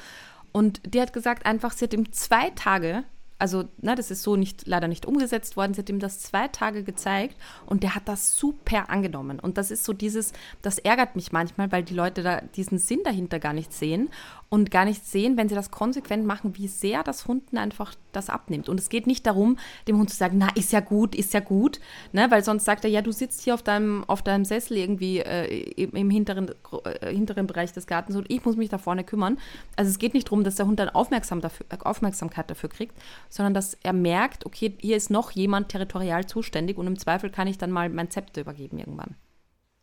Und 0.52 0.80
die 0.84 1.00
hat 1.00 1.12
gesagt, 1.12 1.46
einfach, 1.46 1.72
sie 1.72 1.84
hat 1.84 1.94
ihm 1.94 2.12
zwei 2.12 2.50
Tage, 2.50 3.04
also 3.38 3.64
ne, 3.78 3.94
das 3.94 4.10
ist 4.10 4.22
so 4.22 4.36
nicht, 4.36 4.66
leider 4.66 4.86
nicht 4.86 5.06
umgesetzt 5.06 5.56
worden, 5.56 5.74
sie 5.74 5.80
hat 5.80 5.88
ihm 5.88 5.98
das 5.98 6.20
zwei 6.20 6.48
Tage 6.48 6.82
gezeigt 6.82 7.36
und 7.66 7.82
der 7.82 7.94
hat 7.94 8.06
das 8.06 8.36
super 8.36 8.90
angenommen. 8.90 9.40
Und 9.40 9.56
das 9.56 9.70
ist 9.70 9.84
so 9.84 9.92
dieses, 9.92 10.32
das 10.62 10.78
ärgert 10.78 11.16
mich 11.16 11.32
manchmal, 11.32 11.72
weil 11.72 11.82
die 11.82 11.94
Leute 11.94 12.22
da 12.22 12.40
diesen 12.40 12.78
Sinn 12.78 13.00
dahinter 13.04 13.38
gar 13.38 13.54
nicht 13.54 13.72
sehen 13.72 14.10
und 14.52 14.72
gar 14.72 14.84
nicht 14.84 15.06
sehen, 15.06 15.36
wenn 15.36 15.48
sie 15.48 15.54
das 15.54 15.70
konsequent 15.70 16.26
machen, 16.26 16.56
wie 16.56 16.66
sehr 16.66 17.04
das 17.04 17.28
Hunden 17.28 17.56
einfach 17.56 17.94
das 18.10 18.28
abnimmt. 18.28 18.68
Und 18.68 18.80
es 18.80 18.88
geht 18.88 19.06
nicht 19.06 19.24
darum, 19.24 19.56
dem 19.86 19.96
Hund 19.96 20.10
zu 20.10 20.16
sagen, 20.16 20.38
na, 20.38 20.48
ist 20.56 20.72
ja 20.72 20.80
gut, 20.80 21.14
ist 21.14 21.32
ja 21.32 21.38
gut, 21.38 21.78
ne? 22.12 22.26
weil 22.30 22.42
sonst 22.42 22.64
sagt 22.64 22.84
er, 22.84 22.90
ja, 22.90 23.00
du 23.00 23.12
sitzt 23.12 23.42
hier 23.42 23.54
auf 23.54 23.62
deinem, 23.62 24.02
auf 24.08 24.22
deinem 24.22 24.44
Sessel 24.44 24.76
irgendwie 24.76 25.20
äh, 25.20 25.70
im, 25.80 26.10
hinteren, 26.10 26.50
äh, 26.84 27.14
hinteren 27.14 27.46
Bereich 27.46 27.72
des 27.72 27.86
Gartens 27.86 28.16
und 28.16 28.28
ich 28.28 28.44
muss 28.44 28.56
mich 28.56 28.68
da 28.68 28.78
vorne 28.78 29.04
kümmern. 29.04 29.38
Also 29.76 29.88
es 29.88 29.98
geht 29.98 30.14
nicht 30.14 30.26
darum, 30.26 30.42
dass 30.42 30.56
der 30.56 30.66
Hund 30.66 30.80
dann 30.80 30.88
aufmerksam 30.88 31.40
dafür, 31.40 31.66
äh, 31.68 31.76
Aufmerksamkeit 31.84 32.50
dafür 32.50 32.70
kriegt, 32.70 33.00
sondern 33.28 33.54
dass 33.54 33.74
er 33.84 33.92
merkt, 33.92 34.46
okay, 34.46 34.76
hier 34.80 34.96
ist 34.96 35.10
noch 35.10 35.30
jemand 35.30 35.68
territorial 35.68 36.26
zuständig 36.26 36.76
und 36.76 36.88
im 36.88 36.98
Zweifel 36.98 37.30
kann 37.30 37.46
ich 37.46 37.56
dann 37.56 37.70
mal 37.70 37.88
mein 37.88 38.10
Zepter 38.10 38.40
übergeben 38.40 38.78
irgendwann. 38.78 39.14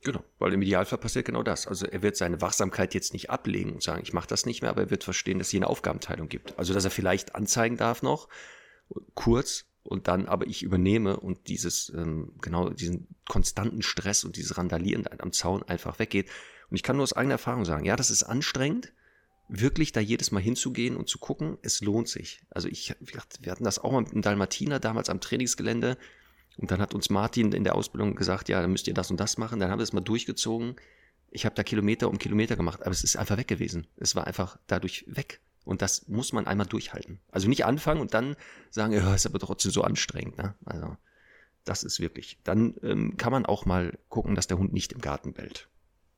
Genau, 0.03 0.23
weil 0.39 0.53
im 0.53 0.61
Idealfall 0.61 0.99
passiert 0.99 1.25
genau 1.25 1.43
das. 1.43 1.67
Also 1.67 1.85
er 1.85 2.01
wird 2.01 2.15
seine 2.17 2.39
Wachsamkeit 2.41 2.93
jetzt 2.93 3.13
nicht 3.13 3.29
ablegen 3.29 3.73
und 3.73 3.83
sagen, 3.83 4.01
ich 4.03 4.13
mache 4.13 4.27
das 4.27 4.45
nicht 4.45 4.61
mehr, 4.61 4.69
aber 4.69 4.81
er 4.81 4.89
wird 4.91 5.03
verstehen, 5.03 5.39
dass 5.39 5.47
es 5.47 5.51
hier 5.51 5.59
eine 5.59 5.67
Aufgabenteilung 5.67 6.29
gibt. 6.29 6.57
Also 6.57 6.73
dass 6.73 6.85
er 6.85 6.91
vielleicht 6.91 7.35
anzeigen 7.35 7.77
darf 7.77 8.03
noch, 8.03 8.29
kurz, 9.15 9.65
und 9.87 10.07
dann 10.09 10.27
aber 10.27 10.47
ich 10.47 10.63
übernehme 10.63 11.17
und 11.17 11.47
dieses, 11.47 11.91
ähm, 11.95 12.33
genau, 12.41 12.69
diesen 12.69 13.07
konstanten 13.27 13.81
Stress 13.81 14.25
und 14.25 14.35
dieses 14.35 14.57
Randalieren 14.57 15.05
am 15.19 15.31
Zaun 15.31 15.63
einfach 15.63 15.97
weggeht. 15.97 16.29
Und 16.69 16.75
ich 16.75 16.83
kann 16.83 16.97
nur 16.97 17.03
aus 17.03 17.13
eigener 17.13 17.35
Erfahrung 17.35 17.63
sagen, 17.63 17.85
ja, 17.85 17.95
das 17.95 18.11
ist 18.11 18.23
anstrengend, 18.23 18.91
wirklich 19.47 19.93
da 19.93 20.01
jedes 20.01 20.31
Mal 20.31 20.41
hinzugehen 20.41 20.97
und 20.97 21.07
zu 21.07 21.19
gucken, 21.19 21.57
es 21.61 21.79
lohnt 21.79 22.09
sich. 22.09 22.41
Also 22.49 22.67
ich, 22.67 22.95
wir 22.99 23.51
hatten 23.51 23.63
das 23.63 23.79
auch 23.79 23.93
mal 23.93 24.01
mit 24.01 24.11
einem 24.11 24.21
Dalmatiner 24.21 24.81
damals 24.81 25.09
am 25.09 25.21
Trainingsgelände. 25.21 25.97
Und 26.57 26.71
dann 26.71 26.81
hat 26.81 26.93
uns 26.93 27.09
Martin 27.09 27.51
in 27.51 27.63
der 27.63 27.75
Ausbildung 27.75 28.15
gesagt, 28.15 28.49
ja, 28.49 28.61
dann 28.61 28.71
müsst 28.71 28.87
ihr 28.87 28.93
das 28.93 29.11
und 29.11 29.19
das 29.19 29.37
machen. 29.37 29.59
Dann 29.59 29.69
haben 29.69 29.79
wir 29.79 29.83
es 29.83 29.93
mal 29.93 30.01
durchgezogen. 30.01 30.75
Ich 31.29 31.45
habe 31.45 31.55
da 31.55 31.63
Kilometer 31.63 32.09
um 32.09 32.17
Kilometer 32.17 32.55
gemacht, 32.55 32.81
aber 32.81 32.91
es 32.91 33.03
ist 33.03 33.15
einfach 33.15 33.37
weg 33.37 33.47
gewesen. 33.47 33.85
Es 33.97 34.15
war 34.15 34.25
einfach 34.25 34.57
dadurch 34.67 35.05
weg. 35.07 35.39
Und 35.65 35.81
das 35.81 36.07
muss 36.07 36.33
man 36.33 36.47
einmal 36.47 36.65
durchhalten. 36.65 37.19
Also 37.29 37.47
nicht 37.47 37.65
anfangen 37.65 38.01
und 38.01 38.13
dann 38.13 38.35
sagen, 38.69 38.93
ja, 38.93 39.13
ist 39.13 39.25
aber 39.25 39.37
trotzdem 39.37 39.71
so 39.71 39.83
anstrengend. 39.83 40.37
Ne? 40.37 40.55
Also 40.65 40.95
das 41.65 41.83
ist 41.83 41.99
wirklich. 41.99 42.39
Dann 42.43 42.75
ähm, 42.81 43.17
kann 43.17 43.33
man 43.33 43.45
auch 43.45 43.65
mal 43.65 43.97
gucken, 44.09 44.33
dass 44.33 44.47
der 44.47 44.57
Hund 44.57 44.73
nicht 44.73 44.93
im 44.93 45.01
Garten 45.01 45.33
bellt. 45.33 45.67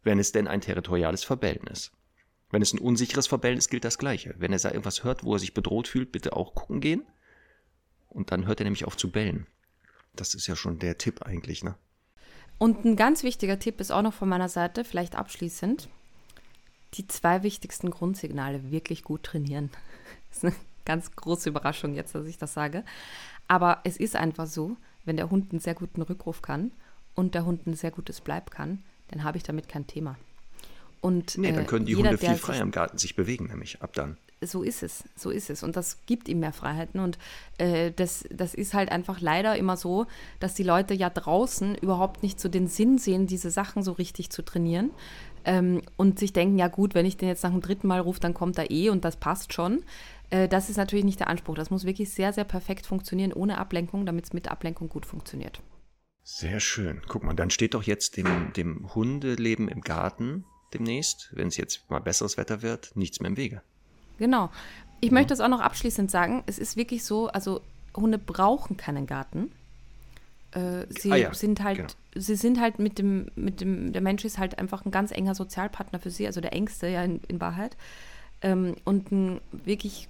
Wenn 0.03 0.19
es 0.19 0.31
denn 0.31 0.47
ein 0.47 0.61
territoriales 0.61 1.23
Verbellen 1.23 1.65
ist. 1.67 1.91
Wenn 2.51 2.61
es 2.61 2.73
ein 2.73 2.79
unsicheres 2.79 3.27
Verbellen 3.27 3.57
ist, 3.57 3.69
gilt 3.69 3.83
das 3.83 3.97
Gleiche. 3.97 4.35
Wenn 4.37 4.53
er 4.53 4.59
da 4.59 4.69
irgendwas 4.69 5.03
hört, 5.03 5.23
wo 5.23 5.33
er 5.33 5.39
sich 5.39 5.53
bedroht 5.53 5.87
fühlt, 5.87 6.11
bitte 6.11 6.33
auch 6.33 6.55
gucken 6.55 6.79
gehen. 6.79 7.03
Und 8.07 8.31
dann 8.31 8.47
hört 8.47 8.61
er 8.61 8.65
nämlich 8.65 8.85
auf 8.85 8.97
zu 8.97 9.11
bellen. 9.11 9.47
Das 10.19 10.33
ist 10.33 10.47
ja 10.47 10.55
schon 10.55 10.79
der 10.79 10.97
Tipp 10.97 11.21
eigentlich, 11.23 11.63
ne? 11.63 11.75
Und 12.57 12.83
ein 12.83 12.97
ganz 12.97 13.23
wichtiger 13.23 13.57
Tipp 13.57 13.79
ist 13.79 13.91
auch 13.91 14.01
noch 14.01 14.13
von 14.13 14.27
meiner 14.27 14.49
Seite, 14.49 14.83
vielleicht 14.83 15.15
abschließend, 15.15 15.87
die 16.95 17.07
zwei 17.07 17.41
wichtigsten 17.43 17.89
Grundsignale 17.89 18.71
wirklich 18.71 19.03
gut 19.03 19.23
trainieren. 19.23 19.69
Das 20.29 20.37
ist 20.37 20.43
eine 20.43 20.55
ganz 20.85 21.11
große 21.15 21.49
Überraschung 21.49 21.95
jetzt, 21.95 22.13
dass 22.13 22.27
ich 22.27 22.37
das 22.37 22.53
sage. 22.53 22.83
Aber 23.47 23.79
es 23.83 23.97
ist 23.97 24.15
einfach 24.15 24.45
so, 24.45 24.77
wenn 25.03 25.17
der 25.17 25.31
Hund 25.31 25.51
einen 25.51 25.59
sehr 25.59 25.73
guten 25.73 26.03
Rückruf 26.03 26.43
kann 26.43 26.71
und 27.15 27.33
der 27.33 27.45
Hund 27.45 27.65
ein 27.65 27.73
sehr 27.73 27.89
gutes 27.89 28.21
Bleib 28.21 28.51
kann, 28.51 28.83
dann 29.07 29.23
habe 29.23 29.37
ich 29.37 29.43
damit 29.43 29.67
kein 29.67 29.87
Thema. 29.87 30.17
Und, 31.01 31.35
Nee, 31.39 31.51
dann 31.51 31.63
äh, 31.63 31.65
können 31.65 31.85
die 31.85 31.93
jeder, 31.95 32.09
Hunde 32.09 32.19
viel 32.19 32.35
freier 32.35 32.61
im 32.61 32.69
Garten 32.69 32.99
sich 32.99 33.15
bewegen, 33.15 33.47
nämlich 33.47 33.81
ab 33.81 33.93
dann. 33.93 34.17
So 34.41 34.63
ist 34.63 34.83
es, 34.83 35.03
so 35.15 35.29
ist 35.29 35.49
es. 35.49 35.63
Und 35.63 35.75
das 35.75 36.05
gibt 36.05 36.29
ihm 36.29 36.39
mehr 36.39 36.53
Freiheiten. 36.53 36.99
Und 36.99 37.17
äh, 37.57 37.91
das, 37.91 38.25
das 38.31 38.53
ist 38.53 38.73
halt 38.73 38.91
einfach 38.91 39.21
leider 39.21 39.55
immer 39.57 39.77
so, 39.77 40.05
dass 40.39 40.53
die 40.53 40.63
Leute 40.63 40.93
ja 40.93 41.09
draußen 41.09 41.75
überhaupt 41.75 42.23
nicht 42.23 42.39
so 42.39 42.49
den 42.49 42.67
Sinn 42.67 42.97
sehen, 42.97 43.27
diese 43.27 43.51
Sachen 43.51 43.83
so 43.83 43.91
richtig 43.93 44.29
zu 44.29 44.41
trainieren. 44.41 44.91
Ähm, 45.45 45.81
und 45.97 46.19
sich 46.19 46.33
denken, 46.33 46.57
ja 46.57 46.67
gut, 46.67 46.95
wenn 46.95 47.05
ich 47.05 47.17
den 47.17 47.29
jetzt 47.29 47.43
nach 47.43 47.51
dem 47.51 47.61
dritten 47.61 47.87
Mal 47.87 47.99
rufe, 47.99 48.19
dann 48.19 48.33
kommt 48.33 48.57
er 48.57 48.71
eh 48.71 48.89
und 48.89 49.05
das 49.05 49.17
passt 49.17 49.53
schon. 49.53 49.83
Äh, 50.29 50.47
das 50.47 50.69
ist 50.69 50.77
natürlich 50.77 51.05
nicht 51.05 51.19
der 51.19 51.27
Anspruch. 51.27 51.55
Das 51.55 51.69
muss 51.69 51.85
wirklich 51.85 52.09
sehr, 52.09 52.33
sehr 52.33 52.43
perfekt 52.43 52.85
funktionieren, 52.85 53.33
ohne 53.33 53.57
Ablenkung, 53.57 54.05
damit 54.05 54.25
es 54.25 54.33
mit 54.33 54.49
Ablenkung 54.49 54.89
gut 54.89 55.05
funktioniert. 55.05 55.61
Sehr 56.23 56.59
schön. 56.59 57.01
Guck 57.07 57.23
mal, 57.23 57.33
dann 57.33 57.49
steht 57.49 57.73
doch 57.73 57.83
jetzt 57.83 58.17
dem, 58.17 58.53
dem 58.53 58.93
Hundeleben 58.93 59.67
im 59.67 59.81
Garten 59.81 60.45
demnächst, 60.73 61.29
wenn 61.33 61.47
es 61.47 61.57
jetzt 61.57 61.89
mal 61.89 61.99
besseres 61.99 62.37
Wetter 62.37 62.61
wird, 62.61 62.95
nichts 62.95 63.19
mehr 63.19 63.29
im 63.29 63.37
Wege. 63.37 63.63
Genau. 64.19 64.49
Ich 65.01 65.11
möchte 65.11 65.29
das 65.29 65.39
auch 65.39 65.47
noch 65.47 65.61
abschließend 65.61 66.11
sagen. 66.11 66.43
Es 66.45 66.59
ist 66.59 66.75
wirklich 66.77 67.03
so, 67.03 67.27
also 67.29 67.61
Hunde 67.95 68.17
brauchen 68.17 68.77
keinen 68.77 69.07
Garten. 69.07 69.51
Äh, 70.51 70.85
sie 70.89 71.11
Ah 71.11 71.15
ja, 71.15 71.33
sind 71.33 71.63
halt, 71.63 71.77
genau. 71.77 71.89
sie 72.15 72.35
sind 72.35 72.59
halt 72.59 72.79
mit 72.79 72.97
dem, 72.97 73.27
mit 73.35 73.61
dem, 73.61 73.93
der 73.93 74.01
Mensch 74.01 74.25
ist 74.25 74.37
halt 74.37 74.57
einfach 74.57 74.85
ein 74.85 74.91
ganz 74.91 75.11
enger 75.11 75.35
Sozialpartner 75.35 75.99
für 75.99 76.09
sie, 76.09 76.25
also 76.27 76.41
der 76.41 76.53
engste 76.53 76.87
ja 76.87 77.03
in, 77.03 77.21
in 77.27 77.39
Wahrheit. 77.39 77.77
Ähm, 78.41 78.75
und 78.83 79.11
ein 79.11 79.41
wirklich, 79.51 80.09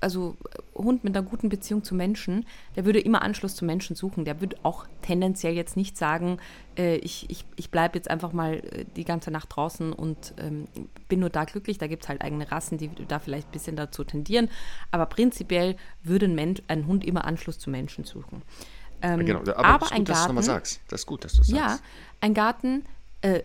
also 0.00 0.36
Hund 0.74 1.04
mit 1.04 1.16
einer 1.16 1.26
guten 1.26 1.48
Beziehung 1.48 1.82
zu 1.82 1.94
Menschen, 1.94 2.46
der 2.74 2.84
würde 2.84 3.00
immer 3.00 3.22
Anschluss 3.22 3.54
zu 3.54 3.64
Menschen 3.64 3.96
suchen. 3.96 4.24
Der 4.24 4.40
würde 4.40 4.56
auch 4.62 4.86
tendenziell 5.02 5.54
jetzt 5.54 5.76
nicht 5.76 5.96
sagen, 5.96 6.38
äh, 6.76 6.96
ich, 6.96 7.30
ich, 7.30 7.44
ich 7.56 7.70
bleibe 7.70 7.96
jetzt 7.96 8.10
einfach 8.10 8.32
mal 8.32 8.56
äh, 8.56 8.84
die 8.96 9.04
ganze 9.04 9.30
Nacht 9.30 9.48
draußen 9.54 9.92
und 9.92 10.34
ähm, 10.38 10.66
bin 11.08 11.20
nur 11.20 11.30
da 11.30 11.44
glücklich. 11.44 11.78
Da 11.78 11.86
gibt 11.86 12.02
es 12.02 12.08
halt 12.08 12.22
eigene 12.22 12.50
Rassen, 12.50 12.78
die 12.78 12.90
da 13.08 13.18
vielleicht 13.18 13.48
ein 13.48 13.52
bisschen 13.52 13.76
dazu 13.76 14.04
tendieren. 14.04 14.50
Aber 14.90 15.06
prinzipiell 15.06 15.76
würde 16.02 16.26
ein, 16.26 16.34
Mensch, 16.34 16.62
ein 16.68 16.86
Hund 16.86 17.04
immer 17.04 17.24
Anschluss 17.24 17.58
zu 17.58 17.70
Menschen 17.70 18.04
suchen. 18.04 18.42
Ähm, 19.02 19.24
genau, 19.24 19.40
aber, 19.40 19.64
aber 19.64 19.86
ist 19.86 19.92
ein 19.92 19.98
gut, 19.98 20.08
dass 20.08 20.16
du 20.16 20.20
Garten, 20.20 20.28
nochmal 20.28 20.42
sagst. 20.44 20.80
Das 20.88 21.00
ist 21.00 21.06
gut, 21.06 21.24
dass 21.24 21.34
du 21.34 21.42
es 21.42 21.48
ja, 21.48 21.68
sagst. 21.70 21.82
ein 22.20 22.34
Garten 22.34 22.84
äh, 23.22 23.42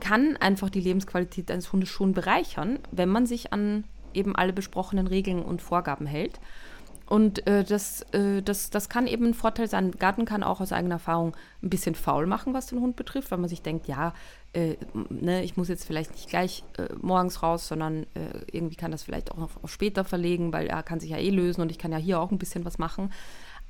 kann 0.00 0.36
einfach 0.36 0.70
die 0.70 0.80
Lebensqualität 0.80 1.50
eines 1.50 1.72
Hundes 1.72 1.88
schon 1.88 2.12
bereichern, 2.12 2.78
wenn 2.90 3.08
man 3.08 3.26
sich 3.26 3.52
an 3.52 3.84
eben 4.14 4.36
alle 4.36 4.52
besprochenen 4.52 5.06
Regeln 5.06 5.42
und 5.42 5.62
Vorgaben 5.62 6.06
hält. 6.06 6.40
Und 7.06 7.46
äh, 7.46 7.64
das, 7.64 8.02
äh, 8.12 8.42
das, 8.42 8.70
das 8.70 8.88
kann 8.88 9.06
eben 9.06 9.26
ein 9.26 9.34
Vorteil 9.34 9.68
sein. 9.68 9.86
Ein 9.86 9.98
Garten 9.98 10.24
kann 10.24 10.42
auch 10.42 10.60
aus 10.60 10.72
eigener 10.72 10.94
Erfahrung 10.94 11.36
ein 11.62 11.68
bisschen 11.68 11.94
faul 11.94 12.26
machen, 12.26 12.54
was 12.54 12.66
den 12.66 12.80
Hund 12.80 12.96
betrifft, 12.96 13.30
weil 13.30 13.38
man 13.38 13.50
sich 13.50 13.60
denkt, 13.60 13.86
ja, 13.88 14.14
äh, 14.54 14.76
ne, 15.10 15.42
ich 15.42 15.56
muss 15.56 15.68
jetzt 15.68 15.84
vielleicht 15.84 16.12
nicht 16.12 16.30
gleich 16.30 16.64
äh, 16.78 16.88
morgens 17.02 17.42
raus, 17.42 17.68
sondern 17.68 18.04
äh, 18.14 18.40
irgendwie 18.50 18.76
kann 18.76 18.90
das 18.90 19.02
vielleicht 19.02 19.32
auch 19.32 19.36
noch 19.36 19.50
später 19.66 20.04
verlegen, 20.04 20.52
weil 20.54 20.66
er 20.66 20.82
kann 20.82 20.98
sich 20.98 21.10
ja 21.10 21.18
eh 21.18 21.30
lösen 21.30 21.60
und 21.60 21.70
ich 21.70 21.78
kann 21.78 21.92
ja 21.92 21.98
hier 21.98 22.20
auch 22.20 22.30
ein 22.30 22.38
bisschen 22.38 22.64
was 22.64 22.78
machen. 22.78 23.12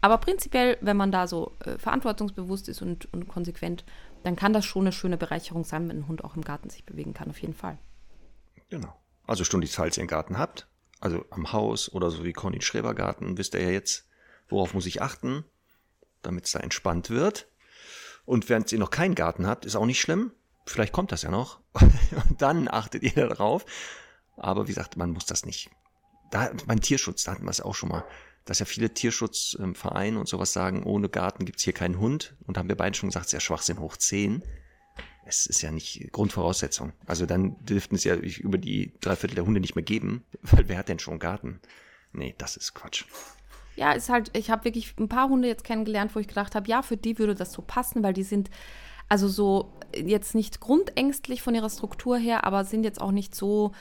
Aber 0.01 0.19
prinzipiell, 0.19 0.77
wenn 0.81 0.97
man 0.97 1.11
da 1.11 1.27
so 1.27 1.53
äh, 1.65 1.79
verantwortungsbewusst 1.79 2.69
ist 2.69 2.83
und, 2.83 3.13
und 3.13 3.27
konsequent, 3.27 3.85
dann 4.23 4.37
kann 4.37 4.53
das 4.53 4.65
schon 4.65 4.83
eine 4.83 4.93
schöne 4.93 5.17
Bereicherung 5.17 5.65
sein, 5.65 5.89
wenn 5.89 6.01
ein 6.01 6.09
Hund 6.09 6.23
auch 6.23 6.37
im 6.37 6.43
Garten 6.43 6.71
sich 6.71 6.85
bewegen 6.85 7.15
kann, 7.15 7.31
auf 7.31 7.39
jeden 7.41 7.55
Fall. 7.55 7.79
Genau. 8.69 8.95
Also 9.27 9.45
Stunde, 9.45 9.67
falls 9.67 9.97
ihr 9.97 10.03
einen 10.03 10.09
Garten 10.09 10.39
habt, 10.39 10.67
also 11.01 11.25
am 11.31 11.53
Haus 11.53 11.93
oder 11.93 12.11
so 12.11 12.25
wie 12.25 12.33
Conny 12.33 12.61
Schrebergarten, 12.61 13.39
wisst 13.39 13.55
ihr 13.55 13.63
ja 13.63 13.71
jetzt, 13.71 14.07
worauf 14.49 14.75
muss 14.75 14.87
ich 14.87 15.03
achten, 15.03 15.45
damit 16.23 16.47
es 16.47 16.53
da 16.53 16.61
entspannt 16.61 17.11
wird. 17.11 17.49
Und 18.25 18.49
wenn 18.49 18.65
ihr 18.71 18.79
noch 18.79 18.91
keinen 18.91 19.15
Garten 19.15 19.47
habt, 19.47 19.67
ist 19.67 19.77
auch 19.77 19.87
nicht 19.87 20.01
schlimm. 20.01 20.33
Vielleicht 20.67 20.93
kommt 20.93 21.13
das 21.13 21.23
ja 21.23 21.31
noch. 21.31 21.61
Und 21.75 22.41
dann 22.41 22.69
achtet 22.69 23.03
ihr 23.03 23.13
darauf. 23.13 23.67
Aber 24.37 24.65
wie 24.65 24.73
gesagt, 24.73 24.97
man 24.97 25.11
muss 25.11 25.27
das 25.27 25.45
nicht 25.45 25.71
da 26.31 26.51
beim 26.67 26.81
Tierschutz, 26.81 27.25
da 27.25 27.33
hatten 27.33 27.45
wir 27.45 27.51
es 27.51 27.61
auch 27.61 27.75
schon 27.75 27.91
mal, 27.91 28.05
dass 28.45 28.59
ja 28.59 28.67
viele 28.67 28.93
Tierschutzvereine 28.93 30.19
und 30.19 30.29
sowas 30.29 30.53
sagen, 30.53 30.83
ohne 30.83 31.09
Garten 31.09 31.45
gibt's 31.45 31.63
hier 31.63 31.73
keinen 31.73 31.99
Hund. 31.99 32.35
Und 32.47 32.59
haben 32.59 32.69
wir 32.69 32.77
beide 32.77 32.97
schon 32.97 33.09
gesagt, 33.09 33.33
ja 33.33 33.41
Schwachsinn 33.41 33.79
hoch 33.79 33.97
10. 33.97 34.43
Es 35.27 35.47
ist 35.47 35.63
ja 35.63 35.71
nicht 35.71 36.13
Grundvoraussetzung. 36.13 36.93
Also 37.07 37.27
dann 37.27 37.57
dürften 37.65 37.95
es 37.95 38.05
ja 38.05 38.15
über 38.15 38.59
die 38.59 38.93
drei 39.01 39.17
Viertel 39.17 39.37
der 39.37 39.47
Hunde 39.47 39.61
nicht 39.61 39.75
mehr 39.75 39.85
geben, 39.85 40.25
weil 40.43 40.69
wer 40.69 40.79
hat 40.79 40.89
denn 40.89 40.99
schon 40.99 41.19
Garten? 41.19 41.61
Nee, 42.13 42.35
das 42.39 42.57
ist 42.57 42.75
Quatsch. 42.75 43.05
Ja, 43.77 43.93
ist 43.93 44.09
halt, 44.09 44.31
ich 44.37 44.51
habe 44.51 44.65
wirklich 44.65 44.95
ein 44.99 45.09
paar 45.09 45.29
Hunde 45.29 45.49
jetzt 45.49 45.65
kennengelernt, 45.65 46.15
wo 46.15 46.21
ich 46.21 46.29
gedacht 46.29 46.55
habe, 46.55 46.69
ja, 46.69 46.83
für 46.83 46.97
die 46.97 47.19
würde 47.19 47.35
das 47.35 47.53
so 47.53 47.63
passen, 47.63 48.03
weil 48.05 48.13
die 48.13 48.23
sind 48.23 48.51
also 49.09 49.29
so 49.29 49.73
jetzt 49.97 50.35
nicht 50.35 50.61
grundängstlich 50.61 51.43
von 51.43 51.55
ihrer 51.55 51.71
Struktur 51.71 52.17
her, 52.17 52.45
aber 52.45 52.65
sind 52.65 52.85
jetzt 52.85 53.01
auch 53.01 53.11
nicht 53.11 53.35
so 53.35 53.73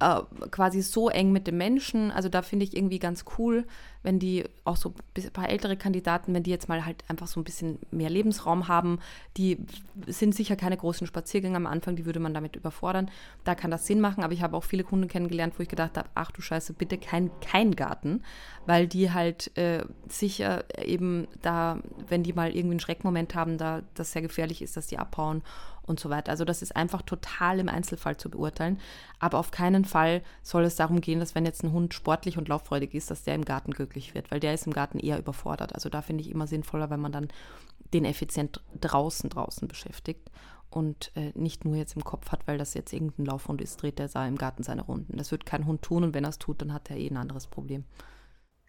äh, 0.00 0.20
quasi 0.50 0.82
so 0.82 1.08
eng 1.08 1.32
mit 1.32 1.46
dem 1.46 1.56
Menschen. 1.58 2.10
Also 2.10 2.28
da 2.28 2.42
finde 2.42 2.64
ich 2.64 2.76
irgendwie 2.76 2.98
ganz 2.98 3.24
cool, 3.38 3.66
wenn 4.02 4.18
die 4.18 4.44
auch 4.64 4.76
so 4.76 4.94
ein 5.16 5.30
paar 5.32 5.48
ältere 5.48 5.76
Kandidaten, 5.76 6.34
wenn 6.34 6.42
die 6.42 6.50
jetzt 6.50 6.68
mal 6.68 6.84
halt 6.84 7.04
einfach 7.08 7.26
so 7.26 7.40
ein 7.40 7.44
bisschen 7.44 7.78
mehr 7.90 8.10
Lebensraum 8.10 8.68
haben, 8.68 8.98
die 9.36 9.58
sind 10.06 10.34
sicher 10.34 10.56
keine 10.56 10.76
großen 10.76 11.06
Spaziergänge 11.06 11.56
am 11.56 11.66
Anfang, 11.66 11.96
die 11.96 12.06
würde 12.06 12.20
man 12.20 12.34
damit 12.34 12.56
überfordern. 12.56 13.10
Da 13.44 13.54
kann 13.54 13.70
das 13.70 13.86
Sinn 13.86 14.00
machen, 14.00 14.24
aber 14.24 14.32
ich 14.32 14.42
habe 14.42 14.56
auch 14.56 14.64
viele 14.64 14.84
Kunden 14.84 15.08
kennengelernt, 15.08 15.54
wo 15.56 15.62
ich 15.62 15.68
gedacht 15.68 15.96
habe, 15.96 16.08
ach 16.14 16.30
du 16.30 16.42
Scheiße, 16.42 16.72
bitte 16.72 16.98
kein, 16.98 17.30
kein 17.40 17.76
Garten, 17.76 18.22
weil 18.66 18.86
die 18.86 19.12
halt 19.12 19.56
äh, 19.56 19.84
sicher 20.08 20.64
eben 20.84 21.28
da, 21.40 21.78
wenn 22.08 22.22
die 22.22 22.32
mal 22.32 22.50
irgendwie 22.50 22.72
einen 22.72 22.80
Schreckmoment 22.80 23.34
haben, 23.34 23.58
da 23.58 23.82
das 23.94 24.12
sehr 24.12 24.22
gefährlich 24.22 24.62
ist, 24.62 24.76
dass 24.76 24.86
die 24.86 24.98
abhauen 24.98 25.42
und 25.84 26.00
so 26.00 26.10
weiter. 26.10 26.30
Also 26.30 26.44
das 26.44 26.62
ist 26.62 26.76
einfach 26.76 27.02
total 27.02 27.58
im 27.58 27.68
Einzelfall 27.68 28.16
zu 28.16 28.30
beurteilen. 28.30 28.78
Aber 29.18 29.38
auf 29.38 29.50
keinen 29.50 29.84
Fall 29.84 30.22
soll 30.42 30.64
es 30.64 30.76
darum 30.76 31.00
gehen, 31.00 31.20
dass 31.20 31.34
wenn 31.34 31.44
jetzt 31.44 31.64
ein 31.64 31.72
Hund 31.72 31.94
sportlich 31.94 32.38
und 32.38 32.48
lauffreudig 32.48 32.94
ist, 32.94 33.10
dass 33.10 33.24
der 33.24 33.34
im 33.34 33.44
Garten 33.44 33.72
glücklich 33.92 34.14
wird, 34.14 34.30
weil 34.30 34.40
der 34.40 34.54
ist 34.54 34.66
im 34.66 34.72
Garten 34.72 34.98
eher 34.98 35.18
überfordert. 35.18 35.74
Also 35.74 35.88
da 35.88 36.02
finde 36.02 36.22
ich 36.22 36.30
immer 36.30 36.46
sinnvoller, 36.46 36.90
wenn 36.90 37.00
man 37.00 37.12
dann 37.12 37.28
den 37.92 38.04
effizient 38.04 38.62
draußen 38.80 39.28
draußen 39.30 39.68
beschäftigt 39.68 40.30
und 40.70 41.12
äh, 41.14 41.32
nicht 41.34 41.64
nur 41.64 41.76
jetzt 41.76 41.94
im 41.96 42.04
Kopf 42.04 42.30
hat, 42.32 42.46
weil 42.46 42.56
das 42.58 42.74
jetzt 42.74 42.92
irgendein 42.92 43.26
Laufhund 43.26 43.60
ist, 43.60 43.82
dreht 43.82 43.98
der 43.98 44.08
da 44.08 44.26
im 44.26 44.38
Garten 44.38 44.62
seine 44.62 44.82
Runden. 44.82 45.18
Das 45.18 45.30
wird 45.30 45.44
kein 45.44 45.66
Hund 45.66 45.82
tun 45.82 46.04
und 46.04 46.14
wenn 46.14 46.24
er 46.24 46.30
es 46.30 46.38
tut, 46.38 46.62
dann 46.62 46.72
hat 46.72 46.90
er 46.90 46.96
eh 46.96 47.08
ein 47.08 47.16
anderes 47.18 47.46
Problem. 47.46 47.84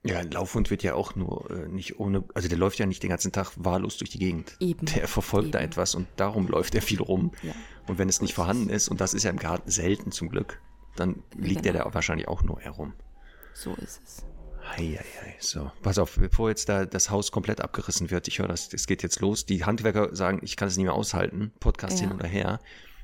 Ja, 0.05 0.19
ein 0.19 0.31
Laufhund 0.31 0.69
wird 0.69 0.83
ja 0.83 0.95
auch 0.95 1.15
nur 1.15 1.49
äh, 1.49 1.69
nicht 1.69 1.97
ohne, 1.97 2.25
also 2.33 2.49
der 2.49 2.57
läuft 2.57 2.77
ja 2.77 2.85
nicht 2.85 3.01
den 3.03 3.09
ganzen 3.09 3.31
Tag 3.31 3.53
wahllos 3.55 3.97
durch 3.97 4.09
die 4.09 4.19
Gegend. 4.19 4.57
Eben. 4.59 4.85
Der 4.87 5.07
verfolgt 5.07 5.45
Eben. 5.45 5.51
da 5.53 5.59
etwas 5.59 5.95
und 5.95 6.07
darum 6.17 6.47
läuft 6.47 6.75
er 6.75 6.81
viel 6.81 7.01
rum. 7.01 7.31
Ja. 7.41 7.53
Und 7.87 7.97
wenn 7.97 8.09
es 8.09 8.19
nicht 8.21 8.33
vorhanden 8.33 8.69
ist, 8.69 8.89
und 8.89 8.99
das 8.99 9.13
ist 9.13 9.23
ja 9.23 9.29
im 9.29 9.37
Garten 9.37 9.71
selten 9.71 10.11
zum 10.11 10.27
Glück, 10.27 10.59
dann 10.97 11.23
liegt 11.37 11.63
Genau. 11.63 11.79
er 11.79 11.85
da 11.85 11.93
wahrscheinlich 11.93 12.27
auch 12.27 12.43
nur 12.43 12.59
herum. 12.59 12.93
So 13.53 13.73
ist 13.75 14.01
es. 14.03 14.25
Heieiei, 14.77 15.35
so. 15.39 15.71
Pass 15.81 15.97
auf, 15.97 16.15
bevor 16.15 16.49
jetzt 16.49 16.69
da 16.69 16.85
das 16.85 17.09
Haus 17.09 17.31
komplett 17.31 17.61
abgerissen 17.61 18.09
wird, 18.11 18.27
ich 18.27 18.39
höre 18.39 18.47
das, 18.47 18.73
es 18.73 18.87
geht 18.87 19.03
jetzt 19.03 19.19
los. 19.19 19.45
Die 19.45 19.65
Handwerker 19.65 20.15
sagen, 20.15 20.39
ich 20.41 20.55
kann 20.57 20.67
es 20.67 20.77
nicht 20.77 20.85
mehr 20.85 20.93
aushalten, 20.95 21.51
Podcast 21.59 21.99
Ja. 21.99 22.07
hin 22.07 22.15
oder 22.17 22.27
her. 22.27 22.59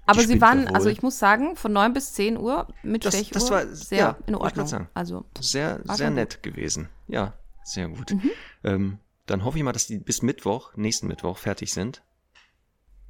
Aber 0.06 0.22
Die 0.22 0.28
sie 0.28 0.42
waren, 0.42 0.68
also 0.68 0.90
ich 0.90 1.04
muss 1.04 1.20
sagen, 1.20 1.56
von 1.56 1.72
9 1.72 1.94
bis 1.94 2.14
10 2.14 2.38
Uhr 2.38 2.68
mit 2.82 3.06
Das- 3.06 3.14
Stechuhr 3.14 3.34
das 3.34 3.52
war- 3.52 3.68
sehr 3.68 3.98
ja, 4.00 4.10
in 4.26 4.34
wollte 4.34 4.36
ich 4.36 4.42
Ordnung. 4.42 4.68
sagen. 4.68 4.90
Also 4.96 5.26
Sehr, 5.40 5.82
sehr 5.84 6.10
nett 6.10 6.42
gewesen. 6.42 6.90
Ja, 7.08 7.34
sehr 7.64 7.90
gut. 7.90 8.12
Mhm. 8.14 8.32
Ähm, 8.64 9.00
dann 9.28 9.44
hoffe 9.46 9.60
ich 9.60 9.64
mal, 9.64 9.72
dass 9.74 9.86
die 9.86 10.00
bis 10.00 10.24
Mittwoch, 10.24 10.76
nächsten 10.76 11.08
Mittwoch, 11.08 11.38
fertig 11.38 11.72
sind. 11.74 12.02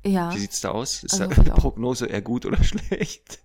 ja, 0.06 0.34
Wie 0.34 0.39
sieht's 0.39 0.60
da 0.60 0.72
aus? 0.72 1.04
Ist 1.04 1.22
Also 1.22 1.41
da. 1.43 1.54
Prognose 1.54 2.06
eher 2.08 2.22
gut 2.22 2.45
oder 2.45 2.58
schlecht? 2.64 3.39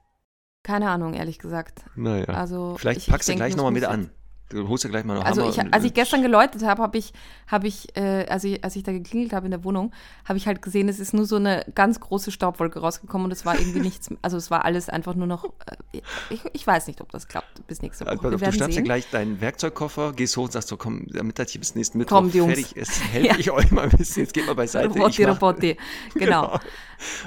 keine 0.65 0.89
Ahnung, 0.91 1.13
ehrlich 1.15 1.39
gesagt. 1.39 1.85
Naja. 1.95 2.25
Also 2.27 2.77
Vielleicht 2.79 3.03
ich- 3.03 3.07
packst 3.09 3.29
du 3.29 3.37
gleich 3.37 3.55
nochmal 3.55 3.73
mit 3.73 3.85
an. 3.85 4.11
Du 4.51 4.69
holst 4.69 4.85
ja 4.85 4.91
gleich 4.91 5.05
mal 5.05 5.15
noch 5.15 5.25
Also 5.25 5.41
Hammer 5.43 5.51
ich, 5.67 5.75
als 5.75 5.85
ich 5.85 5.95
gestern 5.95 6.21
geläutet 6.23 6.63
habe, 6.65 6.83
habe 6.83 6.99
ich, 6.99 7.13
habe 7.47 7.67
ich, 7.67 7.97
äh, 7.97 8.27
als 8.29 8.45
ich, 8.45 8.63
als 8.63 8.77
ich 8.77 8.83
da 8.83 8.93
geklingelt 8.93 9.33
habe 9.33 9.47
in 9.47 9.51
der 9.51 9.65
Wohnung, 9.65 9.91
habe 10.27 10.37
ich 10.37 10.47
halt 10.47 10.61
gesehen, 10.61 10.89
es 10.91 11.01
ist 11.01 11.15
nur 11.15 11.25
so 11.25 11.37
eine 11.37 11.65
ganz 11.75 11.99
große 11.99 12.31
Staubwolke 12.31 12.79
rausgekommen 12.79 13.25
und 13.25 13.31
es 13.33 13.47
war 13.47 13.59
irgendwie 13.59 13.81
nichts, 13.81 14.11
also 14.21 14.37
es 14.37 14.51
war 14.51 14.65
alles 14.67 14.91
einfach 14.91 15.15
nur 15.15 15.27
noch, 15.27 15.45
äh, 15.93 16.01
ich, 16.31 16.41
ich 16.53 16.67
weiß 16.67 16.87
nicht, 16.89 17.01
ob 17.01 17.11
das 17.11 17.27
klappt 17.27 17.67
bis 17.67 17.81
nächste 17.81 18.05
Woche. 18.05 18.11
Also, 18.13 18.31
du 18.31 18.39
schnappst 18.39 18.61
dir 18.61 18.73
sehen. 18.75 18.85
gleich 18.85 19.09
deinen 19.11 19.41
Werkzeugkoffer, 19.41 20.13
gehst 20.13 20.37
hoch 20.37 20.45
und 20.45 20.53
sagst 20.53 20.69
so, 20.69 20.77
komm, 20.77 21.07
damit 21.09 21.39
das 21.39 21.51
hier 21.51 21.61
bis 21.61 21.75
nächsten 21.75 21.97
Mittwoch 21.99 22.23
Jungs. 22.27 22.53
fertig 22.55 22.77
ist, 22.77 23.03
helfe 23.03 23.29
Ja. 23.29 23.37
ich 23.39 23.51
euch 23.51 23.71
mal 23.71 23.85
ein 23.89 23.97
bisschen. 23.97 24.25
Jetzt 24.25 24.35
geht 24.35 24.47
mal 24.47 24.55
beiseite. 24.55 24.89
Robotti, 24.89 25.25
Robotti. 25.25 25.77
Genau. 26.15 26.59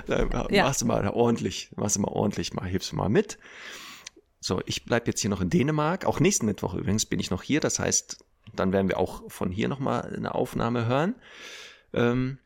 Dann 0.06 0.30
Ja. 0.52 0.64
machst 0.66 0.82
du 0.82 0.86
mal 0.86 1.08
ordentlich, 1.10 1.72
machst 1.76 1.96
du 1.98 2.02
mal 2.02 2.10
ordentlich, 2.12 2.54
mal 2.54 2.66
hilfst 2.66 2.92
du 2.92 2.96
mal 2.96 3.10
mit. 3.10 3.38
So, 4.40 4.62
ich 4.66 4.86
bleib 4.86 5.08
jetzt 5.08 5.22
hier 5.22 5.30
noch 5.30 5.42
in 5.42 5.50
Dänemark. 5.50 6.06
Auch 6.06 6.20
nächsten 6.20 6.46
Mittwoch 6.46 6.74
übrigens 6.74 7.06
bin 7.06 7.20
ich 7.20 7.32
noch 7.32 7.44
hier. 7.44 7.60
Das 7.60 7.80
heißt, 7.80 8.24
dann 8.56 8.72
werden 8.72 8.88
wir 8.88 8.98
auch 8.98 9.30
von 9.30 9.52
hier 9.52 9.68
nochmal 9.68 10.14
eine 10.16 10.36
Aufnahme 10.36 10.86
hören. 10.86 11.16
Ähm, 11.94 12.40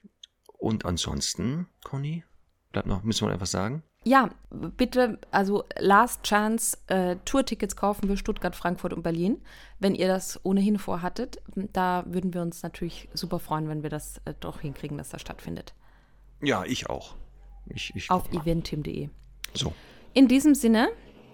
und 0.58 0.86
ansonsten, 0.86 1.68
Conny, 1.84 2.24
bleibt 2.72 2.88
noch, 2.88 3.04
müssen 3.04 3.28
wir 3.28 3.34
etwas 3.34 3.52
sagen? 3.52 3.84
Ja, 4.04 4.32
bitte, 4.50 5.20
also 5.30 5.64
Last 5.78 6.24
Chance, 6.24 6.78
äh, 6.88 7.18
Tourtickets 7.24 7.76
kaufen 7.76 8.08
für 8.08 8.18
Stuttgart, 8.18 8.56
Frankfurt 8.56 8.94
und 8.94 9.04
Berlin. 9.04 9.44
Wenn 9.80 9.94
ihr 9.94 10.08
das 10.08 10.44
ohnehin 10.44 10.80
vorhattet, 10.80 11.40
da 11.74 12.04
würden 12.08 12.34
wir 12.34 12.42
uns 12.42 12.64
natürlich 12.64 13.10
super 13.14 13.40
freuen, 13.40 13.70
wenn 13.70 13.84
wir 13.84 13.92
das 13.92 14.20
äh, 14.26 14.34
doch 14.40 14.62
hinkriegen, 14.62 14.98
dass 14.98 15.10
das 15.10 15.22
stattfindet. 15.22 15.76
Ja, 16.42 16.64
ich 16.64 16.90
auch. 16.90 17.16
Ich, 17.68 17.96
ich 17.96 18.10
Auf 18.10 18.32
eventim.de. 18.32 19.10
So. 19.54 19.74
In 20.14 20.28
diesem 20.28 20.56
Sinne, 20.56 20.90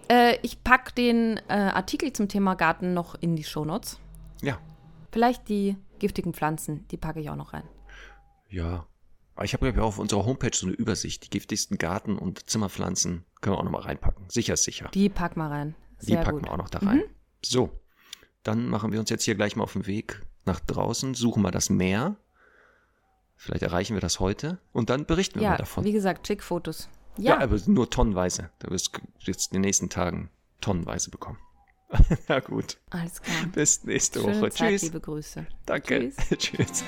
äh, 0.10 0.38
ich 0.42 0.64
packe 0.64 0.94
den 0.94 1.38
äh, 1.48 1.54
Artikel 1.54 2.14
zum 2.14 2.28
Thema 2.28 2.56
Garten 2.56 2.94
noch 2.94 3.16
in 3.16 3.36
die 3.36 3.44
Shownotes. 3.44 4.00
Ja. 4.42 4.60
Vielleicht 5.12 5.48
die 5.50 5.78
giftigen 6.00 6.34
Pflanzen, 6.34 6.88
die 6.90 6.98
packe 6.98 7.20
ich 7.20 7.30
auch 7.30 7.36
noch 7.36 7.54
rein. 7.54 7.64
Ja. 8.50 8.86
Aber 9.36 9.46
ich 9.46 9.54
habe 9.54 9.70
ja 9.70 9.82
auf 9.82 10.00
unserer 10.00 10.26
Homepage 10.26 10.52
so 10.54 10.66
eine 10.66 10.76
Übersicht. 10.76 11.24
Die 11.26 11.30
giftigsten 11.30 11.78
Garten- 11.78 12.18
und 12.18 12.50
Zimmerpflanzen 12.50 13.24
können 13.42 13.56
wir 13.56 13.60
auch 13.60 13.64
nochmal 13.64 13.82
reinpacken. 13.84 14.26
Sicher 14.30 14.54
ist 14.56 14.64
sicher. 14.64 14.90
Die 14.94 15.10
packen 15.10 15.40
wir 15.40 15.50
rein. 15.52 15.76
Die 16.02 16.06
Sehr 16.08 16.18
packen 16.24 16.38
gut. 16.38 16.42
Mhm. 16.42 16.46
wir 16.48 16.54
auch 16.54 16.58
noch 16.58 16.70
da 16.70 16.80
rein. 16.80 17.04
So. 17.44 17.70
Dann 18.44 18.68
machen 18.68 18.92
wir 18.92 19.00
uns 19.00 19.10
jetzt 19.10 19.24
hier 19.26 19.36
gleich 19.36 19.56
mal 19.56 19.64
auf 19.64 19.74
den 19.74 19.86
Weg 19.88 20.22
nach 20.46 20.60
draußen, 20.60 21.14
suchen 21.14 21.44
mal 21.44 21.52
das 21.52 21.70
Meer. 21.70 22.16
Vielleicht 23.36 23.62
erreichen 23.62 23.94
wir 23.96 24.02
das 24.02 24.20
heute 24.20 24.58
und 24.72 24.90
dann 24.90 25.06
berichten 25.06 25.36
wir 25.40 25.44
Ja, 25.44 25.50
mal 25.52 25.58
davon. 25.58 25.84
wie 25.84 25.92
gesagt, 25.92 26.26
Chick-Fotos. 26.26 26.90
Ja. 27.18 27.36
Ja, 27.36 27.40
aber 27.42 27.58
nur 27.68 27.90
tonnenweise. 27.90 28.50
Du 28.60 28.70
wirst 28.72 29.00
jetzt 29.20 29.52
in 29.52 29.58
den 29.58 29.62
nächsten 29.62 29.90
Tagen 29.90 30.30
tonnenweise 30.62 31.10
bekommen. 31.10 31.38
Na 32.28 32.40
gut. 32.40 32.78
alles 32.90 33.22
klar. 33.22 33.46
Bis 33.54 33.84
nächste 33.86 34.20
Schöne 34.22 34.42
Woche. 34.42 34.52
Zeit, 34.52 34.70
Tschüss. 34.72 34.82
liebe 34.84 35.00
Grüße. 35.00 35.48
Danke. 35.66 36.12
Tschüss. 36.12 36.38
Tschüss. 36.38 36.84